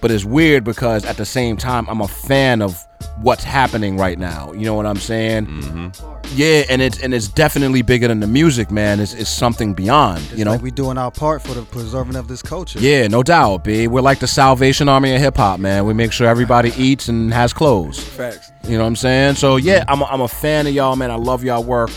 but 0.00 0.10
it's 0.10 0.24
weird 0.24 0.64
because 0.64 1.04
at 1.04 1.16
the 1.16 1.24
same 1.24 1.56
time 1.56 1.88
I'm 1.88 2.00
a 2.00 2.08
fan 2.08 2.62
of 2.62 2.86
what's 3.20 3.44
happening 3.44 3.96
right 3.96 4.18
now. 4.18 4.52
You 4.52 4.64
know 4.64 4.74
what 4.74 4.86
I'm 4.86 4.96
saying? 4.96 5.46
Mm-hmm. 5.46 6.16
Yeah, 6.34 6.64
and 6.68 6.80
it's 6.80 7.02
and 7.02 7.12
it's 7.12 7.28
definitely 7.28 7.82
bigger 7.82 8.08
than 8.08 8.20
the 8.20 8.26
music, 8.26 8.70
man. 8.70 9.00
It's, 9.00 9.14
it's 9.14 9.30
something 9.30 9.74
beyond. 9.74 10.18
It's 10.18 10.38
you 10.38 10.44
know? 10.44 10.52
like 10.52 10.62
we 10.62 10.70
doing 10.70 10.96
our 10.96 11.10
part 11.10 11.42
for 11.42 11.54
the 11.54 11.62
preserving 11.62 12.16
of 12.16 12.28
this 12.28 12.40
culture. 12.42 12.78
yeah, 12.78 13.08
no 13.08 13.22
doubt, 13.22 13.64
B. 13.64 13.88
We're 13.88 14.00
like 14.00 14.20
the 14.20 14.26
Salvation 14.26 14.88
Army 14.88 15.14
of 15.14 15.20
hip 15.20 15.36
hop, 15.36 15.58
man. 15.58 15.86
We 15.86 15.94
make 15.94 16.12
sure 16.12 16.28
everybody 16.28 16.72
eats 16.76 17.08
and 17.08 17.32
has 17.32 17.52
clothes. 17.52 17.98
Facts. 17.98 18.52
You 18.64 18.76
know 18.76 18.84
what 18.84 18.88
I'm 18.88 18.96
saying? 18.96 19.34
So 19.34 19.56
yeah, 19.56 19.84
I'm 19.88 20.02
a, 20.02 20.04
I'm 20.04 20.20
a 20.20 20.28
fan 20.28 20.66
of 20.66 20.74
y'all, 20.74 20.96
man. 20.96 21.10
I 21.10 21.16
love 21.16 21.42
y'all 21.42 21.64
work. 21.64 21.90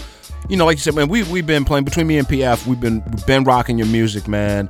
You 0.50 0.58
know, 0.58 0.66
like 0.66 0.78
you 0.78 0.82
said, 0.82 0.96
man, 0.96 1.08
we 1.08 1.24
we've 1.24 1.48
been 1.48 1.64
playing 1.64 1.86
between 1.86 2.08
me 2.08 2.18
and 2.18 2.28
PF. 2.28 2.66
We've 2.66 2.80
been 2.80 3.04
we've 3.06 3.26
been 3.26 3.44
rocking 3.44 3.78
your 3.78 3.88
music, 3.88 4.28
man. 4.28 4.70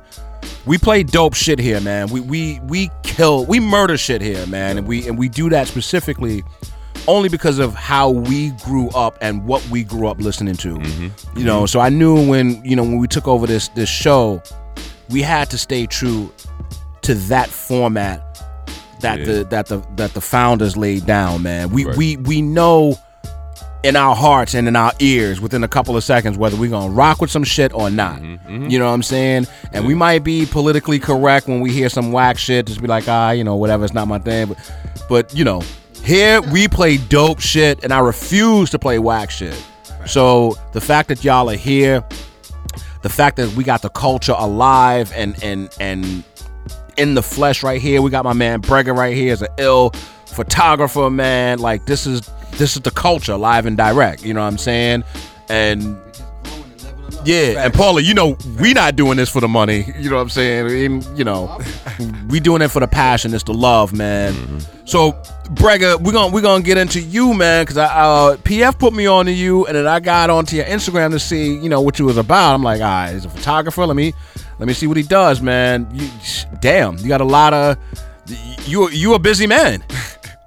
We 0.66 0.78
play 0.78 1.02
dope 1.02 1.34
shit 1.34 1.58
here, 1.58 1.80
man. 1.80 2.08
We 2.08 2.20
we 2.20 2.60
we 2.64 2.90
kill, 3.02 3.44
we 3.44 3.60
murder 3.60 3.96
shit 3.98 4.22
here, 4.22 4.46
man, 4.46 4.78
and 4.78 4.86
we 4.86 5.06
and 5.06 5.18
we 5.18 5.28
do 5.28 5.50
that 5.50 5.68
specifically 5.68 6.42
only 7.06 7.28
because 7.28 7.58
of 7.58 7.74
how 7.74 8.08
we 8.08 8.50
grew 8.64 8.88
up 8.90 9.18
and 9.20 9.44
what 9.44 9.66
we 9.68 9.84
grew 9.84 10.08
up 10.08 10.18
listening 10.20 10.56
to. 10.56 10.76
Mm-hmm. 10.76 11.38
You 11.38 11.44
know, 11.44 11.58
mm-hmm. 11.58 11.66
so 11.66 11.80
I 11.80 11.90
knew 11.90 12.28
when 12.28 12.64
you 12.64 12.76
know 12.76 12.82
when 12.82 12.98
we 12.98 13.08
took 13.08 13.28
over 13.28 13.46
this 13.46 13.68
this 13.68 13.88
show, 13.90 14.42
we 15.10 15.20
had 15.20 15.50
to 15.50 15.58
stay 15.58 15.86
true 15.86 16.32
to 17.02 17.14
that 17.14 17.48
format 17.50 18.22
that 19.00 19.18
Yeah. 19.18 19.24
the 19.26 19.44
that 19.44 19.66
the 19.66 19.82
that 19.96 20.14
the 20.14 20.20
founders 20.20 20.76
laid 20.76 21.04
down, 21.04 21.42
man. 21.42 21.70
We 21.70 21.84
Right. 21.84 21.96
we 21.96 22.16
we 22.16 22.40
know 22.42 22.96
in 23.84 23.96
our 23.96 24.16
hearts 24.16 24.54
and 24.54 24.66
in 24.66 24.74
our 24.74 24.92
ears 24.98 25.40
within 25.42 25.62
a 25.62 25.68
couple 25.68 25.94
of 25.94 26.02
seconds 26.02 26.38
whether 26.38 26.56
we're 26.56 26.70
gonna 26.70 26.90
rock 26.90 27.20
with 27.20 27.30
some 27.30 27.44
shit 27.44 27.72
or 27.74 27.90
not. 27.90 28.18
Mm-hmm, 28.18 28.68
You 28.68 28.78
know 28.78 28.86
what 28.86 28.92
I'm 28.92 29.02
saying? 29.02 29.46
And 29.72 29.86
we 29.86 29.94
might 29.94 30.24
be 30.24 30.46
politically 30.46 30.98
correct 30.98 31.46
when 31.46 31.60
we 31.60 31.70
hear 31.70 31.90
some 31.90 32.10
whack 32.10 32.38
shit, 32.38 32.66
just 32.66 32.80
be 32.80 32.88
like, 32.88 33.04
ah, 33.08 33.30
you 33.30 33.44
know, 33.44 33.56
whatever, 33.56 33.84
it's 33.84 33.92
not 33.92 34.08
my 34.08 34.18
thing. 34.18 34.48
But 34.48 34.72
but 35.08 35.34
you 35.34 35.44
know, 35.44 35.62
here 36.02 36.40
we 36.40 36.66
play 36.66 36.96
dope 36.96 37.40
shit 37.40 37.84
and 37.84 37.92
I 37.92 37.98
refuse 37.98 38.70
to 38.70 38.78
play 38.78 38.98
whack 38.98 39.30
shit. 39.30 39.62
So 40.06 40.56
the 40.72 40.80
fact 40.80 41.08
that 41.08 41.22
y'all 41.22 41.50
are 41.50 41.56
here, 41.56 42.02
the 43.02 43.10
fact 43.10 43.36
that 43.36 43.54
we 43.54 43.64
got 43.64 43.82
the 43.82 43.90
culture 43.90 44.34
alive 44.36 45.12
and 45.14 45.40
and 45.44 45.68
and 45.78 46.24
in 46.96 47.14
the 47.14 47.22
flesh 47.22 47.62
right 47.62 47.80
here. 47.80 48.00
We 48.00 48.10
got 48.10 48.24
my 48.24 48.32
man 48.32 48.62
Bregga 48.62 48.96
right 48.96 49.14
here 49.14 49.32
as 49.32 49.42
an 49.42 49.48
ill 49.58 49.90
photographer, 50.26 51.10
man. 51.10 51.58
Like 51.58 51.86
this 51.86 52.06
is 52.06 52.28
this 52.58 52.76
is 52.76 52.82
the 52.82 52.90
culture 52.90 53.36
live 53.36 53.66
and 53.66 53.76
direct. 53.76 54.24
You 54.24 54.34
know 54.34 54.40
what 54.42 54.48
I'm 54.48 54.58
saying? 54.58 55.04
And 55.48 55.96
Yeah, 57.24 57.64
and 57.64 57.72
Paula, 57.72 58.00
you 58.02 58.14
know, 58.14 58.36
we 58.60 58.74
not 58.74 58.96
doing 58.96 59.16
this 59.16 59.30
for 59.30 59.40
the 59.40 59.48
money. 59.48 59.84
You 59.98 60.10
know 60.10 60.16
what 60.16 60.22
I'm 60.22 60.28
saying? 60.28 60.84
And, 60.86 61.18
you 61.18 61.24
know, 61.24 61.58
we 62.28 62.40
doing 62.40 62.60
it 62.62 62.68
for 62.68 62.80
the 62.80 62.88
passion. 62.88 63.32
It's 63.32 63.44
the 63.44 63.54
love, 63.54 63.92
man. 63.92 64.34
So, 64.84 65.12
Bregga, 65.54 65.98
we're 66.00 66.12
gonna 66.12 66.32
we're 66.32 66.42
gonna 66.42 66.62
get 66.62 66.76
into 66.76 67.00
you, 67.00 67.32
man, 67.32 67.62
because 67.64 67.78
I 67.78 67.86
uh, 67.86 68.36
PF 68.36 68.78
put 68.78 68.92
me 68.92 69.06
on 69.06 69.24
to 69.26 69.32
you, 69.32 69.66
and 69.66 69.76
then 69.76 69.86
I 69.86 70.00
got 70.00 70.28
onto 70.28 70.56
your 70.56 70.66
Instagram 70.66 71.10
to 71.12 71.18
see, 71.18 71.54
you 71.54 71.68
know, 71.70 71.80
what 71.80 71.98
you 71.98 72.04
was 72.04 72.18
about. 72.18 72.54
I'm 72.54 72.62
like, 72.62 72.80
all 72.80 72.86
right, 72.86 73.12
he's 73.12 73.24
a 73.24 73.30
photographer. 73.30 73.86
Let 73.86 73.96
me 73.96 74.12
let 74.58 74.68
me 74.68 74.74
see 74.74 74.86
what 74.86 74.96
he 74.96 75.02
does, 75.02 75.40
man. 75.40 75.88
You, 75.92 76.08
damn, 76.60 76.98
you 76.98 77.08
got 77.08 77.20
a 77.22 77.24
lot 77.24 77.54
of 77.54 77.78
you 78.66 78.90
you 78.90 79.14
a 79.14 79.18
busy 79.18 79.46
man. 79.46 79.82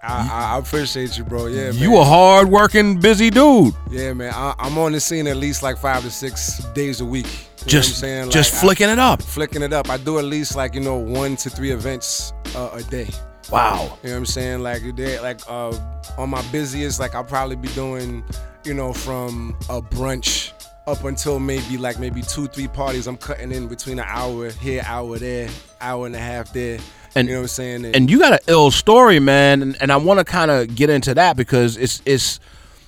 I, 0.07 0.55
I 0.55 0.59
appreciate 0.59 1.17
you, 1.17 1.23
bro. 1.23 1.47
Yeah, 1.47 1.71
man. 1.71 1.75
You 1.75 1.97
a 1.97 2.03
hard 2.03 2.49
working, 2.49 2.99
busy 2.99 3.29
dude. 3.29 3.73
Yeah, 3.89 4.13
man. 4.13 4.33
I, 4.33 4.53
I'm 4.59 4.77
on 4.77 4.91
the 4.93 4.99
scene 4.99 5.27
at 5.27 5.37
least 5.37 5.63
like 5.63 5.77
five 5.77 6.03
to 6.03 6.11
six 6.11 6.63
days 6.73 7.01
a 7.01 7.05
week. 7.05 7.25
You 7.65 7.73
know 7.73 7.79
what 7.79 8.03
I'm 8.03 8.29
Just- 8.29 8.31
just 8.31 8.53
flicking 8.61 8.87
I- 8.87 8.93
it 8.93 8.99
up. 8.99 9.21
Flicking 9.21 9.61
it 9.61 9.73
up. 9.73 9.89
I 9.89 9.97
do 9.97 10.19
at 10.19 10.25
least 10.25 10.55
like 10.55 10.73
you 10.73 10.81
know 10.81 10.95
one 10.97 11.35
to 11.37 11.49
three 11.49 11.71
events 11.71 12.31
uh, 12.55 12.69
a 12.73 12.83
day. 12.83 13.09
Wow. 13.51 13.97
You 14.03 14.09
know 14.09 14.13
what 14.15 14.17
I'm 14.19 14.25
saying? 14.25 14.59
Like 14.61 14.81
they 14.95 15.19
like 15.19 15.39
uh 15.47 15.77
on 16.17 16.29
my 16.29 16.41
busiest, 16.51 16.99
like 16.99 17.13
I'll 17.15 17.23
probably 17.23 17.55
be 17.57 17.67
doing, 17.69 18.23
you 18.63 18.73
know, 18.73 18.93
from 18.93 19.55
a 19.69 19.81
brunch 19.81 20.51
up 20.85 21.03
until 21.03 21.39
maybe 21.39 21.77
like 21.77 21.99
maybe 21.99 22.21
two, 22.21 22.47
three 22.47 22.67
parties. 22.67 23.07
I'm 23.07 23.17
cutting 23.17 23.51
in 23.51 23.67
between 23.67 23.99
an 23.99 24.05
hour 24.07 24.49
here, 24.51 24.81
hour 24.85 25.17
there, 25.17 25.49
hour 25.81 26.05
and 26.05 26.15
a 26.15 26.19
half 26.19 26.51
there. 26.53 26.79
And 27.19 27.27
you 27.27 27.33
know 27.35 27.39
what 27.41 27.43
I'm 27.45 27.47
saying? 27.49 27.85
And 27.95 28.09
you 28.09 28.19
got 28.19 28.33
an 28.33 28.39
ill 28.47 28.71
story, 28.71 29.19
man, 29.19 29.61
and, 29.61 29.77
and 29.81 29.91
I 29.91 29.97
want 29.97 30.19
to 30.19 30.25
kind 30.25 30.51
of 30.51 30.75
get 30.75 30.89
into 30.89 31.13
that 31.15 31.37
because 31.37 31.77
it's 31.77 32.01
it's 32.05 32.39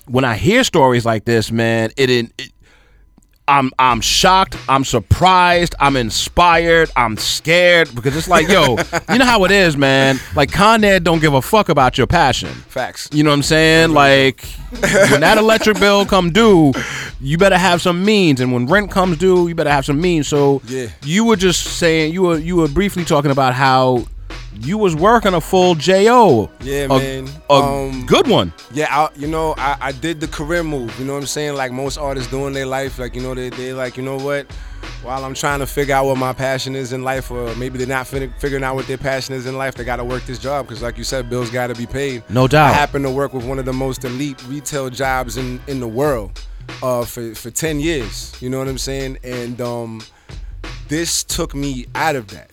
when 0.06 0.24
I 0.24 0.36
hear 0.36 0.64
stories 0.64 1.04
like 1.04 1.24
this, 1.24 1.52
man, 1.52 1.90
it, 1.96 2.10
it, 2.10 2.32
it 2.38 2.52
I'm 3.48 3.72
I'm 3.80 4.00
shocked, 4.00 4.56
I'm 4.68 4.84
surprised, 4.84 5.74
I'm 5.80 5.96
inspired, 5.96 6.88
I'm 6.94 7.16
scared 7.16 7.92
because 7.96 8.16
it's 8.16 8.28
like, 8.28 8.48
yo, 8.48 8.76
you 9.12 9.18
know 9.18 9.24
how 9.24 9.42
it 9.44 9.50
is, 9.50 9.76
man. 9.76 10.20
Like 10.36 10.52
Con 10.52 10.84
Ed 10.84 11.02
don't 11.02 11.18
give 11.20 11.34
a 11.34 11.42
fuck 11.42 11.68
about 11.68 11.98
your 11.98 12.06
passion. 12.06 12.48
Facts. 12.50 13.08
You 13.12 13.24
know 13.24 13.30
what 13.30 13.36
I'm 13.36 13.42
saying? 13.42 13.90
Like 13.90 14.44
when 14.80 15.20
that 15.22 15.36
electric 15.44 15.80
bill 15.80 16.06
come 16.06 16.30
due, 16.30 16.72
you 17.20 17.38
better 17.38 17.58
have 17.58 17.82
some 17.82 18.04
means, 18.04 18.40
and 18.40 18.52
when 18.52 18.66
rent 18.66 18.92
comes 18.92 19.16
due, 19.18 19.48
you 19.48 19.54
better 19.56 19.70
have 19.72 19.84
some 19.84 20.00
means. 20.00 20.28
So 20.28 20.62
Yeah. 20.66 20.86
you 21.02 21.24
were 21.24 21.36
just 21.36 21.78
saying 21.78 22.12
you 22.12 22.22
were 22.22 22.38
you 22.38 22.54
were 22.54 22.68
briefly 22.68 23.04
talking 23.04 23.32
about 23.32 23.54
how 23.54 24.04
you 24.54 24.78
was 24.78 24.94
working 24.96 25.34
a 25.34 25.40
full 25.40 25.74
jo. 25.74 26.50
Yeah, 26.60 26.84
A- 26.84 26.88
man. 26.88 27.28
A, 27.48 27.52
Um, 27.52 28.06
good 28.06 28.26
one. 28.26 28.52
Yeah, 28.72 28.86
I, 28.90 29.08
you 29.16 29.26
know, 29.28 29.54
I, 29.56 29.76
I 29.80 29.92
did 29.92 30.20
the 30.20 30.28
career 30.28 30.62
move. 30.62 30.98
You 30.98 31.04
know 31.04 31.14
what 31.14 31.20
I'm 31.20 31.26
saying? 31.26 31.54
Like 31.54 31.72
most 31.72 31.96
artists 31.98 32.30
doing 32.30 32.52
their 32.52 32.66
life, 32.66 32.98
like 32.98 33.14
you 33.14 33.22
know, 33.22 33.34
they 33.34 33.50
they 33.50 33.72
like, 33.72 33.96
you 33.96 34.02
know 34.02 34.16
what? 34.16 34.46
While 35.02 35.24
I'm 35.24 35.34
trying 35.34 35.60
to 35.60 35.66
figure 35.66 35.94
out 35.94 36.06
what 36.06 36.18
my 36.18 36.32
passion 36.32 36.74
is 36.76 36.92
in 36.92 37.02
life, 37.02 37.30
or 37.30 37.54
maybe 37.56 37.78
they're 37.78 37.86
not 37.86 38.06
fin- 38.06 38.32
figuring 38.38 38.64
out 38.64 38.74
what 38.74 38.86
their 38.86 38.98
passion 38.98 39.34
is 39.34 39.46
in 39.46 39.56
life, 39.56 39.74
they 39.74 39.84
got 39.84 39.96
to 39.96 40.04
work 40.04 40.24
this 40.24 40.38
job 40.38 40.66
because, 40.66 40.82
like 40.82 40.98
you 40.98 41.04
said, 41.04 41.30
bills 41.30 41.50
got 41.50 41.68
to 41.68 41.74
be 41.74 41.86
paid. 41.86 42.22
No 42.28 42.46
doubt. 42.46 42.70
I 42.70 42.72
happen 42.72 43.02
to 43.02 43.10
work 43.10 43.32
with 43.32 43.44
one 43.46 43.58
of 43.58 43.64
the 43.64 43.72
most 43.72 44.04
elite 44.04 44.42
retail 44.46 44.90
jobs 44.90 45.36
in 45.36 45.60
in 45.68 45.80
the 45.80 45.88
world, 45.88 46.42
uh, 46.82 47.04
for 47.04 47.34
for 47.34 47.50
ten 47.50 47.80
years. 47.80 48.34
You 48.42 48.50
know 48.50 48.58
what 48.58 48.68
I'm 48.68 48.78
saying? 48.78 49.18
And 49.24 49.60
um, 49.60 50.02
this 50.88 51.24
took 51.24 51.54
me 51.54 51.86
out 51.94 52.16
of 52.16 52.28
that. 52.28 52.49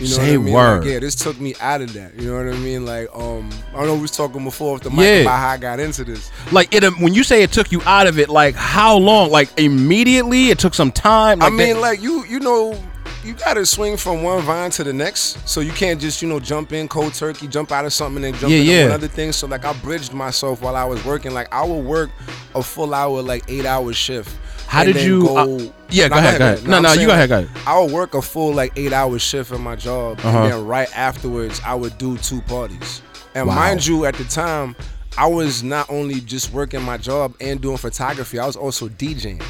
You 0.00 0.08
know 0.08 0.16
Say 0.16 0.36
what 0.36 0.42
I 0.42 0.44
mean? 0.44 0.54
word. 0.54 0.78
Like, 0.84 0.90
yeah, 0.92 0.98
this 0.98 1.14
took 1.14 1.38
me 1.40 1.54
out 1.60 1.80
of 1.80 1.92
that. 1.92 2.18
You 2.18 2.28
know 2.32 2.44
what 2.44 2.52
I 2.54 2.56
mean? 2.58 2.84
Like, 2.84 3.08
um, 3.14 3.48
I 3.72 3.78
don't 3.78 3.86
know. 3.86 3.94
We 3.94 4.00
was 4.02 4.10
talking 4.10 4.42
before 4.42 4.74
off 4.74 4.82
the 4.82 4.90
mic 4.90 5.00
Yeah. 5.00 5.14
about 5.22 5.38
how 5.38 5.48
I 5.50 5.56
got 5.58 5.78
into 5.80 6.02
this. 6.04 6.30
Like 6.50 6.74
it 6.74 6.82
when 6.98 7.14
you 7.14 7.22
say 7.22 7.42
it 7.42 7.52
took 7.52 7.70
you 7.70 7.80
out 7.82 8.06
of 8.06 8.18
it, 8.18 8.28
like 8.28 8.54
how 8.56 8.96
long? 8.96 9.30
Like 9.30 9.48
immediately? 9.60 10.50
It 10.50 10.58
took 10.58 10.74
some 10.74 10.90
time. 10.92 11.40
I 11.42 11.46
Like 11.46 11.52
mean, 11.54 11.74
that- 11.74 11.80
like 11.80 12.02
you, 12.02 12.24
you 12.24 12.40
know, 12.40 12.76
you 13.24 13.34
gotta 13.34 13.64
swing 13.64 13.96
from 13.96 14.22
one 14.24 14.40
vine 14.42 14.70
to 14.72 14.82
the 14.82 14.92
next. 14.92 15.48
So 15.48 15.60
you 15.60 15.70
can't 15.72 16.00
just, 16.00 16.22
you 16.22 16.28
know, 16.28 16.40
jump 16.40 16.72
in 16.72 16.88
cold 16.88 17.14
turkey, 17.14 17.46
jump 17.46 17.70
out 17.70 17.84
of 17.84 17.92
something, 17.92 18.24
and 18.24 18.34
jump 18.36 18.50
Yeah, 18.50 18.58
into 18.58 18.72
yeah. 18.72 18.82
one 18.86 18.92
other 18.92 19.08
thing. 19.08 19.30
So 19.32 19.46
like, 19.46 19.64
I 19.64 19.72
bridged 19.74 20.12
myself 20.12 20.60
while 20.62 20.74
I 20.74 20.84
was 20.84 21.04
working. 21.04 21.32
Like, 21.32 21.52
I 21.54 21.64
would 21.64 21.84
work 21.84 22.10
a 22.56 22.62
full 22.62 22.92
hour, 22.94 23.22
like 23.22 23.44
eight 23.46 23.66
hour 23.66 23.92
shift. 23.92 24.34
How 24.72 24.84
did 24.84 24.96
you- 25.02 25.26
Go, 25.26 25.36
uh, 25.36 25.58
yeah, 25.90 26.08
go 26.08 26.16
ahead, 26.16 26.38
go 26.38 26.44
ahead. 26.52 26.66
No, 26.66 26.76
I'm 26.78 26.82
no, 26.82 26.92
you 26.94 27.06
go 27.06 27.12
ahead, 27.12 27.28
go 27.28 27.38
ahead. 27.40 27.50
I 27.66 27.78
would 27.78 27.92
work 27.92 28.14
a 28.14 28.22
full 28.22 28.54
like 28.54 28.72
eight 28.76 28.92
hour 28.94 29.18
shift 29.18 29.52
at 29.52 29.60
my 29.60 29.76
job, 29.76 30.18
Uh-huh. 30.20 30.28
and 30.44 30.52
then 30.52 30.66
right 30.66 30.88
afterwards, 30.96 31.60
I 31.64 31.74
would 31.74 31.98
do 31.98 32.16
two 32.16 32.40
parties. 32.42 33.02
And 33.34 33.46
Wow. 33.48 33.54
mind 33.54 33.86
you, 33.86 34.06
at 34.06 34.14
the 34.14 34.24
time, 34.24 34.74
I 35.18 35.26
was 35.26 35.62
not 35.62 35.90
only 35.90 36.20
just 36.22 36.54
working 36.54 36.80
my 36.82 36.96
job 36.96 37.34
and 37.38 37.60
doing 37.60 37.76
photography, 37.76 38.38
I 38.38 38.46
was 38.46 38.56
also 38.56 38.88
DJing. 38.88 39.42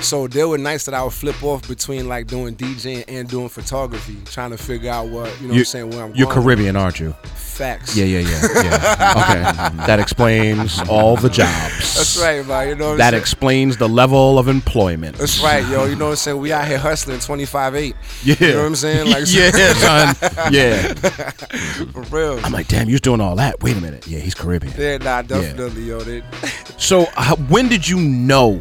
So 0.00 0.28
there 0.28 0.46
were 0.48 0.58
nights 0.58 0.84
that 0.84 0.94
I 0.94 1.02
would 1.02 1.12
flip 1.12 1.42
off 1.42 1.66
between 1.66 2.08
like 2.08 2.26
doing 2.28 2.54
DJing 2.54 3.04
and 3.08 3.28
doing 3.28 3.48
photography, 3.48 4.16
trying 4.26 4.50
to 4.50 4.56
figure 4.56 4.90
out 4.90 5.08
what 5.08 5.28
you 5.40 5.48
know. 5.48 5.54
what 5.54 5.58
I'm 5.58 5.64
saying 5.64 5.90
where 5.90 6.04
I'm 6.04 6.14
you're 6.14 6.26
going. 6.26 6.42
Caribbean, 6.42 6.76
aren't 6.76 7.00
you? 7.00 7.12
Facts. 7.34 7.96
Yeah, 7.96 8.04
yeah, 8.04 8.20
yeah, 8.20 8.40
yeah. 8.62 9.72
okay, 9.72 9.86
that 9.86 9.98
explains 9.98 10.80
all 10.88 11.16
the 11.16 11.28
jobs. 11.28 11.96
That's 11.96 12.16
right, 12.22 12.46
man. 12.46 12.68
You 12.68 12.74
know 12.76 12.84
what 12.86 12.92
I'm 12.92 12.98
that 12.98 13.10
saying? 13.10 13.20
explains 13.20 13.76
the 13.76 13.88
level 13.88 14.38
of 14.38 14.46
employment. 14.46 15.16
That's 15.16 15.42
right, 15.42 15.66
yo. 15.68 15.84
You 15.86 15.96
know 15.96 16.04
what 16.06 16.10
I'm 16.12 16.16
saying? 16.16 16.38
We 16.38 16.52
out 16.52 16.68
here 16.68 16.78
hustling 16.78 17.18
25-8. 17.18 17.94
Yeah. 18.22 18.36
You 18.38 18.46
know 18.52 18.58
what 18.60 18.66
I'm 18.66 18.74
saying? 18.76 19.10
Like 19.10 19.24
Yeah, 19.28 19.50
son. 20.14 20.52
Yeah. 20.52 20.94
For 21.92 22.02
real. 22.16 22.38
I'm 22.44 22.52
like, 22.52 22.68
damn, 22.68 22.88
you 22.88 22.94
was 22.94 23.00
doing 23.00 23.20
all 23.20 23.34
that. 23.36 23.60
Wait 23.62 23.76
a 23.76 23.80
minute. 23.80 24.06
Yeah, 24.06 24.20
he's 24.20 24.34
Caribbean. 24.34 24.72
Yeah, 24.78 24.98
nah, 24.98 25.22
definitely, 25.22 25.82
yo. 25.82 25.98
They, 26.00 26.22
So 26.76 27.06
how, 27.14 27.34
when 27.36 27.68
did 27.68 27.88
you 27.88 27.98
know? 27.98 28.60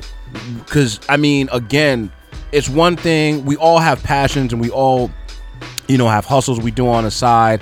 Because 0.60 1.00
I 1.10 1.18
mean, 1.18 1.50
again, 1.52 2.12
it's 2.52 2.70
one 2.70 2.96
thing. 2.96 3.46
We 3.46 3.56
all 3.58 3.80
have 3.80 4.02
passions, 4.04 4.54
and 4.54 4.62
we 4.62 4.70
all, 4.70 5.12
you 5.88 5.98
know, 5.98 6.08
have 6.08 6.26
hustles 6.26 6.60
we 6.60 6.72
do 6.72 6.88
on 6.88 7.04
the 7.04 7.12
side, 7.12 7.62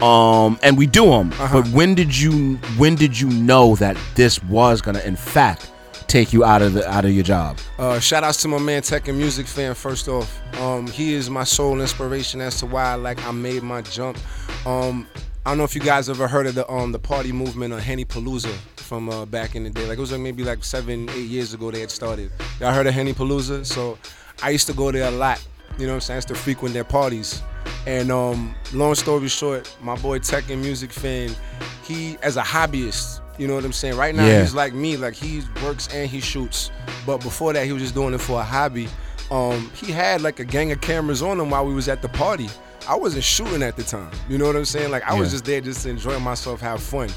um, 0.00 0.58
and 0.62 0.76
we 0.76 0.86
do 0.86 1.06
them. 1.06 1.32
Uh-huh. 1.32 1.62
But 1.62 1.70
when 1.72 1.94
did 1.94 2.16
you? 2.16 2.56
When 2.76 2.94
did 2.94 3.18
you 3.18 3.28
know 3.28 3.76
that 3.76 3.96
this 4.14 4.42
was 4.44 4.80
gonna, 4.80 5.00
in 5.00 5.16
fact, 5.16 5.70
take 6.08 6.32
you 6.32 6.44
out 6.44 6.62
of 6.62 6.74
the 6.74 6.88
out 6.88 7.04
of 7.04 7.12
your 7.12 7.24
job? 7.24 7.58
Uh, 7.78 7.98
shout 7.98 8.24
outs 8.24 8.40
to 8.42 8.48
my 8.48 8.58
man 8.58 8.82
Tech 8.82 9.08
and 9.08 9.18
Music 9.18 9.46
fan. 9.46 9.74
First 9.74 10.08
off, 10.08 10.40
um, 10.58 10.86
he 10.86 11.14
is 11.14 11.30
my 11.30 11.44
sole 11.44 11.80
inspiration 11.80 12.40
as 12.40 12.58
to 12.60 12.66
why 12.66 12.94
like 12.94 13.24
I 13.26 13.30
made 13.32 13.62
my 13.62 13.82
jump. 13.82 14.18
Um, 14.66 15.06
I 15.44 15.50
don't 15.50 15.58
know 15.58 15.64
if 15.64 15.74
you 15.74 15.80
guys 15.80 16.08
ever 16.08 16.28
heard 16.28 16.46
of 16.46 16.54
the 16.54 16.70
um 16.70 16.92
the 16.92 16.98
party 16.98 17.32
movement 17.32 17.72
on 17.72 17.80
Henny 17.80 18.04
Palooza 18.04 18.54
from 18.82 19.08
uh, 19.08 19.24
back 19.26 19.54
in 19.54 19.64
the 19.64 19.70
day. 19.70 19.86
Like 19.86 19.98
it 19.98 20.00
was 20.00 20.12
like 20.12 20.20
maybe 20.20 20.44
like 20.44 20.62
seven, 20.64 21.08
eight 21.10 21.28
years 21.28 21.54
ago 21.54 21.70
they 21.70 21.80
had 21.80 21.90
started. 21.90 22.30
Y'all 22.60 22.72
heard 22.72 22.86
of 22.86 22.94
Henny 22.94 23.12
Palooza? 23.14 23.64
So 23.64 23.98
I 24.42 24.50
used 24.50 24.66
to 24.66 24.72
go 24.72 24.90
there 24.90 25.08
a 25.08 25.10
lot. 25.10 25.44
You 25.78 25.86
know 25.86 25.92
what 25.92 25.96
I'm 25.96 26.00
saying? 26.02 26.16
I 26.16 26.18
used 26.18 26.28
to 26.28 26.34
frequent 26.34 26.74
their 26.74 26.84
parties. 26.84 27.42
And 27.86 28.12
um, 28.12 28.54
long 28.72 28.94
story 28.94 29.28
short, 29.28 29.74
my 29.82 29.96
boy 29.96 30.18
Tech 30.18 30.48
and 30.50 30.60
Music 30.60 30.92
fan, 30.92 31.30
he 31.84 32.16
as 32.22 32.36
a 32.36 32.42
hobbyist, 32.42 33.20
you 33.38 33.48
know 33.48 33.54
what 33.54 33.64
I'm 33.64 33.72
saying? 33.72 33.96
Right 33.96 34.14
now 34.14 34.26
Yeah. 34.26 34.40
he's 34.40 34.54
like 34.54 34.72
me, 34.74 34.96
like 34.96 35.14
he 35.14 35.42
works 35.64 35.88
and 35.92 36.08
he 36.08 36.20
shoots. 36.20 36.70
But 37.06 37.18
before 37.18 37.52
that, 37.54 37.64
he 37.66 37.72
was 37.72 37.82
just 37.82 37.94
doing 37.94 38.14
it 38.14 38.20
for 38.20 38.38
a 38.40 38.44
hobby. 38.44 38.88
Um, 39.30 39.70
he 39.74 39.90
had 39.90 40.20
like 40.20 40.38
a 40.40 40.44
gang 40.44 40.70
of 40.72 40.80
cameras 40.80 41.22
on 41.22 41.40
him 41.40 41.50
while 41.50 41.64
we 41.66 41.72
was 41.74 41.88
at 41.88 42.02
the 42.02 42.08
party. 42.10 42.48
I 42.88 42.94
wasn't 42.96 43.24
shooting 43.24 43.62
at 43.62 43.76
the 43.76 43.82
time. 43.82 44.10
You 44.28 44.38
know 44.38 44.46
what 44.46 44.56
I'm 44.56 44.64
saying? 44.64 44.90
Like 44.90 45.04
I 45.04 45.14
was 45.18 45.30
just 45.30 45.44
there 45.44 45.60
just 45.60 45.82
to 45.84 45.88
enjoy 45.90 46.18
myself, 46.18 46.60
have 46.60 46.82
fun. 46.82 47.08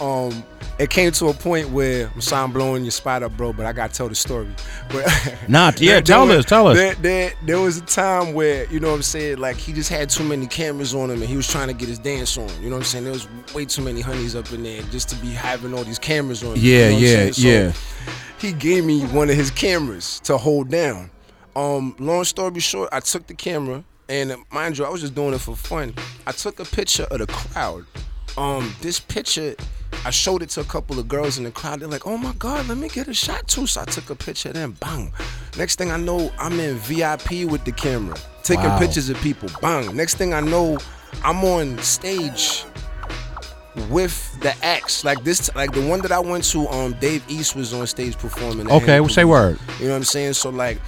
Um, 0.00 0.44
it 0.78 0.90
came 0.90 1.12
to 1.12 1.26
a 1.28 1.32
point 1.34 1.70
where 1.70 2.10
I'm 2.12 2.20
sorry 2.20 2.42
I'm 2.42 2.52
blowing 2.52 2.82
your 2.82 2.90
spot 2.90 3.22
up, 3.22 3.36
bro, 3.36 3.52
but 3.52 3.64
I 3.64 3.72
gotta 3.72 3.92
tell 3.94 4.08
the 4.08 4.14
story. 4.14 4.48
But 4.90 5.06
Nah, 5.48 5.72
yeah, 5.78 5.92
there- 5.94 6.02
tell 6.02 6.26
there 6.26 6.38
us, 6.40 6.44
tell 6.44 6.66
us. 6.68 6.76
There, 6.76 6.94
there, 6.96 7.32
there 7.44 7.60
was 7.60 7.78
a 7.78 7.82
time 7.82 8.32
where 8.34 8.66
you 8.72 8.80
know 8.80 8.88
what 8.90 8.96
I'm 8.96 9.02
saying, 9.02 9.38
like 9.38 9.56
he 9.56 9.72
just 9.72 9.88
had 9.88 10.10
too 10.10 10.24
many 10.24 10.46
cameras 10.48 10.94
on 10.94 11.10
him, 11.10 11.20
and 11.20 11.28
he 11.30 11.36
was 11.36 11.46
trying 11.46 11.68
to 11.68 11.74
get 11.74 11.88
his 11.88 11.98
dance 12.00 12.36
on. 12.36 12.48
You 12.60 12.70
know 12.70 12.76
what 12.76 12.82
I'm 12.82 12.84
saying? 12.86 13.04
There 13.04 13.12
was 13.12 13.28
way 13.54 13.64
too 13.66 13.82
many 13.82 14.00
honeys 14.00 14.34
up 14.34 14.50
in 14.52 14.62
there 14.64 14.82
just 14.90 15.08
to 15.10 15.16
be 15.16 15.28
having 15.30 15.72
all 15.74 15.84
these 15.84 15.98
cameras 16.00 16.42
on. 16.42 16.56
him, 16.56 16.62
you 16.62 16.72
Yeah, 16.72 16.90
know 16.90 16.98
yeah. 16.98 17.30
So 17.30 17.48
yeah. 17.48 17.72
He 18.40 18.52
gave 18.52 18.84
me 18.84 19.02
one 19.06 19.30
of 19.30 19.36
his 19.36 19.50
cameras 19.50 20.20
to 20.24 20.36
hold 20.36 20.70
down. 20.70 21.10
Um, 21.56 21.94
long 22.00 22.24
story 22.24 22.58
short, 22.60 22.88
I 22.92 22.98
took 23.00 23.26
the 23.28 23.34
camera, 23.34 23.84
and 24.08 24.32
uh, 24.32 24.36
mind 24.50 24.76
you, 24.76 24.84
I 24.84 24.88
was 24.90 25.00
just 25.02 25.14
doing 25.14 25.34
it 25.34 25.40
for 25.40 25.54
fun. 25.54 25.94
I 26.26 26.32
took 26.32 26.58
a 26.58 26.64
picture 26.64 27.04
of 27.04 27.20
the 27.20 27.26
crowd. 27.28 27.84
Um, 28.36 28.74
this 28.80 28.98
picture, 28.98 29.54
I 30.04 30.10
showed 30.10 30.42
it 30.42 30.50
to 30.50 30.60
a 30.60 30.64
couple 30.64 30.98
of 30.98 31.08
girls 31.08 31.38
in 31.38 31.44
the 31.44 31.50
crowd. 31.50 31.80
They're 31.80 31.88
like, 31.88 32.06
"Oh 32.06 32.16
my 32.18 32.32
God, 32.38 32.68
let 32.68 32.76
me 32.78 32.88
get 32.88 33.08
a 33.08 33.14
shot 33.14 33.46
too." 33.48 33.66
So 33.66 33.80
I 33.80 33.84
took 33.84 34.10
a 34.10 34.14
picture. 34.14 34.52
Then 34.52 34.72
bang. 34.72 35.12
Next 35.56 35.76
thing 35.76 35.90
I 35.90 35.96
know, 35.96 36.30
I'm 36.38 36.58
in 36.60 36.76
VIP 36.76 37.44
with 37.44 37.64
the 37.64 37.72
camera, 37.72 38.16
taking 38.42 38.64
Wow. 38.64 38.78
pictures 38.78 39.08
of 39.08 39.16
people. 39.18 39.48
Bang. 39.62 39.94
Next 39.96 40.14
thing 40.16 40.34
I 40.34 40.40
know, 40.40 40.78
I'm 41.24 41.42
on 41.44 41.78
stage 41.78 42.64
with 43.88 44.40
the 44.40 44.54
acts 44.64 45.02
like 45.04 45.24
this 45.24 45.52
like 45.56 45.72
the 45.72 45.84
one 45.84 46.00
that 46.00 46.12
I 46.12 46.20
went 46.20 46.44
to 46.44 46.68
um 46.68 46.92
Dave 47.00 47.24
East 47.28 47.56
was 47.56 47.74
on 47.74 47.86
stage 47.88 48.16
performing 48.16 48.70
Okay, 48.70 49.00
well, 49.00 49.08
say 49.08 49.24
word. 49.24 49.58
you 49.80 49.86
know 49.86 49.90
what 49.90 49.96
I'm 49.96 50.04
saying 50.04 50.34
so 50.34 50.50
like 50.50 50.78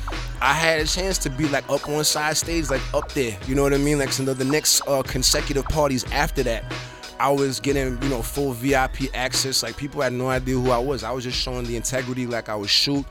I 0.40 0.52
had 0.52 0.78
a 0.80 0.84
chance 0.86 1.18
to 1.18 1.30
be 1.30 1.48
like 1.48 1.68
up 1.68 1.88
on 1.88 2.04
side 2.04 2.36
stage 2.36 2.70
like 2.70 2.80
up 2.94 3.10
there 3.12 3.36
you 3.48 3.56
know 3.56 3.64
what 3.64 3.74
I 3.74 3.78
mean 3.78 3.98
like 3.98 4.12
some 4.12 4.28
of 4.28 4.38
the 4.38 4.44
next 4.44 4.82
uh, 4.86 5.02
consecutive 5.02 5.64
parties 5.64 6.04
after 6.12 6.44
that 6.44 6.72
I 7.18 7.30
was 7.30 7.60
getting, 7.60 8.00
you 8.02 8.08
know, 8.08 8.22
full 8.22 8.52
VIP 8.52 9.14
access. 9.14 9.62
Like 9.62 9.76
people 9.76 10.00
had 10.02 10.12
no 10.12 10.28
idea 10.28 10.54
who 10.54 10.70
I 10.70 10.78
was. 10.78 11.02
I 11.02 11.10
was 11.12 11.24
just 11.24 11.38
showing 11.38 11.64
the 11.64 11.76
integrity, 11.76 12.26
like 12.26 12.48
I 12.48 12.54
would 12.54 12.68
shoot 12.68 13.04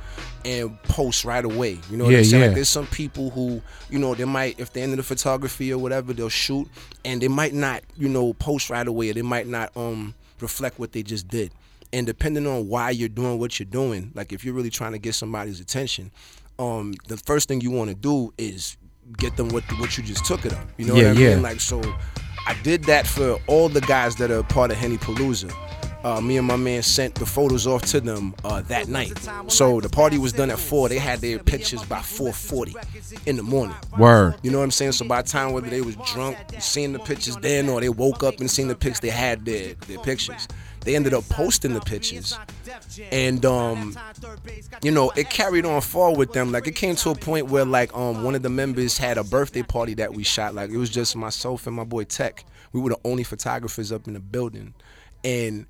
and 0.44 0.82
post 0.84 1.26
right 1.26 1.44
away. 1.44 1.80
You 1.90 1.98
know 1.98 2.06
what 2.06 2.12
Yeah, 2.12 2.20
I'm 2.20 2.24
saying? 2.26 2.42
yeah. 2.42 2.48
Like 2.50 2.56
there's 2.56 2.70
some 2.70 2.88
people 2.88 3.32
who, 3.32 3.62
you 3.90 3.98
know, 4.00 4.14
they 4.16 4.26
might, 4.26 4.60
if 4.60 4.72
they're 4.74 4.84
into 4.84 4.98
the 4.98 5.04
photography 5.04 5.74
or 5.74 5.78
whatever, 5.80 6.14
they'll 6.14 6.30
shoot 6.30 6.68
and 7.04 7.22
they 7.22 7.28
might 7.28 7.54
not, 7.54 7.82
you 7.98 8.08
know, 8.10 8.34
post 8.34 8.70
right 8.70 8.88
away. 8.88 9.10
Or 9.10 9.14
they 9.14 9.22
might 9.24 9.48
not 9.48 9.76
um 9.76 10.14
reflect 10.40 10.78
what 10.80 10.92
they 10.92 11.02
just 11.04 11.28
did. 11.28 11.52
And 11.94 12.06
depending 12.06 12.46
on 12.46 12.68
why 12.68 12.90
you're 12.92 13.10
doing 13.10 13.40
what 13.40 13.60
you're 13.60 13.66
doing, 13.66 14.12
like 14.14 14.34
if 14.34 14.44
you're 14.46 14.54
really 14.54 14.70
trying 14.70 14.92
to 14.92 15.00
get 15.00 15.16
somebody's 15.16 15.60
attention, 15.60 16.12
um, 16.60 16.94
the 17.08 17.18
first 17.18 17.48
thing 17.48 17.62
you 17.62 17.72
want 17.72 17.90
to 17.90 17.96
do 17.96 18.34
is 18.38 18.78
get 19.18 19.38
them 19.38 19.50
what 19.50 19.64
what 19.80 19.98
you 19.98 20.04
just 20.04 20.26
took 20.26 20.46
it 20.46 20.54
up. 20.54 20.68
You 20.78 20.86
know 20.86 20.96
Yeah, 20.96 21.10
what 21.10 21.18
I 21.18 21.20
yeah. 21.22 21.30
mean? 21.36 21.42
Like 21.44 21.60
so, 21.62 21.82
I 22.48 22.56
did 22.64 22.84
that 22.86 23.08
for 23.08 23.40
all 23.48 23.70
the 23.70 23.82
guys 23.82 24.16
that 24.18 24.32
are 24.32 24.44
part 24.44 24.72
of 24.72 24.78
Henny 24.78 24.98
Palooza. 24.98 25.54
Uh, 26.04 26.22
me 26.22 26.38
and 26.38 26.46
my 26.46 26.56
man 26.56 26.84
sent 26.84 27.16
the 27.16 27.26
photos 27.26 27.66
off 27.66 27.82
to 27.82 28.00
them 28.00 28.36
uh, 28.44 28.62
that 28.62 28.88
night. 28.88 29.18
So 29.48 29.82
the 29.82 29.90
party 29.90 30.20
was 30.20 30.34
done 30.34 30.52
at 30.52 30.60
four. 30.60 30.88
They 30.88 31.00
had 31.00 31.20
their 31.20 31.40
pictures 31.40 31.84
by 31.84 31.98
4:40 31.98 32.76
in 33.26 33.38
the 33.38 33.42
morning. 33.44 33.76
Word. 33.98 34.36
You 34.44 34.52
know 34.52 34.60
what 34.60 34.66
I'm 34.66 34.72
saying? 34.72 34.92
So 34.92 35.08
by 35.08 35.24
the 35.24 35.28
time 35.28 35.52
whether 35.54 35.68
they 35.68 35.82
was 35.82 35.96
drunk, 36.14 36.38
seeing 36.60 36.94
the 36.94 37.00
pictures 37.00 37.38
then, 37.38 37.70
or 37.70 37.82
they 37.82 37.90
woke 37.90 38.22
up 38.22 38.40
and 38.40 38.52
seen 38.52 38.68
the 38.68 38.76
pics, 38.76 39.00
they 39.00 39.10
had 39.10 39.46
their 39.46 39.74
their 39.88 39.98
pictures. 39.98 40.48
They 40.86 40.96
ended 40.96 41.16
up 41.16 41.28
posting 41.30 41.74
the 41.74 41.82
pictures, 41.82 42.38
and 43.12 43.44
um, 43.44 43.98
you 44.84 44.92
know, 44.92 45.10
it 45.16 45.32
carried 45.32 45.66
on 45.66 45.82
far 45.82 46.16
with 46.16 46.32
them. 46.32 46.52
Like 46.52 46.68
it 46.68 46.76
came 46.76 46.96
to 46.98 47.10
a 47.10 47.16
point 47.16 47.48
where 47.48 47.66
like 47.66 47.94
um 47.96 48.24
one 48.24 48.36
of 48.36 48.44
the 48.44 48.50
members 48.50 48.98
had 48.98 49.18
a 49.18 49.24
birthday 49.24 49.64
party 49.64 49.96
that 49.96 50.14
we 50.14 50.24
shot. 50.24 50.54
Like 50.54 50.70
it 50.70 50.78
was 50.78 50.92
just 50.92 51.16
myself 51.16 51.66
and 51.66 51.76
my 51.76 51.84
boy 51.84 52.04
Tech. 52.04 52.46
We 52.72 52.80
were 52.82 52.92
the 52.92 53.00
only 53.04 53.24
photographers 53.24 53.92
up 53.92 54.08
in 54.08 54.14
the 54.14 54.20
building, 54.20 54.76
and 55.24 55.66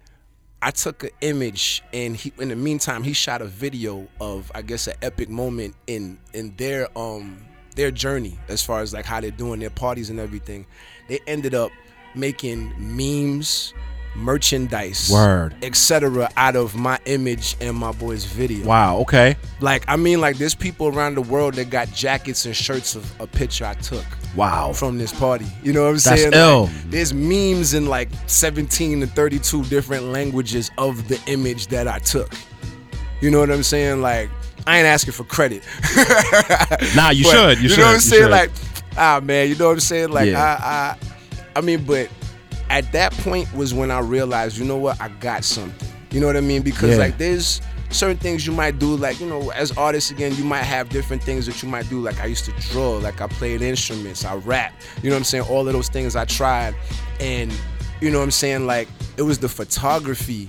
I 0.62 0.72
took 0.72 1.04
an 1.04 1.12
image, 1.22 1.82
and 1.94 2.16
he 2.18 2.34
in 2.38 2.50
the 2.50 2.56
meantime 2.58 3.04
he 3.04 3.14
shot 3.14 3.42
a 3.42 3.46
video 3.46 4.08
of 4.20 4.52
I 4.54 4.64
guess 4.64 4.88
an 4.88 4.96
epic 5.02 5.30
moment 5.30 5.76
in 5.88 6.20
in 6.34 6.56
their 6.58 6.90
um 6.98 7.38
their 7.76 7.92
journey 7.92 8.38
as 8.50 8.64
far 8.64 8.82
as 8.82 8.94
like 8.94 9.06
how 9.06 9.22
they're 9.22 9.32
doing 9.32 9.62
their 9.62 9.70
parties 9.70 10.10
and 10.10 10.20
everything. 10.20 10.66
They 11.08 11.20
ended 11.28 11.54
up 11.54 11.72
making 12.16 12.74
memes, 12.78 13.74
merchandise, 14.16 15.10
Word. 15.12 15.56
etc. 15.62 16.30
out 16.38 16.56
of 16.56 16.76
my 16.76 17.00
image 17.06 17.56
and 17.62 17.76
my 17.76 17.92
boy's 17.92 18.26
video. 18.26 18.66
Wow. 18.66 18.98
Okay. 19.00 19.36
Like 19.60 19.84
I 19.88 19.96
mean, 19.96 20.22
like 20.22 20.38
there's 20.38 20.56
people 20.56 20.88
around 20.88 21.16
the 21.16 21.22
world 21.22 21.56
that 21.56 21.70
got 21.70 21.90
jackets 21.92 22.46
and 22.46 22.56
shirts 22.56 22.96
of 22.96 23.12
a 23.22 23.28
picture 23.28 23.66
I 23.66 23.74
took. 23.76 24.06
Wow. 24.36 24.74
From 24.74 24.98
this 24.98 25.14
party, 25.14 25.46
you 25.64 25.72
know 25.72 25.84
what 25.84 25.88
I'm 25.90 25.94
That's 25.94 26.22
saying? 26.22 26.34
ill. 26.34 26.64
Like, 26.64 26.72
there's 26.90 27.14
memes 27.14 27.74
in 27.74 27.86
like 27.86 28.10
17 28.28 29.00
to 29.02 29.08
32 29.08 29.64
different 29.66 30.06
languages 30.06 30.72
of 30.78 31.08
the 31.08 31.20
image 31.28 31.68
that 31.68 31.88
I 31.88 32.00
took. 32.00 32.32
You 33.22 33.32
know 33.32 33.40
what 33.40 33.50
I'm 33.50 33.64
saying? 33.64 34.02
Like 34.02 34.30
I 34.68 34.78
ain't 34.80 34.88
asking 34.88 35.14
for 35.14 35.24
credit. 35.24 35.64
Nah, 36.96 37.12
you 37.12 37.24
But, 37.32 37.56
should, 37.58 37.62
you 37.62 37.70
know 37.78 37.84
what 37.86 37.94
I'm 37.96 38.00
should, 38.00 38.06
you 38.06 38.10
saying? 38.10 38.22
should. 38.24 38.32
Like, 38.32 38.52
ah 38.98 39.20
man, 39.24 39.48
you 39.50 39.56
know 39.56 39.68
what 39.68 39.74
I'm 39.74 39.80
saying? 39.80 40.10
Like 40.10 40.30
Yeah. 40.30 40.42
I, 40.62 40.66
I, 40.68 40.98
I 41.58 41.62
mean, 41.62 41.86
but 41.86 42.10
at 42.70 42.92
that 42.94 43.12
point 43.14 43.54
was 43.54 43.74
when 43.74 43.92
I 43.92 44.00
realized, 44.00 44.58
you 44.58 44.66
know 44.66 44.78
what, 44.78 45.00
I 45.02 45.10
got 45.10 45.44
something. 45.44 45.88
You 46.12 46.20
know 46.20 46.28
what 46.28 46.38
I 46.38 46.42
mean? 46.42 46.62
Because 46.62 46.92
Yeah. 46.92 46.98
like 46.98 47.18
there's 47.18 47.62
certain 47.90 48.18
things 48.18 48.46
you 48.48 48.54
might 48.54 48.80
do, 48.80 48.96
like 48.96 49.20
you 49.20 49.28
know, 49.28 49.50
as 49.52 49.72
artists 49.78 50.12
again, 50.12 50.34
you 50.36 50.44
might 50.44 50.64
have 50.64 50.90
different 50.90 51.24
things 51.24 51.46
that 51.46 51.62
you 51.62 51.70
might 51.70 51.90
do. 51.90 52.00
Like 52.02 52.20
I 52.22 52.26
used 52.26 52.46
to 52.46 52.52
draw, 52.72 52.98
like 52.98 53.22
I 53.22 53.28
played 53.28 53.62
instruments, 53.62 54.26
I 54.26 54.36
rap. 54.36 54.74
You 55.02 55.10
know 55.10 55.16
what 55.16 55.20
I'm 55.20 55.24
saying? 55.26 55.44
All 55.50 55.68
of 55.68 55.74
those 55.74 55.90
things 55.90 56.16
I 56.16 56.26
tried, 56.26 56.76
and 57.20 57.54
you 58.02 58.12
know 58.12 58.18
what 58.20 58.24
I'm 58.26 58.32
saying? 58.32 58.66
Like 58.66 58.88
it 59.18 59.22
was 59.24 59.40
the 59.40 59.50
photography 59.50 60.48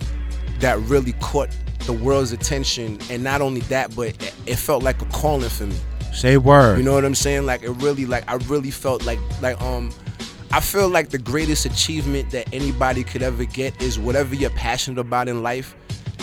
that 0.61 0.79
really 0.81 1.13
caught 1.15 1.51
the 1.87 1.93
world's 1.93 2.33
attention, 2.33 2.99
and 3.11 3.23
not 3.23 3.41
only 3.41 3.61
that, 3.63 3.95
but 3.95 4.09
it, 4.09 4.35
it 4.47 4.57
felt 4.57 4.83
like 4.83 5.01
a 5.03 5.07
calling 5.07 5.51
for 5.51 5.67
me. 5.67 5.77
Say 6.13 6.37
word. 6.39 6.79
You 6.79 6.85
know 6.85 6.95
what 6.95 7.05
I'm 7.05 7.15
saying? 7.15 7.45
Like 7.45 7.63
it 7.63 7.71
really, 7.73 8.07
like 8.07 8.25
I 8.29 8.35
really 8.49 8.71
felt 8.71 9.05
like, 9.05 9.19
like 9.43 9.61
um, 9.61 9.93
I 10.53 10.61
feel 10.61 10.89
like 10.89 11.11
the 11.11 11.19
greatest 11.19 11.67
achievement 11.67 12.31
that 12.31 12.53
anybody 12.53 13.05
could 13.05 13.23
ever 13.23 13.45
get 13.45 13.81
is 13.83 13.99
whatever 13.99 14.35
you're 14.35 14.51
passionate 14.51 14.99
about 15.01 15.29
in 15.29 15.43
life. 15.43 15.75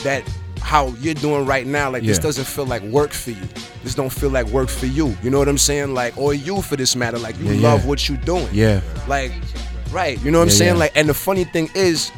That 0.03 0.23
how 0.61 0.87
you're 0.99 1.13
doing 1.13 1.45
right 1.45 1.67
now, 1.67 1.91
like 1.91 2.03
this 2.03 2.19
doesn't 2.19 2.45
feel 2.45 2.65
like 2.65 2.81
work 2.83 3.11
for 3.11 3.31
you. 3.31 3.47
This 3.83 3.95
don't 3.95 4.11
feel 4.11 4.29
like 4.29 4.47
work 4.47 4.69
for 4.69 4.85
you. 4.85 5.15
You 5.21 5.29
know 5.29 5.39
what 5.39 5.47
I'm 5.49 5.57
saying? 5.57 5.93
Like 5.93 6.17
or 6.17 6.33
you 6.33 6.61
for 6.61 6.75
this 6.75 6.95
matter. 6.95 7.19
Like 7.19 7.37
you 7.39 7.51
Yeah, 7.51 7.69
love 7.69 7.81
yeah. 7.81 7.87
what 7.87 8.07
you're 8.09 8.17
doing. 8.19 8.47
Yeah. 8.51 8.81
Like, 9.07 9.31
right. 9.91 10.19
You 10.23 10.31
know 10.31 10.39
what 10.39 10.45
I'm 10.45 10.49
saying? 10.51 10.73
yeah. 10.75 10.79
Like, 10.79 10.97
and 10.97 11.07
the 11.07 11.13
funny 11.13 11.43
thing 11.43 11.69
is, 11.75 12.11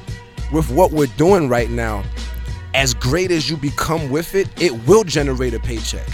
with 0.51 0.69
what 0.71 0.91
we're 0.91 1.07
doing 1.17 1.49
right 1.49 1.69
now, 1.69 2.03
as 2.75 2.93
great 2.93 3.31
as 3.31 3.49
you 3.49 3.57
become 3.57 4.09
with 4.09 4.35
it, 4.35 4.47
it 4.61 4.71
will 4.87 5.03
generate 5.03 5.53
a 5.53 5.59
paycheck. 5.59 6.07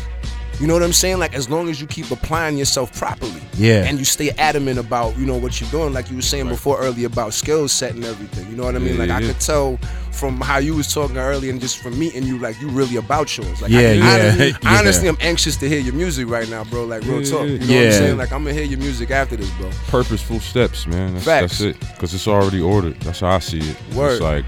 You 0.61 0.67
know 0.67 0.75
what 0.75 0.83
I'm 0.83 0.93
saying? 0.93 1.17
Like 1.17 1.33
as 1.33 1.49
long 1.49 1.69
as 1.69 1.81
you 1.81 1.87
keep 1.87 2.11
applying 2.11 2.55
yourself 2.55 2.95
properly. 2.95 3.41
Yeah. 3.55 3.83
And 3.83 3.97
you 3.97 4.05
stay 4.05 4.29
adamant 4.31 4.77
about, 4.77 5.17
you 5.17 5.25
know, 5.25 5.35
what 5.37 5.59
you're 5.59 5.69
doing, 5.71 5.91
like 5.91 6.11
you 6.11 6.15
were 6.15 6.21
saying 6.21 6.49
before 6.49 6.79
earlier 6.79 7.07
about 7.07 7.33
skill 7.33 7.67
set 7.67 7.95
and 7.95 8.05
everything. 8.05 8.47
You 8.47 8.55
know 8.57 8.65
what 8.65 8.75
I 8.75 8.79
mean? 8.79 8.93
Yeah, 8.93 8.99
like 8.99 9.09
I 9.09 9.21
could 9.21 9.39
tell 9.39 9.77
from 10.11 10.39
how 10.39 10.59
you 10.59 10.75
was 10.75 10.93
talking 10.93 11.17
earlier 11.17 11.51
and 11.51 11.59
just 11.59 11.79
from 11.81 11.97
meeting 11.97 12.23
you, 12.23 12.37
like 12.37 12.61
you 12.61 12.69
really 12.69 12.97
about 12.97 13.35
yours. 13.35 13.59
Like 13.59 13.71
Yeah, 13.71 13.79
I, 13.79 13.91
yeah, 13.93 14.03
honestly, 14.13 14.47
yeah. 14.63 14.79
honestly, 14.79 15.07
I'm 15.07 15.17
anxious 15.21 15.55
to 15.57 15.67
hear 15.67 15.79
your 15.79 15.95
music 15.95 16.27
right 16.29 16.47
now, 16.47 16.63
bro. 16.65 16.85
Like 16.85 17.03
real 17.05 17.23
Yeah, 17.23 17.31
talk. 17.31 17.47
You 17.47 17.57
know 17.57 17.65
what. 17.65 17.85
I'm 17.85 17.91
saying? 17.91 18.17
Like 18.17 18.31
I'm 18.31 18.43
gonna 18.43 18.53
hear 18.53 18.65
your 18.65 18.79
music 18.79 19.09
after 19.09 19.35
this, 19.37 19.49
bro. 19.57 19.71
purposeful 19.87 20.39
steps, 20.41 20.85
man. 20.85 21.13
That's, 21.13 21.25
Facts. 21.25 21.59
that's 21.59 21.61
it. 21.61 21.79
Because 21.79 22.13
it's 22.13 22.27
already 22.27 22.61
ordered. 22.61 22.99
That's 23.01 23.21
how 23.21 23.31
I 23.31 23.39
see 23.39 23.59
it. 23.59 23.77
Word. 23.95 24.11
It's 24.11 24.21
like 24.21 24.45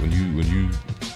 when 0.00 0.10
you 0.10 0.36
when 0.36 0.46
you 0.48 0.70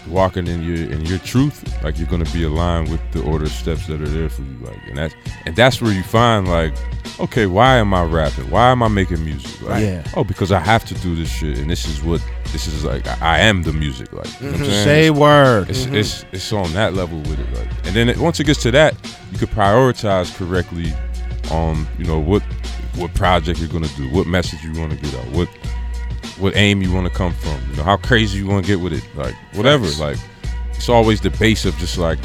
walking 0.08 0.46
in 0.46 0.62
your 0.62 0.76
in 0.90 1.04
your 1.06 1.18
truth, 1.18 1.64
like 1.82 1.98
you're 1.98 2.08
gonna 2.08 2.24
be 2.32 2.44
aligned 2.44 2.90
with 2.90 3.00
the 3.12 3.22
order 3.22 3.44
of 3.46 3.50
steps 3.52 3.86
that 3.88 4.00
are 4.00 4.08
there 4.08 4.28
for 4.28 4.42
you. 4.42 4.56
Like 4.62 4.78
and 4.88 4.96
that's 4.98 5.14
and 5.46 5.54
that's 5.56 5.80
where 5.82 5.92
you 5.92 6.02
find 6.02 6.48
like, 6.48 6.74
okay, 7.20 7.46
why 7.46 7.76
am 7.76 7.92
I 7.94 8.02
rapping? 8.04 8.50
Why 8.50 8.70
am 8.70 8.82
I 8.82 8.88
making 8.88 9.24
music? 9.24 9.60
Like, 9.62 9.82
Yeah. 9.82 10.04
Oh, 10.16 10.24
because 10.24 10.52
I 10.52 10.58
have 10.60 10.84
to 10.86 10.94
do 10.94 11.14
this 11.16 11.30
shit, 11.30 11.58
and 11.58 11.70
this 11.70 11.86
is 11.86 12.02
what 12.02 12.22
this 12.52 12.66
is 12.68 12.84
like. 12.84 13.06
I, 13.06 13.16
I 13.20 13.38
am 13.40 13.62
the 13.62 13.72
music. 13.72 14.12
Like, 14.12 14.28
you 14.40 14.50
know 14.50 14.58
Mhm. 14.58 14.66
saying? 14.66 14.84
Say 14.84 15.04
It's- 15.06 15.18
word. 15.18 15.70
It's, 15.70 15.86
Mhm. 15.86 15.94
it's 15.94 16.24
it's 16.32 16.52
on 16.52 16.72
that 16.74 16.94
level 16.94 17.18
with 17.20 17.38
it. 17.40 17.52
Like, 17.58 17.68
and 17.84 17.94
then 17.94 18.08
it, 18.08 18.18
once 18.18 18.38
it 18.40 18.44
gets 18.44 18.62
to 18.62 18.70
that, 18.72 18.94
you 19.32 19.38
could 19.38 19.50
prioritize 19.50 20.34
correctly 20.36 20.92
on 21.50 21.86
you 21.98 22.04
know 22.04 22.18
what 22.18 22.42
what 22.96 23.12
project 23.14 23.58
you're 23.60 23.68
gonna 23.68 23.88
do, 23.96 24.08
what 24.10 24.26
message 24.26 24.62
you 24.64 24.72
want 24.80 24.90
to 24.90 24.96
get 24.96 25.14
out, 25.14 25.26
what 25.32 25.48
what 26.38 26.56
aim 26.56 26.82
you 26.82 26.92
want 26.92 27.06
to 27.06 27.12
come 27.12 27.32
from, 27.34 27.58
you 27.70 27.76
know 27.76 27.82
how 27.82 27.96
crazy 27.96 28.38
you 28.38 28.46
want 28.46 28.64
to 28.64 28.70
get 28.70 28.80
with 28.80 28.92
it, 28.92 29.04
like 29.14 29.34
whatever. 29.54 29.86
Facts. 29.86 30.00
Like 30.00 30.18
it's 30.72 30.88
always 30.88 31.20
the 31.20 31.30
base 31.30 31.64
of 31.64 31.76
just 31.76 31.98
like 31.98 32.18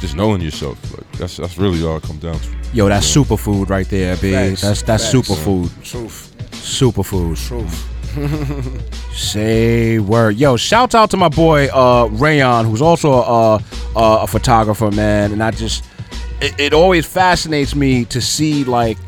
just 0.00 0.16
knowing 0.16 0.40
yourself. 0.40 0.78
Like 0.96 1.10
that's 1.12 1.36
that's 1.36 1.58
really 1.58 1.84
all 1.84 1.96
it 1.96 2.02
comes 2.02 2.20
down 2.20 2.38
to. 2.38 2.56
Yo, 2.72 2.88
that's 2.88 3.06
superfood 3.14 3.68
right 3.68 3.88
there, 3.88 4.16
B. 4.16 4.32
Facts. 4.32 4.62
That's 4.62 4.82
that's 4.82 5.12
superfood. 5.12 5.70
Truth. 5.82 6.34
Superfood. 6.50 7.36
Truth. 7.46 7.92
Say 9.14 9.98
word. 9.98 10.36
Yo, 10.36 10.56
shout 10.56 10.94
out 10.94 11.10
to 11.10 11.16
my 11.16 11.28
boy 11.28 11.68
uh 11.68 12.08
Rayon, 12.10 12.66
who's 12.66 12.82
also 12.82 13.12
a, 13.12 13.56
a, 13.56 14.18
a 14.22 14.26
photographer, 14.26 14.90
man. 14.90 15.32
And 15.32 15.42
I 15.42 15.50
just 15.50 15.84
it, 16.40 16.58
it 16.58 16.72
always 16.72 17.06
fascinates 17.06 17.74
me 17.74 18.04
to 18.06 18.20
see 18.20 18.64
like 18.64 18.98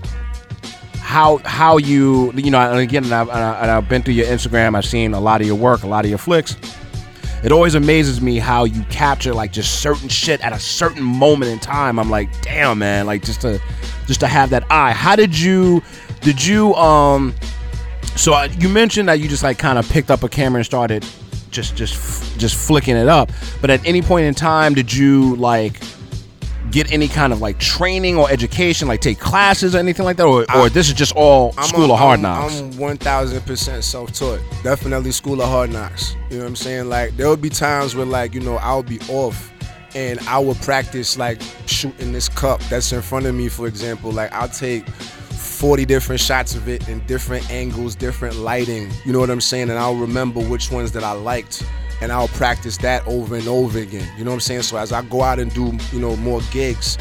how 1.09 1.39
how 1.47 1.79
you 1.79 2.31
you 2.35 2.51
know 2.51 2.61
and 2.61 2.81
again 2.81 3.03
and 3.03 3.15
I've, 3.15 3.31
and 3.31 3.39
I- 3.39 3.79
I've 3.79 3.89
been 3.89 4.03
through 4.03 4.13
your 4.13 4.27
Instagram 4.27 4.77
I've 4.77 4.85
seen 4.85 5.15
a 5.15 5.21
lot 5.21 5.41
of 5.41 5.47
your 5.47 5.57
work 5.57 5.83
a 5.83 5.87
lot 5.87 6.05
of 6.05 6.11
your 6.11 6.19
flicks. 6.19 6.55
It 7.43 7.51
always 7.51 7.75
amazes 7.75 8.21
me 8.21 8.39
how 8.39 8.65
you 8.65 8.83
capture 8.91 9.33
like 9.33 9.51
just 9.51 9.81
certain 9.81 10.11
shit 10.11 10.43
at 10.43 10.53
a 10.53 10.59
certain 10.59 11.03
moment 11.03 11.51
in 11.51 11.61
time. 11.61 11.99
I'm 11.99 12.11
like 12.11 12.29
damn 12.43 12.79
man 12.81 13.07
like 13.07 13.23
just 13.25 13.41
to 13.41 13.59
just 14.07 14.21
to 14.21 14.27
have 14.27 14.51
that 14.51 14.65
eye. 14.71 14.93
How 14.93 15.17
did 15.17 15.39
you 15.39 15.83
did 16.21 16.45
you 16.45 16.75
um 16.75 17.35
so 18.15 18.35
uh, 18.35 18.49
you 18.59 18.69
mentioned 18.69 19.09
that 19.09 19.19
you 19.19 19.29
just 19.29 19.43
like 19.43 19.59
kind 19.59 19.79
of 19.79 19.89
picked 19.89 20.11
up 20.11 20.25
a 20.25 20.29
camera 20.29 20.59
and 20.59 20.67
started 20.67 21.07
just 21.51 21.75
just 21.75 22.39
just 22.39 22.55
flicking 22.55 22.97
it 22.97 23.09
up. 23.09 23.33
But 23.63 23.71
at 23.71 23.81
any 23.87 24.03
point 24.03 24.27
in 24.27 24.35
time 24.35 24.75
did 24.75 24.93
you 24.93 25.37
like 25.37 25.81
get 26.71 26.91
any 26.93 27.09
kind 27.09 27.33
of 27.33 27.41
like 27.41 27.59
training 27.59 28.17
or 28.17 28.31
education 28.31 28.89
like 28.89 29.01
take 29.01 29.19
classes 29.19 29.75
or 29.75 29.79
anything 29.79 30.05
like 30.05 30.17
that 30.17 30.25
or, 30.27 30.45
or 30.57 30.69
this 30.69 30.89
is 30.89 30.95
just 30.95 31.15
all 31.17 31.55
I'm 31.59 31.69
school 31.69 31.91
a- 31.91 31.95
of 31.95 31.99
hard 31.99 32.21
I'm- 32.21 32.23
knocks 32.23 32.61
I'm 32.61 32.77
one 32.79 32.97
thousand 32.97 33.41
percent 33.43 33.85
self-taught. 33.85 34.41
Definitely 34.63 35.13
school 35.13 35.41
of 35.43 35.49
hard 35.49 35.71
knocks. 35.71 36.15
You 36.31 36.37
know 36.39 36.45
what 36.45 36.49
I'm 36.51 36.57
saying? 36.57 36.89
Like 36.89 37.17
there 37.17 37.29
would 37.29 37.43
be 37.43 37.51
times 37.51 37.95
where 37.95 38.07
like 38.07 38.35
you 38.35 38.41
know 38.41 38.57
I'll 38.57 38.83
be 38.83 39.01
off, 39.09 39.53
and 39.95 40.19
I 40.29 40.39
would 40.39 40.57
practice 40.59 41.17
like 41.19 41.41
shooting 41.67 42.13
this 42.13 42.29
cup 42.29 42.61
that's 42.65 42.93
in 42.93 43.03
front 43.03 43.27
of 43.27 43.35
me. 43.35 43.49
For 43.49 43.67
example, 43.67 44.13
like 44.13 44.33
I'll 44.33 44.49
take. 44.49 44.85
40 45.39 45.87
different 45.87 46.21
shots 46.21 46.55
of 46.55 46.69
it 46.69 46.89
in 46.89 47.01
different 47.07 47.51
angles, 47.51 47.97
different 47.97 48.37
lighting. 48.37 48.91
You 49.05 49.13
know 49.13 49.19
what 49.19 49.29
I'm 49.31 49.41
saying? 49.41 49.71
And 49.71 49.79
I'll 49.79 49.97
remember 49.97 50.41
which 50.41 50.71
ones 50.71 50.93
that 50.93 51.03
I 51.03 51.11
liked 51.13 51.65
and 52.01 52.13
I'll 52.13 52.29
practice 52.29 52.77
that 52.79 53.07
over 53.07 53.37
and 53.37 53.49
over 53.49 53.79
again. 53.79 54.09
You 54.17 54.25
know 54.25 54.31
what 54.31 54.37
I'm 54.37 54.41
saying? 54.41 54.63
So 54.63 54.77
as 54.77 54.93
I 54.93 55.03
go 55.03 55.23
out 55.23 55.39
and 55.39 55.53
do, 55.53 55.77
you 55.93 56.01
know, 56.01 56.17
more 56.17 56.41
gigs, 56.51 56.97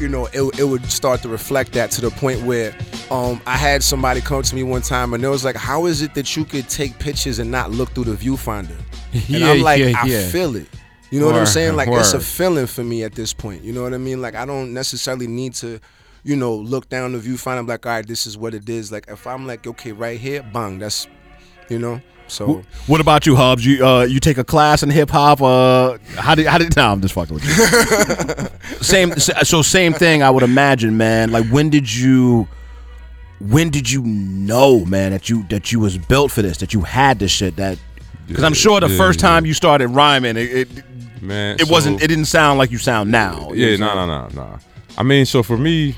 you 0.00 0.08
know, 0.08 0.26
it, 0.32 0.58
it 0.58 0.64
would 0.64 0.84
start 0.90 1.22
to 1.22 1.28
reflect 1.28 1.72
that 1.72 1.90
to 1.92 2.00
the 2.00 2.10
point 2.10 2.42
where 2.42 2.74
um, 3.10 3.40
I 3.46 3.56
had 3.56 3.82
somebody 3.82 4.20
come 4.20 4.42
to 4.42 4.54
me 4.54 4.62
one 4.62 4.82
time 4.82 5.12
and 5.14 5.22
they 5.22 5.28
was 5.28 5.44
like, 5.44 5.54
"How 5.56 5.86
is 5.86 6.02
it 6.02 6.14
that 6.14 6.34
you 6.36 6.44
could 6.44 6.68
take 6.68 6.98
pictures 6.98 7.38
and 7.38 7.50
not 7.50 7.70
look 7.70 7.90
through 7.90 8.04
the 8.04 8.16
viewfinder?" 8.16 8.76
And 9.12 9.28
Yeah, 9.28 9.50
I'm 9.52 9.60
like, 9.60 9.78
yeah, 9.80 9.92
I 10.02 10.06
yeah. 10.06 10.28
feel 10.28 10.56
it. 10.56 10.66
You 11.10 11.20
know 11.20 11.26
what 11.26 11.36
I'm 11.36 11.44
saying? 11.46 11.76
Like 11.76 11.88
it's 11.90 12.14
a 12.14 12.20
feeling 12.20 12.66
for 12.66 12.82
me 12.82 13.04
at 13.04 13.12
this 13.14 13.34
point. 13.34 13.62
You 13.62 13.72
know 13.74 13.82
what 13.82 13.92
I 13.92 13.98
mean? 13.98 14.22
Like 14.22 14.34
I 14.34 14.46
don't 14.46 14.72
necessarily 14.72 15.26
need 15.26 15.52
to, 15.56 15.78
you 16.24 16.36
know, 16.36 16.54
look 16.54 16.88
down 16.88 17.12
the 17.12 17.18
viewfinder. 17.18 17.58
I'm 17.58 17.66
like, 17.66 17.84
all 17.84 17.92
right, 17.92 18.06
this 18.06 18.26
is 18.26 18.38
what 18.38 18.54
it 18.54 18.66
is. 18.68 18.90
Like 18.90 19.04
if 19.08 19.26
I'm 19.26 19.46
like, 19.46 19.66
okay, 19.66 19.92
right 19.92 20.18
here, 20.18 20.42
bang, 20.42 20.78
that's, 20.78 21.06
you 21.68 21.78
know. 21.78 22.00
So 22.28 22.64
What 22.86 23.00
about 23.00 23.26
you, 23.26 23.36
Hubbs? 23.36 23.64
You 23.64 23.86
uh, 23.86 24.02
you 24.02 24.20
take 24.20 24.38
a 24.38 24.44
class 24.44 24.82
in 24.82 24.90
hip 24.90 25.10
hop? 25.10 25.42
Uh, 25.42 25.98
how 26.16 26.34
did 26.34 26.46
how 26.46 26.58
did? 26.58 26.74
No, 26.76 26.92
I'm 26.92 27.00
just 27.00 27.14
fucking 27.14 27.34
with 27.34 27.44
you. 27.44 28.76
same. 28.82 29.12
So 29.18 29.62
same 29.62 29.92
thing. 29.92 30.22
I 30.22 30.30
would 30.30 30.42
imagine, 30.42 30.96
man. 30.96 31.30
Like 31.30 31.46
when 31.48 31.70
did 31.70 31.92
you? 31.92 32.48
When 33.40 33.70
did 33.70 33.90
you 33.90 34.02
know, 34.02 34.84
man, 34.84 35.10
that 35.10 35.28
you 35.28 35.44
that 35.48 35.72
you 35.72 35.80
was 35.80 35.98
built 35.98 36.30
for 36.30 36.42
this? 36.42 36.58
That 36.58 36.72
you 36.72 36.82
had 36.82 37.18
this 37.18 37.32
shit? 37.32 37.56
That 37.56 37.78
because 38.28 38.44
I'm 38.44 38.54
sure 38.54 38.80
the 38.80 38.88
yeah, 38.88 38.96
first 38.96 39.20
yeah. 39.20 39.28
time 39.28 39.46
you 39.46 39.52
started 39.52 39.88
rhyming, 39.88 40.36
it 40.36 40.52
it, 40.52 40.68
Man, 41.22 41.56
it 41.60 41.70
wasn't. 41.70 42.02
It 42.02 42.08
didn't 42.08 42.24
sound 42.24 42.58
like 42.58 42.72
you 42.72 42.78
sound 42.78 43.10
now. 43.10 43.52
Yeah, 43.52 43.76
no, 43.76 43.94
no, 43.94 44.06
no, 44.06 44.28
no. 44.34 44.58
I 44.98 45.04
mean, 45.04 45.24
so 45.24 45.44
for 45.44 45.56
me, 45.56 45.94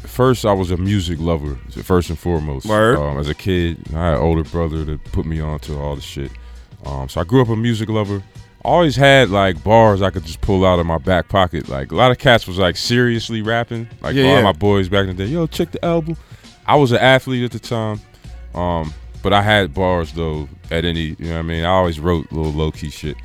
first 0.00 0.44
I 0.44 0.52
was 0.52 0.70
a 0.70 0.76
music 0.76 1.18
lover, 1.20 1.56
first 1.82 2.10
and 2.10 2.18
foremost. 2.18 2.66
Um, 2.98 3.18
as 3.18 3.28
a 3.28 3.34
kid, 3.34 3.78
I 3.94 4.06
had 4.06 4.14
an 4.14 4.20
older 4.20 4.44
brother 4.44 4.84
that 4.84 5.02
put 5.12 5.26
me 5.26 5.40
on 5.40 5.58
to 5.60 5.76
all 5.78 5.94
the 5.96 6.02
shit. 6.02 6.30
Um, 6.84 7.08
so 7.08 7.20
I 7.20 7.24
grew 7.24 7.42
up 7.42 7.48
a 7.48 7.56
music 7.56 7.88
lover. 7.88 8.22
Always 8.64 8.96
had 8.96 9.30
like 9.30 9.62
bars 9.62 10.02
I 10.02 10.10
could 10.10 10.24
just 10.24 10.40
pull 10.40 10.64
out 10.66 10.78
of 10.78 10.86
my 10.86 10.98
back 10.98 11.28
pocket. 11.28 11.68
Like 11.68 11.92
a 11.92 11.94
lot 11.94 12.10
of 12.10 12.18
cats 12.18 12.46
was 12.46 12.58
like 12.58 12.76
seriously 12.76 13.40
rapping. 13.42 13.88
Like 14.00 14.14
Yeah, 14.14 14.24
all 14.24 14.36
yeah. 14.36 14.42
my 14.42 14.52
boys 14.52 14.88
back 14.88 15.06
in 15.06 15.16
the 15.16 15.24
day, 15.24 15.30
yo, 15.30 15.46
check 15.46 15.70
the 15.70 15.84
album. 15.84 16.16
I 16.66 16.76
was 16.76 16.92
an 16.92 16.98
athlete 16.98 17.44
at 17.44 17.52
the 17.52 17.58
time. 17.60 18.00
Um, 18.54 18.92
but 19.22 19.32
I 19.32 19.42
had 19.42 19.72
bars 19.72 20.12
though 20.12 20.48
at 20.70 20.84
any, 20.84 21.16
you 21.18 21.26
know 21.26 21.34
what 21.34 21.38
I 21.38 21.42
mean? 21.42 21.64
I 21.64 21.68
always 21.70 21.98
wrote 22.00 22.30
little 22.32 22.52
low 22.52 22.70
key 22.70 22.90
shit. 22.90 23.16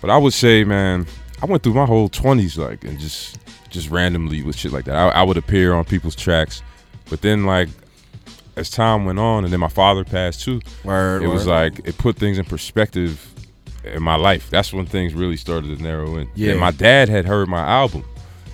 But 0.00 0.10
I 0.10 0.18
would 0.18 0.32
say, 0.32 0.64
man, 0.64 1.06
I 1.40 1.46
went 1.46 1.62
through 1.62 1.74
my 1.74 1.86
whole 1.86 2.08
twenties 2.08 2.58
like 2.58 2.84
and 2.84 2.98
just 2.98 3.38
just 3.72 3.90
randomly 3.90 4.42
with 4.42 4.56
shit 4.56 4.72
like 4.72 4.84
that. 4.84 4.94
I, 4.94 5.08
I 5.08 5.22
would 5.22 5.36
appear 5.36 5.74
on 5.74 5.84
people's 5.84 6.14
tracks, 6.14 6.62
but 7.10 7.22
then 7.22 7.44
like 7.44 7.68
as 8.56 8.70
time 8.70 9.04
went 9.04 9.18
on, 9.18 9.44
and 9.44 9.52
then 9.52 9.60
my 9.60 9.68
father 9.68 10.04
passed 10.04 10.42
too. 10.42 10.60
Word, 10.84 11.22
it 11.22 11.28
was 11.28 11.46
like 11.46 11.80
it 11.84 11.98
put 11.98 12.16
things 12.16 12.38
in 12.38 12.44
perspective 12.44 13.28
in 13.84 14.02
my 14.02 14.16
life. 14.16 14.50
That's 14.50 14.72
when 14.72 14.86
things 14.86 15.14
really 15.14 15.36
started 15.36 15.76
to 15.76 15.82
narrow 15.82 16.16
in. 16.16 16.28
Yeah. 16.34 16.52
And 16.52 16.60
my 16.60 16.70
dad 16.70 17.08
had 17.08 17.24
heard 17.24 17.48
my 17.48 17.60
album, 17.62 18.04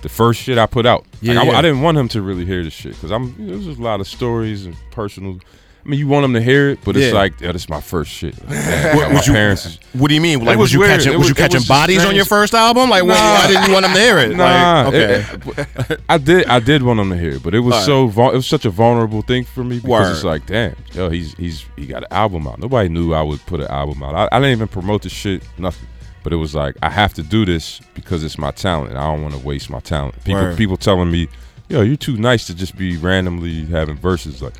the 0.01 0.09
first 0.09 0.41
shit 0.41 0.57
I 0.57 0.65
put 0.65 0.85
out. 0.85 1.05
Yeah, 1.21 1.33
Like, 1.33 1.47
I, 1.47 1.51
yeah. 1.51 1.57
I 1.57 1.61
didn't 1.61 1.81
want 1.81 1.97
him 1.97 2.07
to 2.09 2.21
really 2.21 2.45
hear 2.45 2.63
the 2.63 2.69
shit 2.69 2.93
because 2.93 3.11
I'm. 3.11 3.35
You 3.37 3.51
know, 3.51 3.59
there's 3.59 3.77
a 3.77 3.81
lot 3.81 3.99
of 3.99 4.07
stories 4.07 4.65
and 4.65 4.75
personal. 4.91 5.39
I 5.85 5.89
mean, 5.89 5.99
you 5.99 6.07
want 6.07 6.23
them 6.23 6.33
to 6.33 6.41
hear 6.41 6.69
it, 6.69 6.79
but 6.83 6.95
it's 6.97 7.07
Yeah. 7.07 7.19
like, 7.19 7.39
yeah, 7.39 7.51
this 7.53 7.63
is 7.63 7.69
my 7.69 7.79
first 7.81 8.11
shit. 8.11 8.35
Like, 8.49 8.93
my 9.09 9.13
was 9.13 9.27
you- 9.27 9.33
parents 9.33 9.65
is- 9.65 9.79
what 9.93 10.09
do 10.09 10.13
you 10.13 10.21
mean? 10.21 10.43
Like, 10.43 10.57
was 10.57 10.73
you 10.73 10.79
weird. 10.79 10.91
catching- 10.99 11.13
It 11.13 11.17
was 11.17 11.27
you 11.29 11.31
it 11.33 11.37
catching 11.37 11.59
just 11.59 11.67
bodies 11.69 12.03
on 12.05 12.15
your 12.15 12.25
first 12.25 12.53
album? 12.53 12.89
Like, 12.89 13.03
what- 13.03 13.11
why 13.17 13.47
didn't 13.47 13.67
you 13.67 13.73
want 13.73 13.85
them 13.85 13.93
to 13.95 13.99
hear 13.99 14.17
it? 14.19 14.29
Like, 14.29 14.37
Nah, 14.37 14.85
okay. 14.87 15.25
it- 15.57 15.57
it- 15.91 16.01
I 16.09 16.17
did. 16.17 16.45
I 16.47 16.59
did 16.59 16.83
want 16.83 16.99
him 16.99 17.09
to 17.11 17.17
hear 17.17 17.31
it, 17.31 17.43
but 17.43 17.55
it 17.55 17.59
was 17.61 17.73
Alright. 17.73 17.85
so. 17.85 18.07
Vul- 18.07 18.31
it 18.31 18.35
was 18.35 18.45
such 18.47 18.65
a 18.65 18.69
vulnerable 18.69 19.21
thing 19.21 19.45
for 19.45 19.63
me 19.63 19.77
because 19.77 19.89
Word. 19.89 20.11
it's 20.11 20.23
like, 20.23 20.45
damn, 20.45 20.75
yo, 20.93 21.09
he's 21.09 21.33
he's 21.35 21.65
he 21.77 21.85
got 21.85 22.03
an 22.03 22.09
album 22.11 22.45
out. 22.47 22.59
Nobody 22.59 22.89
knew 22.89 23.13
I 23.13 23.21
would 23.21 23.43
put 23.45 23.61
an 23.61 23.67
album 23.67 24.03
out. 24.03 24.13
I, 24.15 24.27
I 24.35 24.39
didn't 24.39 24.51
even 24.51 24.67
promote 24.67 25.03
the 25.03 25.09
shit, 25.09 25.43
nothing. 25.57 25.87
But 26.23 26.33
it 26.33 26.35
was 26.35 26.53
like 26.53 26.75
I 26.83 26.89
have 26.89 27.13
to 27.13 27.23
do 27.23 27.45
this 27.45 27.79
because 27.93 28.23
it's 28.25 28.37
my 28.37 28.51
talent. 28.51 28.89
and 28.89 28.99
I 28.99 29.05
don't 29.05 29.21
want 29.23 29.33
to 29.33 29.39
waste 29.39 29.69
my 29.69 29.79
talent. 29.79 30.21
People 30.25 30.41
Word. 30.41 30.57
people 30.57 30.75
telling 30.77 31.09
me, 31.09 31.29
yo, 31.69 31.81
you're 31.81 31.95
too 31.95 32.17
nice 32.17 32.45
to 32.47 32.53
just 32.53 32.75
be 32.77 32.97
randomly 32.97 33.65
having 33.67 33.95
verses. 33.95 34.41
Like, 34.41 34.53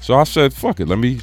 so 0.00 0.14
I 0.14 0.24
said, 0.24 0.52
fuck 0.52 0.80
it. 0.80 0.86
Let 0.88 0.98
me 0.98 1.20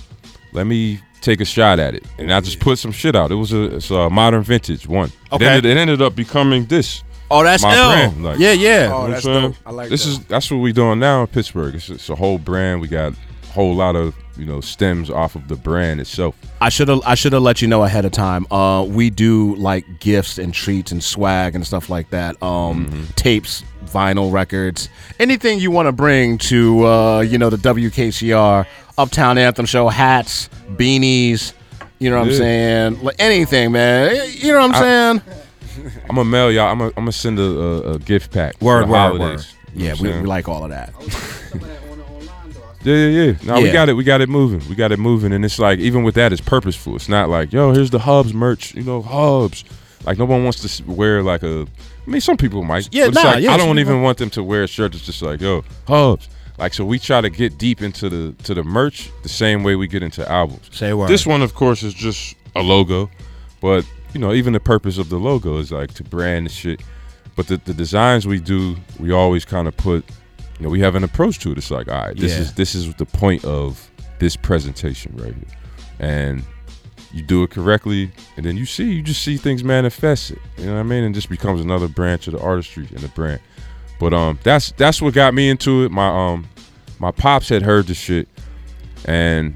let 0.53 0.65
me 0.67 0.99
take 1.21 1.39
a 1.41 1.45
shot 1.45 1.79
at 1.79 1.95
it, 1.95 2.03
and 2.17 2.31
I 2.33 2.41
just 2.41 2.59
put 2.59 2.77
some 2.79 2.91
shit 2.91 3.15
out. 3.15 3.31
It 3.31 3.35
was 3.35 3.53
a, 3.53 3.75
it's 3.77 3.89
a 3.91 4.09
modern 4.09 4.43
vintage 4.43 4.87
one. 4.87 5.11
Okay. 5.31 5.45
It 5.45 5.49
ended, 5.49 5.65
it 5.71 5.77
ended 5.77 6.01
up 6.01 6.15
becoming 6.15 6.65
this. 6.65 7.03
Oh, 7.31 7.43
that's 7.43 7.63
my 7.63 7.75
ill. 7.75 7.89
brand. 7.91 8.23
Like, 8.23 8.39
Yeah, 8.39 8.51
yeah. 8.51 8.83
you 8.83 8.89
know 8.89 8.95
Oh, 8.95 9.01
I'm 9.05 9.11
that's 9.11 9.23
dope. 9.23 9.55
I 9.65 9.71
like 9.71 9.89
this 9.89 10.03
that. 10.05 10.11
is 10.11 10.19
that's 10.25 10.51
what 10.51 10.57
we 10.57 10.71
doing 10.73 10.99
now 10.99 11.21
in 11.21 11.27
Pittsburgh. 11.27 11.73
It's, 11.75 11.89
it's 11.89 12.09
a 12.09 12.15
whole 12.15 12.37
brand. 12.37 12.81
We 12.81 12.87
got 12.87 13.13
a 13.13 13.47
whole 13.53 13.73
lot 13.73 13.95
of 13.95 14.13
you 14.37 14.45
know 14.45 14.61
stems 14.61 15.09
off 15.09 15.35
of 15.35 15.47
the 15.47 15.55
brand 15.55 15.99
itself. 16.01 16.35
I 16.61 16.69
should 16.69 16.87
have 16.87 17.01
I 17.05 17.15
should 17.15 17.33
have 17.33 17.41
let 17.43 17.61
you 17.61 17.67
know 17.67 17.83
ahead 17.83 18.05
of 18.05 18.11
time. 18.11 18.45
Uh, 18.51 18.83
we 18.87 19.09
do 19.09 19.55
like 19.55 19.85
gifts 19.99 20.37
and 20.37 20.53
treats 20.53 20.91
and 20.91 21.03
swag 21.03 21.55
and 21.55 21.65
stuff 21.65 21.89
like 21.89 22.09
that. 22.11 22.41
Um, 22.41 22.87
Mm-hmm. 22.87 23.03
tapes, 23.15 23.63
vinyl 23.85 24.31
records, 24.31 24.89
anything 25.19 25.59
you 25.59 25.69
want 25.71 25.87
to 25.87 25.91
bring 25.91 26.37
to 26.39 26.85
uh, 26.87 27.19
you 27.21 27.37
know 27.37 27.49
the 27.49 27.57
WKCR 27.57 28.65
Uptown 28.97 29.37
Anthem 29.37 29.65
show, 29.65 29.87
hats, 29.89 30.49
beanies. 30.71 31.53
You 31.99 32.09
know 32.09 32.19
what 32.19 32.27
I'm 32.29 32.33
saying? 32.33 33.01
Like 33.03 33.15
anything, 33.19 33.71
man. 33.71 34.29
You 34.33 34.51
know 34.53 34.67
what 34.67 34.75
I'm 34.75 34.75
I- 34.75 34.79
saying? 34.79 35.21
I'm 36.09 36.15
gonna 36.15 36.25
mail 36.25 36.51
y'all. 36.51 36.69
I'm 36.71 36.77
gonna, 36.77 36.89
I'm 36.97 37.03
gonna 37.03 37.11
send 37.11 37.39
a, 37.39 37.43
a, 37.43 37.93
a 37.93 37.99
gift 37.99 38.31
pack. 38.31 38.61
Word, 38.61 38.87
word, 38.89 38.95
holidays. 38.97 39.53
word. 39.73 39.79
You 39.81 39.87
know 39.89 39.93
Yeah, 39.95 40.01
we, 40.17 40.21
we 40.21 40.27
like 40.27 40.47
all 40.47 40.63
of 40.63 40.69
that. 40.69 40.93
Yeah, 42.83 42.95
yeah, 42.95 43.23
yeah. 43.23 43.33
No, 43.43 43.61
we 43.61 43.71
got 43.71 43.89
it. 43.89 43.93
We 43.93 44.03
got 44.03 44.21
it 44.21 44.29
moving. 44.29 44.67
We 44.69 44.75
got 44.75 44.91
it 44.91 44.99
moving, 44.99 45.33
and 45.33 45.43
it's 45.45 45.59
like 45.59 45.79
even 45.79 46.03
with 46.03 46.15
that, 46.15 46.31
it's 46.31 46.41
purposeful. 46.41 46.95
It's 46.95 47.09
not 47.09 47.29
like 47.29 47.51
yo, 47.53 47.73
here's 47.73 47.89
the 47.89 47.99
Hubbs 47.99 48.33
merch. 48.33 48.73
You 48.75 48.83
know, 48.83 49.01
Hubbs. 49.01 49.63
Like 50.05 50.17
no 50.17 50.25
one 50.25 50.43
wants 50.43 50.77
to 50.77 50.83
wear 50.83 51.23
like 51.23 51.43
a. 51.43 51.65
I 52.05 52.09
mean, 52.09 52.21
some 52.21 52.35
people 52.35 52.63
might. 52.63 52.89
Yeah, 52.91 53.07
nah, 53.07 53.21
like, 53.21 53.43
yeah, 53.43 53.53
I 53.53 53.57
don't 53.57 53.79
even 53.79 54.01
want 54.01 54.17
them 54.17 54.29
to 54.31 54.43
wear 54.43 54.63
a 54.63 54.67
shirt 54.67 54.91
that's 54.91 55.05
just 55.05 55.21
like 55.21 55.41
yo, 55.41 55.63
Hubbs. 55.87 56.27
Like 56.57 56.73
so, 56.73 56.85
we 56.85 56.99
try 56.99 57.21
to 57.21 57.29
get 57.29 57.57
deep 57.57 57.81
into 57.81 58.09
the 58.09 58.35
to 58.43 58.53
the 58.53 58.63
merch 58.63 59.09
the 59.23 59.29
same 59.29 59.63
way 59.63 59.75
we 59.75 59.87
get 59.87 60.03
into 60.03 60.29
albums. 60.29 60.69
Say 60.71 60.93
word. 60.93 61.09
This 61.09 61.25
one, 61.25 61.41
of 61.41 61.55
course, 61.55 61.83
is 61.83 61.93
just 61.93 62.35
a 62.55 62.61
logo, 62.61 63.09
but 63.61 63.85
you 64.13 64.19
know, 64.19 64.33
even 64.33 64.53
the 64.53 64.59
purpose 64.59 64.97
of 64.97 65.09
the 65.09 65.17
logo 65.17 65.57
is 65.57 65.71
like 65.71 65.93
to 65.95 66.03
brand 66.03 66.45
the 66.45 66.49
shit. 66.49 66.81
But 67.35 67.47
the, 67.47 67.57
the 67.57 67.73
designs 67.73 68.27
we 68.27 68.39
do, 68.39 68.75
we 68.99 69.11
always 69.11 69.43
kind 69.43 69.67
of 69.67 69.75
put, 69.75 70.05
you 70.59 70.63
know, 70.65 70.69
we 70.69 70.79
have 70.81 70.95
an 70.95 71.03
approach 71.03 71.39
to 71.39 71.51
it. 71.51 71.57
It's 71.57 71.71
like, 71.71 71.87
all 71.87 72.05
right, 72.07 72.15
this 72.17 72.31
Yeah. 72.33 72.39
is 72.41 72.53
this 72.53 72.75
is 72.75 72.93
the 72.95 73.05
point 73.05 73.43
of 73.45 73.89
this 74.19 74.35
presentation 74.35 75.15
right 75.15 75.33
here, 75.33 75.57
and 75.99 76.43
you 77.11 77.21
do 77.21 77.43
it 77.43 77.51
correctly, 77.51 78.11
and 78.37 78.45
then 78.45 78.57
you 78.57 78.65
see, 78.65 78.91
you 78.91 79.01
just 79.03 79.21
see 79.21 79.37
things 79.37 79.63
manifest. 79.63 80.31
It, 80.31 80.39
you 80.57 80.65
know 80.65 80.73
what 80.73 80.79
I 80.79 80.83
mean? 80.83 81.03
And 81.03 81.13
just 81.13 81.29
becomes 81.29 81.61
another 81.61 81.87
branch 81.87 82.27
of 82.27 82.33
the 82.33 82.39
artistry 82.41 82.87
and 82.91 82.99
the 82.99 83.07
brand. 83.09 83.39
But 83.99 84.13
um, 84.13 84.39
that's 84.43 84.71
that's 84.77 85.01
what 85.01 85.13
got 85.13 85.33
me 85.33 85.49
into 85.49 85.83
it. 85.83 85.91
My 85.91 86.07
um, 86.07 86.47
my 86.99 87.11
pops 87.11 87.49
had 87.49 87.61
heard 87.61 87.87
the 87.87 87.93
shit, 87.93 88.27
and 89.05 89.55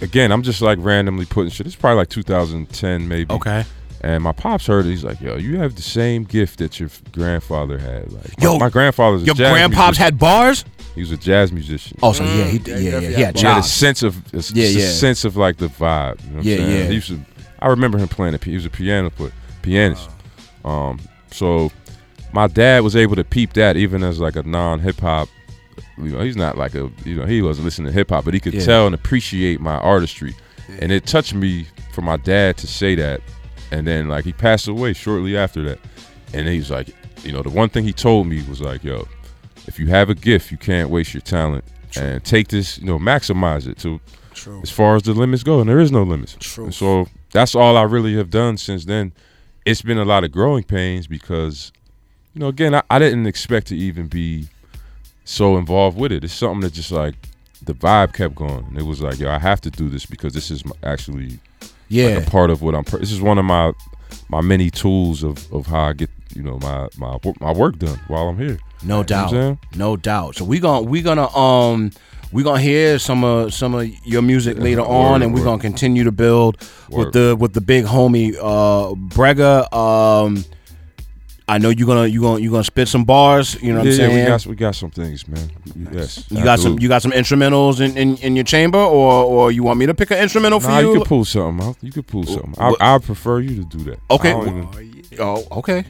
again, 0.00 0.32
I'm 0.32 0.42
just 0.42 0.62
like 0.62 0.78
randomly 0.80 1.26
putting 1.26 1.50
shit. 1.50 1.66
It's 1.66 1.76
probably 1.76 1.98
like 1.98 2.08
2010 2.08 3.08
maybe. 3.08 3.32
Okay. 3.34 3.64
And 4.02 4.22
my 4.22 4.32
pops 4.32 4.66
heard 4.66 4.86
it. 4.86 4.90
He's 4.90 5.02
like, 5.04 5.20
"Yo, 5.20 5.36
you 5.36 5.58
have 5.58 5.74
the 5.74 5.82
same 5.82 6.24
gift 6.24 6.58
that 6.58 6.78
your 6.78 6.90
grandfather 7.12 7.78
had." 7.78 8.12
Like, 8.12 8.38
my- 8.38 8.44
Yo, 8.44 8.58
my, 8.58 8.68
grandfather's 8.68 9.22
a 9.22 9.26
your 9.26 9.34
jazz 9.34 9.52
grandpops 9.56 9.76
musician. 9.86 10.04
had 10.04 10.18
bars. 10.18 10.64
He 10.94 11.00
was 11.00 11.10
a 11.10 11.16
jazz 11.16 11.52
musician. 11.52 11.98
Oh, 12.02 12.12
so 12.12 12.24
yeah, 12.24 12.44
he 12.44 12.58
yeah, 12.58 12.76
yeah, 12.76 12.78
yeah, 12.78 13.00
he 13.00 13.22
had 13.22 13.36
He 13.38 13.44
had 13.46 13.58
a 13.58 13.62
sense 13.62 14.02
of 14.02 14.16
a, 14.32 14.38
s- 14.38 14.52
Yeah, 14.52 14.64
just 14.66 14.76
a 14.76 14.80
yeah. 14.80 14.88
sense 14.90 15.24
of 15.24 15.36
like 15.36 15.56
the 15.56 15.66
vibe. 15.68 16.22
You 16.24 16.30
know 16.30 16.36
what 16.36 16.44
Yeah, 16.44 16.56
I'm 16.56 16.70
yeah. 16.70 16.84
He 16.84 16.94
used 16.94 17.08
to, 17.08 17.20
I 17.58 17.68
remember 17.68 17.98
him 17.98 18.08
playing. 18.08 18.34
A, 18.34 18.38
p- 18.38 18.50
he 18.50 18.56
was 18.56 18.64
a 18.66 18.70
piano 18.70 19.10
player, 19.10 19.32
pianist. 19.62 20.08
Um, 20.64 21.00
so 21.30 21.70
my 22.32 22.46
dad 22.46 22.82
was 22.82 22.96
able 22.96 23.16
to 23.16 23.24
peep 23.24 23.54
that 23.54 23.76
even 23.76 24.02
as 24.02 24.20
like 24.20 24.36
a 24.36 24.42
non 24.42 24.80
hip 24.80 25.00
hop. 25.00 25.28
You 25.98 26.10
know, 26.12 26.20
he's 26.20 26.36
not 26.36 26.56
like 26.58 26.74
a 26.74 26.90
you 27.04 27.14
know 27.16 27.24
he 27.26 27.40
wasn't 27.42 27.64
listening 27.64 27.86
to 27.86 27.92
hip 27.92 28.10
hop, 28.10 28.24
but 28.26 28.34
he 28.34 28.40
could 28.40 28.54
Yeah. 28.54 28.64
tell 28.64 28.86
and 28.86 28.94
appreciate 28.94 29.60
my 29.60 29.76
artistry, 29.78 30.34
and 30.80 30.92
it 30.92 31.06
touched 31.06 31.34
me 31.34 31.66
for 31.92 32.02
my 32.02 32.16
dad 32.18 32.56
to 32.58 32.66
say 32.66 32.94
that, 32.96 33.20
and 33.70 33.86
then 33.86 34.08
like 34.08 34.24
he 34.24 34.32
passed 34.32 34.68
away 34.68 34.92
shortly 34.92 35.36
after 35.36 35.62
that, 35.64 35.78
and 36.32 36.48
he's 36.48 36.70
like, 36.70 36.88
you 37.24 37.32
know, 37.32 37.42
the 37.42 37.50
one 37.50 37.68
thing 37.68 37.84
he 37.84 37.92
told 37.92 38.26
me 38.26 38.42
was 38.48 38.60
like, 38.60 38.84
yo, 38.84 39.06
if 39.66 39.78
you 39.78 39.88
have 39.88 40.10
a 40.10 40.14
gift, 40.14 40.50
you 40.50 40.58
can't 40.58 40.90
waste 40.90 41.14
your 41.14 41.20
talent, 41.20 41.64
and 41.96 42.24
take 42.24 42.48
this, 42.48 42.78
you 42.78 42.86
know, 42.86 42.98
maximize 42.98 43.66
it 43.66 43.78
to 43.78 44.00
True. 44.34 44.60
as 44.62 44.70
far 44.70 44.96
as 44.96 45.02
the 45.02 45.14
limits 45.14 45.42
go, 45.42 45.60
and 45.60 45.68
there 45.68 45.80
is 45.80 45.90
no 45.90 46.02
limits. 46.02 46.36
True. 46.38 46.64
And 46.64 46.74
so 46.74 47.06
that's 47.32 47.54
all 47.54 47.76
I 47.76 47.82
really 47.82 48.14
have 48.16 48.30
done 48.30 48.56
since 48.56 48.84
then. 48.84 49.12
It's 49.64 49.82
been 49.82 49.98
a 49.98 50.04
lot 50.04 50.22
of 50.22 50.30
growing 50.30 50.62
pains 50.62 51.06
because, 51.06 51.72
you 52.34 52.40
know, 52.40 52.48
again, 52.48 52.74
I, 52.74 52.82
I 52.88 52.98
didn't 52.98 53.26
expect 53.26 53.66
to 53.68 53.76
even 53.76 54.06
be 54.06 54.48
so 55.24 55.56
involved 55.56 55.98
with 55.98 56.12
it. 56.12 56.22
It's 56.22 56.32
something 56.32 56.60
that 56.60 56.72
just 56.72 56.92
like 56.92 57.14
the 57.62 57.74
vibe 57.74 58.12
kept 58.12 58.36
going. 58.36 58.64
And 58.66 58.78
it 58.78 58.84
was 58.84 59.02
like, 59.02 59.18
yo, 59.18 59.28
I 59.28 59.38
have 59.38 59.60
to 59.62 59.70
do 59.70 59.88
this 59.88 60.06
because 60.06 60.34
this 60.34 60.50
is 60.52 60.64
my, 60.64 60.76
actually 60.84 61.40
Yeah. 61.88 62.16
like 62.16 62.26
a 62.26 62.30
part 62.30 62.50
of 62.50 62.62
what 62.62 62.74
I'm. 62.74 62.84
This 62.84 63.12
is 63.12 63.20
one 63.20 63.38
of 63.38 63.44
my 63.44 63.72
my 64.28 64.40
many 64.40 64.70
tools 64.70 65.22
of 65.22 65.52
of 65.52 65.66
how 65.66 65.84
I 65.84 65.92
get 65.92 66.10
you 66.34 66.42
know 66.42 66.58
my 66.58 66.88
my 66.96 67.18
my 67.40 67.52
work 67.52 67.78
done 67.78 67.98
while 68.08 68.28
I'm 68.28 68.38
here. 68.38 68.58
No 68.82 68.96
You 68.98 69.00
know 69.00 69.02
doubt. 69.04 69.58
No 69.76 69.96
doubt. 69.96 70.36
So 70.36 70.44
we 70.44 70.58
gonna 70.60 70.82
we 70.82 71.02
gonna 71.02 71.28
um 71.36 71.90
we 72.32 72.42
gonna 72.42 72.60
hear 72.60 72.98
some 72.98 73.24
of 73.24 73.54
some 73.54 73.74
of 73.74 73.88
your 74.04 74.22
music 74.22 74.58
later 74.58 74.80
on, 75.04 75.22
and 75.22 75.32
we're 75.32 75.44
gonna 75.44 75.62
continue 75.62 76.04
to 76.04 76.12
build 76.12 76.56
with 76.90 77.12
the 77.12 77.36
with 77.38 77.54
the 77.54 77.60
big 77.60 77.84
homie 77.84 78.34
uh 78.36 78.94
Bregga. 78.94 79.72
Um, 79.72 80.44
I 81.48 81.58
know 81.58 81.68
you're 81.68 81.86
gonna 81.86 82.06
you 82.06 82.20
gonna 82.22 82.40
you 82.40 82.50
gonna 82.50 82.64
spit 82.64 82.88
some 82.88 83.04
bars. 83.04 83.60
You 83.62 83.72
know 83.72 83.78
what 83.80 83.86
yeah, 83.86 83.92
I'm 83.92 84.00
yeah, 84.00 84.06
saying? 84.08 84.24
we 84.24 84.26
got 84.28 84.46
we 84.46 84.56
got 84.56 84.74
some 84.74 84.90
things, 84.90 85.28
man. 85.28 85.48
Yes, 85.92 86.28
you 86.28 86.42
got 86.42 86.58
some 86.58 86.78
you 86.80 86.88
got 86.88 87.02
some 87.02 87.12
instrumentals 87.12 87.80
in, 87.80 87.96
in, 87.96 88.16
in 88.18 88.34
your 88.34 88.44
chamber, 88.44 88.78
or 88.78 89.24
or 89.24 89.52
you 89.52 89.62
want 89.62 89.78
me 89.78 89.86
to 89.86 89.94
pick 89.94 90.10
an 90.10 90.18
instrumental 90.18 90.58
for 90.58 90.68
Nah, 90.68 90.80
you? 90.80 90.92
you 90.94 90.98
could 90.98 91.08
pull 91.08 91.24
something 91.24 91.64
out. 91.66 91.76
You 91.82 91.92
could 91.92 92.06
pull 92.06 92.24
something. 92.24 92.54
I, 92.58 92.74
I 92.80 92.98
prefer 92.98 93.38
you 93.40 93.62
to 93.62 93.64
do 93.78 93.84
that. 93.90 94.00
Okay. 94.10 94.32
Even- 94.36 94.92
Oh, 95.18 95.46
okay. 95.52 95.84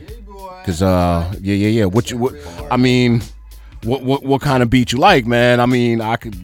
Cause 0.67 0.83
uh, 0.83 1.33
yeah, 1.41 1.55
yeah, 1.55 1.69
yeah. 1.69 1.85
What 1.87 2.11
you 2.11 2.19
what? 2.19 2.35
I 2.71 2.77
mean, 2.77 3.23
what 3.87 4.03
what 4.03 4.23
what 4.25 4.43
kind 4.43 4.63
of 4.63 4.71
beat 4.71 4.93
you 4.93 4.99
like, 4.99 5.27
man? 5.27 5.61
I 5.61 5.67
mean, 5.67 6.01
I 6.01 6.17
could. 6.17 6.35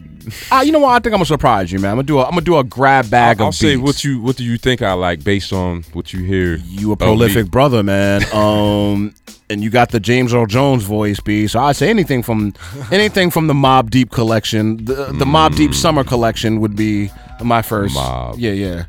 Ah, 0.49 0.61
you 0.61 0.71
know 0.71 0.79
what? 0.79 0.91
I 0.91 0.95
think 0.99 1.07
I'm 1.07 1.17
gonna 1.17 1.25
surprise 1.25 1.71
you, 1.71 1.79
man. 1.79 1.91
I'm 1.91 1.97
gonna 1.97 2.07
do 2.07 2.19
a 2.19 2.23
I'm 2.23 2.29
gonna 2.31 2.41
do 2.41 2.57
a 2.57 2.63
grab 2.63 3.09
bag 3.09 3.41
I'll 3.41 3.49
of 3.49 3.55
say 3.55 3.75
beats. 3.75 3.83
what 3.83 4.03
you 4.05 4.21
what 4.21 4.37
do 4.37 4.43
you 4.43 4.57
think 4.57 4.81
I 4.81 4.93
like 4.93 5.23
based 5.23 5.51
on 5.51 5.83
what 5.93 6.13
you 6.13 6.23
hear. 6.23 6.55
You 6.55 6.93
a 6.93 6.97
prolific 6.97 7.51
brother, 7.51 7.83
man. 7.83 8.21
Um, 8.33 9.13
and 9.49 9.61
you 9.63 9.69
got 9.69 9.91
the 9.91 9.99
James 9.99 10.33
Earl 10.33 10.45
Jones 10.47 10.83
voice, 10.83 11.19
B. 11.19 11.47
So 11.47 11.59
I 11.59 11.73
say 11.73 11.89
anything 11.89 12.23
from 12.23 12.53
anything 12.91 13.29
from 13.29 13.47
the 13.47 13.53
Mobb 13.53 13.89
Deep 13.89 14.09
collection. 14.11 14.85
The 14.85 15.11
the 15.11 15.25
Mobb 15.25 15.55
Deep 15.55 15.73
Summer 15.75 16.03
collection 16.03 16.61
would 16.61 16.75
be 16.75 17.11
my 17.43 17.61
first. 17.61 17.93
Mob. 17.93 18.39
Yeah, 18.39 18.51
yeah. 18.53 18.85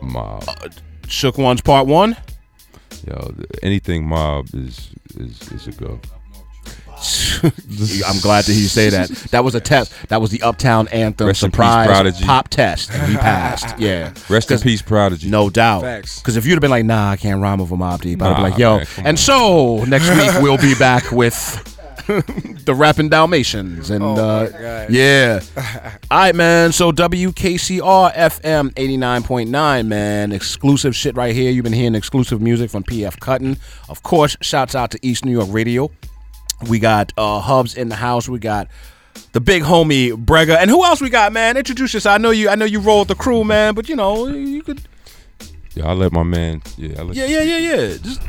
Mob. 0.00 0.44
Shook 1.08 1.38
Ones 1.38 1.62
Part 1.62 1.86
One. 1.86 2.16
Yo, 3.06 3.34
anything 3.62 4.06
mob 4.06 4.46
is 4.54 4.90
is 5.16 5.50
is 5.52 5.66
a 5.66 5.72
go. 5.72 5.98
I'm 8.06 8.20
glad 8.20 8.44
to 8.44 8.52
hear 8.52 8.62
you 8.62 8.68
say 8.68 8.88
that. 8.90 9.08
That 9.30 9.44
was 9.44 9.54
a 9.54 9.60
test. 9.60 9.92
That 10.08 10.20
was 10.20 10.30
the 10.30 10.42
Uptown 10.42 10.88
Anthem 10.88 11.26
Rest 11.26 11.42
in 11.42 11.50
peace, 11.50 11.54
surprise 11.54 11.86
Prodigy. 11.86 12.24
pop 12.24 12.48
test. 12.48 12.90
We 13.08 13.16
passed. 13.16 13.76
Yeah. 13.78 14.12
Rest 14.28 14.50
in 14.50 14.58
peace, 14.60 14.82
Prodigy. 14.82 15.28
No 15.28 15.50
doubt. 15.50 15.82
Facts. 15.82 16.18
Because 16.20 16.36
if 16.36 16.46
you'd 16.46 16.54
have 16.54 16.60
been 16.60 16.70
like, 16.70 16.84
nah, 16.84 17.10
I 17.10 17.16
can't 17.16 17.40
rhyme 17.42 17.58
with 17.58 17.70
a 17.70 17.74
Mobb 17.74 18.00
Deep, 18.02 18.22
I'd 18.22 18.36
be 18.36 18.42
like, 18.42 18.58
yo. 18.58 18.76
man, 18.78 18.86
come 18.86 19.06
and 19.06 19.18
so 19.18 19.84
next 19.84 20.08
week 20.10 20.42
we'll 20.42 20.58
be 20.58 20.74
back 20.74 21.10
with 21.10 21.68
the 22.64 22.74
rapping 22.76 23.08
Dalmatians. 23.08 23.90
And 23.90 24.02
Oh, 24.04 24.14
uh, 24.14 24.86
yeah. 24.90 25.40
All 26.10 26.18
right, 26.18 26.34
man. 26.34 26.72
So 26.72 26.92
WKCR 26.92 28.12
FM 28.14 28.70
89.9, 28.74 29.86
man. 29.86 30.32
Exclusive 30.32 30.94
shit 30.94 31.16
right 31.16 31.34
here. 31.34 31.50
You've 31.50 31.64
been 31.64 31.72
hearing 31.72 31.94
exclusive 31.94 32.40
music 32.40 32.70
from 32.70 32.82
PF 32.84 33.18
Cuttin. 33.20 33.56
Of 33.88 34.02
course, 34.02 34.36
shouts 34.40 34.74
out 34.74 34.90
to 34.92 34.98
East 35.02 35.24
New 35.24 35.32
York 35.32 35.48
Radio. 35.50 35.90
We 36.68 36.78
got 36.78 37.12
uh, 37.16 37.40
Hubbs 37.40 37.74
in 37.76 37.88
the 37.88 37.94
house. 37.96 38.28
We 38.28 38.38
got 38.38 38.68
the 39.32 39.40
big 39.40 39.62
homie 39.62 40.12
Bregga. 40.12 40.56
And 40.58 40.70
who 40.70 40.84
else 40.84 41.00
we 41.00 41.10
got, 41.10 41.32
man? 41.32 41.56
Introduce 41.56 41.94
yourself. 41.94 42.14
I 42.14 42.18
know 42.18 42.30
you 42.30 42.48
I 42.48 42.54
know 42.54 42.64
you 42.64 42.80
rolled 42.80 43.08
the 43.08 43.14
crew, 43.14 43.44
man, 43.44 43.74
but 43.74 43.88
you 43.88 43.96
know, 43.96 44.26
you 44.28 44.62
could 44.62 44.80
Yeah, 45.74 45.88
I 45.88 45.92
let 45.92 46.12
my 46.12 46.22
man. 46.22 46.62
Yeah, 46.76 47.00
I 47.00 47.02
let 47.02 47.16
Yeah, 47.16 47.26
yeah, 47.26 47.42
yeah, 47.42 47.58
yeah. 47.58 47.96
Just 47.98 48.22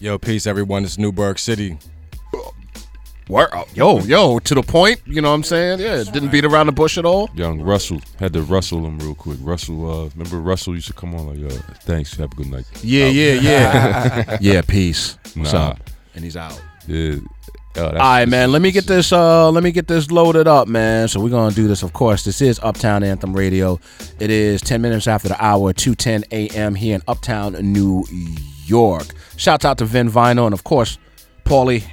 Yo, 0.00 0.18
peace, 0.18 0.46
everyone. 0.46 0.84
It's 0.84 0.98
Newburgh 0.98 1.38
City. 1.38 1.78
Word, 3.28 3.48
yo, 3.72 4.00
yo, 4.00 4.40
to 4.40 4.54
the 4.54 4.62
point. 4.62 5.00
You 5.06 5.22
know 5.22 5.28
what 5.30 5.36
I'm 5.36 5.42
saying? 5.44 5.78
Yeah, 5.78 6.02
didn't 6.02 6.30
beat 6.30 6.44
around 6.44 6.66
the 6.66 6.72
bush 6.72 6.98
at 6.98 7.04
all. 7.04 7.30
Young 7.34 7.62
Russell 7.62 8.00
had 8.18 8.32
to 8.32 8.42
rustle 8.42 8.84
him 8.84 8.98
real 8.98 9.14
quick. 9.14 9.38
Russell, 9.40 9.88
uh, 9.90 10.08
remember 10.16 10.38
Russell 10.40 10.74
used 10.74 10.88
to 10.88 10.92
come 10.92 11.14
on 11.14 11.28
like, 11.28 11.38
yo, 11.38 11.48
thanks, 11.84 12.14
have 12.16 12.32
a 12.32 12.34
good 12.34 12.50
night. 12.50 12.64
Yeah, 12.82 13.06
Out. 13.06 13.12
yeah, 13.14 13.32
yeah. 13.34 14.38
yeah, 14.40 14.60
peace. 14.62 15.16
What's 15.36 15.52
Nah. 15.52 15.68
up? 15.68 15.90
And 16.16 16.24
he's 16.24 16.36
out. 16.36 16.60
Yeah. 16.88 17.16
That's- 17.74 17.94
All 17.94 18.00
right, 18.00 18.28
man. 18.28 18.52
Let 18.52 18.60
me 18.62 18.70
get 18.70 18.86
this. 18.86 19.12
Uh, 19.12 19.50
let 19.50 19.62
me 19.64 19.72
get 19.72 19.88
this 19.88 20.10
loaded 20.10 20.46
up, 20.46 20.68
man. 20.68 21.08
So 21.08 21.20
we're 21.20 21.30
gonna 21.30 21.54
do 21.54 21.66
this. 21.68 21.82
Of 21.82 21.92
course, 21.92 22.22
this 22.24 22.42
is 22.42 22.60
Uptown 22.62 23.02
Anthem 23.02 23.32
Radio. 23.34 23.80
It 24.20 24.30
is 24.30 24.60
10 24.60 24.82
minutes 24.82 25.06
after 25.08 25.28
the 25.28 25.42
hour, 25.42 25.72
2:10 25.72 26.24
a.m. 26.32 26.74
here 26.74 26.94
in 26.96 27.02
Uptown, 27.08 27.54
New 27.72 28.04
York. 28.66 29.06
Shouts 29.36 29.64
out 29.64 29.78
to 29.78 29.84
Vin 29.86 30.10
Vinyl 30.10 30.44
and 30.44 30.52
of 30.54 30.64
course, 30.64 30.98
Paulie. 31.44 31.84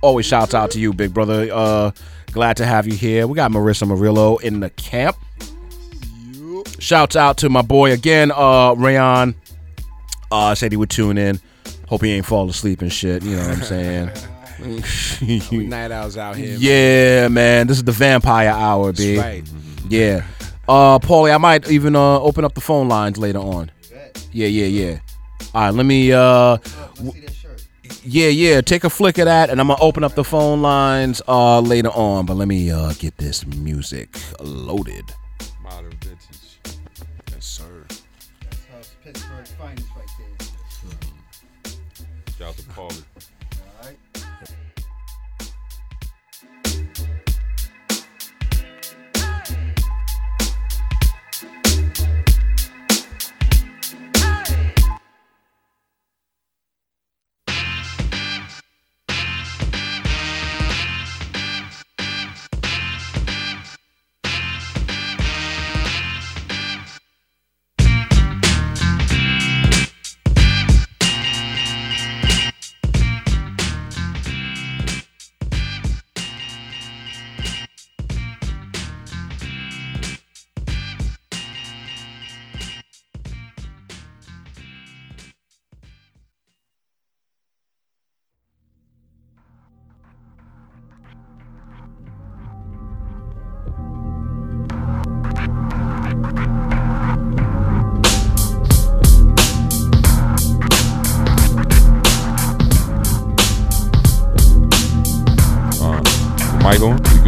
Always 0.00 0.26
shouts 0.26 0.54
out 0.54 0.70
to 0.72 0.80
you, 0.80 0.92
big 0.92 1.12
brother. 1.14 1.48
Uh, 1.52 1.90
glad 2.32 2.56
to 2.58 2.66
have 2.66 2.86
you 2.86 2.94
here. 2.94 3.26
We 3.26 3.34
got 3.34 3.50
Marissa 3.50 3.86
Murillo 3.86 4.36
in 4.38 4.60
the 4.60 4.70
camp. 4.70 5.16
Shouts 6.78 7.16
out 7.16 7.36
to 7.38 7.48
my 7.48 7.62
boy 7.62 7.92
again, 7.92 8.30
uh, 8.32 8.74
Rayon. 8.76 9.34
Uh, 10.30 10.54
said 10.54 10.70
he 10.72 10.76
would 10.76 10.90
tune 10.90 11.18
in. 11.18 11.40
Hope 11.88 12.02
he 12.02 12.12
ain't 12.12 12.26
fall 12.26 12.48
asleep 12.48 12.82
and 12.82 12.92
shit. 12.92 13.22
You 13.24 13.36
know 13.36 13.48
what 13.48 13.56
I'm 13.58 13.62
saying? 13.62 14.10
We 14.60 15.66
night 15.66 15.90
owls 15.90 16.16
out 16.16 16.36
here. 16.36 16.50
man. 16.50 16.58
Yeah, 16.60 17.28
man. 17.28 17.66
This 17.66 17.76
is 17.78 17.84
the 17.84 17.92
vampire 17.92 18.50
hour, 18.50 18.92
B. 18.92 19.16
That's 19.16 19.26
right. 19.26 19.44
Yeah. 19.88 20.24
Uh 20.68 20.98
Paulie, 20.98 21.34
I 21.34 21.38
might 21.38 21.70
even 21.70 21.96
uh 21.96 22.18
open 22.20 22.44
up 22.44 22.54
the 22.54 22.60
phone 22.60 22.88
lines 22.88 23.16
later 23.18 23.38
on. 23.38 23.70
Yeah, 24.32 24.48
yeah, 24.48 24.66
yeah. 24.66 24.98
All 25.54 25.62
right, 25.62 25.74
let 25.74 25.86
me 25.86 26.12
uh 26.12 26.58
w- 26.96 27.12
Yeah, 28.04 28.28
yeah, 28.28 28.60
take 28.60 28.84
a 28.84 28.90
flick 28.90 29.16
of 29.18 29.24
that 29.24 29.48
and 29.48 29.60
I'm 29.60 29.68
going 29.68 29.78
to 29.78 29.82
open 29.82 30.04
up 30.04 30.14
the 30.14 30.24
phone 30.24 30.60
lines 30.60 31.22
uh 31.26 31.60
later 31.60 31.88
on, 31.90 32.26
but 32.26 32.34
let 32.36 32.48
me 32.48 32.70
uh 32.70 32.92
get 32.98 33.16
this 33.16 33.46
music 33.46 34.18
loaded. 34.40 35.04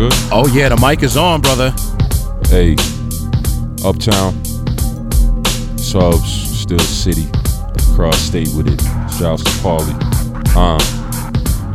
Good? 0.00 0.14
Oh 0.32 0.46
yeah, 0.50 0.70
the 0.70 0.78
mic 0.80 1.02
is 1.02 1.18
on, 1.18 1.42
brother. 1.42 1.74
Hey, 2.48 2.72
Uptown, 3.84 4.32
subs, 5.76 6.58
Steel 6.58 6.78
City, 6.78 7.28
cross 7.94 8.16
state 8.16 8.48
with 8.56 8.68
it. 8.68 8.80
Shouts 9.12 9.44
to 9.44 9.50
Paulie. 9.60 9.92
Um, 10.56 10.80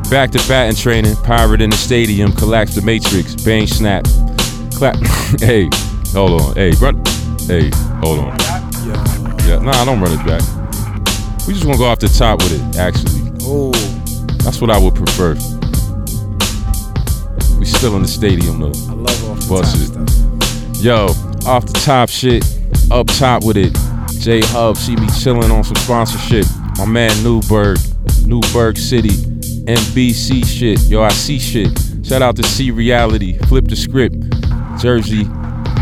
back 0.09 0.31
to 0.31 0.39
batting 0.47 0.75
training, 0.75 1.15
pirate 1.17 1.61
in 1.61 1.69
the 1.69 1.77
stadium, 1.77 2.31
collapse 2.31 2.73
the 2.73 2.81
matrix, 2.81 3.35
bang 3.35 3.67
snap, 3.67 4.05
clap. 4.73 4.95
hey, 5.39 5.69
hold 6.11 6.41
on. 6.41 6.55
Hey, 6.55 6.71
bro. 6.79 6.93
Hey, 7.45 7.69
hold 8.01 8.21
on. 8.21 8.35
Yeah, 9.45 9.59
nah, 9.61 9.69
I 9.69 9.85
don't 9.85 10.01
run 10.01 10.19
it 10.19 10.25
back. 10.25 10.41
We 11.45 11.53
just 11.53 11.65
want 11.65 11.77
to 11.77 11.77
go 11.77 11.85
off 11.85 11.99
the 11.99 12.07
top 12.07 12.41
with 12.41 12.53
it, 12.53 12.77
actually. 12.79 13.21
Oh, 13.43 13.69
That's 14.43 14.59
what 14.61 14.71
I 14.71 14.79
would 14.79 14.95
prefer. 14.95 15.35
Still 17.85 17.97
in 17.97 18.01
the 18.01 18.07
stadium 18.07 18.59
though. 18.59 18.71
I 18.89 18.93
love 18.93 19.29
off 19.29 19.39
the 19.41 19.47
Bust 19.47 19.93
top 19.93 20.01
it. 20.01 20.09
stuff. 20.09 20.83
Yo, 20.83 21.05
off 21.45 21.67
the 21.67 21.79
top 21.85 22.09
shit, 22.09 22.43
up 22.89 23.05
top 23.05 23.43
with 23.43 23.57
it. 23.57 23.77
J 24.19 24.41
Hub, 24.41 24.75
see 24.75 24.95
me 24.95 25.07
chilling 25.21 25.51
on 25.51 25.63
some 25.63 25.75
sponsorship. 25.75 26.47
My 26.79 26.85
man 26.85 27.11
Newburgh, 27.23 27.77
Newburgh 28.25 28.75
City, 28.79 29.09
NBC 29.67 30.43
shit. 30.43 30.79
Yo, 30.89 31.03
I 31.03 31.09
see 31.09 31.37
shit. 31.37 31.77
Shout 32.03 32.23
out 32.23 32.35
to 32.37 32.43
C 32.43 32.71
Reality, 32.71 33.37
flip 33.49 33.65
the 33.65 33.75
script. 33.75 34.15
Jersey, 34.81 35.29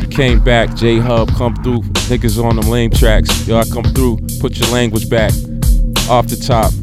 you 0.01 0.07
came 0.09 0.43
back. 0.43 0.75
J 0.75 0.99
Hub, 0.99 1.34
come 1.38 1.55
through. 1.63 1.84
Niggas 2.11 2.38
on 2.43 2.57
them 2.57 2.69
lame 2.69 2.91
tracks. 2.91 3.47
Yo, 3.47 3.55
I 3.55 3.63
come 3.63 3.85
through. 3.85 4.17
Put 4.41 4.57
your 4.57 4.67
language 4.71 5.09
back. 5.09 5.31
Off 6.09 6.27
the 6.27 6.35
top, 6.35 6.73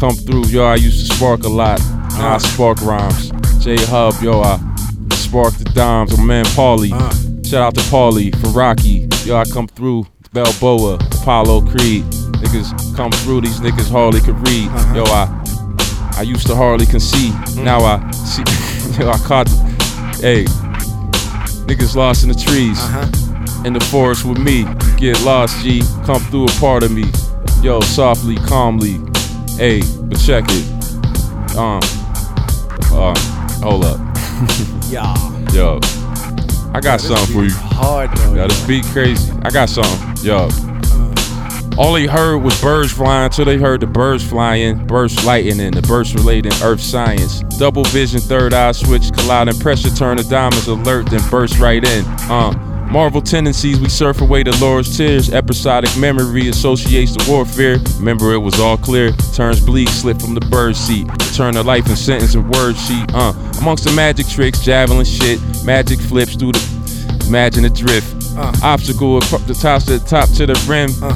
come 0.00 0.16
through. 0.16 0.46
Yo, 0.46 0.64
I 0.64 0.74
used 0.74 1.08
to 1.08 1.14
spark 1.14 1.44
a 1.44 1.48
lot. 1.48 1.78
Now 2.18 2.34
I 2.34 2.38
spark 2.38 2.82
rhymes. 2.82 3.29
J 3.60 3.76
Hub, 3.76 4.14
yo, 4.22 4.40
I 4.40 4.58
spark 5.12 5.54
the 5.54 5.70
dimes. 5.74 6.16
My 6.16 6.24
man 6.24 6.44
Paulie. 6.46 6.90
Shout 7.46 7.62
out 7.62 7.74
to 7.74 7.80
Paulie, 7.82 8.34
for 8.40 8.48
Rocky. 8.48 9.06
Yo, 9.24 9.36
I 9.36 9.44
come 9.44 9.66
through. 9.68 10.06
Balboa, 10.32 10.94
Apollo 10.94 11.62
Creed. 11.66 12.04
Niggas 12.40 12.96
come 12.96 13.10
through, 13.10 13.42
these 13.42 13.60
niggas 13.60 13.90
hardly 13.90 14.20
could 14.20 14.38
read. 14.48 14.70
Yo, 14.94 15.04
I 15.06 15.28
I 16.16 16.22
used 16.22 16.46
to 16.46 16.54
hardly 16.54 16.86
can 16.86 17.00
concede. 17.00 17.34
Now 17.56 17.80
I 17.80 18.10
see 18.12 18.44
yo, 18.98 19.10
I 19.10 19.18
caught 19.18 19.48
hey 20.20 20.44
niggas 21.66 21.96
lost 21.96 22.22
in 22.22 22.28
the 22.28 22.34
trees. 22.34 22.80
In 23.66 23.74
the 23.74 23.84
forest 23.90 24.24
with 24.24 24.38
me. 24.38 24.64
Get 24.96 25.20
lost, 25.22 25.62
G. 25.62 25.82
Come 26.06 26.22
through 26.30 26.46
a 26.46 26.60
part 26.60 26.82
of 26.82 26.92
me. 26.92 27.04
Yo, 27.60 27.80
softly, 27.80 28.36
calmly. 28.36 28.98
Hey, 29.56 29.82
but 30.04 30.18
check 30.18 30.44
it. 30.48 31.56
Um 31.58 31.80
uh 32.92 33.39
hold 33.62 33.84
up. 33.84 33.98
Yeah. 34.90 35.14
Yo. 35.52 35.78
I 36.74 36.80
got 36.80 37.00
something 37.00 37.32
for 37.32 37.44
you. 37.44 37.50
Hard 37.54 38.10
though. 38.16 38.34
Yo, 38.34 38.48
this 38.48 38.66
beat 38.66 38.84
crazy. 38.86 39.32
I 39.42 39.50
got 39.50 39.68
something. 39.68 40.24
Yo. 40.26 40.48
All 41.78 41.92
they 41.92 42.06
heard 42.06 42.38
was 42.38 42.60
birds 42.60 42.90
flying 42.92 43.30
till 43.30 43.44
they 43.44 43.56
heard 43.56 43.80
the 43.80 43.86
birds 43.86 44.28
flying, 44.28 44.84
burst 44.86 45.24
lightning, 45.24 45.70
the 45.70 45.82
burst 45.82 46.14
relating 46.14 46.52
earth 46.62 46.80
science. 46.80 47.40
Double 47.58 47.84
vision, 47.84 48.20
third 48.20 48.52
eye 48.52 48.72
switch, 48.72 49.12
colliding 49.12 49.58
pressure, 49.60 49.90
turn 49.90 50.16
the 50.16 50.24
diamonds 50.24 50.66
alert, 50.66 51.08
then 51.08 51.20
burst 51.30 51.58
right 51.60 51.84
in. 51.84 52.04
Uh, 52.28 52.50
Marvel 52.90 53.22
tendencies, 53.22 53.78
we 53.80 53.88
surf 53.88 54.20
away 54.20 54.42
the 54.42 54.56
Lord's 54.60 54.96
tears. 54.96 55.30
Episodic 55.32 55.96
memory 55.96 56.48
associates 56.48 57.12
the 57.12 57.30
warfare. 57.30 57.78
Remember, 57.98 58.32
it 58.32 58.38
was 58.38 58.58
all 58.58 58.76
clear. 58.76 59.12
Turns 59.32 59.64
bleak, 59.64 59.88
slip 59.88 60.20
from 60.20 60.34
the 60.34 60.40
bird 60.40 60.74
seat. 60.74 61.06
Turn 61.34 61.54
the 61.54 61.62
life 61.62 61.86
and 61.86 61.96
sentence 61.96 62.34
and 62.34 62.50
word 62.50 62.76
sheet. 62.76 63.04
Uh, 63.14 63.32
amongst 63.60 63.84
the 63.84 63.92
magic 63.92 64.26
tricks, 64.26 64.58
javelin 64.60 65.04
shit, 65.04 65.40
magic 65.64 66.00
flips 66.00 66.34
through 66.34 66.52
the. 66.52 67.24
Imagine 67.28 67.62
the 67.62 67.70
drift. 67.70 68.12
Uh. 68.36 68.52
Obstacle 68.64 69.18
across 69.18 69.44
the 69.44 69.54
top 69.54 69.82
to 69.84 69.98
the 69.98 70.04
top 70.04 70.28
to 70.30 70.46
the 70.46 70.64
rim. 70.68 70.90
Uh, 71.00 71.14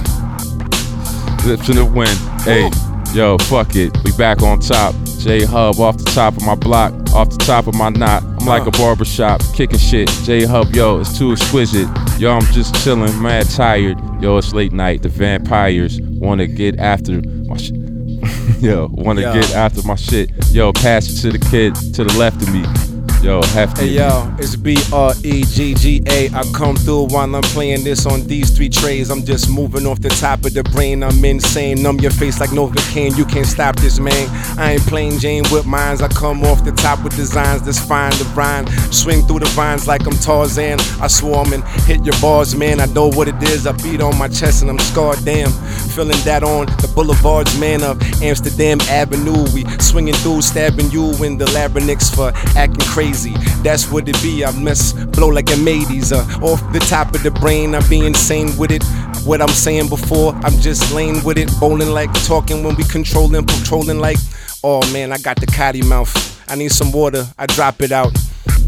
Lips 1.44 1.68
in 1.68 1.76
the 1.76 1.84
wind. 1.84 2.16
Hey, 2.42 2.70
yo, 3.12 3.36
fuck 3.36 3.76
it. 3.76 3.92
We 4.04 4.12
back 4.12 4.42
on 4.42 4.60
top. 4.60 4.94
J 5.24 5.42
Hub 5.46 5.80
off 5.80 5.96
the 5.96 6.04
top 6.04 6.36
of 6.36 6.44
my 6.44 6.54
block, 6.54 6.92
off 7.14 7.30
the 7.30 7.38
top 7.38 7.66
of 7.66 7.74
my 7.74 7.88
knot. 7.88 8.22
I'm 8.22 8.44
like 8.44 8.66
a 8.66 8.70
barbershop, 8.72 9.40
kicking 9.54 9.78
shit. 9.78 10.06
J 10.22 10.44
Hub, 10.44 10.74
yo, 10.74 11.00
it's 11.00 11.16
too 11.16 11.32
exquisite. 11.32 11.88
Yo, 12.18 12.30
I'm 12.30 12.44
just 12.52 12.74
chilling, 12.84 13.22
mad 13.22 13.48
tired. 13.48 13.96
Yo, 14.20 14.36
it's 14.36 14.52
late 14.52 14.74
night. 14.74 15.00
The 15.00 15.08
vampires 15.08 15.98
wanna 16.02 16.46
get 16.46 16.78
after 16.78 17.22
my 17.46 17.56
shit. 17.56 17.74
yo, 18.60 18.90
wanna 18.92 19.22
Yo. 19.22 19.32
get 19.32 19.50
after 19.54 19.80
my 19.88 19.94
shit. 19.94 20.30
Yo, 20.50 20.74
pass 20.74 21.08
it 21.08 21.22
to 21.22 21.32
the 21.32 21.38
kid 21.50 21.74
to 21.94 22.04
the 22.04 22.12
left 22.18 22.42
of 22.42 22.52
me. 22.52 22.93
Yo, 23.24 23.40
hefty. 23.40 23.86
Hey 23.86 23.92
yo, 23.94 24.34
it's 24.38 24.54
B 24.54 24.76
R 24.92 25.14
E 25.24 25.44
G 25.44 25.72
G 25.72 26.02
A. 26.10 26.28
I 26.34 26.42
come 26.52 26.76
through 26.76 27.06
while 27.06 27.34
I'm 27.34 27.40
playing 27.40 27.82
this 27.82 28.04
on 28.04 28.26
these 28.26 28.54
three 28.54 28.68
trays. 28.68 29.08
I'm 29.08 29.24
just 29.24 29.48
moving 29.48 29.86
off 29.86 29.98
the 30.02 30.10
top 30.10 30.44
of 30.44 30.52
the 30.52 30.62
brain. 30.62 31.02
I'm 31.02 31.24
insane. 31.24 31.82
Numb 31.82 31.98
your 32.00 32.10
face 32.10 32.38
like 32.38 32.50
Novocaine. 32.50 33.16
You 33.16 33.24
can't 33.24 33.46
stop 33.46 33.76
this, 33.76 33.98
man. 33.98 34.28
I 34.58 34.72
ain't 34.72 34.82
playing 34.82 35.20
Jane 35.20 35.42
with 35.50 35.64
mines. 35.64 36.02
I 36.02 36.08
come 36.08 36.44
off 36.44 36.66
the 36.66 36.72
top 36.72 37.02
with 37.02 37.16
designs 37.16 37.62
that's 37.62 37.78
fine 37.78 38.12
to 38.12 38.24
brine. 38.34 38.66
Swing 38.92 39.26
through 39.26 39.38
the 39.38 39.50
vines 39.56 39.88
like 39.88 40.06
I'm 40.06 40.12
Tarzan. 40.12 40.78
I 41.00 41.06
swarm 41.06 41.54
and 41.54 41.64
hit 41.86 42.04
your 42.04 42.20
bars, 42.20 42.54
man. 42.54 42.78
I 42.78 42.84
know 42.92 43.08
what 43.08 43.26
it 43.26 43.42
is. 43.44 43.66
I 43.66 43.72
beat 43.72 44.02
on 44.02 44.18
my 44.18 44.28
chest 44.28 44.60
and 44.60 44.70
I'm 44.70 44.78
scarred. 44.78 45.24
Damn, 45.24 45.50
feeling 45.94 46.20
that 46.26 46.42
on 46.42 46.66
the 46.66 46.92
boulevards, 46.94 47.58
man, 47.58 47.84
of 47.84 48.02
Amsterdam 48.22 48.82
Avenue. 48.82 49.46
We 49.54 49.64
swinging 49.78 50.12
through, 50.16 50.42
stabbing 50.42 50.90
you 50.90 51.14
in 51.24 51.38
the 51.38 51.46
larynx 51.52 52.14
for 52.14 52.30
acting 52.54 52.86
crazy. 52.86 53.13
That's 53.62 53.90
what 53.90 54.08
it 54.08 54.20
be. 54.22 54.44
I 54.44 54.50
mess, 54.58 54.92
blow 54.92 55.28
like 55.28 55.50
a 55.52 55.56
mateys. 55.56 56.12
Uh, 56.12 56.26
off 56.42 56.60
the 56.72 56.80
top 56.80 57.14
of 57.14 57.22
the 57.22 57.30
brain, 57.30 57.74
I'm 57.74 57.88
being 57.88 58.14
sane 58.14 58.56
with 58.56 58.70
it. 58.70 58.84
What 59.24 59.40
I'm 59.40 59.48
saying 59.48 59.88
before, 59.88 60.34
I'm 60.42 60.58
just 60.60 60.92
lane 60.92 61.22
with 61.24 61.38
it. 61.38 61.48
Bowling 61.60 61.90
like 61.90 62.12
talking 62.24 62.64
when 62.64 62.74
we 62.76 62.84
controlling, 62.84 63.46
patrolling 63.46 63.98
like. 63.98 64.18
Oh 64.62 64.80
man, 64.92 65.12
I 65.12 65.18
got 65.18 65.38
the 65.38 65.46
cotty 65.46 65.86
mouth. 65.86 66.12
I 66.50 66.56
need 66.56 66.72
some 66.72 66.90
water. 66.90 67.26
I 67.38 67.46
drop 67.46 67.80
it 67.82 67.92
out, 67.92 68.12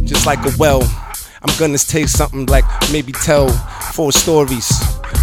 just 0.04 0.26
like 0.26 0.38
a 0.46 0.52
well. 0.58 0.82
I'm 1.42 1.58
gonna 1.58 1.78
taste 1.78 2.16
something 2.16 2.46
like 2.46 2.64
maybe 2.92 3.12
tell 3.12 3.48
four 3.92 4.12
stories, 4.12 4.70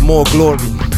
more 0.01 0.25
glory. 0.31 0.92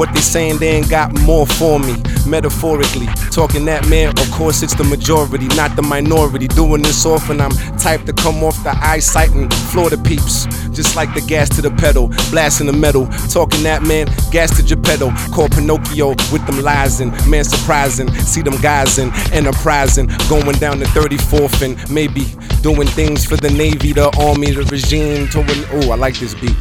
What 0.00 0.14
they 0.14 0.22
saying 0.22 0.60
they 0.60 0.70
ain't 0.70 0.88
got 0.88 1.12
more 1.12 1.46
for 1.46 1.78
me. 1.78 1.94
Metaphorically, 2.26 3.04
talking 3.30 3.66
that 3.66 3.86
man, 3.90 4.08
of 4.18 4.30
course 4.30 4.62
it's 4.62 4.72
the 4.72 4.82
majority, 4.82 5.46
not 5.48 5.76
the 5.76 5.82
minority. 5.82 6.48
Doing 6.48 6.80
this 6.80 7.04
often, 7.04 7.38
I'm 7.38 7.50
type 7.76 8.06
to 8.06 8.14
come 8.14 8.42
off 8.42 8.56
the 8.64 8.70
eyesight 8.82 9.28
and 9.34 9.52
floor 9.52 9.90
the 9.90 9.98
peeps. 9.98 10.46
Just 10.70 10.96
like 10.96 11.12
the 11.12 11.20
gas 11.20 11.50
to 11.56 11.60
the 11.60 11.70
pedal, 11.72 12.08
blasting 12.30 12.68
the 12.68 12.72
metal. 12.72 13.08
Talking 13.28 13.62
that 13.64 13.82
man, 13.82 14.06
gas 14.30 14.56
to 14.56 14.62
Geppetto. 14.62 15.10
Call 15.34 15.50
Pinocchio 15.50 16.16
with 16.32 16.46
them 16.46 16.62
lies 16.62 17.00
and 17.00 17.12
man 17.28 17.44
surprising. 17.44 18.10
See 18.24 18.40
them 18.40 18.58
guys 18.62 18.96
in 18.96 19.12
enterprising, 19.34 20.06
going 20.30 20.56
down 20.56 20.78
the 20.78 20.86
34th 20.96 21.60
and 21.60 21.76
maybe 21.90 22.24
doing 22.62 22.88
things 22.88 23.26
for 23.26 23.36
the 23.36 23.50
Navy, 23.50 23.92
the 23.92 24.08
Army, 24.18 24.52
the 24.52 24.62
regime. 24.62 25.28
Oh, 25.36 25.90
I 25.92 25.96
like 25.96 26.18
this 26.18 26.32
beat. 26.32 26.56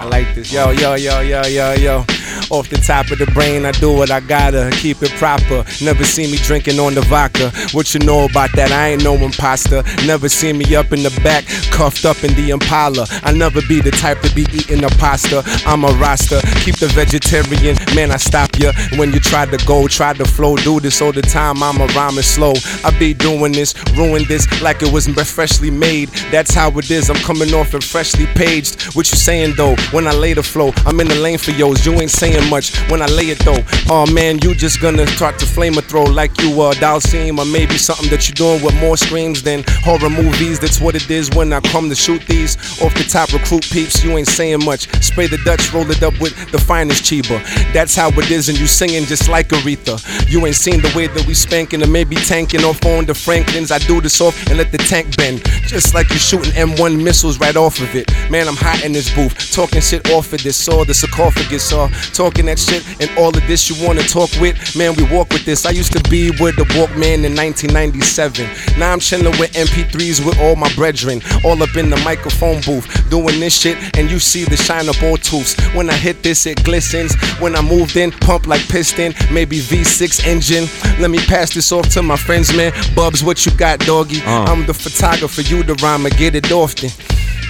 I 0.00 0.04
like 0.06 0.34
this. 0.34 0.52
Yo, 0.52 0.72
yo, 0.72 0.96
yo, 0.96 1.20
yo, 1.20 1.42
yo, 1.46 1.72
yo. 1.74 2.15
Off 2.50 2.68
the 2.68 2.76
top 2.76 3.10
of 3.10 3.18
the 3.18 3.26
brain, 3.26 3.66
I 3.66 3.72
do 3.72 3.92
what 3.92 4.10
I 4.10 4.20
gotta. 4.20 4.70
Keep 4.76 5.02
it 5.02 5.10
proper. 5.12 5.64
Never 5.82 6.04
see 6.04 6.30
me 6.30 6.38
drinking 6.38 6.78
on 6.78 6.94
the 6.94 7.00
vodka. 7.02 7.50
What 7.72 7.92
you 7.92 8.00
know 8.00 8.24
about 8.24 8.50
that? 8.54 8.70
I 8.70 8.88
ain't 8.88 9.02
no 9.02 9.14
imposter. 9.14 9.82
Never 10.06 10.28
see 10.28 10.52
me 10.52 10.76
up 10.76 10.92
in 10.92 11.02
the 11.02 11.10
back, 11.24 11.44
cuffed 11.70 12.04
up 12.04 12.22
in 12.22 12.34
the 12.34 12.50
Impala. 12.50 13.06
I 13.22 13.32
never 13.32 13.60
be 13.62 13.80
the 13.80 13.90
type 13.90 14.20
to 14.22 14.34
be 14.34 14.42
eating 14.52 14.84
a 14.84 14.88
pasta. 14.90 15.42
I'm 15.66 15.84
a 15.84 15.92
roster. 15.98 16.40
Keep 16.60 16.76
the 16.76 16.86
vegetarian. 16.88 17.76
Man, 17.94 18.10
I 18.12 18.16
stop 18.16 18.56
ya 18.58 18.72
when 18.96 19.12
you 19.12 19.20
try 19.20 19.46
to 19.46 19.66
go, 19.66 19.88
try 19.88 20.12
to 20.12 20.24
flow. 20.24 20.56
Do 20.56 20.78
this 20.78 21.02
all 21.02 21.12
the 21.12 21.22
time. 21.22 21.62
I'm 21.62 21.80
a 21.80 21.86
rhyming 21.88 22.22
slow. 22.22 22.54
I 22.84 22.96
be 22.98 23.12
doing 23.12 23.52
this, 23.52 23.74
ruin 23.96 24.24
this 24.28 24.46
like 24.62 24.82
it 24.82 24.92
was 24.92 25.08
freshly 25.24 25.70
made. 25.70 26.10
That's 26.30 26.54
how 26.54 26.70
it 26.78 26.90
is. 26.90 27.10
I'm 27.10 27.16
coming 27.16 27.52
off 27.54 27.74
and 27.74 27.82
freshly 27.82 28.26
paged. 28.26 28.94
What 28.94 29.10
you 29.10 29.16
saying 29.16 29.54
though? 29.56 29.74
When 29.90 30.06
I 30.06 30.12
lay 30.12 30.34
the 30.34 30.42
flow, 30.42 30.72
I'm 30.84 31.00
in 31.00 31.08
the 31.08 31.16
lane 31.16 31.38
for 31.38 31.50
yours. 31.52 31.84
You 31.84 31.92
ain't 31.94 32.10
saying 32.10 32.35
much 32.50 32.76
when 32.90 33.02
I 33.02 33.06
lay 33.06 33.30
it 33.30 33.38
though. 33.40 33.62
Oh 33.88 34.06
man, 34.12 34.38
you 34.38 34.54
just 34.54 34.80
gonna 34.80 35.06
start 35.06 35.38
to 35.38 35.46
flame 35.46 35.78
a 35.78 35.82
throw 35.82 36.04
like 36.04 36.40
you 36.40 36.50
a 36.62 36.74
doll 36.74 37.00
scene 37.00 37.38
or 37.38 37.44
maybe 37.44 37.78
something 37.78 38.10
that 38.10 38.28
you're 38.28 38.34
doing 38.34 38.64
with 38.64 38.74
more 38.80 38.96
screams 38.96 39.42
than 39.42 39.64
horror 39.82 40.10
movies. 40.10 40.58
That's 40.58 40.80
what 40.80 40.94
it 40.94 41.10
is 41.10 41.30
when 41.30 41.52
I 41.52 41.60
come 41.60 41.88
to 41.88 41.94
shoot 41.94 42.22
these 42.26 42.56
off 42.80 42.94
the 42.94 43.04
top 43.04 43.32
recruit 43.32 43.64
peeps. 43.70 44.02
You 44.04 44.16
ain't 44.16 44.28
saying 44.28 44.64
much. 44.64 44.88
Spray 45.02 45.26
the 45.26 45.38
Dutch, 45.38 45.72
roll 45.72 45.90
it 45.90 46.02
up 46.02 46.18
with 46.20 46.34
the 46.52 46.58
finest 46.58 47.04
chiba. 47.04 47.42
That's 47.72 47.94
how 47.94 48.08
it 48.08 48.30
is, 48.30 48.48
and 48.48 48.58
you 48.58 48.66
singing 48.66 49.04
just 49.04 49.28
like 49.28 49.48
Aretha. 49.48 49.96
You 50.30 50.44
ain't 50.46 50.56
seen 50.56 50.80
the 50.80 50.92
way 50.96 51.06
that 51.06 51.26
we 51.26 51.34
spanking 51.34 51.82
or 51.82 51.86
maybe 51.86 52.16
tanking 52.16 52.64
off 52.64 52.84
on 52.84 53.06
the 53.06 53.14
Franklins. 53.14 53.70
I 53.70 53.78
do 53.78 54.00
this 54.00 54.20
off 54.20 54.34
and 54.48 54.58
let 54.58 54.72
the 54.72 54.78
tank 54.78 55.16
bend, 55.16 55.44
just 55.66 55.94
like 55.94 56.10
you 56.10 56.18
shooting 56.18 56.52
M1 56.52 57.02
missiles 57.02 57.38
right 57.38 57.56
off 57.56 57.80
of 57.80 57.94
it. 57.94 58.10
Man, 58.30 58.48
I'm 58.48 58.56
hot 58.56 58.84
in 58.84 58.92
this 58.92 59.14
booth, 59.14 59.52
talking 59.52 59.80
shit 59.80 60.10
off 60.10 60.32
of 60.32 60.42
this 60.42 60.56
saw, 60.56 60.84
the 60.84 60.94
sarcophagus 60.94 61.68
saw, 61.68 61.88
talking 62.26 62.46
that 62.46 62.58
shit 62.58 62.82
and 63.00 63.08
all 63.18 63.28
of 63.28 63.46
this 63.46 63.70
you 63.70 63.86
wanna 63.86 64.02
talk 64.02 64.28
with. 64.40 64.56
Man, 64.74 64.94
we 64.94 65.04
walk 65.14 65.30
with 65.30 65.44
this. 65.44 65.64
I 65.64 65.70
used 65.70 65.92
to 65.92 66.02
be 66.10 66.30
with 66.42 66.56
the 66.56 66.64
Walkman 66.74 67.22
in 67.22 67.36
1997. 67.36 68.48
Now 68.80 68.92
I'm 68.92 68.98
chilling 68.98 69.38
with 69.38 69.52
MP3s 69.52 70.26
with 70.26 70.36
all 70.40 70.56
my 70.56 70.72
brethren, 70.74 71.22
all 71.44 71.62
up 71.62 71.76
in 71.76 71.88
the 71.88 71.96
microphone 71.98 72.60
booth, 72.62 72.86
doing 73.10 73.38
this 73.38 73.56
shit, 73.60 73.76
and 73.96 74.10
you 74.10 74.18
see 74.18 74.42
the 74.44 74.56
shine 74.56 74.88
of 74.88 75.00
all 75.04 75.16
tooths. 75.16 75.54
When 75.76 75.88
I 75.88 75.94
hit 75.94 76.24
this, 76.24 76.46
it 76.46 76.64
glistens. 76.64 77.14
When 77.38 77.54
I 77.54 77.62
moved 77.62 77.96
in, 77.96 78.10
pump 78.10 78.48
like 78.48 78.66
piston, 78.68 79.14
maybe 79.30 79.60
V6 79.60 80.26
engine. 80.26 80.66
Let 81.00 81.12
me 81.12 81.18
pass 81.18 81.54
this 81.54 81.70
off 81.70 81.88
to 81.90 82.02
my 82.02 82.16
friends, 82.16 82.52
man. 82.56 82.72
Bubs, 82.96 83.22
what 83.22 83.46
you 83.46 83.52
got, 83.52 83.78
doggy? 83.80 84.20
Uh. 84.22 84.50
I'm 84.50 84.66
the 84.66 84.74
photographer, 84.74 85.42
you 85.42 85.62
the 85.62 85.74
rhymer, 85.74 86.10
get 86.10 86.34
it 86.34 86.50
often. 86.50 86.90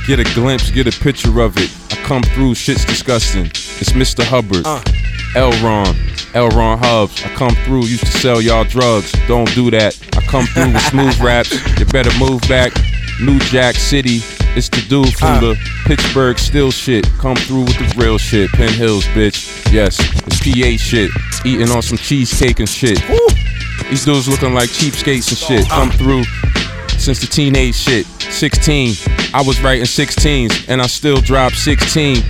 Get 0.07 0.21
a 0.21 0.35
glimpse, 0.35 0.71
get 0.71 0.87
a 0.87 0.97
picture 1.01 1.41
of 1.41 1.57
it. 1.59 1.69
I 1.91 1.97
come 2.05 2.23
through, 2.23 2.55
shit's 2.55 2.85
disgusting. 2.85 3.47
It's 3.47 3.91
Mr. 3.91 4.23
Hubbard. 4.23 4.65
Uh. 4.65 4.81
Elron. 5.35 5.95
Elron 6.33 6.79
Hubbs. 6.79 7.25
I 7.25 7.29
come 7.35 7.57
through, 7.65 7.87
used 7.87 8.07
to 8.07 8.19
sell 8.19 8.41
y'all 8.41 8.63
drugs. 8.63 9.13
Don't 9.27 9.53
do 9.57 9.69
that. 9.73 9.99
I 10.17 10.21
come 10.27 10.47
through 10.47 10.73
with 10.75 10.83
smooth 10.83 11.19
raps. 11.19 11.51
You 11.77 11.87
better 11.87 12.17
move 12.21 12.41
back. 12.43 12.73
New 13.21 13.41
Jack 13.51 13.75
City. 13.75 14.21
It's 14.55 14.69
the 14.69 14.85
dude 14.89 15.13
from 15.19 15.29
uh. 15.29 15.41
the 15.41 15.71
Pittsburgh 15.87 16.39
still 16.39 16.71
shit. 16.71 17.05
Come 17.19 17.37
through 17.37 17.65
with 17.65 17.77
the 17.77 18.01
real 18.01 18.17
shit. 18.17 18.49
Penn 18.53 18.73
Hills, 18.73 19.07
bitch. 19.07 19.73
Yes, 19.73 19.99
it's 19.99 20.39
PA 20.39 20.77
shit. 20.77 21.11
Eating 21.45 21.71
on 21.71 21.83
some 21.83 21.99
cheesecake 21.99 22.61
and 22.61 22.69
shit. 22.69 23.03
These 23.91 24.05
dudes 24.05 24.29
looking 24.29 24.55
like 24.55 24.71
cheapskates 24.71 25.31
and 25.31 25.39
shit. 25.39 25.67
Uh. 25.73 25.75
Come 25.75 25.91
through 25.91 26.23
since 26.99 27.21
the 27.21 27.27
teenage 27.27 27.75
shit. 27.75 28.07
16. 28.07 28.95
I 29.33 29.43
was 29.43 29.61
writing 29.63 29.85
16s 29.85 30.69
and 30.69 30.81
I 30.81 30.87
still 30.87 31.21
drop 31.21 31.53
16. 31.53 32.23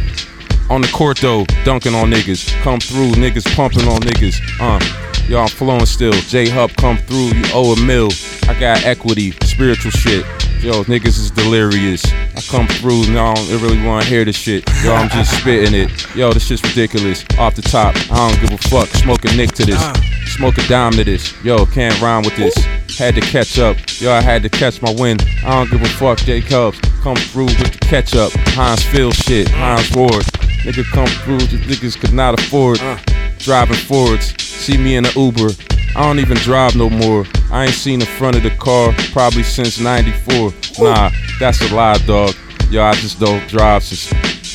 On 0.68 0.80
the 0.80 0.88
court 0.88 1.18
though, 1.18 1.44
dunking 1.64 1.94
on 1.94 2.10
niggas. 2.10 2.51
Come 2.62 2.80
through, 2.80 3.12
niggas 3.12 3.47
pumping 3.55 3.86
on 3.86 4.01
niggas. 4.01 4.40
Uh, 4.60 4.80
y'all 5.28 5.48
flowing 5.48 5.86
still. 5.86 6.12
J 6.12 6.48
Hub 6.48 6.72
come 6.76 6.98
through, 6.98 7.34
you 7.38 7.44
owe 7.55 7.72
a 7.72 7.80
mill. 7.84 8.10
I 8.48 8.59
got 8.59 8.84
equity, 8.84 9.32
spiritual 9.43 9.93
shit. 9.93 10.24
Yo, 10.61 10.83
niggas 10.85 11.19
is 11.19 11.31
delirious. 11.31 12.05
I 12.35 12.41
come 12.49 12.66
through, 12.66 13.07
now 13.12 13.33
I 13.33 13.35
don't 13.35 13.62
really 13.62 13.83
wanna 13.85 14.05
hear 14.05 14.24
this 14.24 14.37
shit. 14.37 14.69
Yo, 14.83 14.93
I'm 14.93 15.09
just 15.11 15.39
spitting 15.41 15.74
it. 15.74 16.15
Yo, 16.16 16.33
this 16.33 16.47
shit's 16.47 16.62
ridiculous. 16.62 17.24
Off 17.39 17.55
the 17.55 17.62
top, 17.62 17.95
I 18.11 18.28
don't 18.28 18.41
give 18.41 18.53
a 18.53 18.69
fuck. 18.69 18.89
Smoking 18.89 19.37
Nick 19.37 19.53
to 19.53 19.65
this. 19.66 19.81
Uh. 19.81 19.95
Smoke 20.27 20.59
a 20.59 20.66
dime 20.66 20.93
to 20.93 21.05
this. 21.05 21.33
Yo, 21.45 21.65
can't 21.66 21.99
rhyme 22.01 22.23
with 22.23 22.37
this. 22.37 22.55
Had 22.99 23.15
to 23.15 23.20
catch 23.20 23.59
up. 23.59 23.77
Yo, 24.01 24.11
I 24.12 24.20
had 24.20 24.43
to 24.43 24.49
catch 24.49 24.83
my 24.83 24.93
win. 24.99 25.19
I 25.45 25.51
don't 25.51 25.70
give 25.70 25.83
a 25.83 25.89
fuck. 25.89 26.19
J 26.19 26.41
Cubs 26.41 26.81
come 27.03 27.16
through 27.16 27.47
with 27.47 27.73
the 27.73 27.78
catch 27.87 28.16
up. 28.16 28.33
Heinz 28.55 28.83
Field 28.83 29.15
shit. 29.15 29.49
Hines 29.49 29.95
Ward. 29.95 30.24
Nigga 30.66 30.84
come 30.90 31.06
through. 31.06 31.38
The 31.38 31.59
niggas 31.59 31.97
could 31.97 32.12
not 32.12 32.40
afford 32.40 32.80
uh. 32.80 32.98
driving 33.38 33.76
forwards. 33.76 34.34
See 34.43 34.76
me 34.76 34.97
in 34.97 35.05
the 35.05 35.12
Uber. 35.14 35.55
I 35.94 36.02
don't 36.02 36.18
even 36.18 36.36
drive 36.38 36.74
no 36.74 36.90
more. 36.90 37.24
I 37.52 37.66
ain't 37.66 37.74
seen 37.74 38.01
the 38.01 38.06
front 38.06 38.36
of 38.36 38.43
the 38.43 38.51
car 38.51 38.93
probably 39.12 39.44
since 39.44 39.78
94. 39.78 40.52
Nah, 40.80 41.10
that's 41.38 41.60
a 41.70 41.72
lie, 41.72 41.98
dog. 41.98 42.34
Yo, 42.68 42.82
I 42.82 42.94
just 42.94 43.20
don't 43.20 43.47
drive 43.47 43.84
since 43.84 44.12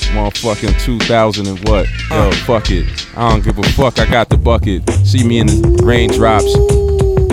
motherfucking 0.09 0.83
2000 0.83 1.47
and 1.47 1.57
what? 1.69 1.87
Uh. 2.11 2.29
Yo, 2.29 2.31
fuck 2.45 2.69
it. 2.71 3.07
I 3.15 3.29
don't 3.29 3.41
give 3.41 3.57
a 3.57 3.63
fuck. 3.69 3.97
I 3.97 4.05
got 4.05 4.27
the 4.27 4.35
bucket. 4.35 4.89
See 5.05 5.23
me 5.23 5.39
in 5.39 5.47
the 5.47 5.81
raindrops. 5.81 6.51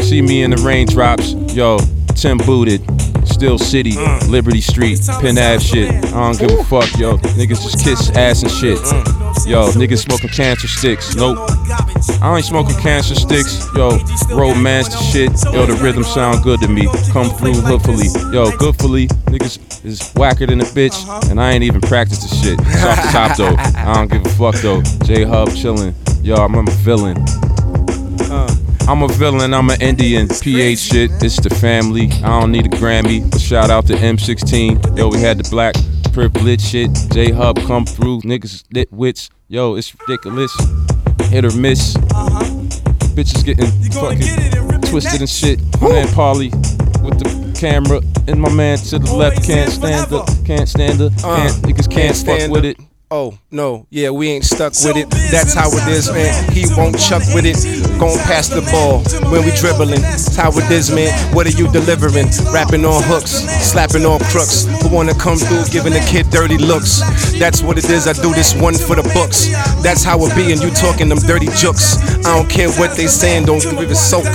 See 0.07 0.23
me 0.23 0.43
in 0.43 0.53
the 0.53 0.63
raindrops. 0.65 1.33
Yo, 1.53 1.79
Tim 2.15 2.39
booted. 2.39 2.81
Steel 3.39 3.57
City, 3.57 3.95
Liberty 4.27 4.61
Street, 4.61 5.01
Penn 5.21 5.39
Ave 5.39 5.61
shit. 5.61 5.95
I 6.07 6.11
don't 6.11 6.37
give 6.41 6.59
a 6.59 6.65
fuck, 6.65 6.99
yo. 6.99 7.19
Niggas 7.39 7.63
just 7.63 7.85
kiss 7.85 8.11
ass 8.17 8.43
and 8.43 8.51
shit. 8.51 8.79
Yo, 9.47 9.71
niggas 9.79 9.99
smoking 9.99 10.31
cancer 10.31 10.67
sticks. 10.67 11.15
Nope. 11.15 11.39
I 12.21 12.35
ain't 12.35 12.45
smoking 12.45 12.77
cancer 12.79 13.15
sticks. 13.15 13.65
Yo, 13.77 13.91
romance 14.35 14.89
the 14.89 15.01
shit. 15.13 15.31
Yo, 15.55 15.67
the 15.67 15.79
rhythm 15.81 16.03
sound 16.03 16.43
good 16.43 16.59
to 16.63 16.69
me. 16.69 16.89
Come 17.13 17.31
through 17.31 17.55
hoodfully. 17.55 18.09
Yo, 18.35 18.51
goodfully. 18.59 19.07
Niggas 19.27 19.85
is 19.85 20.13
whacker 20.15 20.47
than 20.47 20.61
a 20.61 20.65
bitch. 20.65 21.31
And 21.31 21.41
I 21.41 21.53
ain't 21.53 21.63
even 21.63 21.81
practiced 21.81 22.29
the 22.29 22.35
shit. 22.35 22.59
It's 22.59 22.83
off 22.83 22.97
the 22.97 23.09
top 23.13 23.37
though. 23.37 23.55
I 23.57 23.95
don't 23.95 24.11
give 24.11 24.27
a 24.27 24.31
fuck 24.31 24.57
though. 24.57 24.83
J 25.05 25.23
Hub 25.23 25.51
chillin'. 25.51 25.95
Yo, 26.25 26.35
I'm 26.35 26.57
a 26.57 26.69
villain. 26.83 27.25
I'm 28.89 29.03
a 29.03 29.09
villain, 29.09 29.53
I'm 29.53 29.69
an 29.69 29.83
Indian. 29.83 30.29
PH 30.29 30.79
shit, 30.79 31.11
it's 31.23 31.39
the 31.39 31.51
family. 31.51 32.11
I 32.25 32.41
don't 32.41 32.51
need 32.51 32.65
a 32.65 32.71
Grammy. 32.71 33.31
But 33.31 33.39
shout 33.39 33.69
out 33.69 33.87
to 33.89 33.93
M16. 33.93 34.97
Yo, 34.97 35.09
we 35.09 35.21
had 35.21 35.37
the 35.37 35.47
black 35.51 35.75
privilege 36.15 36.63
shit. 36.63 36.91
J 37.13 37.31
Hub 37.31 37.59
come 37.67 37.85
through. 37.85 38.23
Niggas 38.23 38.65
lit 38.73 38.91
wits. 38.91 39.29
Yo, 39.47 39.75
it's 39.75 39.95
ridiculous. 40.01 40.57
Hit 41.25 41.45
or 41.45 41.55
miss. 41.55 41.97
Uh-huh. 41.97 42.45
Bitches 43.13 43.45
getting 43.45 43.67
fucking 43.93 44.81
twisted 44.91 45.21
and 45.21 45.29
shit. 45.29 45.61
My 45.83 45.91
man 45.91 46.07
Paulie 46.07 46.51
with 47.05 47.19
the 47.19 47.59
camera. 47.61 48.01
And 48.27 48.41
my 48.41 48.51
man 48.51 48.79
to 48.79 48.99
the 48.99 49.15
left 49.15 49.45
can't 49.45 49.71
stand 49.71 50.11
up. 50.15 50.29
Can't 50.47 50.67
stand 50.67 51.03
up. 51.03 51.13
Can't, 51.19 51.53
niggas 51.57 51.91
can't 51.91 52.17
fuck 52.17 52.39
stand 52.39 52.53
with 52.53 52.65
up. 52.65 52.71
it. 52.71 52.79
Oh, 53.11 53.39
no, 53.51 53.87
yeah, 53.89 54.11
we 54.11 54.29
ain't 54.29 54.45
stuck 54.45 54.75
with 54.85 54.99
it. 54.99 55.09
That's 55.33 55.55
how 55.55 55.71
it 55.73 55.89
is, 55.89 56.13
man. 56.13 56.29
He 56.53 56.67
won't 56.77 56.99
chuck 57.01 57.23
with 57.33 57.47
it. 57.49 57.57
Gon' 57.99 58.19
pass 58.29 58.49
the 58.49 58.61
ball 58.69 59.01
when 59.33 59.47
we 59.47 59.51
dribbling. 59.57 60.03
That's 60.03 60.37
how 60.37 60.53
it 60.53 60.71
is, 60.71 60.91
man. 60.93 61.09
What 61.35 61.47
are 61.47 61.57
you 61.57 61.73
delivering? 61.73 62.29
Rapping 62.53 62.85
on 62.85 63.03
hooks, 63.03 63.49
slapping 63.65 64.05
on 64.05 64.21
crooks. 64.29 64.69
Who 64.83 64.93
wanna 64.93 65.15
come 65.15 65.39
through 65.39 65.65
giving 65.73 65.95
a 65.95 66.05
kid 66.05 66.29
dirty 66.29 66.59
looks? 66.59 67.01
That's 67.39 67.63
what 67.63 67.79
it 67.79 67.89
is. 67.89 68.07
I 68.07 68.13
do 68.13 68.35
this 68.35 68.55
one 68.55 68.77
for 68.77 68.95
the 68.95 69.09
books. 69.17 69.49
That's 69.83 70.05
how 70.05 70.21
it 70.27 70.37
be, 70.37 70.53
and 70.53 70.61
you 70.61 70.69
talking 70.71 71.09
them 71.09 71.19
dirty 71.25 71.49
jokes. 71.57 71.97
I 72.29 72.37
don't 72.37 72.51
care 72.51 72.69
what 72.77 72.95
they 72.95 73.07
saying, 73.07 73.47
don't 73.47 73.65
give 73.65 73.91
a 73.91 73.97
soak. 73.97 74.29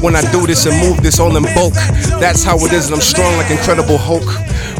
When 0.00 0.16
I 0.16 0.22
do 0.32 0.46
this 0.46 0.64
and 0.64 0.76
move 0.80 1.02
this 1.02 1.20
all 1.20 1.36
in 1.36 1.42
bulk, 1.54 1.74
that's 2.18 2.42
how 2.42 2.56
it 2.64 2.72
is, 2.72 2.86
and 2.86 2.94
I'm 2.94 3.02
strong 3.02 3.36
like 3.36 3.50
Incredible 3.50 3.98
Hulk. 3.98 4.24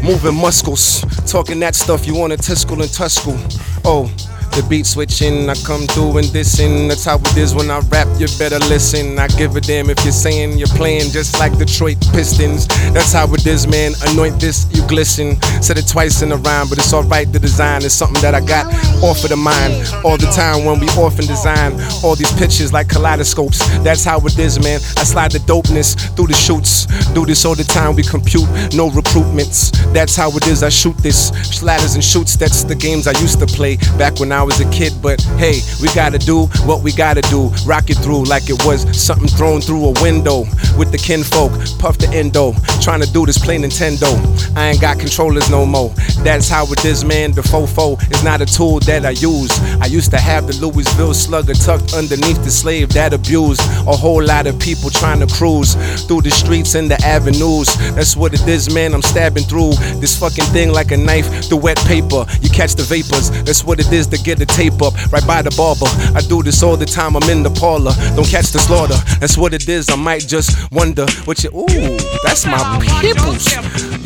Moving 0.02 0.34
muscles, 0.34 1.02
talking 1.30 1.60
that 1.60 1.74
stuff 1.74 2.06
you 2.06 2.14
wanna 2.14 2.38
tiskle 2.38 2.80
and 2.80 2.90
tuskle. 2.90 3.36
Oh, 3.84 4.10
the 4.52 4.66
beat 4.68 4.86
switching, 4.86 5.48
I 5.48 5.54
come 5.66 5.86
through 5.86 6.18
and 6.18 6.26
dissing. 6.28 6.88
That's 6.88 7.04
how 7.04 7.16
it 7.18 7.36
is 7.36 7.54
when 7.54 7.70
I 7.70 7.80
rap, 7.90 8.08
you 8.18 8.26
better 8.38 8.58
listen. 8.70 9.18
I 9.18 9.28
give 9.28 9.56
a 9.56 9.60
damn 9.60 9.90
if 9.90 10.02
you're 10.04 10.12
saying 10.12 10.58
you're 10.58 10.74
playing 10.76 11.10
just 11.10 11.38
like 11.38 11.56
Detroit 11.58 11.98
Pistons. 12.12 12.66
That's 12.92 13.12
how 13.12 13.32
it 13.34 13.46
is, 13.46 13.66
man. 13.66 13.92
Anoint 14.08 14.40
this, 14.40 14.66
you 14.72 14.86
glisten. 14.88 15.40
Said 15.62 15.78
it 15.78 15.88
twice 15.88 16.22
in 16.22 16.32
a 16.32 16.36
rhyme, 16.36 16.68
but 16.68 16.78
it's 16.78 16.92
alright. 16.92 17.32
The 17.32 17.38
design 17.38 17.82
is 17.84 17.92
something 17.92 18.20
that 18.22 18.34
I 18.34 18.40
got 18.40 18.66
off 19.02 19.22
of 19.24 19.30
the 19.30 19.36
mind 19.36 19.74
all 20.04 20.16
the 20.16 20.30
time 20.34 20.64
when 20.64 20.80
we 20.80 20.88
often 20.98 21.26
design 21.26 21.72
all 22.02 22.16
these 22.16 22.32
pictures 22.38 22.72
like 22.72 22.88
kaleidoscopes. 22.88 23.58
That's 23.82 24.04
how 24.04 24.18
it 24.26 24.38
is, 24.38 24.58
man. 24.58 24.80
I 24.96 25.04
slide 25.04 25.32
the 25.32 25.40
dopeness 25.40 25.94
through 26.16 26.28
the 26.28 26.34
shoots. 26.34 26.86
Do 27.12 27.26
this 27.26 27.44
all 27.44 27.54
the 27.54 27.64
time, 27.64 27.96
we 27.96 28.02
compute 28.02 28.48
no 28.74 28.90
recruitments. 28.90 29.70
That's 29.92 30.16
how 30.16 30.30
it 30.36 30.46
is, 30.46 30.62
I 30.62 30.68
shoot 30.68 30.96
this. 30.98 31.30
Slatters 31.30 31.94
and 31.94 32.04
shoots, 32.04 32.36
that's 32.36 32.64
the 32.64 32.74
games 32.74 33.06
I 33.06 33.18
used 33.20 33.38
to 33.40 33.46
play 33.46 33.76
back 33.98 34.18
when 34.18 34.32
I 34.32 34.42
was 34.42 34.49
a 34.58 34.68
kid. 34.70 34.92
But 35.00 35.22
hey, 35.38 35.60
we 35.80 35.86
gotta 35.94 36.18
do 36.18 36.46
what 36.66 36.82
we 36.82 36.90
gotta 36.92 37.22
do. 37.30 37.52
Rock 37.64 37.90
it 37.90 37.98
through 37.98 38.24
like 38.24 38.50
it 38.50 38.58
was 38.64 38.82
something 38.98 39.28
thrown 39.28 39.60
through 39.60 39.84
a 39.86 39.92
window 40.02 40.40
with 40.76 40.90
the 40.90 40.98
kinfolk. 40.98 41.52
Puff 41.78 41.98
the 41.98 42.08
endo, 42.10 42.54
trying 42.82 43.00
to 43.00 43.12
do 43.12 43.26
this 43.26 43.38
play 43.38 43.58
Nintendo. 43.58 44.10
I 44.56 44.70
ain't 44.70 44.80
got 44.80 44.98
controllers 44.98 45.48
no 45.50 45.64
more. 45.64 45.90
That's 46.24 46.48
how 46.48 46.64
it 46.72 46.84
is, 46.84 47.04
man. 47.04 47.32
The 47.32 47.42
fofo 47.42 48.00
is 48.10 48.24
not 48.24 48.40
a 48.40 48.46
tool 48.46 48.80
that 48.80 49.04
I 49.04 49.10
use. 49.10 49.52
I 49.80 49.86
used 49.86 50.10
to 50.10 50.18
have 50.18 50.46
the 50.46 50.56
Louisville 50.56 51.14
slugger 51.14 51.54
tucked 51.54 51.94
underneath 51.94 52.42
the 52.42 52.50
slave 52.50 52.88
that 52.94 53.12
abused 53.12 53.60
a 53.60 53.96
whole 53.96 54.22
lot 54.22 54.46
of 54.46 54.58
people 54.58 54.90
trying 54.90 55.20
to 55.20 55.26
cruise 55.26 55.74
through 56.06 56.22
the 56.22 56.30
streets 56.30 56.74
and 56.74 56.90
the 56.90 56.98
avenues. 57.04 57.68
That's 57.94 58.16
what 58.16 58.34
it 58.34 58.46
is, 58.48 58.72
man. 58.72 58.94
I'm 58.94 59.02
stabbing 59.02 59.44
through 59.44 59.72
this 60.00 60.18
fucking 60.18 60.46
thing 60.46 60.72
like 60.72 60.90
a 60.92 60.96
knife 60.96 61.44
through 61.44 61.58
wet 61.58 61.78
paper. 61.86 62.24
You 62.40 62.48
catch 62.50 62.74
the 62.74 62.82
vapors. 62.82 63.30
That's 63.44 63.64
what 63.64 63.80
it 63.80 63.92
is 63.92 64.06
to 64.08 64.18
get 64.30 64.38
the 64.38 64.46
tape 64.46 64.80
up 64.80 64.94
right 65.10 65.26
by 65.26 65.42
the 65.42 65.50
barber. 65.58 65.90
I 66.14 66.20
do 66.20 66.40
this 66.40 66.62
all 66.62 66.76
the 66.76 66.86
time. 66.86 67.16
I'm 67.16 67.28
in 67.28 67.42
the 67.42 67.50
parlor. 67.50 67.90
Don't 68.14 68.28
catch 68.28 68.50
the 68.54 68.60
slaughter. 68.60 68.94
That's 69.18 69.36
what 69.36 69.52
it 69.54 69.68
is. 69.68 69.90
I 69.90 69.96
might 69.96 70.22
just 70.28 70.70
wonder 70.70 71.04
what 71.24 71.42
you. 71.42 71.50
Ooh, 71.50 71.98
that's 72.22 72.46
my 72.46 72.78
peoples. 73.02 73.50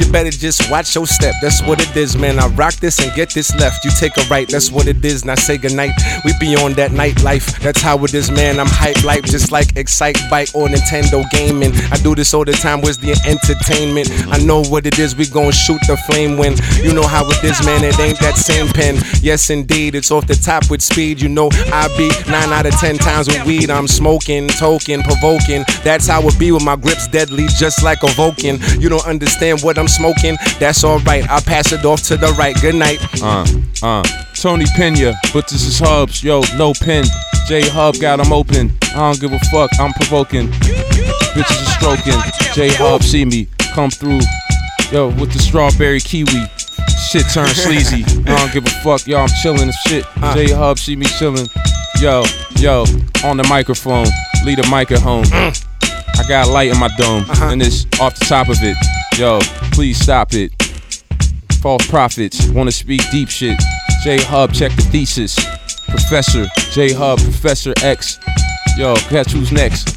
You 0.01 0.11
better 0.11 0.31
just 0.31 0.71
watch 0.71 0.95
your 0.95 1.07
step. 1.07 1.35
That's 1.43 1.63
what 1.63 1.81
it 1.81 1.95
is, 1.95 2.17
man. 2.17 2.39
I 2.39 2.47
rock 2.49 2.75
this 2.75 2.99
and 3.01 3.15
get 3.15 3.35
this 3.35 3.55
left. 3.57 3.85
You 3.85 3.91
take 4.01 4.17
a 4.17 4.23
right. 4.31 4.49
That's 4.49 4.73
what 4.73 4.87
it 4.87 5.05
is. 5.05 5.25
Now 5.25 5.35
say 5.35 5.59
goodnight. 5.59 5.93
We 6.25 6.33
be 6.41 6.57
on 6.57 6.73
that 6.75 6.93
nightlife. 6.93 7.61
That's 7.61 7.83
how 7.83 8.03
it 8.05 8.15
is, 8.15 8.31
man. 8.31 8.59
I'm 8.59 8.67
hype 8.67 9.05
life 9.05 9.25
just 9.25 9.53
like 9.53 9.77
Excite 9.77 10.19
Bike 10.31 10.49
or 10.55 10.69
Nintendo 10.69 11.29
gaming. 11.31 11.73
I 11.93 11.97
do 11.99 12.15
this 12.15 12.33
all 12.33 12.45
the 12.45 12.53
time. 12.53 12.81
Where's 12.81 12.99
the 12.99 13.13
entertainment? 13.29 14.09
I 14.33 14.39
know 14.39 14.65
what 14.65 14.87
it 14.87 14.99
is. 14.99 15.15
We 15.15 15.27
gon' 15.27 15.53
shoot 15.53 15.81
the 15.87 15.97
flame 16.09 16.39
when 16.39 16.57
you 16.83 16.95
know 16.95 17.07
how 17.07 17.29
it 17.29 17.45
is, 17.45 17.65
man. 17.67 17.85
It 17.85 17.99
ain't 18.01 18.19
that 18.21 18.37
same 18.37 18.69
pen. 18.69 18.97
Yes, 19.21 19.51
indeed. 19.51 19.95
It's 19.95 20.11
off 20.15 20.27
the 20.27 20.35
top 20.35 20.71
with 20.71 20.81
speed. 20.81 21.21
You 21.21 21.29
know 21.29 21.49
I 21.73 21.89
be 21.99 22.09
nine 22.31 22.53
out 22.53 22.67
of 22.67 22.75
ten 22.81 22.97
times 22.97 23.29
with 23.29 23.45
weed. 23.45 23.71
I'm 23.71 23.89
smoking, 23.89 24.49
token, 24.49 25.03
provoking. 25.03 25.65
That's 25.83 26.07
how 26.07 26.27
it 26.27 26.39
be 26.39 26.53
with 26.53 26.65
my 26.65 26.77
grips 26.77 27.09
deadly, 27.09 27.47
just 27.59 27.83
like 27.83 28.03
a 28.03 28.11
Vulcan. 28.13 28.59
You 28.81 28.89
don't 28.89 29.07
understand 29.07 29.61
what 29.63 29.79
I'm 29.79 29.89
smoking? 29.89 30.37
That's 30.59 30.85
alright. 30.85 31.29
I'll 31.29 31.43
pass 31.43 31.73
it 31.73 31.85
off 31.85 32.03
to 32.05 32.17
the 32.17 32.29
right. 32.39 32.57
Good 32.61 32.77
night. 32.77 32.99
Uh, 33.23 33.45
uh. 33.83 34.03
Tony 34.35 34.67
Pena, 34.77 35.15
but 35.33 35.49
this 35.49 35.65
is 35.65 35.79
Hubbs. 35.79 36.23
Yo, 36.23 36.43
no 36.57 36.73
pen. 36.75 37.05
J 37.47 37.69
Hub 37.69 37.99
got 37.99 38.21
'em 38.21 38.33
open. 38.33 38.73
I 38.95 38.97
don't 38.97 39.21
give 39.21 39.33
a 39.33 39.39
fuck. 39.51 39.71
I'm 39.79 39.93
provoking. 39.95 40.49
Bitches 41.35 41.63
are 41.63 41.73
stroking. 41.79 42.21
J 42.55 42.69
Hub 42.75 43.03
see 43.03 43.25
me 43.25 43.49
come 43.75 43.91
through. 43.91 44.21
Yo, 44.93 45.09
with 45.09 45.33
the 45.33 45.39
strawberry 45.39 46.01
kiwi. 46.01 46.47
Shit 47.11 47.27
turn 47.33 47.49
sleazy. 47.55 48.05
I 48.27 48.39
don't 48.39 48.53
give 48.53 48.67
a 48.67 48.71
fuck. 48.83 49.07
Yo, 49.07 49.19
I'm 49.19 49.29
chillin' 49.29 49.69
as 49.69 49.77
shit. 49.87 50.05
J 50.35 50.53
Hub 50.53 50.79
see 50.79 50.97
me 50.97 51.07
chillin'. 51.07 51.49
Yo, 52.01 52.25
yo, 52.57 52.85
on 53.25 53.37
the 53.37 53.47
microphone. 53.49 54.07
Leave 54.45 54.59
the 54.59 54.69
mic 54.71 54.91
at 54.91 55.01
home. 55.01 55.25
Mm. 55.25 55.67
I 56.19 56.29
got 56.29 56.49
light 56.49 56.71
in 56.71 56.79
my 56.79 56.89
dome, 56.97 57.25
uh-huh. 57.29 57.47
and 57.47 57.63
it's 57.63 57.87
off 58.01 58.19
the 58.19 58.25
top 58.27 58.49
of 58.49 58.59
it. 58.61 58.77
Yo, 59.19 59.41
please 59.73 59.99
stop 59.99 60.33
it. 60.33 60.53
False 61.61 61.87
prophets 61.89 62.47
wanna 62.49 62.73
speak 62.73 63.01
deep 63.11 63.29
shit. 63.29 63.59
J 64.03 64.19
Hub, 64.23 64.53
check 64.53 64.71
the 64.77 64.83
thesis. 64.83 65.35
Professor 65.89 66.47
J 66.73 66.93
Hub, 66.93 67.19
Professor 67.21 67.73
X. 67.83 68.19
Yo, 68.77 68.95
catch 68.97 69.33
who's 69.33 69.51
next. 69.53 69.97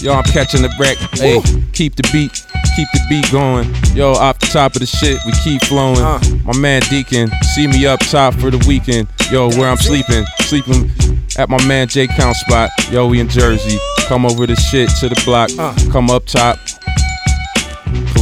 Yo, 0.00 0.12
I'm 0.12 0.24
catching 0.24 0.62
the 0.62 0.74
wreck. 0.78 0.96
Hey, 1.12 1.40
keep 1.72 1.96
the 1.96 2.02
beat, 2.12 2.32
keep 2.76 2.88
the 2.92 3.00
beat 3.08 3.30
going. 3.30 3.72
Yo, 3.96 4.12
off 4.12 4.38
the 4.38 4.46
top 4.46 4.74
of 4.74 4.80
the 4.80 4.86
shit, 4.86 5.18
we 5.24 5.32
keep 5.42 5.62
flowing. 5.62 5.98
Uh. 5.98 6.20
My 6.44 6.56
man 6.58 6.82
Deacon, 6.90 7.30
see 7.54 7.66
me 7.66 7.86
up 7.86 8.00
top 8.00 8.34
for 8.34 8.50
the 8.50 8.62
weekend. 8.66 9.08
Yo, 9.30 9.48
where 9.50 9.70
I'm 9.70 9.76
sleeping, 9.76 10.24
sleeping 10.40 10.90
at 11.38 11.48
my 11.48 11.64
man 11.66 11.88
J 11.88 12.06
Count 12.06 12.36
spot. 12.36 12.70
Yo, 12.90 13.06
we 13.06 13.20
in 13.20 13.28
Jersey. 13.28 13.78
Come 14.06 14.26
over 14.26 14.46
the 14.46 14.56
shit 14.56 14.90
to 15.00 15.08
the 15.08 15.20
block. 15.24 15.50
Uh. 15.58 15.74
Come 15.90 16.10
up 16.10 16.26
top. 16.26 16.58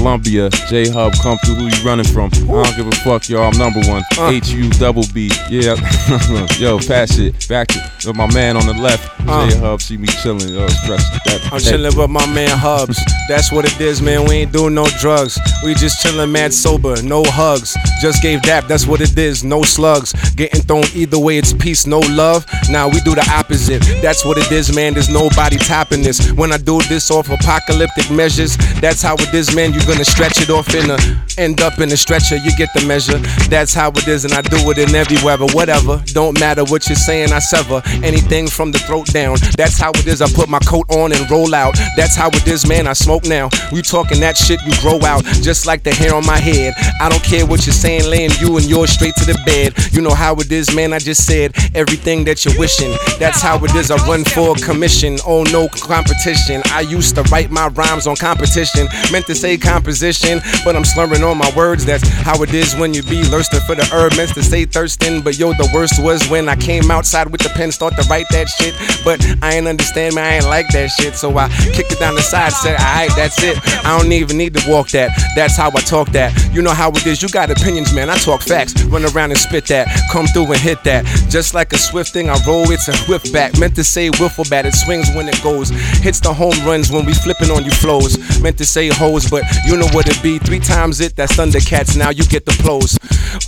Columbia, 0.06 0.50
J 0.68 0.88
Hub, 0.88 1.12
come 1.22 1.38
through. 1.46 1.54
Who 1.54 1.66
you 1.66 1.86
running 1.86 2.04
from? 2.04 2.26
I 2.34 2.64
don't 2.64 2.76
give 2.76 2.88
a 2.88 2.96
fuck, 3.04 3.28
yo. 3.28 3.40
I'm 3.40 3.56
number 3.56 3.78
one. 3.86 4.02
H 4.18 4.48
U 4.50 4.68
double 4.70 5.04
B. 5.14 5.30
Yeah. 5.48 5.76
yo, 6.58 6.78
pass 6.80 7.18
it. 7.18 7.46
Back 7.48 7.68
to 8.00 8.12
my 8.12 8.26
man 8.34 8.56
on 8.56 8.66
the 8.66 8.74
left, 8.74 9.08
Uh. 9.28 9.48
J 9.48 9.58
Hub, 9.58 9.80
see 9.80 9.96
me 9.96 10.08
chilling. 10.08 10.48
Yo, 10.48 10.66
stress 10.66 11.08
that. 11.24 11.48
I'm 11.52 11.60
chilling 11.60 11.96
with 11.96 12.10
my 12.10 12.26
man 12.34 12.50
Hubbs. 12.50 12.98
That's 13.28 13.52
what 13.52 13.64
it 13.64 13.80
is, 13.80 14.02
man. 14.02 14.24
We 14.28 14.34
ain't 14.42 14.52
doing 14.52 14.74
no 14.74 14.86
drugs. 14.98 15.38
We 15.62 15.74
just 15.74 16.02
chilling 16.02 16.32
mad 16.32 16.52
sober, 16.52 17.00
no 17.02 17.22
hugs. 17.24 17.76
Just 18.00 18.22
gave 18.22 18.42
dap, 18.42 18.66
that's 18.66 18.88
what 18.88 19.00
it 19.00 19.16
is, 19.16 19.44
no 19.44 19.62
slugs. 19.62 20.12
Getting 20.34 20.62
thrown 20.62 20.82
either 20.96 21.18
way, 21.20 21.38
it's 21.38 21.52
peace, 21.52 21.86
no 21.86 22.00
love. 22.00 22.44
Now 22.68 22.88
we 22.88 22.98
do 23.00 23.14
the 23.14 23.24
opposite. 23.32 23.82
That's 24.02 24.24
what 24.24 24.36
it 24.36 24.50
is, 24.50 24.74
man. 24.74 24.94
There's 24.94 25.08
nobody 25.08 25.58
topping 25.58 26.02
this. 26.02 26.32
When 26.32 26.52
I 26.52 26.56
do 26.58 26.80
this 26.88 27.08
off 27.12 27.30
apocalyptic 27.30 28.10
measures, 28.10 28.56
that's 28.80 29.00
how 29.00 29.14
it 29.14 29.32
is, 29.32 29.54
man. 29.54 29.72
You're 29.72 29.91
gonna 29.92 30.04
stretch 30.04 30.40
it 30.40 30.48
off 30.48 30.74
in 30.74 30.90
a 30.90 30.96
end 31.38 31.60
up 31.60 31.78
in 31.78 31.92
a 31.92 31.96
stretcher. 31.96 32.36
You 32.36 32.54
get 32.56 32.68
the 32.74 32.84
measure. 32.86 33.18
That's 33.48 33.74
how 33.74 33.90
it 33.90 34.08
is, 34.08 34.24
and 34.24 34.32
I 34.32 34.42
do 34.42 34.58
it 34.70 34.78
in 34.78 34.94
every 34.94 35.18
weather. 35.24 35.46
Whatever, 35.52 36.02
don't 36.12 36.38
matter 36.40 36.64
what 36.64 36.88
you're 36.88 36.96
saying, 36.96 37.32
I 37.32 37.38
sever 37.38 37.82
anything 38.02 38.48
from 38.48 38.72
the 38.72 38.78
throat 38.78 39.06
down. 39.08 39.36
That's 39.56 39.78
how 39.78 39.90
it 39.90 40.06
is. 40.06 40.22
I 40.22 40.28
put 40.32 40.48
my 40.48 40.60
coat 40.60 40.88
on 40.90 41.12
and 41.12 41.30
roll 41.30 41.54
out. 41.54 41.74
That's 41.96 42.16
how 42.16 42.28
it 42.28 42.46
is, 42.46 42.66
man. 42.66 42.86
I 42.86 42.92
smoke 42.94 43.24
now. 43.24 43.48
We 43.70 43.82
talking 43.82 44.20
that 44.20 44.36
shit, 44.36 44.60
you 44.64 44.72
grow 44.80 45.00
out 45.02 45.24
just 45.42 45.66
like 45.66 45.82
the 45.82 45.94
hair 45.94 46.14
on 46.14 46.24
my 46.24 46.38
head. 46.38 46.74
I 47.00 47.08
don't 47.08 47.22
care 47.22 47.44
what 47.44 47.66
you're 47.66 47.74
saying, 47.74 48.08
laying 48.08 48.32
you 48.40 48.56
and 48.56 48.68
yours 48.68 48.90
straight 48.90 49.14
to 49.16 49.24
the 49.24 49.38
bed. 49.44 49.74
You 49.92 50.00
know 50.00 50.14
how 50.14 50.34
it 50.36 50.50
is, 50.50 50.74
man. 50.74 50.92
I 50.92 50.98
just 50.98 51.26
said 51.26 51.52
everything 51.74 52.24
that 52.24 52.44
you're 52.44 52.58
wishing. 52.58 52.92
That's 53.18 53.42
how 53.42 53.62
it 53.64 53.74
is. 53.74 53.90
I 53.90 53.96
run 54.08 54.24
for 54.24 54.56
a 54.56 54.60
commission. 54.60 55.18
Oh 55.26 55.42
no 55.44 55.68
competition. 55.68 56.62
I 56.66 56.80
used 56.80 57.14
to 57.16 57.22
write 57.24 57.50
my 57.50 57.68
rhymes 57.68 58.06
on 58.06 58.16
competition. 58.16 58.88
Meant 59.10 59.26
to 59.26 59.34
say 59.34 59.56
composition, 59.82 60.40
but 60.64 60.76
I'm 60.76 60.84
slurring 60.84 61.24
on 61.24 61.36
my 61.38 61.50
words. 61.56 61.84
That's 61.84 62.06
how 62.08 62.40
it 62.42 62.54
is 62.54 62.76
when 62.76 62.94
you 62.94 63.02
be 63.02 63.24
thirsting 63.24 63.60
for 63.66 63.74
the 63.74 63.82
herb. 63.92 64.16
Meant 64.16 64.32
to 64.34 64.42
say 64.42 64.64
thirsting, 64.64 65.22
but 65.22 65.38
yo, 65.38 65.52
the 65.54 65.68
worst 65.74 66.00
was 66.00 66.28
when 66.28 66.48
I 66.48 66.54
came 66.54 66.90
outside 66.90 67.28
with 67.28 67.40
the 67.42 67.48
pen, 67.48 67.72
start 67.72 67.96
to 67.96 68.02
write 68.08 68.26
that 68.30 68.48
shit. 68.48 68.74
But 69.04 69.20
I 69.42 69.54
ain't 69.54 69.66
understand, 69.66 70.14
man. 70.14 70.24
I 70.24 70.36
ain't 70.36 70.46
like 70.46 70.68
that 70.68 70.88
shit. 70.90 71.16
So 71.16 71.36
I 71.36 71.48
kicked 71.74 71.90
it 71.90 71.98
down 71.98 72.14
the 72.14 72.22
side, 72.22 72.52
said, 72.52 72.78
alright, 72.78 73.10
that's 73.16 73.42
it. 73.42 73.58
I 73.84 73.98
don't 73.98 74.12
even 74.12 74.36
need 74.38 74.54
to 74.54 74.70
walk 74.70 74.90
that. 74.90 75.10
That's 75.34 75.56
how 75.56 75.70
I 75.70 75.80
talk 75.80 76.10
that. 76.10 76.30
You 76.54 76.62
know 76.62 76.74
how 76.74 76.90
it 76.90 77.04
is. 77.04 77.20
You 77.20 77.28
got 77.28 77.50
opinions, 77.50 77.92
man. 77.92 78.08
I 78.08 78.16
talk 78.18 78.42
facts. 78.42 78.80
Run 78.84 79.04
around 79.04 79.32
and 79.32 79.38
spit 79.38 79.66
that. 79.66 79.88
Come 80.12 80.26
through 80.26 80.52
and 80.52 80.60
hit 80.60 80.84
that. 80.84 81.04
Just 81.28 81.54
like 81.54 81.72
a 81.72 81.78
swift 81.78 82.12
thing, 82.12 82.30
I 82.30 82.38
roll 82.46 82.70
it's 82.70 82.86
a 82.86 82.96
whip 83.10 83.22
back. 83.32 83.58
Meant 83.58 83.74
to 83.76 83.84
say 83.84 84.10
wiffle 84.10 84.48
bat. 84.48 84.64
It 84.64 84.74
swings 84.74 85.08
when 85.16 85.28
it 85.28 85.42
goes. 85.42 85.70
Hits 86.06 86.20
the 86.20 86.32
home 86.32 86.54
runs 86.64 86.92
when 86.92 87.04
we 87.04 87.14
flipping 87.14 87.50
on 87.50 87.64
you 87.64 87.72
flows. 87.72 88.16
Meant 88.40 88.58
to 88.58 88.64
say 88.64 88.88
hoes, 88.88 89.28
but 89.28 89.42
you 89.66 89.71
know 89.80 89.88
what 89.92 90.08
it 90.08 90.22
be. 90.22 90.38
Three 90.38 90.60
times 90.60 91.00
it. 91.00 91.16
That's 91.16 91.36
Thundercats. 91.36 91.96
Now 91.96 92.10
you 92.10 92.24
get 92.24 92.44
the 92.44 92.52
pros. 92.62 92.98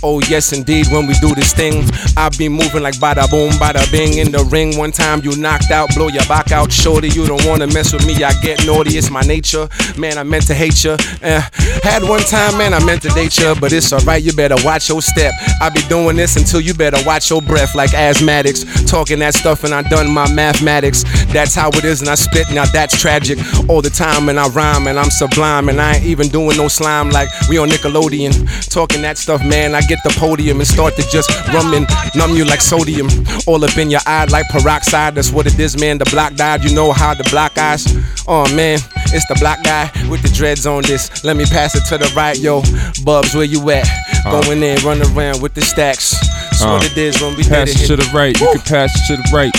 Oh 0.01 0.19
yes, 0.29 0.53
indeed. 0.53 0.87
When 0.87 1.07
we 1.07 1.13
do 1.15 1.35
this 1.35 1.53
thing, 1.53 1.83
I 2.17 2.29
be 2.37 2.49
moving 2.49 2.81
like 2.81 2.95
bada 2.95 3.29
boom, 3.29 3.51
bada 3.53 3.89
bing 3.91 4.17
in 4.17 4.31
the 4.31 4.43
ring. 4.45 4.77
One 4.77 4.91
time 4.91 5.21
you 5.23 5.35
knocked 5.35 5.71
out, 5.71 5.93
blow 5.95 6.07
your 6.07 6.25
back 6.25 6.51
out, 6.51 6.71
shorty. 6.71 7.09
You 7.09 7.27
don't 7.27 7.45
wanna 7.45 7.67
mess 7.67 7.93
with 7.93 8.05
me. 8.05 8.23
I 8.23 8.33
get 8.41 8.65
naughty. 8.65 8.97
It's 8.97 9.09
my 9.09 9.21
nature. 9.21 9.67
Man, 9.97 10.17
I 10.17 10.23
meant 10.23 10.47
to 10.47 10.53
hate 10.53 10.83
you. 10.83 10.97
Eh, 11.21 11.41
had 11.83 12.03
one 12.03 12.21
time, 12.21 12.57
man, 12.57 12.73
I 12.73 12.83
meant 12.83 13.01
to 13.03 13.09
date 13.09 13.37
you, 13.37 13.53
but 13.59 13.71
it's 13.71 13.91
alright. 13.93 14.23
You 14.23 14.33
better 14.33 14.57
watch 14.63 14.89
your 14.89 15.01
step. 15.01 15.33
I 15.61 15.69
be 15.69 15.81
doing 15.89 16.15
this 16.15 16.35
until 16.35 16.61
you 16.61 16.73
better 16.73 16.97
watch 17.05 17.29
your 17.29 17.41
breath, 17.41 17.75
like 17.75 17.91
asthmatics. 17.91 18.65
Talking 18.87 19.19
that 19.19 19.35
stuff, 19.35 19.63
and 19.63 19.73
I 19.73 19.81
done 19.83 20.11
my 20.11 20.31
mathematics. 20.33 21.03
That's 21.33 21.53
how 21.53 21.69
it 21.69 21.83
is, 21.83 22.01
and 22.01 22.09
I 22.09 22.15
spit. 22.15 22.47
Now 22.51 22.65
that's 22.65 22.99
tragic. 22.99 23.37
All 23.69 23.81
the 23.81 23.89
time, 23.89 24.29
and 24.29 24.39
I 24.39 24.47
rhyme, 24.49 24.87
and 24.87 24.97
I'm 24.97 25.09
sublime, 25.09 25.69
and 25.69 25.79
I 25.79 25.95
ain't 25.95 26.05
even 26.05 26.14
doing 26.23 26.57
no 26.57 26.67
slime 26.67 27.09
like 27.09 27.29
we 27.49 27.57
on 27.57 27.69
Nickelodeon. 27.69 28.33
Talking 28.69 29.01
that 29.03 29.17
stuff, 29.17 29.41
man, 29.45 29.75
I 29.75 29.81
get 29.81 29.99
the 30.03 30.09
podium 30.17 30.59
and 30.59 30.67
start 30.67 30.95
to 30.95 31.01
just 31.09 31.29
rum 31.53 31.73
and 31.73 31.87
numb 32.15 32.35
you 32.35 32.45
like 32.45 32.61
sodium. 32.61 33.07
All 33.47 33.63
up 33.63 33.77
in 33.77 33.89
your 33.89 34.01
eye 34.05 34.25
like 34.31 34.47
peroxide. 34.49 35.15
That's 35.15 35.31
what 35.31 35.47
it 35.47 35.59
is, 35.59 35.79
man. 35.79 35.97
The 35.97 36.05
block 36.05 36.35
died. 36.35 36.63
You 36.63 36.73
know 36.75 36.91
how 36.91 37.13
the 37.13 37.23
block 37.29 37.57
eyes. 37.57 37.85
Oh 38.27 38.45
man, 38.55 38.79
it's 39.13 39.27
the 39.27 39.35
black 39.39 39.63
guy 39.63 39.91
with 40.09 40.21
the 40.21 40.29
dreads 40.29 40.65
on 40.65 40.83
this. 40.83 41.23
Let 41.23 41.35
me 41.37 41.45
pass 41.45 41.75
it 41.75 41.83
to 41.89 41.97
the 41.97 42.11
right, 42.15 42.37
yo. 42.37 42.61
Bubs, 43.03 43.35
where 43.35 43.43
you 43.45 43.69
at? 43.69 43.87
Uh. 44.25 44.41
Going 44.41 44.63
in, 44.63 44.77
run 44.83 45.01
around 45.15 45.41
with 45.41 45.53
the 45.53 45.61
stacks. 45.61 46.11
That's 46.11 46.61
Uh, 46.63 46.69
what 46.77 46.85
it 46.91 46.97
is 46.97 47.21
when 47.21 47.35
we 47.35 47.43
pass 47.43 47.69
it 47.69 47.85
to 47.87 47.95
the 47.95 48.09
right. 48.13 48.39
You 48.39 48.47
can 48.53 48.61
pass 48.61 48.91
it 48.95 49.15
to 49.15 49.21
the 49.21 49.29
right. 49.35 49.53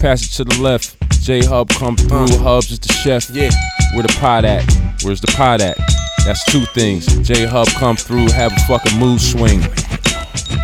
Pass 0.00 0.24
it 0.24 0.30
to 0.36 0.44
the 0.44 0.60
left. 0.62 0.96
J 1.22 1.40
Hub 1.44 1.68
come 1.70 1.96
through. 1.96 2.26
Hubbs 2.38 2.70
is 2.72 2.80
the 2.80 2.92
chef. 2.92 3.30
Yeah. 3.30 3.50
Where 3.94 4.02
the 4.02 4.16
pot 4.18 4.44
at? 4.44 4.64
Where's 5.04 5.20
the 5.20 5.32
pot 5.36 5.60
at? 5.60 5.76
That's 6.24 6.44
two 6.44 6.64
things. 6.74 7.06
J 7.26 7.44
Hub 7.46 7.66
come 7.78 7.96
through, 7.96 8.30
have 8.30 8.52
a 8.52 8.60
fucking 8.68 8.98
mood 8.98 9.20
swing. 9.20 9.60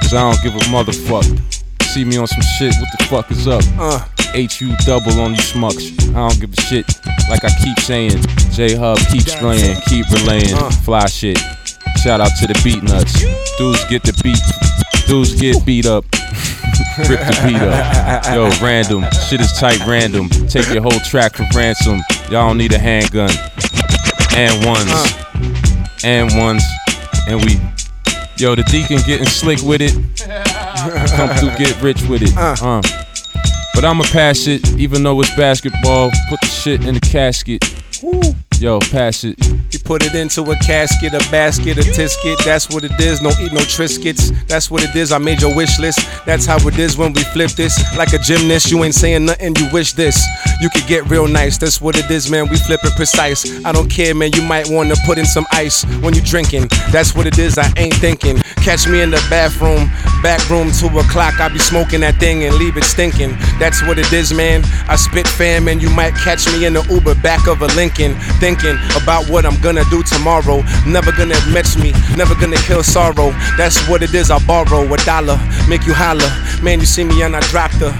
Cause 0.01 0.15
I 0.15 0.23
don't 0.31 0.41
give 0.43 0.55
a 0.55 0.65
motherfuck. 0.71 1.25
See 1.83 2.05
me 2.05 2.17
on 2.19 2.27
some 2.27 2.43
shit, 2.59 2.75
what 2.81 2.89
the 2.99 3.05
fuck 3.07 3.31
is 3.31 3.49
up? 3.49 3.63
Uh. 3.79 4.05
HU 4.35 4.77
double 4.85 5.19
on 5.21 5.33
you 5.33 5.41
schmucks. 5.41 5.99
I 6.15 6.29
don't 6.29 6.39
give 6.41 6.53
a 6.53 6.61
shit. 6.63 6.87
Like 7.31 7.45
I 7.45 7.51
keep 7.65 7.79
saying, 7.81 8.23
J 8.53 8.75
Hub 8.77 8.99
keeps 9.11 9.35
playing, 9.37 9.81
keep 9.87 10.09
relaying, 10.11 10.55
Uh. 10.55 10.71
fly 10.85 11.07
shit. 11.07 11.39
Shout 12.03 12.21
out 12.21 12.31
to 12.41 12.47
the 12.47 12.55
Beatnuts. 12.63 13.19
Dudes 13.59 13.85
get 13.87 14.03
the 14.05 14.13
beat, 14.23 14.39
dudes 15.09 15.35
get 15.41 15.65
beat 15.67 15.87
up. 15.87 16.05
Rip 17.09 17.19
the 17.21 17.43
beat 17.47 17.57
up. 17.63 18.25
Yo, 18.35 18.51
random. 18.65 19.05
Shit 19.29 19.41
is 19.41 19.53
tight 19.59 19.85
random. 19.87 20.29
Take 20.49 20.69
your 20.73 20.83
whole 20.83 20.99
track 21.09 21.35
for 21.35 21.47
ransom. 21.57 22.01
Y'all 22.31 22.49
don't 22.49 22.59
need 22.59 22.73
a 22.73 22.79
handgun. 22.79 23.31
And 24.37 24.65
ones. 24.65 24.91
And 26.05 26.37
ones. 26.37 26.63
And 27.29 27.41
we. 27.45 27.61
Yo, 28.37 28.55
the 28.55 28.63
deacon 28.65 28.99
getting 29.07 29.27
slick 29.27 29.61
with 29.63 29.81
it. 29.83 29.93
Come 31.17 31.31
to 31.39 31.55
get 31.59 31.81
rich 31.83 32.03
with 32.09 32.23
it. 32.23 32.37
Uh. 32.37 32.81
But 33.75 33.85
I'ma 33.85 34.05
pass 34.05 34.47
it, 34.47 34.77
even 34.79 35.03
though 35.03 35.21
it's 35.21 35.35
basketball. 35.37 36.11
Put 36.29 36.41
the 36.41 36.47
shit 36.47 36.85
in 36.85 36.95
the 36.95 37.01
casket. 37.01 37.65
Yo, 38.61 38.81
pass 38.81 39.23
it. 39.23 39.39
You 39.73 39.79
put 39.79 40.05
it 40.05 40.17
into 40.17 40.43
a 40.43 40.57
casket, 40.57 41.15
a 41.15 41.19
basket, 41.31 41.79
a 41.79 41.83
tisket. 41.83 42.45
That's 42.45 42.69
what 42.69 42.83
it 42.83 42.99
is. 43.01 43.23
No 43.23 43.31
eat 43.41 43.53
no 43.53 43.61
triscuits. 43.61 44.35
That's 44.49 44.69
what 44.69 44.83
it 44.83 44.97
is. 44.97 45.13
I 45.13 45.19
made 45.19 45.41
your 45.41 45.55
wish 45.55 45.79
list. 45.79 46.01
That's 46.27 46.45
how 46.45 46.57
it 46.67 46.77
is 46.77 46.97
when 46.97 47.13
we 47.13 47.23
flip 47.23 47.53
this. 47.53 47.79
Like 47.97 48.13
a 48.15 48.19
gymnast, 48.19 48.71
you 48.73 48.83
ain't 48.83 48.97
saying 48.97 49.27
nothing. 49.27 49.55
You 49.57 49.69
wish 49.73 49.93
this. 49.93 50.21
You 50.61 50.71
could 50.71 50.89
get 50.89 51.09
real 51.09 51.29
nice. 51.29 51.57
That's 51.57 51.81
what 51.81 51.97
it 51.97 52.11
is, 52.11 52.31
man. 52.31 52.49
We 52.49 52.57
flipping 52.57 52.91
precise. 52.97 53.65
I 53.65 53.71
don't 53.71 53.89
care, 53.89 54.13
man. 54.13 54.33
You 54.33 54.43
might 54.43 54.69
want 54.69 54.91
to 54.91 54.97
put 55.07 55.19
in 55.19 55.25
some 55.25 55.47
ice 55.53 55.85
when 56.03 56.15
you 56.15 56.21
drinking. 56.21 56.69
That's 56.91 57.15
what 57.15 57.29
it 57.29 57.39
is. 57.39 57.59
I 57.59 57.73
ain't 57.77 57.95
thinking. 57.95 58.39
Catch 58.65 58.89
me 58.89 59.03
in 59.03 59.11
the 59.11 59.25
bathroom, 59.31 59.89
back 60.21 60.43
room, 60.51 60.73
two 60.73 60.89
o'clock. 60.99 61.39
I 61.39 61.49
be 61.49 61.61
smoking 61.61 62.01
that 62.01 62.17
thing 62.17 62.43
and 62.45 62.57
leave 62.57 62.77
it 62.77 62.85
stinking. 62.85 63.37
That's 63.61 63.83
what 63.87 63.99
it 63.99 64.13
is, 64.13 64.35
man. 64.35 64.65
I 64.89 64.97
spit 64.97 65.29
fam, 65.29 65.69
and 65.69 65.81
you 65.81 65.91
might 65.91 66.15
catch 66.15 66.47
me 66.53 66.67
in 66.67 66.73
the 66.73 66.83
Uber 66.91 67.15
back 67.23 67.47
of 67.47 67.63
a 67.63 67.67
Lincoln, 67.77 68.17
thinking 68.49 68.79
about 68.97 69.29
what 69.29 69.45
I'm 69.45 69.61
gonna 69.61 69.85
do 69.91 70.03
tomorrow. 70.03 70.65
Never 70.87 71.13
gonna 71.13 71.37
match 71.53 71.77
me, 71.77 71.93
never 72.17 72.35
gonna 72.35 72.57
kill 72.57 72.83
sorrow. 72.83 73.31
That's 73.59 73.77
what 73.89 74.03
it 74.03 74.15
is. 74.15 74.31
I 74.31 74.39
borrow 74.47 74.83
a 74.91 74.97
dollar, 75.05 75.39
make 75.69 75.85
you 75.85 75.93
holler. 75.93 76.31
Man, 76.63 76.81
you 76.81 76.87
see 76.87 77.05
me 77.05 77.21
and 77.21 77.37
I 77.37 77.41
drop 77.53 77.71
the 77.73 77.93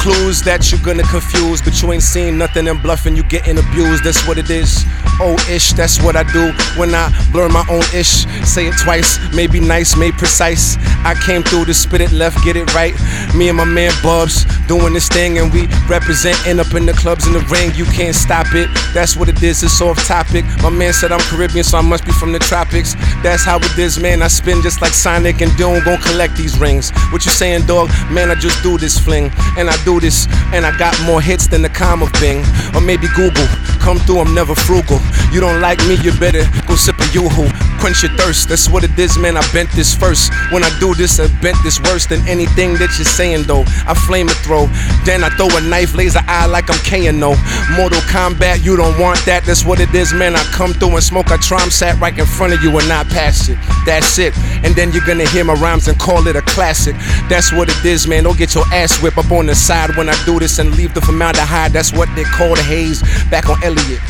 clues 0.00 0.42
that 0.42 0.70
you're 0.70 0.80
gonna 0.82 1.02
confuse, 1.04 1.62
but 1.62 1.80
you 1.82 1.92
ain't 1.92 2.02
seen 2.02 2.38
nothing 2.38 2.68
and 2.68 2.82
bluffing. 2.82 3.16
You 3.16 3.22
getting 3.24 3.58
abused. 3.58 4.04
That's 4.04 4.26
what 4.26 4.38
it 4.38 4.50
is. 4.50 4.84
Oh 5.20 5.36
ish, 5.50 5.72
that's 5.72 6.00
what 6.02 6.14
I 6.14 6.22
do 6.32 6.52
when 6.78 6.94
I 6.94 7.10
blur 7.32 7.48
my 7.48 7.66
own 7.68 7.82
ish. 7.94 8.24
Say 8.46 8.68
it 8.68 8.74
twice, 8.78 9.18
maybe 9.34 9.58
nice, 9.60 9.96
made 9.96 10.14
precise. 10.14 10.76
I 11.04 11.14
came 11.26 11.42
through 11.42 11.64
to 11.66 11.74
spit 11.74 12.00
it 12.00 12.12
left, 12.12 12.44
get 12.44 12.56
it 12.56 12.72
right. 12.74 12.94
Me 13.34 13.48
and 13.48 13.56
my 13.56 13.64
man 13.64 13.92
Bubs 14.02 14.44
doing 14.66 14.92
this 14.94 15.08
thing, 15.08 15.38
and 15.38 15.52
we 15.52 15.66
representing 15.88 16.60
up 16.60 16.72
in 16.74 16.86
the 16.86 16.92
clubs 16.92 17.26
in 17.26 17.32
the 17.32 17.40
ring. 17.50 17.74
You 17.74 17.84
can't 17.86 18.14
stop 18.14 18.54
it. 18.54 18.68
That's 18.94 19.16
what 19.16 19.28
it 19.28 19.42
is. 19.42 19.62
It's 19.62 19.80
off 19.80 19.98
topic. 20.06 20.44
My 20.62 20.70
man 20.70 20.92
said 20.92 21.10
I'm 21.10 21.20
Caribbean, 21.20 21.64
so 21.64 21.78
I 21.78 21.82
must 21.82 22.04
be 22.04 22.12
from 22.12 22.32
the 22.32 22.38
tropics. 22.38 22.94
That's 23.22 23.44
how 23.44 23.58
it 23.58 23.78
is, 23.78 23.98
man. 23.98 24.22
I 24.22 24.28
spin 24.28 24.62
just 24.62 24.80
like 24.80 24.92
Sonic, 24.92 25.40
and 25.40 25.54
Doom 25.56 25.82
gon' 25.84 26.00
collect 26.02 26.36
these 26.36 26.58
rings. 26.58 26.90
What 27.10 27.24
you 27.24 27.32
saying, 27.32 27.66
dog? 27.66 27.88
Man, 28.10 28.30
I 28.30 28.34
just 28.36 28.62
do 28.62 28.78
this 28.78 28.98
fling, 28.98 29.32
and 29.56 29.67
I 29.68 29.76
do 29.84 30.00
this, 30.00 30.26
and 30.52 30.64
I 30.64 30.76
got 30.78 30.98
more 31.04 31.20
hits 31.20 31.46
than 31.46 31.62
the 31.62 31.68
com 31.68 32.02
of 32.02 32.12
Bing, 32.20 32.44
or 32.74 32.80
maybe 32.80 33.06
Google. 33.14 33.46
Come 33.80 33.98
through, 34.00 34.20
I'm 34.20 34.34
never 34.34 34.54
frugal. 34.54 35.00
You 35.32 35.40
don't 35.40 35.60
like 35.60 35.78
me, 35.86 35.94
you 36.02 36.12
better 36.18 36.44
go 36.66 36.74
sip 36.74 36.98
a 37.00 37.06
yoo-hoo. 37.12 37.48
Quench 37.80 38.02
your 38.02 38.12
thirst, 38.16 38.48
that's 38.48 38.68
what 38.68 38.82
it 38.82 38.98
is, 38.98 39.16
man. 39.18 39.36
I 39.36 39.52
bent 39.52 39.70
this 39.72 39.94
first. 39.94 40.32
When 40.50 40.64
I 40.64 40.70
do 40.80 40.94
this, 40.94 41.20
I 41.20 41.28
bent 41.40 41.56
this 41.62 41.80
worse 41.80 42.06
than 42.06 42.26
anything 42.26 42.74
that 42.74 42.90
you're 42.98 43.06
saying, 43.06 43.44
though. 43.44 43.64
I 43.86 43.94
flame 43.94 44.28
a 44.28 44.34
throw, 44.42 44.66
then 45.04 45.22
I 45.22 45.30
throw 45.30 45.48
a 45.56 45.60
knife, 45.60 45.94
laser 45.94 46.22
eye 46.26 46.46
like 46.46 46.68
I'm 46.68 46.78
Kano. 46.82 47.36
Mortal 47.76 48.00
Kombat, 48.10 48.64
you 48.64 48.76
don't 48.76 48.98
want 48.98 49.24
that, 49.26 49.44
that's 49.44 49.64
what 49.64 49.80
it 49.80 49.94
is, 49.94 50.12
man. 50.12 50.34
I 50.34 50.42
come 50.52 50.72
through 50.72 50.96
and 50.96 51.02
smoke 51.02 51.26
a 51.26 51.38
trom 51.38 51.70
sat 51.70 52.00
right 52.00 52.16
in 52.18 52.26
front 52.26 52.52
of 52.52 52.62
you 52.62 52.76
and 52.78 52.88
not 52.88 53.06
pass 53.08 53.48
it. 53.48 53.58
That's 53.86 54.18
it. 54.18 54.36
And 54.64 54.74
then 54.74 54.92
you're 54.92 55.06
gonna 55.06 55.28
hear 55.28 55.44
my 55.44 55.54
rhymes 55.54 55.88
and 55.88 55.98
call 55.98 56.26
it 56.26 56.36
a 56.36 56.42
classic. 56.42 56.96
That's 57.28 57.52
what 57.52 57.68
it 57.68 57.84
is, 57.84 58.06
man. 58.08 58.24
Don't 58.24 58.38
get 58.38 58.54
your 58.54 58.64
ass 58.72 59.00
whipped 59.02 59.18
up 59.18 59.30
on 59.30 59.46
the 59.46 59.54
side 59.58 59.96
when 59.96 60.08
I 60.08 60.14
do 60.24 60.38
this 60.38 60.58
and 60.58 60.74
leave 60.76 60.94
the 60.94 61.00
formaldehyde. 61.00 61.72
That's 61.72 61.92
what 61.92 62.08
they 62.14 62.24
call 62.24 62.54
the 62.54 62.62
haze 62.62 63.02
back 63.30 63.48
on 63.48 63.62
Elliot. 63.62 64.00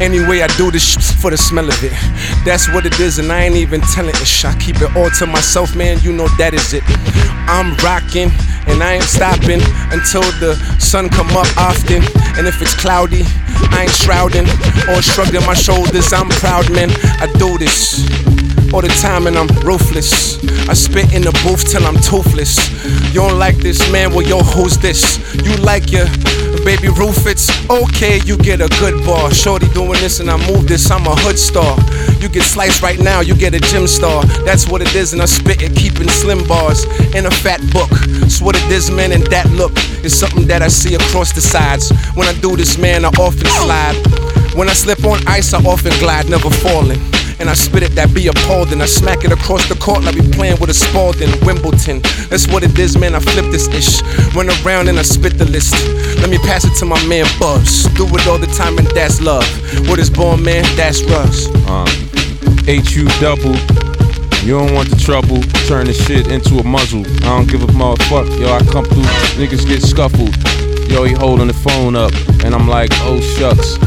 Anyway, 0.00 0.42
I 0.42 0.48
do 0.56 0.70
this 0.70 0.82
sh- 0.82 1.12
for 1.20 1.30
the 1.30 1.36
smell 1.36 1.68
of 1.68 1.82
it. 1.82 1.92
That's 2.44 2.68
what 2.72 2.86
it 2.86 2.98
is. 3.00 3.18
and 3.18 3.32
I 3.32 3.44
ain't 3.44 3.56
even 3.56 3.80
telling 3.80 4.14
it. 4.14 4.44
I 4.44 4.54
keep 4.58 4.76
it 4.80 4.94
all 4.96 5.10
to 5.18 5.26
myself, 5.26 5.74
man. 5.74 5.98
You 6.00 6.12
know 6.12 6.28
that 6.38 6.54
is 6.54 6.72
it. 6.74 6.84
I'm 7.48 7.74
rocking 7.82 8.30
and 8.68 8.82
I 8.82 8.94
ain't 8.94 9.04
stopping 9.04 9.60
until 9.90 10.22
the 10.38 10.54
sun 10.78 11.08
come 11.08 11.28
up 11.36 11.48
often. 11.56 12.02
And 12.36 12.46
if 12.46 12.60
it's 12.62 12.74
cloudy, 12.74 13.22
I 13.72 13.82
ain't 13.82 13.96
shrouding 13.96 14.46
or 14.88 15.02
shrugging 15.02 15.44
my 15.46 15.54
shoulders. 15.54 16.12
I'm 16.12 16.28
proud, 16.28 16.70
man. 16.72 16.90
I 17.20 17.26
do 17.38 17.58
this 17.58 18.37
all 18.72 18.82
the 18.82 18.88
time 19.00 19.26
and 19.26 19.36
I'm 19.36 19.48
ruthless. 19.64 20.38
I 20.68 20.74
spit 20.74 21.12
in 21.12 21.22
the 21.22 21.32
booth 21.44 21.70
till 21.70 21.84
I'm 21.86 21.96
toothless. 21.96 22.58
You 23.14 23.20
don't 23.20 23.38
like 23.38 23.56
this, 23.56 23.80
man? 23.90 24.12
Well, 24.12 24.26
yo, 24.26 24.40
who's 24.40 24.76
this? 24.78 25.18
You 25.44 25.56
like 25.56 25.90
your 25.90 26.06
baby 26.64 26.88
roof? 26.88 27.26
It's 27.26 27.48
okay, 27.70 28.20
you 28.24 28.36
get 28.36 28.60
a 28.60 28.68
good 28.80 29.04
bar. 29.04 29.32
Shorty 29.32 29.68
doing 29.70 30.00
this 30.00 30.20
and 30.20 30.30
I 30.30 30.36
move 30.50 30.68
this, 30.68 30.90
I'm 30.90 31.06
a 31.06 31.14
hood 31.16 31.38
star. 31.38 31.76
You 32.20 32.28
get 32.28 32.42
sliced 32.42 32.82
right 32.82 32.98
now, 32.98 33.20
you 33.20 33.34
get 33.34 33.54
a 33.54 33.60
gym 33.60 33.86
star. 33.86 34.24
That's 34.44 34.68
what 34.68 34.82
it 34.82 34.94
is, 34.94 35.12
and 35.12 35.22
I 35.22 35.26
spit 35.26 35.62
it, 35.62 35.74
keeping 35.76 36.08
slim 36.08 36.46
bars 36.46 36.84
in 37.14 37.26
a 37.26 37.30
fat 37.30 37.60
book. 37.72 37.90
It's 38.24 38.42
what 38.42 38.56
it 38.56 38.70
is, 38.70 38.90
man, 38.90 39.12
and 39.12 39.24
that 39.28 39.48
look 39.50 39.72
is 40.04 40.18
something 40.18 40.46
that 40.48 40.62
I 40.62 40.68
see 40.68 40.94
across 40.94 41.32
the 41.32 41.40
sides. 41.40 41.90
When 42.14 42.28
I 42.28 42.34
do 42.40 42.56
this, 42.56 42.76
man, 42.76 43.04
I 43.04 43.08
often 43.20 43.46
slide. 43.46 43.96
When 44.54 44.68
I 44.68 44.72
slip 44.72 45.04
on 45.04 45.20
ice, 45.26 45.54
I 45.54 45.62
often 45.64 45.92
glide, 46.00 46.28
never 46.28 46.50
falling. 46.50 47.00
And 47.40 47.48
I 47.48 47.54
spit 47.54 47.82
it 47.82 47.92
that 47.94 48.12
be 48.12 48.26
appalled 48.26 48.72
and 48.72 48.82
I 48.82 48.86
smack 48.86 49.24
it 49.24 49.32
across 49.32 49.68
the 49.68 49.76
court 49.76 50.02
like 50.02 50.16
we 50.16 50.26
playing 50.30 50.58
with 50.60 50.70
a 50.70 50.74
Spalding, 50.74 51.30
Wimbledon. 51.46 52.02
That's 52.30 52.48
what 52.48 52.64
it 52.64 52.76
is, 52.78 52.98
man. 52.98 53.14
I 53.14 53.20
flip 53.20 53.46
this 53.52 53.68
ish. 53.68 54.02
Run 54.34 54.50
around 54.50 54.88
and 54.88 54.98
I 54.98 55.02
spit 55.02 55.38
the 55.38 55.44
list. 55.44 55.74
Let 56.18 56.30
me 56.30 56.38
pass 56.38 56.64
it 56.64 56.74
to 56.80 56.84
my 56.84 56.98
man 57.06 57.26
Buzz. 57.38 57.84
Do 57.94 58.06
it 58.10 58.26
all 58.26 58.38
the 58.38 58.50
time 58.58 58.78
and 58.78 58.86
that's 58.88 59.20
love. 59.20 59.46
What 59.88 59.98
is 59.98 60.10
born, 60.10 60.42
man? 60.42 60.64
That's 60.76 61.02
Russ. 61.04 61.46
Uh, 61.70 61.86
HU 62.66 63.06
double. 63.20 63.54
You 64.42 64.58
don't 64.58 64.74
want 64.74 64.90
the 64.90 64.96
trouble. 64.96 65.42
Turn 65.68 65.86
the 65.86 65.92
shit 65.92 66.28
into 66.28 66.58
a 66.58 66.64
muzzle. 66.64 67.06
I 67.22 67.36
don't 67.36 67.48
give 67.48 67.62
a 67.62 67.66
motherfuck. 67.66 68.26
Yo, 68.40 68.50
I 68.50 68.60
come 68.72 68.84
through. 68.84 69.06
Niggas 69.38 69.66
get 69.66 69.82
scuffled. 69.82 70.34
Yo, 70.90 71.04
he 71.04 71.12
holding 71.12 71.46
the 71.46 71.54
phone 71.54 71.94
up. 71.94 72.12
And 72.44 72.54
I'm 72.54 72.66
like, 72.66 72.90
oh 73.02 73.20
shucks. 73.20 73.78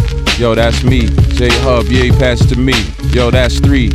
Yo, 0.41 0.55
that's 0.55 0.83
me. 0.83 1.01
J 1.37 1.49
Hub, 1.61 1.85
yeah, 1.85 2.09
pass 2.17 2.43
to 2.47 2.55
me. 2.57 2.73
Yo, 3.13 3.29
that's 3.29 3.59
three 3.59 3.89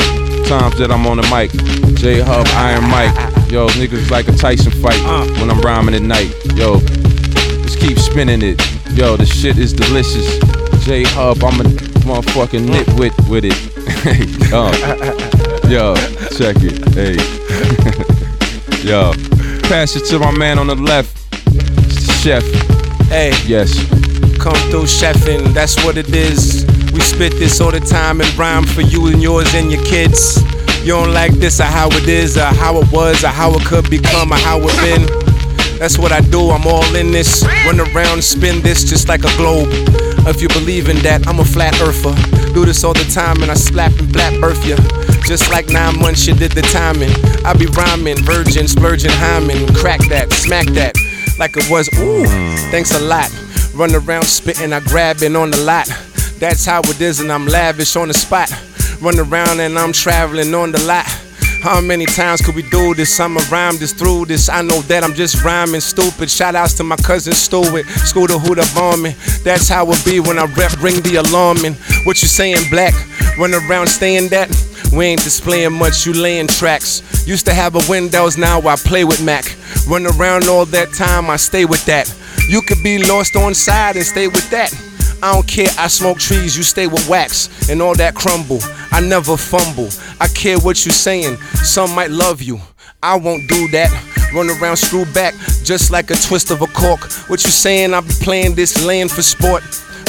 times 0.47 0.79
that 0.79 0.93
I'm 0.93 1.05
on 1.05 1.17
the 1.17 1.25
mic. 1.25 1.51
J 1.97 2.21
Hub, 2.21 2.47
Iron 2.55 2.89
Mike. 2.89 3.13
Yo, 3.51 3.67
niggas 3.71 4.13
like 4.13 4.29
a 4.29 4.33
Tyson 4.33 4.71
fight 4.81 5.03
when 5.41 5.51
I'm 5.51 5.61
rhyming 5.63 5.97
at 5.97 6.03
night. 6.03 6.33
Yo, 6.55 6.79
just 6.79 7.81
keep 7.81 7.99
spinning 7.99 8.43
it. 8.43 8.63
Yo, 8.93 9.17
the 9.17 9.27
shit 9.27 9.59
is 9.59 9.73
delicious. 9.73 10.39
J 10.87 11.03
Hub, 11.03 11.43
I'm 11.43 11.59
a 11.59 11.65
motherfucking 12.07 12.69
nitwit 12.69 13.29
with 13.29 13.45
it. 13.45 13.59
uh, 14.53 14.71
yo, 15.69 15.97
check 16.31 16.59
it. 16.61 16.79
Hey. 16.95 17.17
yo, 18.89 19.11
pass 19.69 19.97
it 19.97 20.05
to 20.11 20.21
my 20.21 20.31
man 20.31 20.61
on 20.61 20.69
the 20.69 20.77
left. 20.77 21.11
Chef. 22.23 22.45
Hey. 23.09 23.33
Yes. 23.49 24.06
Come 24.39 24.55
through 24.71 24.85
chefing, 24.85 25.53
that's 25.53 25.77
what 25.85 25.97
it 25.97 26.15
is. 26.15 26.65
We 26.93 27.01
spit 27.01 27.33
this 27.33 27.61
all 27.61 27.73
the 27.73 27.81
time 27.81 28.21
and 28.21 28.39
rhyme 28.39 28.65
for 28.65 28.83
you 28.83 29.09
and 29.09 29.23
yours 29.23 29.53
and 29.55 29.71
your 29.71 29.83
kids. 29.85 30.43
You 30.81 30.93
don't 30.93 31.13
like 31.13 31.33
this 31.33 31.61
or 31.61 31.65
how 31.65 31.89
it 31.89 32.09
is, 32.09 32.37
or 32.37 32.45
how 32.45 32.81
it 32.81 32.91
was, 32.93 33.25
or 33.25 33.29
how 33.29 33.53
it 33.55 33.65
could 33.67 33.91
become, 33.91 34.33
or 34.33 34.37
how 34.37 34.61
it 34.63 34.77
been. 34.81 35.07
That's 35.79 35.99
what 35.99 36.13
I 36.13 36.21
do, 36.21 36.51
I'm 36.51 36.67
all 36.67 36.95
in 36.95 37.11
this. 37.11 37.45
Run 37.67 37.81
around, 37.81 38.23
spin 38.23 38.63
this 38.63 38.85
just 38.85 39.09
like 39.09 39.25
a 39.25 39.37
globe. 39.37 39.69
If 40.29 40.41
you 40.41 40.49
believe 40.49 40.89
in 40.89 40.99
that, 40.99 41.27
I'm 41.27 41.41
a 41.41 41.45
flat 41.45 41.75
earther. 41.81 42.15
Do 42.55 42.65
this 42.65 42.85
all 42.85 42.95
the 42.95 43.05
time 43.13 43.43
and 43.43 43.51
I 43.51 43.55
slap 43.55 43.93
and 43.99 44.09
blap 44.09 44.43
earth 44.43 44.65
ya. 44.65 44.77
Just 45.27 45.51
like 45.51 45.69
nine 45.69 45.99
months 46.01 46.27
you 46.27 46.35
did 46.35 46.53
the 46.53 46.63
timing. 46.63 47.13
I 47.45 47.53
be 47.53 47.67
rhyming, 47.67 48.23
virgin, 48.25 48.69
splurging, 48.69 49.11
hymen. 49.13 49.75
Crack 49.75 50.01
that, 50.09 50.33
smack 50.33 50.67
that, 50.69 50.95
like 51.39 51.57
it 51.57 51.69
was, 51.69 51.89
ooh, 51.99 52.27
thanks 52.71 52.95
a 52.95 53.01
lot. 53.01 53.31
Run 53.77 53.95
around 53.95 54.25
spitting, 54.25 54.73
I 54.73 54.81
grabbing 54.81 55.37
on 55.37 55.51
the 55.51 55.59
lot. 55.59 55.87
That's 56.39 56.65
how 56.65 56.81
it 56.81 56.99
is, 56.99 57.21
and 57.21 57.31
I'm 57.31 57.47
lavish 57.47 57.95
on 57.95 58.09
the 58.09 58.15
spot. 58.15 58.51
Run 59.03 59.19
around 59.19 59.61
and 59.61 59.79
I'm 59.79 59.93
traveling 59.93 60.55
on 60.55 60.73
the 60.73 60.83
lot. 60.85 61.05
How 61.63 61.83
many 61.83 62.07
times 62.07 62.41
could 62.41 62.55
we 62.55 62.63
do 62.71 62.95
this? 62.95 63.21
I'ma 63.21 63.43
rhyme 63.53 63.77
this 63.77 63.93
through 63.93 64.27
this. 64.27 64.49
I 64.49 64.63
know 64.63 64.81
that 64.83 65.05
I'm 65.05 65.13
just 65.13 65.45
rhyming 65.45 65.83
stupid. 65.83 66.31
Shout 66.31 66.55
outs 66.55 66.73
to 66.79 66.85
my 66.85 66.97
cousin 66.97 67.35
Stewart, 67.35 67.85
Scooter 67.87 68.39
Hooter 68.39 68.65
bombing. 68.75 69.15
That's 69.45 69.69
how 69.69 69.91
it 69.91 70.03
be 70.07 70.21
when 70.21 70.39
I 70.39 70.47
rep, 70.55 70.73
ring 70.81 71.03
the 71.03 71.17
alarm. 71.17 71.59
And 71.67 71.77
what 72.07 72.23
you 72.23 72.29
saying, 72.29 72.71
black? 72.71 72.95
Run 73.37 73.53
around 73.53 73.89
staying 73.89 74.31
that? 74.31 74.49
We 74.91 75.05
ain't 75.05 75.23
displaying 75.23 75.75
much, 75.75 76.07
you 76.07 76.15
laying 76.15 76.47
tracks. 76.47 77.03
Used 77.27 77.45
to 77.45 77.53
have 77.53 77.75
a 77.75 77.91
Windows, 77.91 78.39
now 78.39 78.61
I 78.61 78.77
play 78.77 79.05
with 79.05 79.23
Mac. 79.23 79.55
Run 79.87 80.07
around 80.07 80.49
all 80.49 80.65
that 80.67 80.95
time, 80.95 81.29
I 81.29 81.37
stay 81.37 81.67
with 81.67 81.85
that. 81.85 82.09
You 82.49 82.63
could 82.63 82.83
be 82.83 82.99
lost 82.99 83.37
on 83.37 83.55
side 83.55 83.97
and 83.97 84.05
stay 84.05 84.29
with 84.29 84.49
that. 84.51 84.73
I 85.23 85.33
don't 85.33 85.47
care, 85.47 85.69
I 85.79 85.89
smoke 85.89 86.19
trees, 86.19 86.57
you 86.57 86.63
stay 86.63 86.87
with 86.87 87.09
wax 87.09 87.69
and 87.69 87.83
all 87.83 87.95
that 87.97 88.15
crumble. 88.15 88.61
I 88.93 89.01
never 89.01 89.37
fumble. 89.37 89.89
I 90.21 90.29
care 90.29 90.59
what 90.59 90.85
you're 90.85 90.93
saying, 90.93 91.37
some 91.65 91.95
might 91.95 92.11
love 92.11 92.43
you. 92.43 92.61
I 93.03 93.17
won't 93.17 93.49
do 93.49 93.69
that. 93.69 93.91
Run 94.35 94.51
around, 94.51 94.77
screw 94.77 95.05
back, 95.07 95.35
just 95.65 95.91
like 95.91 96.11
a 96.11 96.17
twist 96.17 96.51
of 96.51 96.63
a 96.63 96.67
cork. 96.67 97.01
What 97.29 97.43
you 97.45 97.51
saying? 97.51 97.95
I 97.95 98.01
be 98.01 98.13
playing 98.21 98.55
this 98.55 98.85
land 98.85 99.11
for 99.11 99.23
sport. 99.23 99.63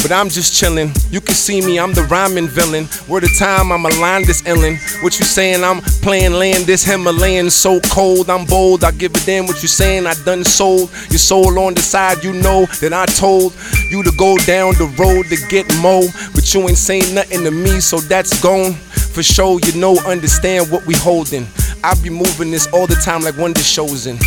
But 0.07 0.15
I'm 0.15 0.29
just 0.29 0.53
chillin'. 0.53 0.95
You 1.11 1.19
can 1.19 1.35
see 1.35 1.59
me, 1.59 1.77
I'm 1.77 1.91
the 1.91 2.03
rhyming 2.03 2.47
villain. 2.47 2.87
Word 3.09 3.25
of 3.25 3.37
time, 3.37 3.73
I'm 3.73 3.85
a 3.85 3.89
line 3.99 4.23
this 4.23 4.41
illin'. 4.43 4.77
What 5.03 5.19
you 5.19 5.25
saying? 5.25 5.65
I'm 5.65 5.81
playing 6.01 6.31
land 6.31 6.63
this 6.63 6.85
Himalayan, 6.85 7.49
so 7.49 7.81
cold. 7.91 8.29
I'm 8.29 8.45
bold. 8.45 8.85
I 8.85 8.91
give 8.91 9.11
a 9.13 9.19
damn 9.25 9.47
what 9.47 9.61
you 9.61 9.67
saying. 9.67 10.07
I 10.07 10.13
done 10.23 10.45
sold 10.45 10.89
your 11.09 11.19
soul 11.19 11.59
on 11.59 11.73
the 11.73 11.81
side. 11.81 12.23
You 12.23 12.31
know 12.31 12.67
that 12.79 12.93
I 12.93 13.05
told 13.05 13.53
you 13.91 14.01
to 14.01 14.11
go 14.17 14.37
down 14.45 14.75
the 14.75 14.87
road 14.97 15.25
to 15.25 15.35
get 15.49 15.67
mo. 15.81 16.07
But 16.33 16.53
you 16.53 16.61
ain't 16.61 16.77
saying 16.77 17.13
nothing 17.13 17.43
to 17.43 17.51
me, 17.51 17.81
so 17.81 17.99
that's 17.99 18.41
gone. 18.41 18.75
For 19.11 19.23
sure, 19.23 19.59
you 19.59 19.77
know, 19.77 19.97
understand 20.05 20.71
what 20.71 20.85
we 20.85 20.95
holding. 20.95 21.45
I 21.83 21.95
be 22.01 22.09
moving 22.09 22.51
this 22.51 22.65
all 22.71 22.87
the 22.87 22.95
time 22.95 23.23
like 23.23 23.37
Wonder 23.37 23.59
Shows 23.59 24.07
in. 24.07 24.17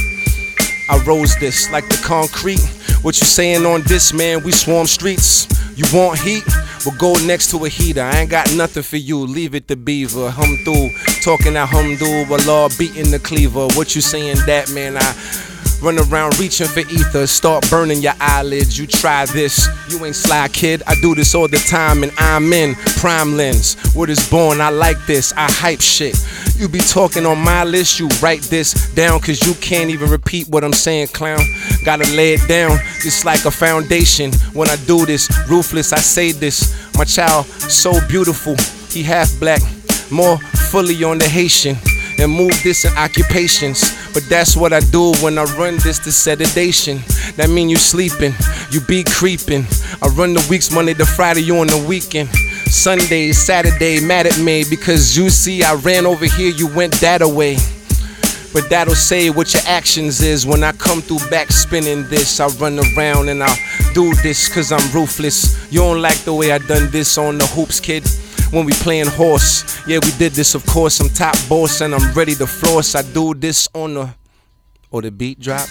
I 0.91 1.03
rose 1.07 1.35
this 1.37 1.71
like 1.71 1.89
the 1.89 1.97
concrete. 2.05 2.61
What 3.03 3.19
you 3.19 3.27
saying 3.27 3.65
on 3.65 3.81
this, 3.83 4.13
man? 4.13 4.43
We 4.45 4.53
swarm 4.53 4.87
streets. 4.87 5.49
You 5.75 5.85
want 5.95 6.19
heat? 6.19 6.45
Well, 6.85 6.95
go 6.99 7.15
next 7.25 7.51
to 7.53 7.65
a 7.65 7.69
heater. 7.69 8.03
I 8.03 8.19
ain't 8.19 8.31
got 8.31 8.55
nothing 8.55 8.83
for 8.83 8.99
you. 8.99 9.19
Leave 9.21 9.55
it 9.55 9.69
to 9.69 9.77
Beaver. 9.77 10.31
Hum 10.31 10.59
through, 10.65 10.91
talking 11.23 11.55
that 11.55 11.71
hum 11.71 11.97
but 12.29 12.47
law 12.47 12.69
beating 12.79 13.11
the 13.11 13.19
cleaver. 13.19 13.69
What 13.69 13.95
you 13.95 14.03
saying 14.03 14.37
that, 14.45 14.71
man? 14.71 14.99
I 14.99 15.15
run 15.83 15.99
around 15.99 16.39
reaching 16.39 16.67
for 16.67 16.81
ether. 16.81 17.27
Start 17.27 17.69
burning 17.71 18.01
your 18.01 18.15
eyelids. 18.21 18.79
You 18.79 18.87
try 18.87 19.27
this. 19.27 19.69
You 19.89 20.05
ain't 20.05 20.17
sly, 20.17 20.49
kid. 20.49 20.83
I 20.87 20.95
do 21.01 21.15
this 21.15 21.35
all 21.35 21.49
the 21.49 21.59
time, 21.59 22.03
and 22.03 22.13
I'm 22.19 22.53
in 22.53 22.75
prime 22.99 23.37
lens. 23.37 23.77
Word 23.95 24.11
is 24.11 24.29
born. 24.31 24.61
I 24.61 24.71
like 24.71 24.99
this. 25.07 25.33
I 25.37 25.51
hype 25.51 25.81
shit. 25.81 26.17
You 26.61 26.69
be 26.69 26.79
talking 26.81 27.25
on 27.25 27.39
my 27.39 27.65
list, 27.65 27.99
you 27.99 28.07
write 28.21 28.43
this 28.43 28.75
down, 28.95 29.19
cause 29.21 29.47
you 29.47 29.55
can't 29.63 29.89
even 29.89 30.11
repeat 30.11 30.47
what 30.49 30.63
I'm 30.63 30.75
saying, 30.75 31.09
clown. 31.09 31.41
Gotta 31.87 32.05
lay 32.15 32.35
it 32.35 32.47
down, 32.49 32.79
just 33.01 33.25
like 33.25 33.47
a 33.47 33.51
foundation. 33.51 34.31
When 34.53 34.69
I 34.69 34.77
do 34.85 35.07
this, 35.07 35.31
ruthless, 35.49 35.95
I 35.95 36.01
say 36.01 36.33
this. 36.33 36.95
My 36.99 37.05
child, 37.05 37.47
so 37.47 37.95
beautiful, 38.09 38.57
he 38.91 39.03
half 39.03 39.31
black, 39.41 39.63
more 40.11 40.37
fully 40.71 41.03
on 41.03 41.17
the 41.17 41.29
Haitian. 41.29 41.79
And 42.19 42.31
move 42.31 42.53
this 42.63 42.85
in 42.85 42.95
occupations. 42.99 43.81
But 44.13 44.25
that's 44.29 44.57
what 44.57 44.73
I 44.73 44.81
do 44.81 45.13
when 45.23 45.39
I 45.39 45.45
run 45.57 45.77
this 45.79 45.99
to 46.01 46.13
sedation. 46.13 46.99
That 47.37 47.49
mean 47.49 47.69
you 47.69 47.77
sleeping, 47.77 48.35
you 48.71 48.81
be 48.81 49.05
creeping. 49.05 49.65
I 50.03 50.09
run 50.09 50.35
the 50.35 50.47
weeks 50.51 50.73
Monday 50.73 50.95
to 50.95 51.07
Friday, 51.07 51.43
you 51.43 51.57
on 51.59 51.69
the 51.69 51.85
weekend. 51.89 52.29
Sunday, 52.67 53.33
Saturday, 53.33 54.01
mad 54.01 54.27
at 54.27 54.39
me 54.39 54.65
because 54.69 55.17
you 55.17 55.31
see 55.31 55.63
I 55.63 55.75
ran 55.75 56.07
over 56.07 56.25
here, 56.25 56.53
you 56.53 56.67
went 56.75 56.95
that 57.01 57.23
away. 57.23 57.57
But 58.53 58.69
that'll 58.69 58.97
say 58.97 59.31
what 59.31 59.55
your 59.55 59.63
actions 59.67 60.21
is 60.21 60.45
when 60.45 60.65
I 60.65 60.73
come 60.73 61.01
through 61.01 61.31
back 61.31 61.53
spinning 61.53 62.09
this. 62.09 62.41
I 62.41 62.49
run 62.49 62.81
around 62.81 63.29
and 63.29 63.45
I 63.45 63.57
do 63.95 64.13
this 64.17 64.53
cause 64.53 64.73
I'm 64.73 64.93
ruthless. 64.93 65.57
You 65.73 65.81
don't 65.81 66.03
like 66.03 66.19
the 66.19 66.35
way 66.35 66.51
I 66.51 66.59
done 66.59 66.91
this 66.91 67.17
on 67.17 67.39
the 67.39 67.47
hoops, 67.47 67.79
kid. 67.79 68.05
When 68.51 68.67
we 68.67 68.73
playing 68.73 69.07
horse, 69.07 69.87
yeah, 69.87 69.99
we 70.03 70.11
did 70.19 70.33
this, 70.33 70.55
of 70.55 70.67
course. 70.67 71.01
I'm 71.01 71.09
top 71.09 71.37
boss 71.49 71.81
and 71.81 71.95
I'm 71.95 72.13
ready 72.15 72.35
to 72.35 72.47
floss. 72.47 72.95
I 72.95 73.03
do 73.03 73.35
this 73.35 73.69
on 73.75 73.95
the 73.95 74.15
or 74.91 75.03
the 75.03 75.11
beat 75.11 75.39
drop. 75.39 75.69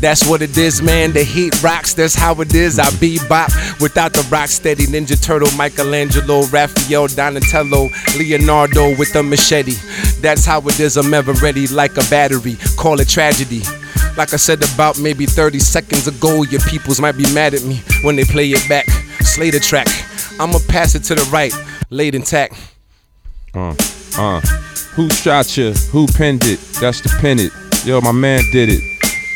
That's 0.00 0.28
what 0.28 0.42
it 0.42 0.56
is, 0.56 0.80
man. 0.80 1.12
The 1.12 1.24
heat 1.24 1.62
rocks, 1.62 1.94
that's 1.94 2.14
how 2.14 2.40
it 2.40 2.54
is. 2.54 2.78
I 2.78 2.84
bebop 2.84 3.80
without 3.80 4.12
the 4.12 4.26
rock 4.30 4.48
steady. 4.48 4.86
Ninja 4.86 5.20
Turtle, 5.20 5.50
Michelangelo, 5.56 6.44
Raphael, 6.46 7.08
Donatello, 7.08 7.88
Leonardo 8.16 8.96
with 8.96 9.12
the 9.12 9.22
machete. 9.22 9.74
That's 10.20 10.44
how 10.44 10.60
it 10.60 10.78
is. 10.78 10.96
I'm 10.96 11.12
ever 11.12 11.32
ready 11.32 11.66
like 11.66 11.92
a 11.92 12.08
battery. 12.10 12.56
Call 12.76 13.00
it 13.00 13.08
tragedy. 13.08 13.62
Like 14.16 14.32
I 14.32 14.36
said 14.36 14.62
about 14.74 15.00
maybe 15.00 15.26
30 15.26 15.58
seconds 15.58 16.06
ago, 16.06 16.42
your 16.44 16.60
peoples 16.60 17.00
might 17.00 17.16
be 17.16 17.32
mad 17.34 17.54
at 17.54 17.64
me 17.64 17.82
when 18.02 18.14
they 18.14 18.24
play 18.24 18.48
it 18.50 18.68
back. 18.68 18.86
Slay 19.20 19.50
the 19.50 19.58
track. 19.58 19.88
I'ma 20.38 20.58
pass 20.68 20.94
it 20.94 21.02
to 21.04 21.14
the 21.14 21.28
right, 21.32 21.52
laid 21.90 22.14
intact. 22.14 22.54
Uh. 23.54 23.74
Uh, 24.16 24.40
who 24.94 25.10
shot 25.10 25.56
you? 25.56 25.72
Who 25.90 26.06
pinned 26.06 26.44
it? 26.44 26.60
That's 26.80 27.00
the 27.00 27.08
pin 27.20 27.40
it. 27.40 27.50
Yo, 27.84 28.00
my 28.00 28.12
man 28.12 28.42
did 28.52 28.68
it. 28.70 28.80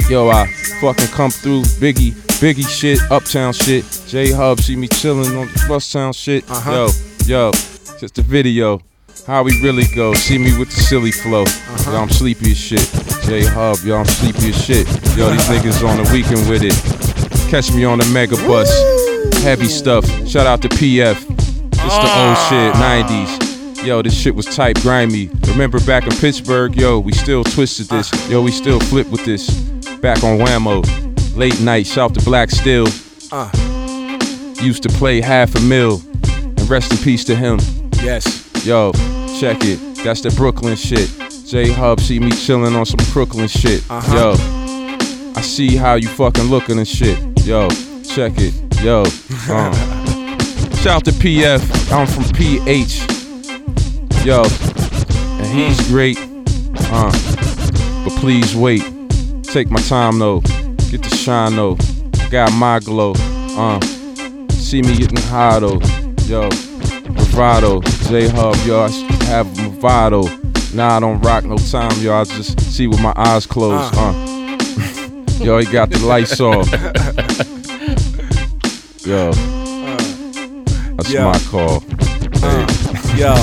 Yo, 0.09 0.29
I 0.31 0.47
fucking 0.81 1.09
come 1.09 1.31
through 1.31 1.63
Biggie, 1.81 2.13
Biggie 2.41 2.69
shit, 2.69 3.01
Uptown 3.11 3.53
shit. 3.53 3.85
J 4.07 4.31
Hub 4.31 4.61
see 4.61 4.77
me 4.77 4.87
chilling 4.87 5.37
on 5.37 5.49
the 5.49 5.65
bus 5.69 5.91
town 5.91 6.13
shit. 6.13 6.49
Uh-huh. 6.49 6.89
Yo, 7.27 7.49
yo, 7.49 7.51
just 7.99 8.15
the 8.15 8.23
video. 8.23 8.81
How 9.27 9.43
we 9.43 9.61
really 9.63 9.85
go? 9.97 10.15
See 10.15 10.39
me 10.39 10.57
with 10.57 10.71
the 10.71 10.81
silly 10.81 11.11
flow. 11.11 11.43
Uh-huh. 11.43 11.91
Yo, 11.91 11.99
I'm 11.99 12.09
sleepy 12.09 12.53
as 12.53 12.57
shit. 12.57 12.89
J 13.25 13.45
Hub, 13.45 13.79
yo, 13.85 13.97
I'm 13.97 14.07
sleepy 14.07 14.51
as 14.51 14.65
shit. 14.65 14.87
Yo, 15.17 15.29
these 15.31 15.47
niggas 15.51 15.87
on 15.87 16.03
the 16.03 16.09
weekend 16.13 16.49
with 16.49 16.63
it. 16.63 17.51
Catch 17.51 17.73
me 17.75 17.85
on 17.85 17.99
the 17.99 18.07
mega 18.07 18.37
bus. 18.47 18.71
Heavy 19.43 19.67
stuff. 19.67 20.07
Shout 20.29 20.47
out 20.47 20.63
to 20.63 20.69
PF. 20.69 21.38
It's 21.91 21.97
the 21.97 22.21
old 22.21 22.37
shit, 22.51 22.75
90s. 22.75 23.87
Yo, 23.87 24.03
this 24.03 24.15
shit 24.15 24.35
was 24.35 24.45
type 24.45 24.77
grimy. 24.81 25.31
Remember 25.47 25.81
back 25.81 26.05
in 26.05 26.11
Pittsburgh, 26.17 26.77
yo, 26.77 26.99
we 26.99 27.13
still 27.13 27.43
twisted 27.45 27.87
this. 27.89 28.13
Yo, 28.29 28.43
we 28.43 28.51
still 28.51 28.79
flip 28.79 29.07
with 29.09 29.25
this. 29.25 29.49
Back 30.01 30.23
on 30.23 30.37
Whammo. 30.39 30.85
Late 31.35 31.59
night, 31.63 31.87
shout 31.87 32.13
to 32.13 32.21
Black 32.21 32.51
Steel. 32.51 32.89
Uh. 33.33 33.51
Used 34.61 34.83
to 34.83 34.91
play 34.91 35.23
half 35.23 35.55
a 35.55 35.61
mil. 35.61 36.03
And 36.43 36.69
rest 36.69 36.93
in 36.93 36.99
peace 36.99 37.25
to 37.25 37.35
him. 37.35 37.59
Yes. 38.03 38.51
Yo, 38.67 38.93
check 39.41 39.57
it. 39.63 39.79
That's 40.05 40.21
the 40.21 40.31
Brooklyn 40.37 40.77
shit. 40.77 41.11
J 41.47 41.73
Hub 41.73 42.01
see 42.01 42.21
me 42.21 42.33
chilling 42.33 42.77
on 42.77 42.85
some 42.85 43.01
Brooklyn 43.15 43.49
shit. 43.49 43.83
Uh-huh. 43.89 44.15
Yo, 44.15 45.33
I 45.37 45.41
see 45.41 45.75
how 45.75 45.95
you 45.95 46.09
fucking 46.09 46.45
looking 46.45 46.77
and 46.77 46.87
shit. 46.87 47.19
Yo, 47.47 47.71
check 48.03 48.35
it. 48.37 48.83
Yo, 48.83 49.05
uh. 49.49 50.18
Shout 50.89 50.97
out 50.97 51.05
to 51.05 51.11
PF. 51.11 51.93
I'm 51.93 52.07
from 52.07 52.25
PH. 52.33 53.05
Yo, 54.25 54.43
and 55.39 55.47
he's 55.47 55.87
great. 55.89 56.17
Uh, 56.91 57.13
but 58.05 58.13
please 58.21 58.57
wait. 58.57 58.83
Take 59.43 59.71
my 59.71 59.81
time 59.83 60.19
though. 60.19 60.41
Get 60.91 61.03
the 61.03 61.15
shine 61.15 61.57
though. 61.57 61.77
Got 62.31 62.55
my 62.55 62.79
glow. 62.79 63.13
Uh, 63.19 63.79
see 64.49 64.81
me 64.81 64.97
getting 64.97 65.19
high 65.19 65.59
though. 65.59 65.79
Yo, 66.25 66.49
bravado. 67.33 67.83
J 68.09 68.29
Hub, 68.29 68.57
yo, 68.65 68.85
I 68.85 68.91
have 69.27 69.47
bravado. 69.57 70.23
Nah, 70.73 70.97
I 70.97 71.01
don't 71.01 71.21
rock 71.21 71.45
no 71.45 71.59
time, 71.59 72.01
yo. 72.01 72.15
I 72.15 72.25
just 72.25 72.59
see 72.61 72.87
with 72.87 73.03
my 73.03 73.13
eyes 73.15 73.47
closed. 73.47 73.95
Uh. 73.95 74.13
yo, 75.45 75.59
he 75.59 75.71
got 75.71 75.91
the 75.91 75.99
lights 76.07 76.41
off. 76.41 76.67
Yo, 79.07 79.31
that's 80.99 81.13
Yo. 81.13 81.25
my 81.25 81.39
call. 81.49 81.83
Uh, 82.43 82.67
yo, 83.17 83.35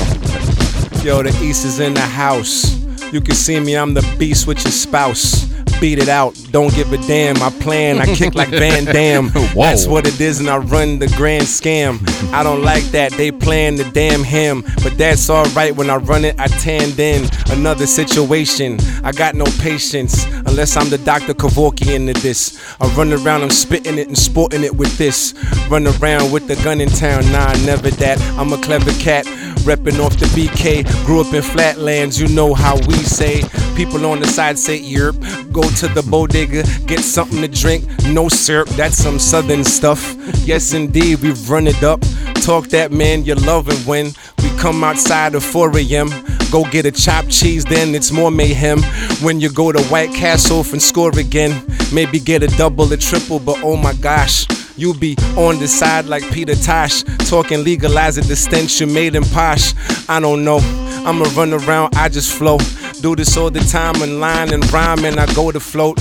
yo, 1.04 1.24
the 1.24 1.30
East 1.42 1.66
is 1.66 1.80
in 1.80 1.94
the 1.94 2.02
house. 2.02 2.76
You 3.14 3.22
can 3.22 3.34
see 3.34 3.60
me, 3.62 3.76
I'm 3.78 3.94
the 3.94 4.16
beast 4.20 4.46
with 4.46 4.62
your 4.64 4.74
spouse. 4.74 5.50
Beat 5.82 6.00
it 6.00 6.08
out, 6.10 6.36
don't 6.52 6.74
give 6.74 6.92
a 6.94 6.98
damn. 6.98 7.36
I 7.42 7.50
plan, 7.50 8.00
I 8.00 8.06
kick 8.16 8.34
like 8.34 8.50
Van 8.50 8.86
Damme. 8.94 9.30
That's 9.56 9.88
what 9.88 10.08
it 10.08 10.20
is, 10.20 10.40
and 10.40 10.50
I 10.50 10.58
run 10.58 11.00
the 11.00 11.08
grand 11.10 11.44
scam. 11.44 12.00
I 12.34 12.44
don't 12.44 12.64
like 12.64 12.84
that, 12.86 13.12
they 13.14 13.32
plan 13.32 13.76
the 13.76 13.84
damn 13.92 14.24
him. 14.24 14.64
But 14.84 14.98
that's 14.98 15.30
alright 15.30 15.76
when 15.76 15.90
I 15.90 15.98
run 15.98 16.26
it, 16.26 16.40
I 16.40 16.48
tanned 16.48 17.00
in 17.00 17.30
another 17.52 17.86
situation. 17.86 18.80
I 19.04 19.12
got 19.12 19.36
no 19.36 19.46
patience 19.60 20.26
unless 20.46 20.78
I'm 20.78 20.90
the 20.90 20.98
Dr. 20.98 21.34
Kevorkian 21.34 22.08
into 22.08 22.22
this. 22.22 22.76
I 22.80 22.88
run 22.96 23.12
around, 23.14 23.44
I'm 23.44 23.50
spitting 23.50 23.98
it 23.98 24.08
and 24.08 24.18
sporting 24.18 24.64
it 24.64 24.76
with 24.76 24.98
this. 24.98 25.34
Run 25.70 25.86
around 25.88 26.32
with 26.32 26.48
the 26.48 26.56
gun 26.64 26.82
in 26.82 26.90
town, 26.90 27.30
nah, 27.32 27.54
never 27.66 27.90
that. 27.92 28.20
I'm 28.40 28.54
a 28.54 28.58
clever 28.62 28.92
cat, 28.94 29.26
repping 29.66 30.00
off 30.00 30.16
the 30.18 30.28
BK. 30.28 30.86
Grew 31.06 31.22
up 31.22 31.34
in 31.34 31.42
flatlands, 31.42 32.20
you 32.20 32.28
know 32.28 32.54
how 32.54 32.76
we 32.88 32.96
say. 32.96 33.44
People 33.76 34.06
on 34.06 34.20
the 34.20 34.28
side 34.28 34.58
say, 34.58 34.80
Yerp. 34.80 35.16
Go 35.52 35.64
to 35.64 35.88
the 35.88 36.04
bodega, 36.04 36.64
get 36.86 37.00
something 37.00 37.42
to 37.42 37.48
drink. 37.48 37.84
No 38.08 38.30
syrup, 38.30 38.70
that's 38.70 38.98
some 38.98 39.20
southern 39.20 39.64
stuff. 39.64 40.16
Yes, 40.46 40.74
indeed, 40.74 41.22
we've 41.22 41.50
run 41.50 41.68
it 41.68 41.84
up. 41.84 42.02
Talk 42.36 42.68
that 42.68 42.92
man 42.92 43.26
you're 43.26 43.36
loving 43.38 43.78
when 43.80 44.12
we 44.44 44.50
come 44.58 44.84
outside 44.84 45.36
at 45.36 45.42
4 45.42 45.78
a.m. 45.80 46.10
Go 46.52 46.64
get 46.70 46.86
a 46.86 46.92
chopped 46.92 47.32
cheese, 47.32 47.66
then 47.66 47.96
it's 47.96 48.12
more 48.12 48.32
mayhem. 48.32 48.82
When 49.22 49.42
you 49.42 49.52
go 49.52 49.72
to 49.72 49.82
White 49.86 50.14
Castle 50.14 50.64
and 50.72 50.82
score 50.82 51.18
again, 51.18 51.66
maybe 51.92 52.20
get 52.20 52.44
a 52.44 52.48
double, 52.58 52.92
a 52.94 52.98
triple, 52.98 53.40
but 53.40 53.58
oh 53.64 53.76
my 53.76 53.94
gosh. 53.94 54.46
You 54.78 54.94
be 54.94 55.16
on 55.38 55.58
the 55.60 55.68
side 55.68 56.06
like 56.06 56.30
Peter 56.32 56.56
Tosh, 56.56 57.04
talking 57.30 57.64
legalizing 57.64 58.26
the 58.26 58.36
stench 58.36 58.82
you 58.82 58.88
made 58.88 59.16
him 59.16 59.24
posh. 59.24 59.74
I 60.10 60.20
don't 60.20 60.44
know, 60.44 60.58
I'ma 61.06 61.26
run 61.36 61.54
around, 61.54 61.96
I 61.96 62.10
just 62.10 62.38
flow. 62.38 62.58
Do 63.02 63.16
this 63.16 63.38
all 63.38 63.50
the 63.50 63.62
time 63.62 63.96
in 64.02 64.20
line 64.20 64.54
and 64.54 64.70
rhyme, 64.74 65.06
and 65.06 65.18
I 65.18 65.34
go 65.34 65.52
to 65.52 65.60
float. 65.60 65.98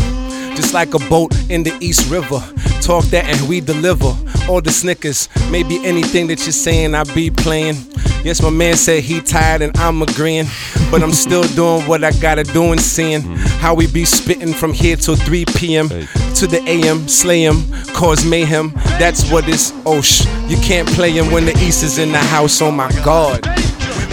Just 0.56 0.74
like 0.74 0.94
a 0.94 0.98
boat 1.10 1.34
in 1.50 1.62
the 1.62 1.76
East 1.80 2.10
River. 2.10 2.40
Talk 2.80 3.04
that 3.06 3.24
and 3.26 3.48
we 3.48 3.60
deliver. 3.60 4.14
All 4.48 4.60
the 4.60 4.70
Snickers, 4.70 5.28
maybe 5.50 5.84
anything 5.84 6.26
that 6.26 6.40
you're 6.40 6.52
saying, 6.52 6.94
I 6.94 7.04
be 7.14 7.30
playing. 7.30 7.76
Yes, 8.24 8.40
my 8.42 8.50
man 8.50 8.76
said 8.76 9.02
he 9.02 9.20
tired 9.20 9.62
and 9.62 9.76
I'm 9.78 10.02
agreeing. 10.02 10.46
But 10.90 11.02
I'm 11.02 11.12
still 11.12 11.44
doing 11.54 11.82
what 11.88 12.04
I 12.04 12.12
gotta 12.12 12.44
do 12.44 12.72
and 12.72 12.80
seeing 12.80 13.22
how 13.60 13.74
we 13.74 13.86
be 13.86 14.04
spitting 14.04 14.52
from 14.52 14.72
here 14.72 14.96
till 14.96 15.16
3 15.16 15.44
p.m. 15.56 15.88
to 15.88 16.46
the 16.46 16.62
AM, 16.66 17.08
slay 17.08 17.42
him, 17.42 17.64
cause 17.94 18.24
mayhem. 18.24 18.72
That's 18.98 19.30
what 19.30 19.48
it's, 19.48 19.72
oh 19.86 20.00
sh. 20.00 20.24
You 20.48 20.56
can't 20.58 20.88
play 20.88 21.10
him 21.10 21.32
when 21.32 21.46
the 21.46 21.52
East 21.58 21.82
is 21.82 21.98
in 21.98 22.12
the 22.12 22.18
house, 22.18 22.62
oh 22.62 22.70
my 22.70 22.90
god. 23.04 23.44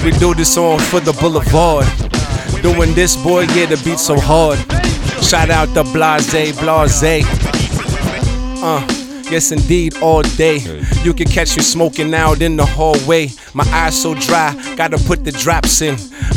We 0.03 0.11
do 0.11 0.33
this 0.33 0.57
on 0.57 0.79
for 0.79 0.99
the 0.99 1.13
boulevard. 1.13 1.85
Doing 2.61 2.93
this, 2.93 3.15
boy, 3.15 3.41
yeah, 3.53 3.65
the 3.65 3.81
beat 3.83 3.99
so 3.99 4.19
hard. 4.19 4.59
Shout 5.21 5.49
out 5.49 5.73
to 5.75 5.83
Blase, 5.85 6.59
Blase. 6.59 7.25
Uh, 8.63 8.85
yes, 9.29 9.51
indeed, 9.51 9.95
all 10.01 10.21
day. 10.21 10.57
You 11.03 11.13
can 11.13 11.27
catch 11.27 11.55
me 11.55 11.63
smoking 11.63 12.13
out 12.13 12.41
in 12.41 12.57
the 12.57 12.65
hallway. 12.65 13.29
My 13.53 13.63
eyes 13.71 14.01
so 14.01 14.13
dry, 14.13 14.53
gotta 14.75 14.97
put 14.97 15.23
the 15.23 15.31
drops 15.31 15.81
in. 15.81 15.95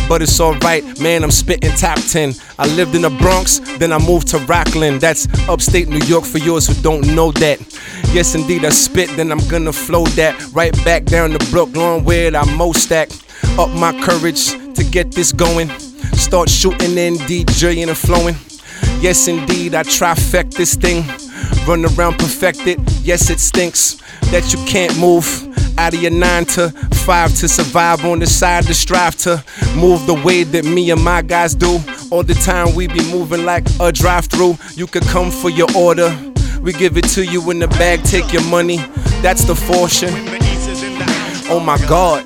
But 0.08 0.22
it's 0.22 0.38
alright, 0.40 1.00
man, 1.00 1.24
I'm 1.24 1.30
spitting 1.30 1.72
top 1.72 1.98
10. 1.98 2.34
I 2.58 2.66
lived 2.76 2.94
in 2.94 3.02
the 3.02 3.10
Bronx, 3.10 3.58
then 3.78 3.92
I 3.92 3.98
moved 3.98 4.28
to 4.28 4.38
Rockland. 4.38 5.00
That's 5.00 5.26
upstate 5.48 5.88
New 5.88 6.04
York 6.06 6.24
for 6.24 6.38
yours 6.38 6.66
who 6.66 6.74
don't 6.82 7.06
know 7.14 7.32
that. 7.32 7.58
Yes, 8.12 8.34
indeed, 8.34 8.64
I 8.64 8.68
spit, 8.68 9.10
then 9.16 9.32
I'm 9.32 9.46
gonna 9.48 9.72
flow 9.72 10.04
that 10.18 10.40
right 10.52 10.72
back 10.84 11.04
down 11.04 11.30
to 11.30 11.50
Brooklyn 11.50 12.04
where 12.04 12.34
I 12.34 12.44
most 12.56 12.84
stack. 12.84 13.10
Up 13.58 13.70
my 13.70 13.92
courage 14.02 14.52
to 14.74 14.84
get 14.84 15.12
this 15.12 15.32
going. 15.32 15.68
Start 16.14 16.48
shooting 16.48 16.96
and 16.96 17.16
DJing 17.20 17.88
and 17.88 17.96
flowing. 17.96 18.36
Yes, 19.04 19.28
indeed, 19.28 19.74
I 19.74 19.82
trifect 19.82 20.54
this 20.54 20.76
thing. 20.76 21.04
Run 21.68 21.84
around, 21.84 22.18
perfect 22.18 22.66
it. 22.66 22.78
Yes, 23.02 23.28
it 23.28 23.38
stinks 23.38 23.96
that 24.30 24.50
you 24.50 24.58
can't 24.64 24.98
move 24.98 25.26
out 25.76 25.92
of 25.92 26.00
your 26.00 26.10
nine 26.10 26.46
to 26.46 26.70
five 27.04 27.28
to 27.34 27.46
survive 27.46 28.02
on 28.06 28.20
the 28.20 28.26
side 28.26 28.64
to 28.64 28.72
strive 28.72 29.14
to 29.16 29.44
move 29.76 30.06
the 30.06 30.14
way 30.14 30.42
that 30.44 30.64
me 30.64 30.90
and 30.90 31.04
my 31.04 31.20
guys 31.20 31.54
do. 31.54 31.80
All 32.10 32.22
the 32.22 32.32
time 32.32 32.74
we 32.74 32.86
be 32.86 33.04
moving 33.12 33.44
like 33.44 33.66
a 33.78 33.92
drive 33.92 34.24
through. 34.24 34.56
You 34.74 34.86
could 34.86 35.04
come 35.04 35.30
for 35.30 35.50
your 35.50 35.68
order. 35.76 36.08
We 36.62 36.72
give 36.72 36.96
it 36.96 37.06
to 37.10 37.26
you 37.26 37.50
in 37.50 37.58
the 37.58 37.68
bag, 37.68 38.04
take 38.04 38.32
your 38.32 38.44
money. 38.44 38.78
That's 39.20 39.44
the 39.44 39.54
fortune. 39.54 40.14
Oh 41.50 41.60
my 41.62 41.76
god. 41.86 42.24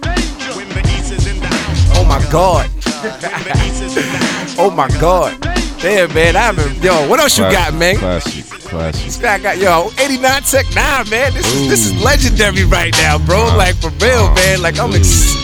Oh 1.96 2.04
my 2.06 2.24
god. 2.30 2.70
oh 4.60 4.70
my 4.70 4.88
god. 5.00 5.47
Damn, 5.80 6.12
man, 6.12 6.34
I 6.34 6.40
haven't. 6.40 6.82
Yo, 6.82 7.08
what 7.08 7.20
else 7.20 7.38
you 7.38 7.44
got, 7.44 7.72
man? 7.74 7.96
Classic, 7.96 8.44
classic. 8.68 9.04
This 9.06 9.16
guy 9.16 9.38
got 9.38 9.58
yo 9.58 9.90
89 9.98 10.42
Tech 10.42 10.66
9, 10.74 11.08
man. 11.10 11.32
This 11.32 11.46
is 11.54 11.68
this 11.68 11.86
is 11.86 12.02
legendary 12.02 12.64
right 12.64 12.92
now, 12.98 13.18
bro. 13.18 13.44
Like 13.56 13.76
for 13.76 13.90
real, 14.04 14.32
man. 14.34 14.60
Like 14.60 14.78
I'm 14.80 14.92
ex- 14.92 15.34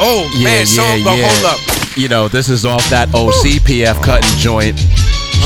Oh 0.00 0.28
man, 0.42 0.66
so 0.66 0.82
but 1.04 1.16
hold 1.18 1.44
up. 1.54 1.96
You 1.96 2.08
know, 2.08 2.26
this 2.28 2.48
is 2.48 2.64
off 2.66 2.88
that 2.90 3.08
OCPF 3.10 4.02
Cuttin 4.02 4.38
joint. 4.38 4.78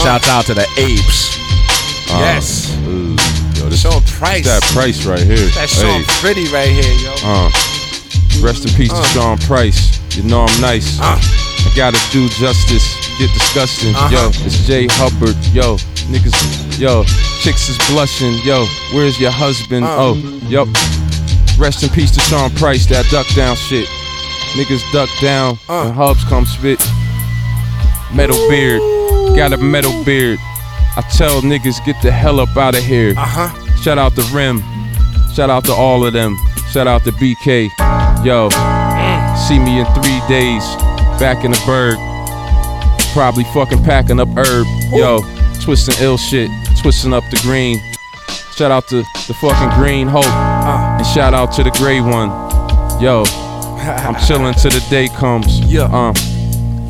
Shouts 0.02 0.28
out 0.28 0.46
to 0.46 0.54
the 0.54 0.66
apes. 0.78 1.36
Uh, 2.10 2.18
Yes. 2.20 2.74
ooh, 2.86 3.10
yo, 3.60 3.68
this, 3.68 3.82
Sean 3.82 4.00
Price. 4.02 4.44
That 4.46 4.62
price 4.72 5.04
right 5.04 5.20
here. 5.20 5.46
That 5.56 5.68
Sean 5.68 6.02
Hey, 6.02 6.20
Pretty 6.20 6.48
right 6.52 6.68
here, 6.68 6.92
yo. 7.04 7.12
uh, 7.24 7.50
rest 8.42 8.64
in 8.66 8.72
peace 8.74 8.90
Uh. 8.92 9.02
to 9.02 9.08
Sean 9.08 9.38
Price. 9.38 9.98
You 10.16 10.22
know 10.24 10.44
I'm 10.46 10.60
nice. 10.60 10.98
Gotta 11.74 11.98
do 12.12 12.28
justice. 12.28 12.84
Get 13.18 13.32
disgusting. 13.32 13.94
Uh-huh. 13.94 14.10
Yo, 14.12 14.28
it's 14.46 14.66
Jay 14.66 14.86
Hubbard. 14.90 15.36
Yo, 15.54 15.76
niggas. 16.12 16.78
Yo, 16.78 17.02
chicks 17.40 17.68
is 17.68 17.78
blushing. 17.88 18.34
Yo, 18.44 18.66
where's 18.92 19.18
your 19.18 19.30
husband? 19.30 19.84
Uh. 19.84 19.96
Oh, 19.98 20.14
yup. 20.48 20.68
Rest 21.58 21.82
in 21.82 21.88
peace 21.90 22.10
to 22.12 22.20
Sean 22.20 22.50
Price. 22.56 22.86
That 22.86 23.06
duck 23.10 23.26
down 23.34 23.56
shit. 23.56 23.88
Niggas 24.54 24.82
duck 24.92 25.08
down 25.20 25.58
Uh. 25.68 25.86
and 25.86 25.94
Hubbs 25.94 26.24
come 26.24 26.44
spit. 26.44 26.78
Metal 28.12 28.36
beard. 28.48 28.80
Got 29.34 29.52
a 29.54 29.56
metal 29.56 30.04
beard. 30.04 30.38
I 30.96 31.00
tell 31.16 31.40
niggas 31.40 31.82
get 31.86 31.96
the 32.02 32.10
hell 32.12 32.38
up 32.40 32.54
out 32.56 32.76
of 32.76 32.84
here. 32.84 33.14
Uh 33.16 33.24
huh. 33.48 33.76
Shout 33.76 33.96
out 33.96 34.14
to 34.16 34.22
Rim. 34.34 34.60
Shout 35.32 35.48
out 35.48 35.64
to 35.64 35.72
all 35.72 36.04
of 36.04 36.12
them. 36.12 36.36
Shout 36.70 36.86
out 36.86 37.02
to 37.04 37.12
BK. 37.12 37.70
Yo, 38.24 38.50
see 39.48 39.58
me 39.58 39.80
in 39.80 39.86
three 39.96 40.20
days. 40.28 40.64
Back 41.22 41.44
in 41.44 41.52
the 41.52 41.62
bird. 41.64 41.94
Probably 43.12 43.44
fucking 43.54 43.84
packing 43.84 44.18
up 44.18 44.26
herb. 44.36 44.66
Yo, 44.92 45.20
twisting 45.60 45.94
ill 46.00 46.16
shit, 46.16 46.50
twisting 46.80 47.14
up 47.14 47.22
the 47.30 47.38
green. 47.42 47.78
Shout 48.56 48.72
out 48.72 48.88
to 48.88 49.04
the 49.28 49.34
fucking 49.40 49.78
green 49.78 50.08
hope. 50.08 50.26
And 50.26 51.06
shout 51.06 51.32
out 51.32 51.52
to 51.52 51.62
the 51.62 51.70
gray 51.78 52.00
one. 52.00 52.30
Yo, 53.00 53.22
I'm 54.02 54.16
chilling 54.26 54.52
till 54.54 54.72
the 54.72 54.84
day 54.90 55.06
comes. 55.16 55.60
Yeah. 55.72 55.84
Uh, 55.84 56.10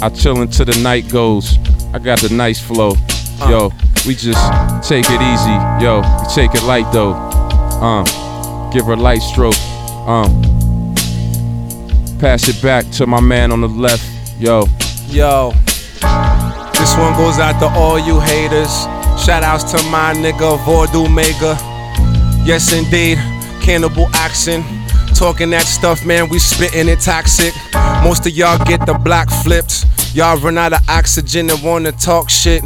I 0.01 0.09
chillin' 0.09 0.51
till 0.51 0.65
the 0.65 0.81
night 0.83 1.11
goes. 1.11 1.59
I 1.93 1.99
got 1.99 2.19
the 2.21 2.35
nice 2.35 2.59
flow. 2.59 2.95
Yo, 3.51 3.71
we 4.07 4.15
just 4.15 4.43
take 4.89 5.05
it 5.11 5.21
easy. 5.21 5.85
Yo, 5.85 6.01
we 6.01 6.35
take 6.35 6.55
it 6.55 6.63
light 6.65 6.91
though. 6.91 7.13
Uh, 7.13 8.71
give 8.71 8.87
her 8.87 8.97
light 8.97 9.21
stroke. 9.21 9.55
Um, 10.09 10.43
pass 12.19 12.49
it 12.49 12.61
back 12.63 12.91
to 12.93 13.07
my 13.07 13.21
man 13.21 13.53
on 13.53 13.61
the 13.61 13.69
left. 13.69 14.12
Yo, 14.43 14.65
Yo, 15.07 15.53
this 16.73 16.97
one 16.97 17.15
goes 17.17 17.39
out 17.39 17.61
to 17.61 17.69
all 17.79 17.97
you 17.97 18.19
haters. 18.19 18.73
Shout 19.25 19.45
outs 19.45 19.63
to 19.71 19.77
my 19.89 20.13
nigga 20.15 20.59
Voodoo 20.65 21.09
Mega. 21.09 21.57
Yes, 22.45 22.73
indeed, 22.73 23.19
cannibal 23.63 24.09
action. 24.15 24.65
Talking 25.15 25.51
that 25.51 25.63
stuff, 25.67 26.05
man, 26.05 26.29
we 26.29 26.41
spitting 26.41 26.89
it 26.89 26.99
toxic. 26.99 27.55
Most 28.03 28.27
of 28.27 28.33
y'all 28.33 28.59
get 28.65 28.85
the 28.85 28.95
block 28.95 29.31
flipped. 29.45 29.85
Y'all 30.13 30.37
run 30.39 30.59
out 30.59 30.73
of 30.73 30.81
oxygen 30.89 31.49
and 31.49 31.63
wanna 31.63 31.93
talk 31.93 32.29
shit. 32.29 32.65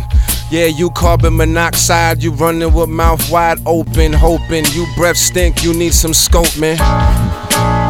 Yeah, 0.51 0.69
you 0.69 0.89
carbon 0.93 1.37
monoxide, 1.37 2.23
you 2.23 2.31
running 2.31 2.73
with 2.73 2.89
mouth 2.89 3.31
wide 3.31 3.59
open, 3.67 4.15
hoping 4.15 4.65
you 4.73 4.87
breath 4.97 5.19
stink, 5.19 5.63
you 5.63 5.75
need 5.75 5.93
some 5.93 6.15
scope, 6.15 6.57
man. 6.57 6.79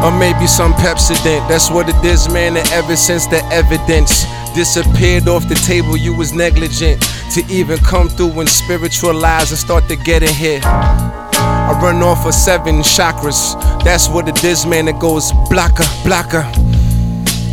Or 0.03 0.11
maybe 0.17 0.47
some 0.47 0.73
Pepsodent, 0.73 1.47
that's 1.49 1.69
what 1.69 1.89
it 1.89 2.05
is, 2.05 2.29
man. 2.29 2.55
And 2.55 2.67
ever 2.71 2.95
since 2.95 3.25
the 3.27 3.43
evidence 3.51 4.25
disappeared 4.53 5.27
off 5.27 5.47
the 5.49 5.55
table, 5.55 5.97
you 5.97 6.15
was 6.15 6.33
negligent 6.33 7.01
to 7.33 7.43
even 7.49 7.77
come 7.79 8.07
through 8.07 8.39
and 8.39 8.47
spiritualize 8.47 9.51
and 9.51 9.59
start 9.59 9.87
to 9.87 9.95
get 9.95 10.23
in 10.23 10.33
here. 10.33 10.61
I 10.63 11.77
run 11.81 12.01
off 12.01 12.25
of 12.25 12.33
seven 12.33 12.81
chakras, 12.81 13.55
that's 13.83 14.07
what 14.09 14.27
it 14.27 14.43
is, 14.43 14.65
man. 14.65 14.87
It 14.87 14.99
goes 14.99 15.31
blocker, 15.49 15.83
blocker. 16.03 16.45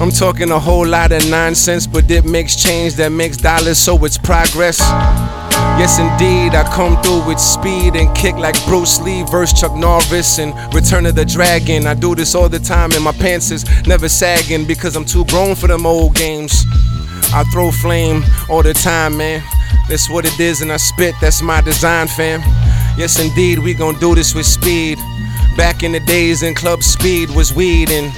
I'm 0.01 0.11
talking 0.11 0.51
a 0.51 0.59
whole 0.59 0.87
lot 0.87 1.13
of 1.13 1.29
nonsense, 1.31 1.87
but 1.87 2.11
it 2.11 2.25
makes 2.25 2.57
change 2.57 2.95
that 2.95 3.11
makes 3.11 3.37
dollars, 3.37 3.79
so 3.79 4.05
it's 4.05 4.19
progress. 4.19 4.81
Yes, 5.77 5.99
indeed, 5.99 6.55
I 6.55 6.63
come 6.73 7.03
through 7.03 7.27
with 7.27 7.41
speed 7.41 7.97
and 7.97 8.15
kick 8.17 8.37
like 8.37 8.55
Bruce 8.65 9.01
Lee 9.01 9.25
versus 9.25 9.61
Chuck 9.61 9.75
Norris 9.75 10.39
and 10.39 10.55
Return 10.73 11.05
of 11.05 11.17
the 11.17 11.25
Dragon. 11.25 11.87
I 11.87 11.95
do 11.95 12.15
this 12.15 12.37
all 12.37 12.49
the 12.49 12.61
time, 12.61 12.93
and 12.93 13.03
my 13.03 13.13
pants 13.13 13.51
is 13.51 13.65
never 13.87 14.09
sagging 14.09 14.67
because 14.67 14.95
I'm 14.95 15.05
too 15.05 15.25
grown 15.27 15.57
for 15.57 15.67
them 15.67 15.85
old 15.85 16.15
games. 16.15 16.65
I 17.35 17.43
throw 17.53 17.73
flame 17.73 18.23
all 18.49 18.63
the 18.63 18.73
time, 18.73 19.17
man. 19.17 19.43
That's 19.89 20.09
what 20.09 20.25
it 20.25 20.39
is, 20.39 20.63
and 20.63 20.71
I 20.71 20.77
spit, 20.77 21.17
that's 21.21 21.43
my 21.43 21.61
design, 21.61 22.07
fam. 22.07 22.41
Yes, 22.97 23.19
indeed, 23.19 23.59
we 23.59 23.75
gon' 23.75 23.99
do 23.99 24.15
this 24.15 24.33
with 24.33 24.47
speed. 24.47 24.99
Back 25.57 25.83
in 25.83 25.91
the 25.91 26.01
days 26.01 26.45
in 26.45 26.55
Club 26.55 26.83
Speed 26.85 27.31
was 27.31 27.53
weed 27.53 27.91
and 27.91 28.15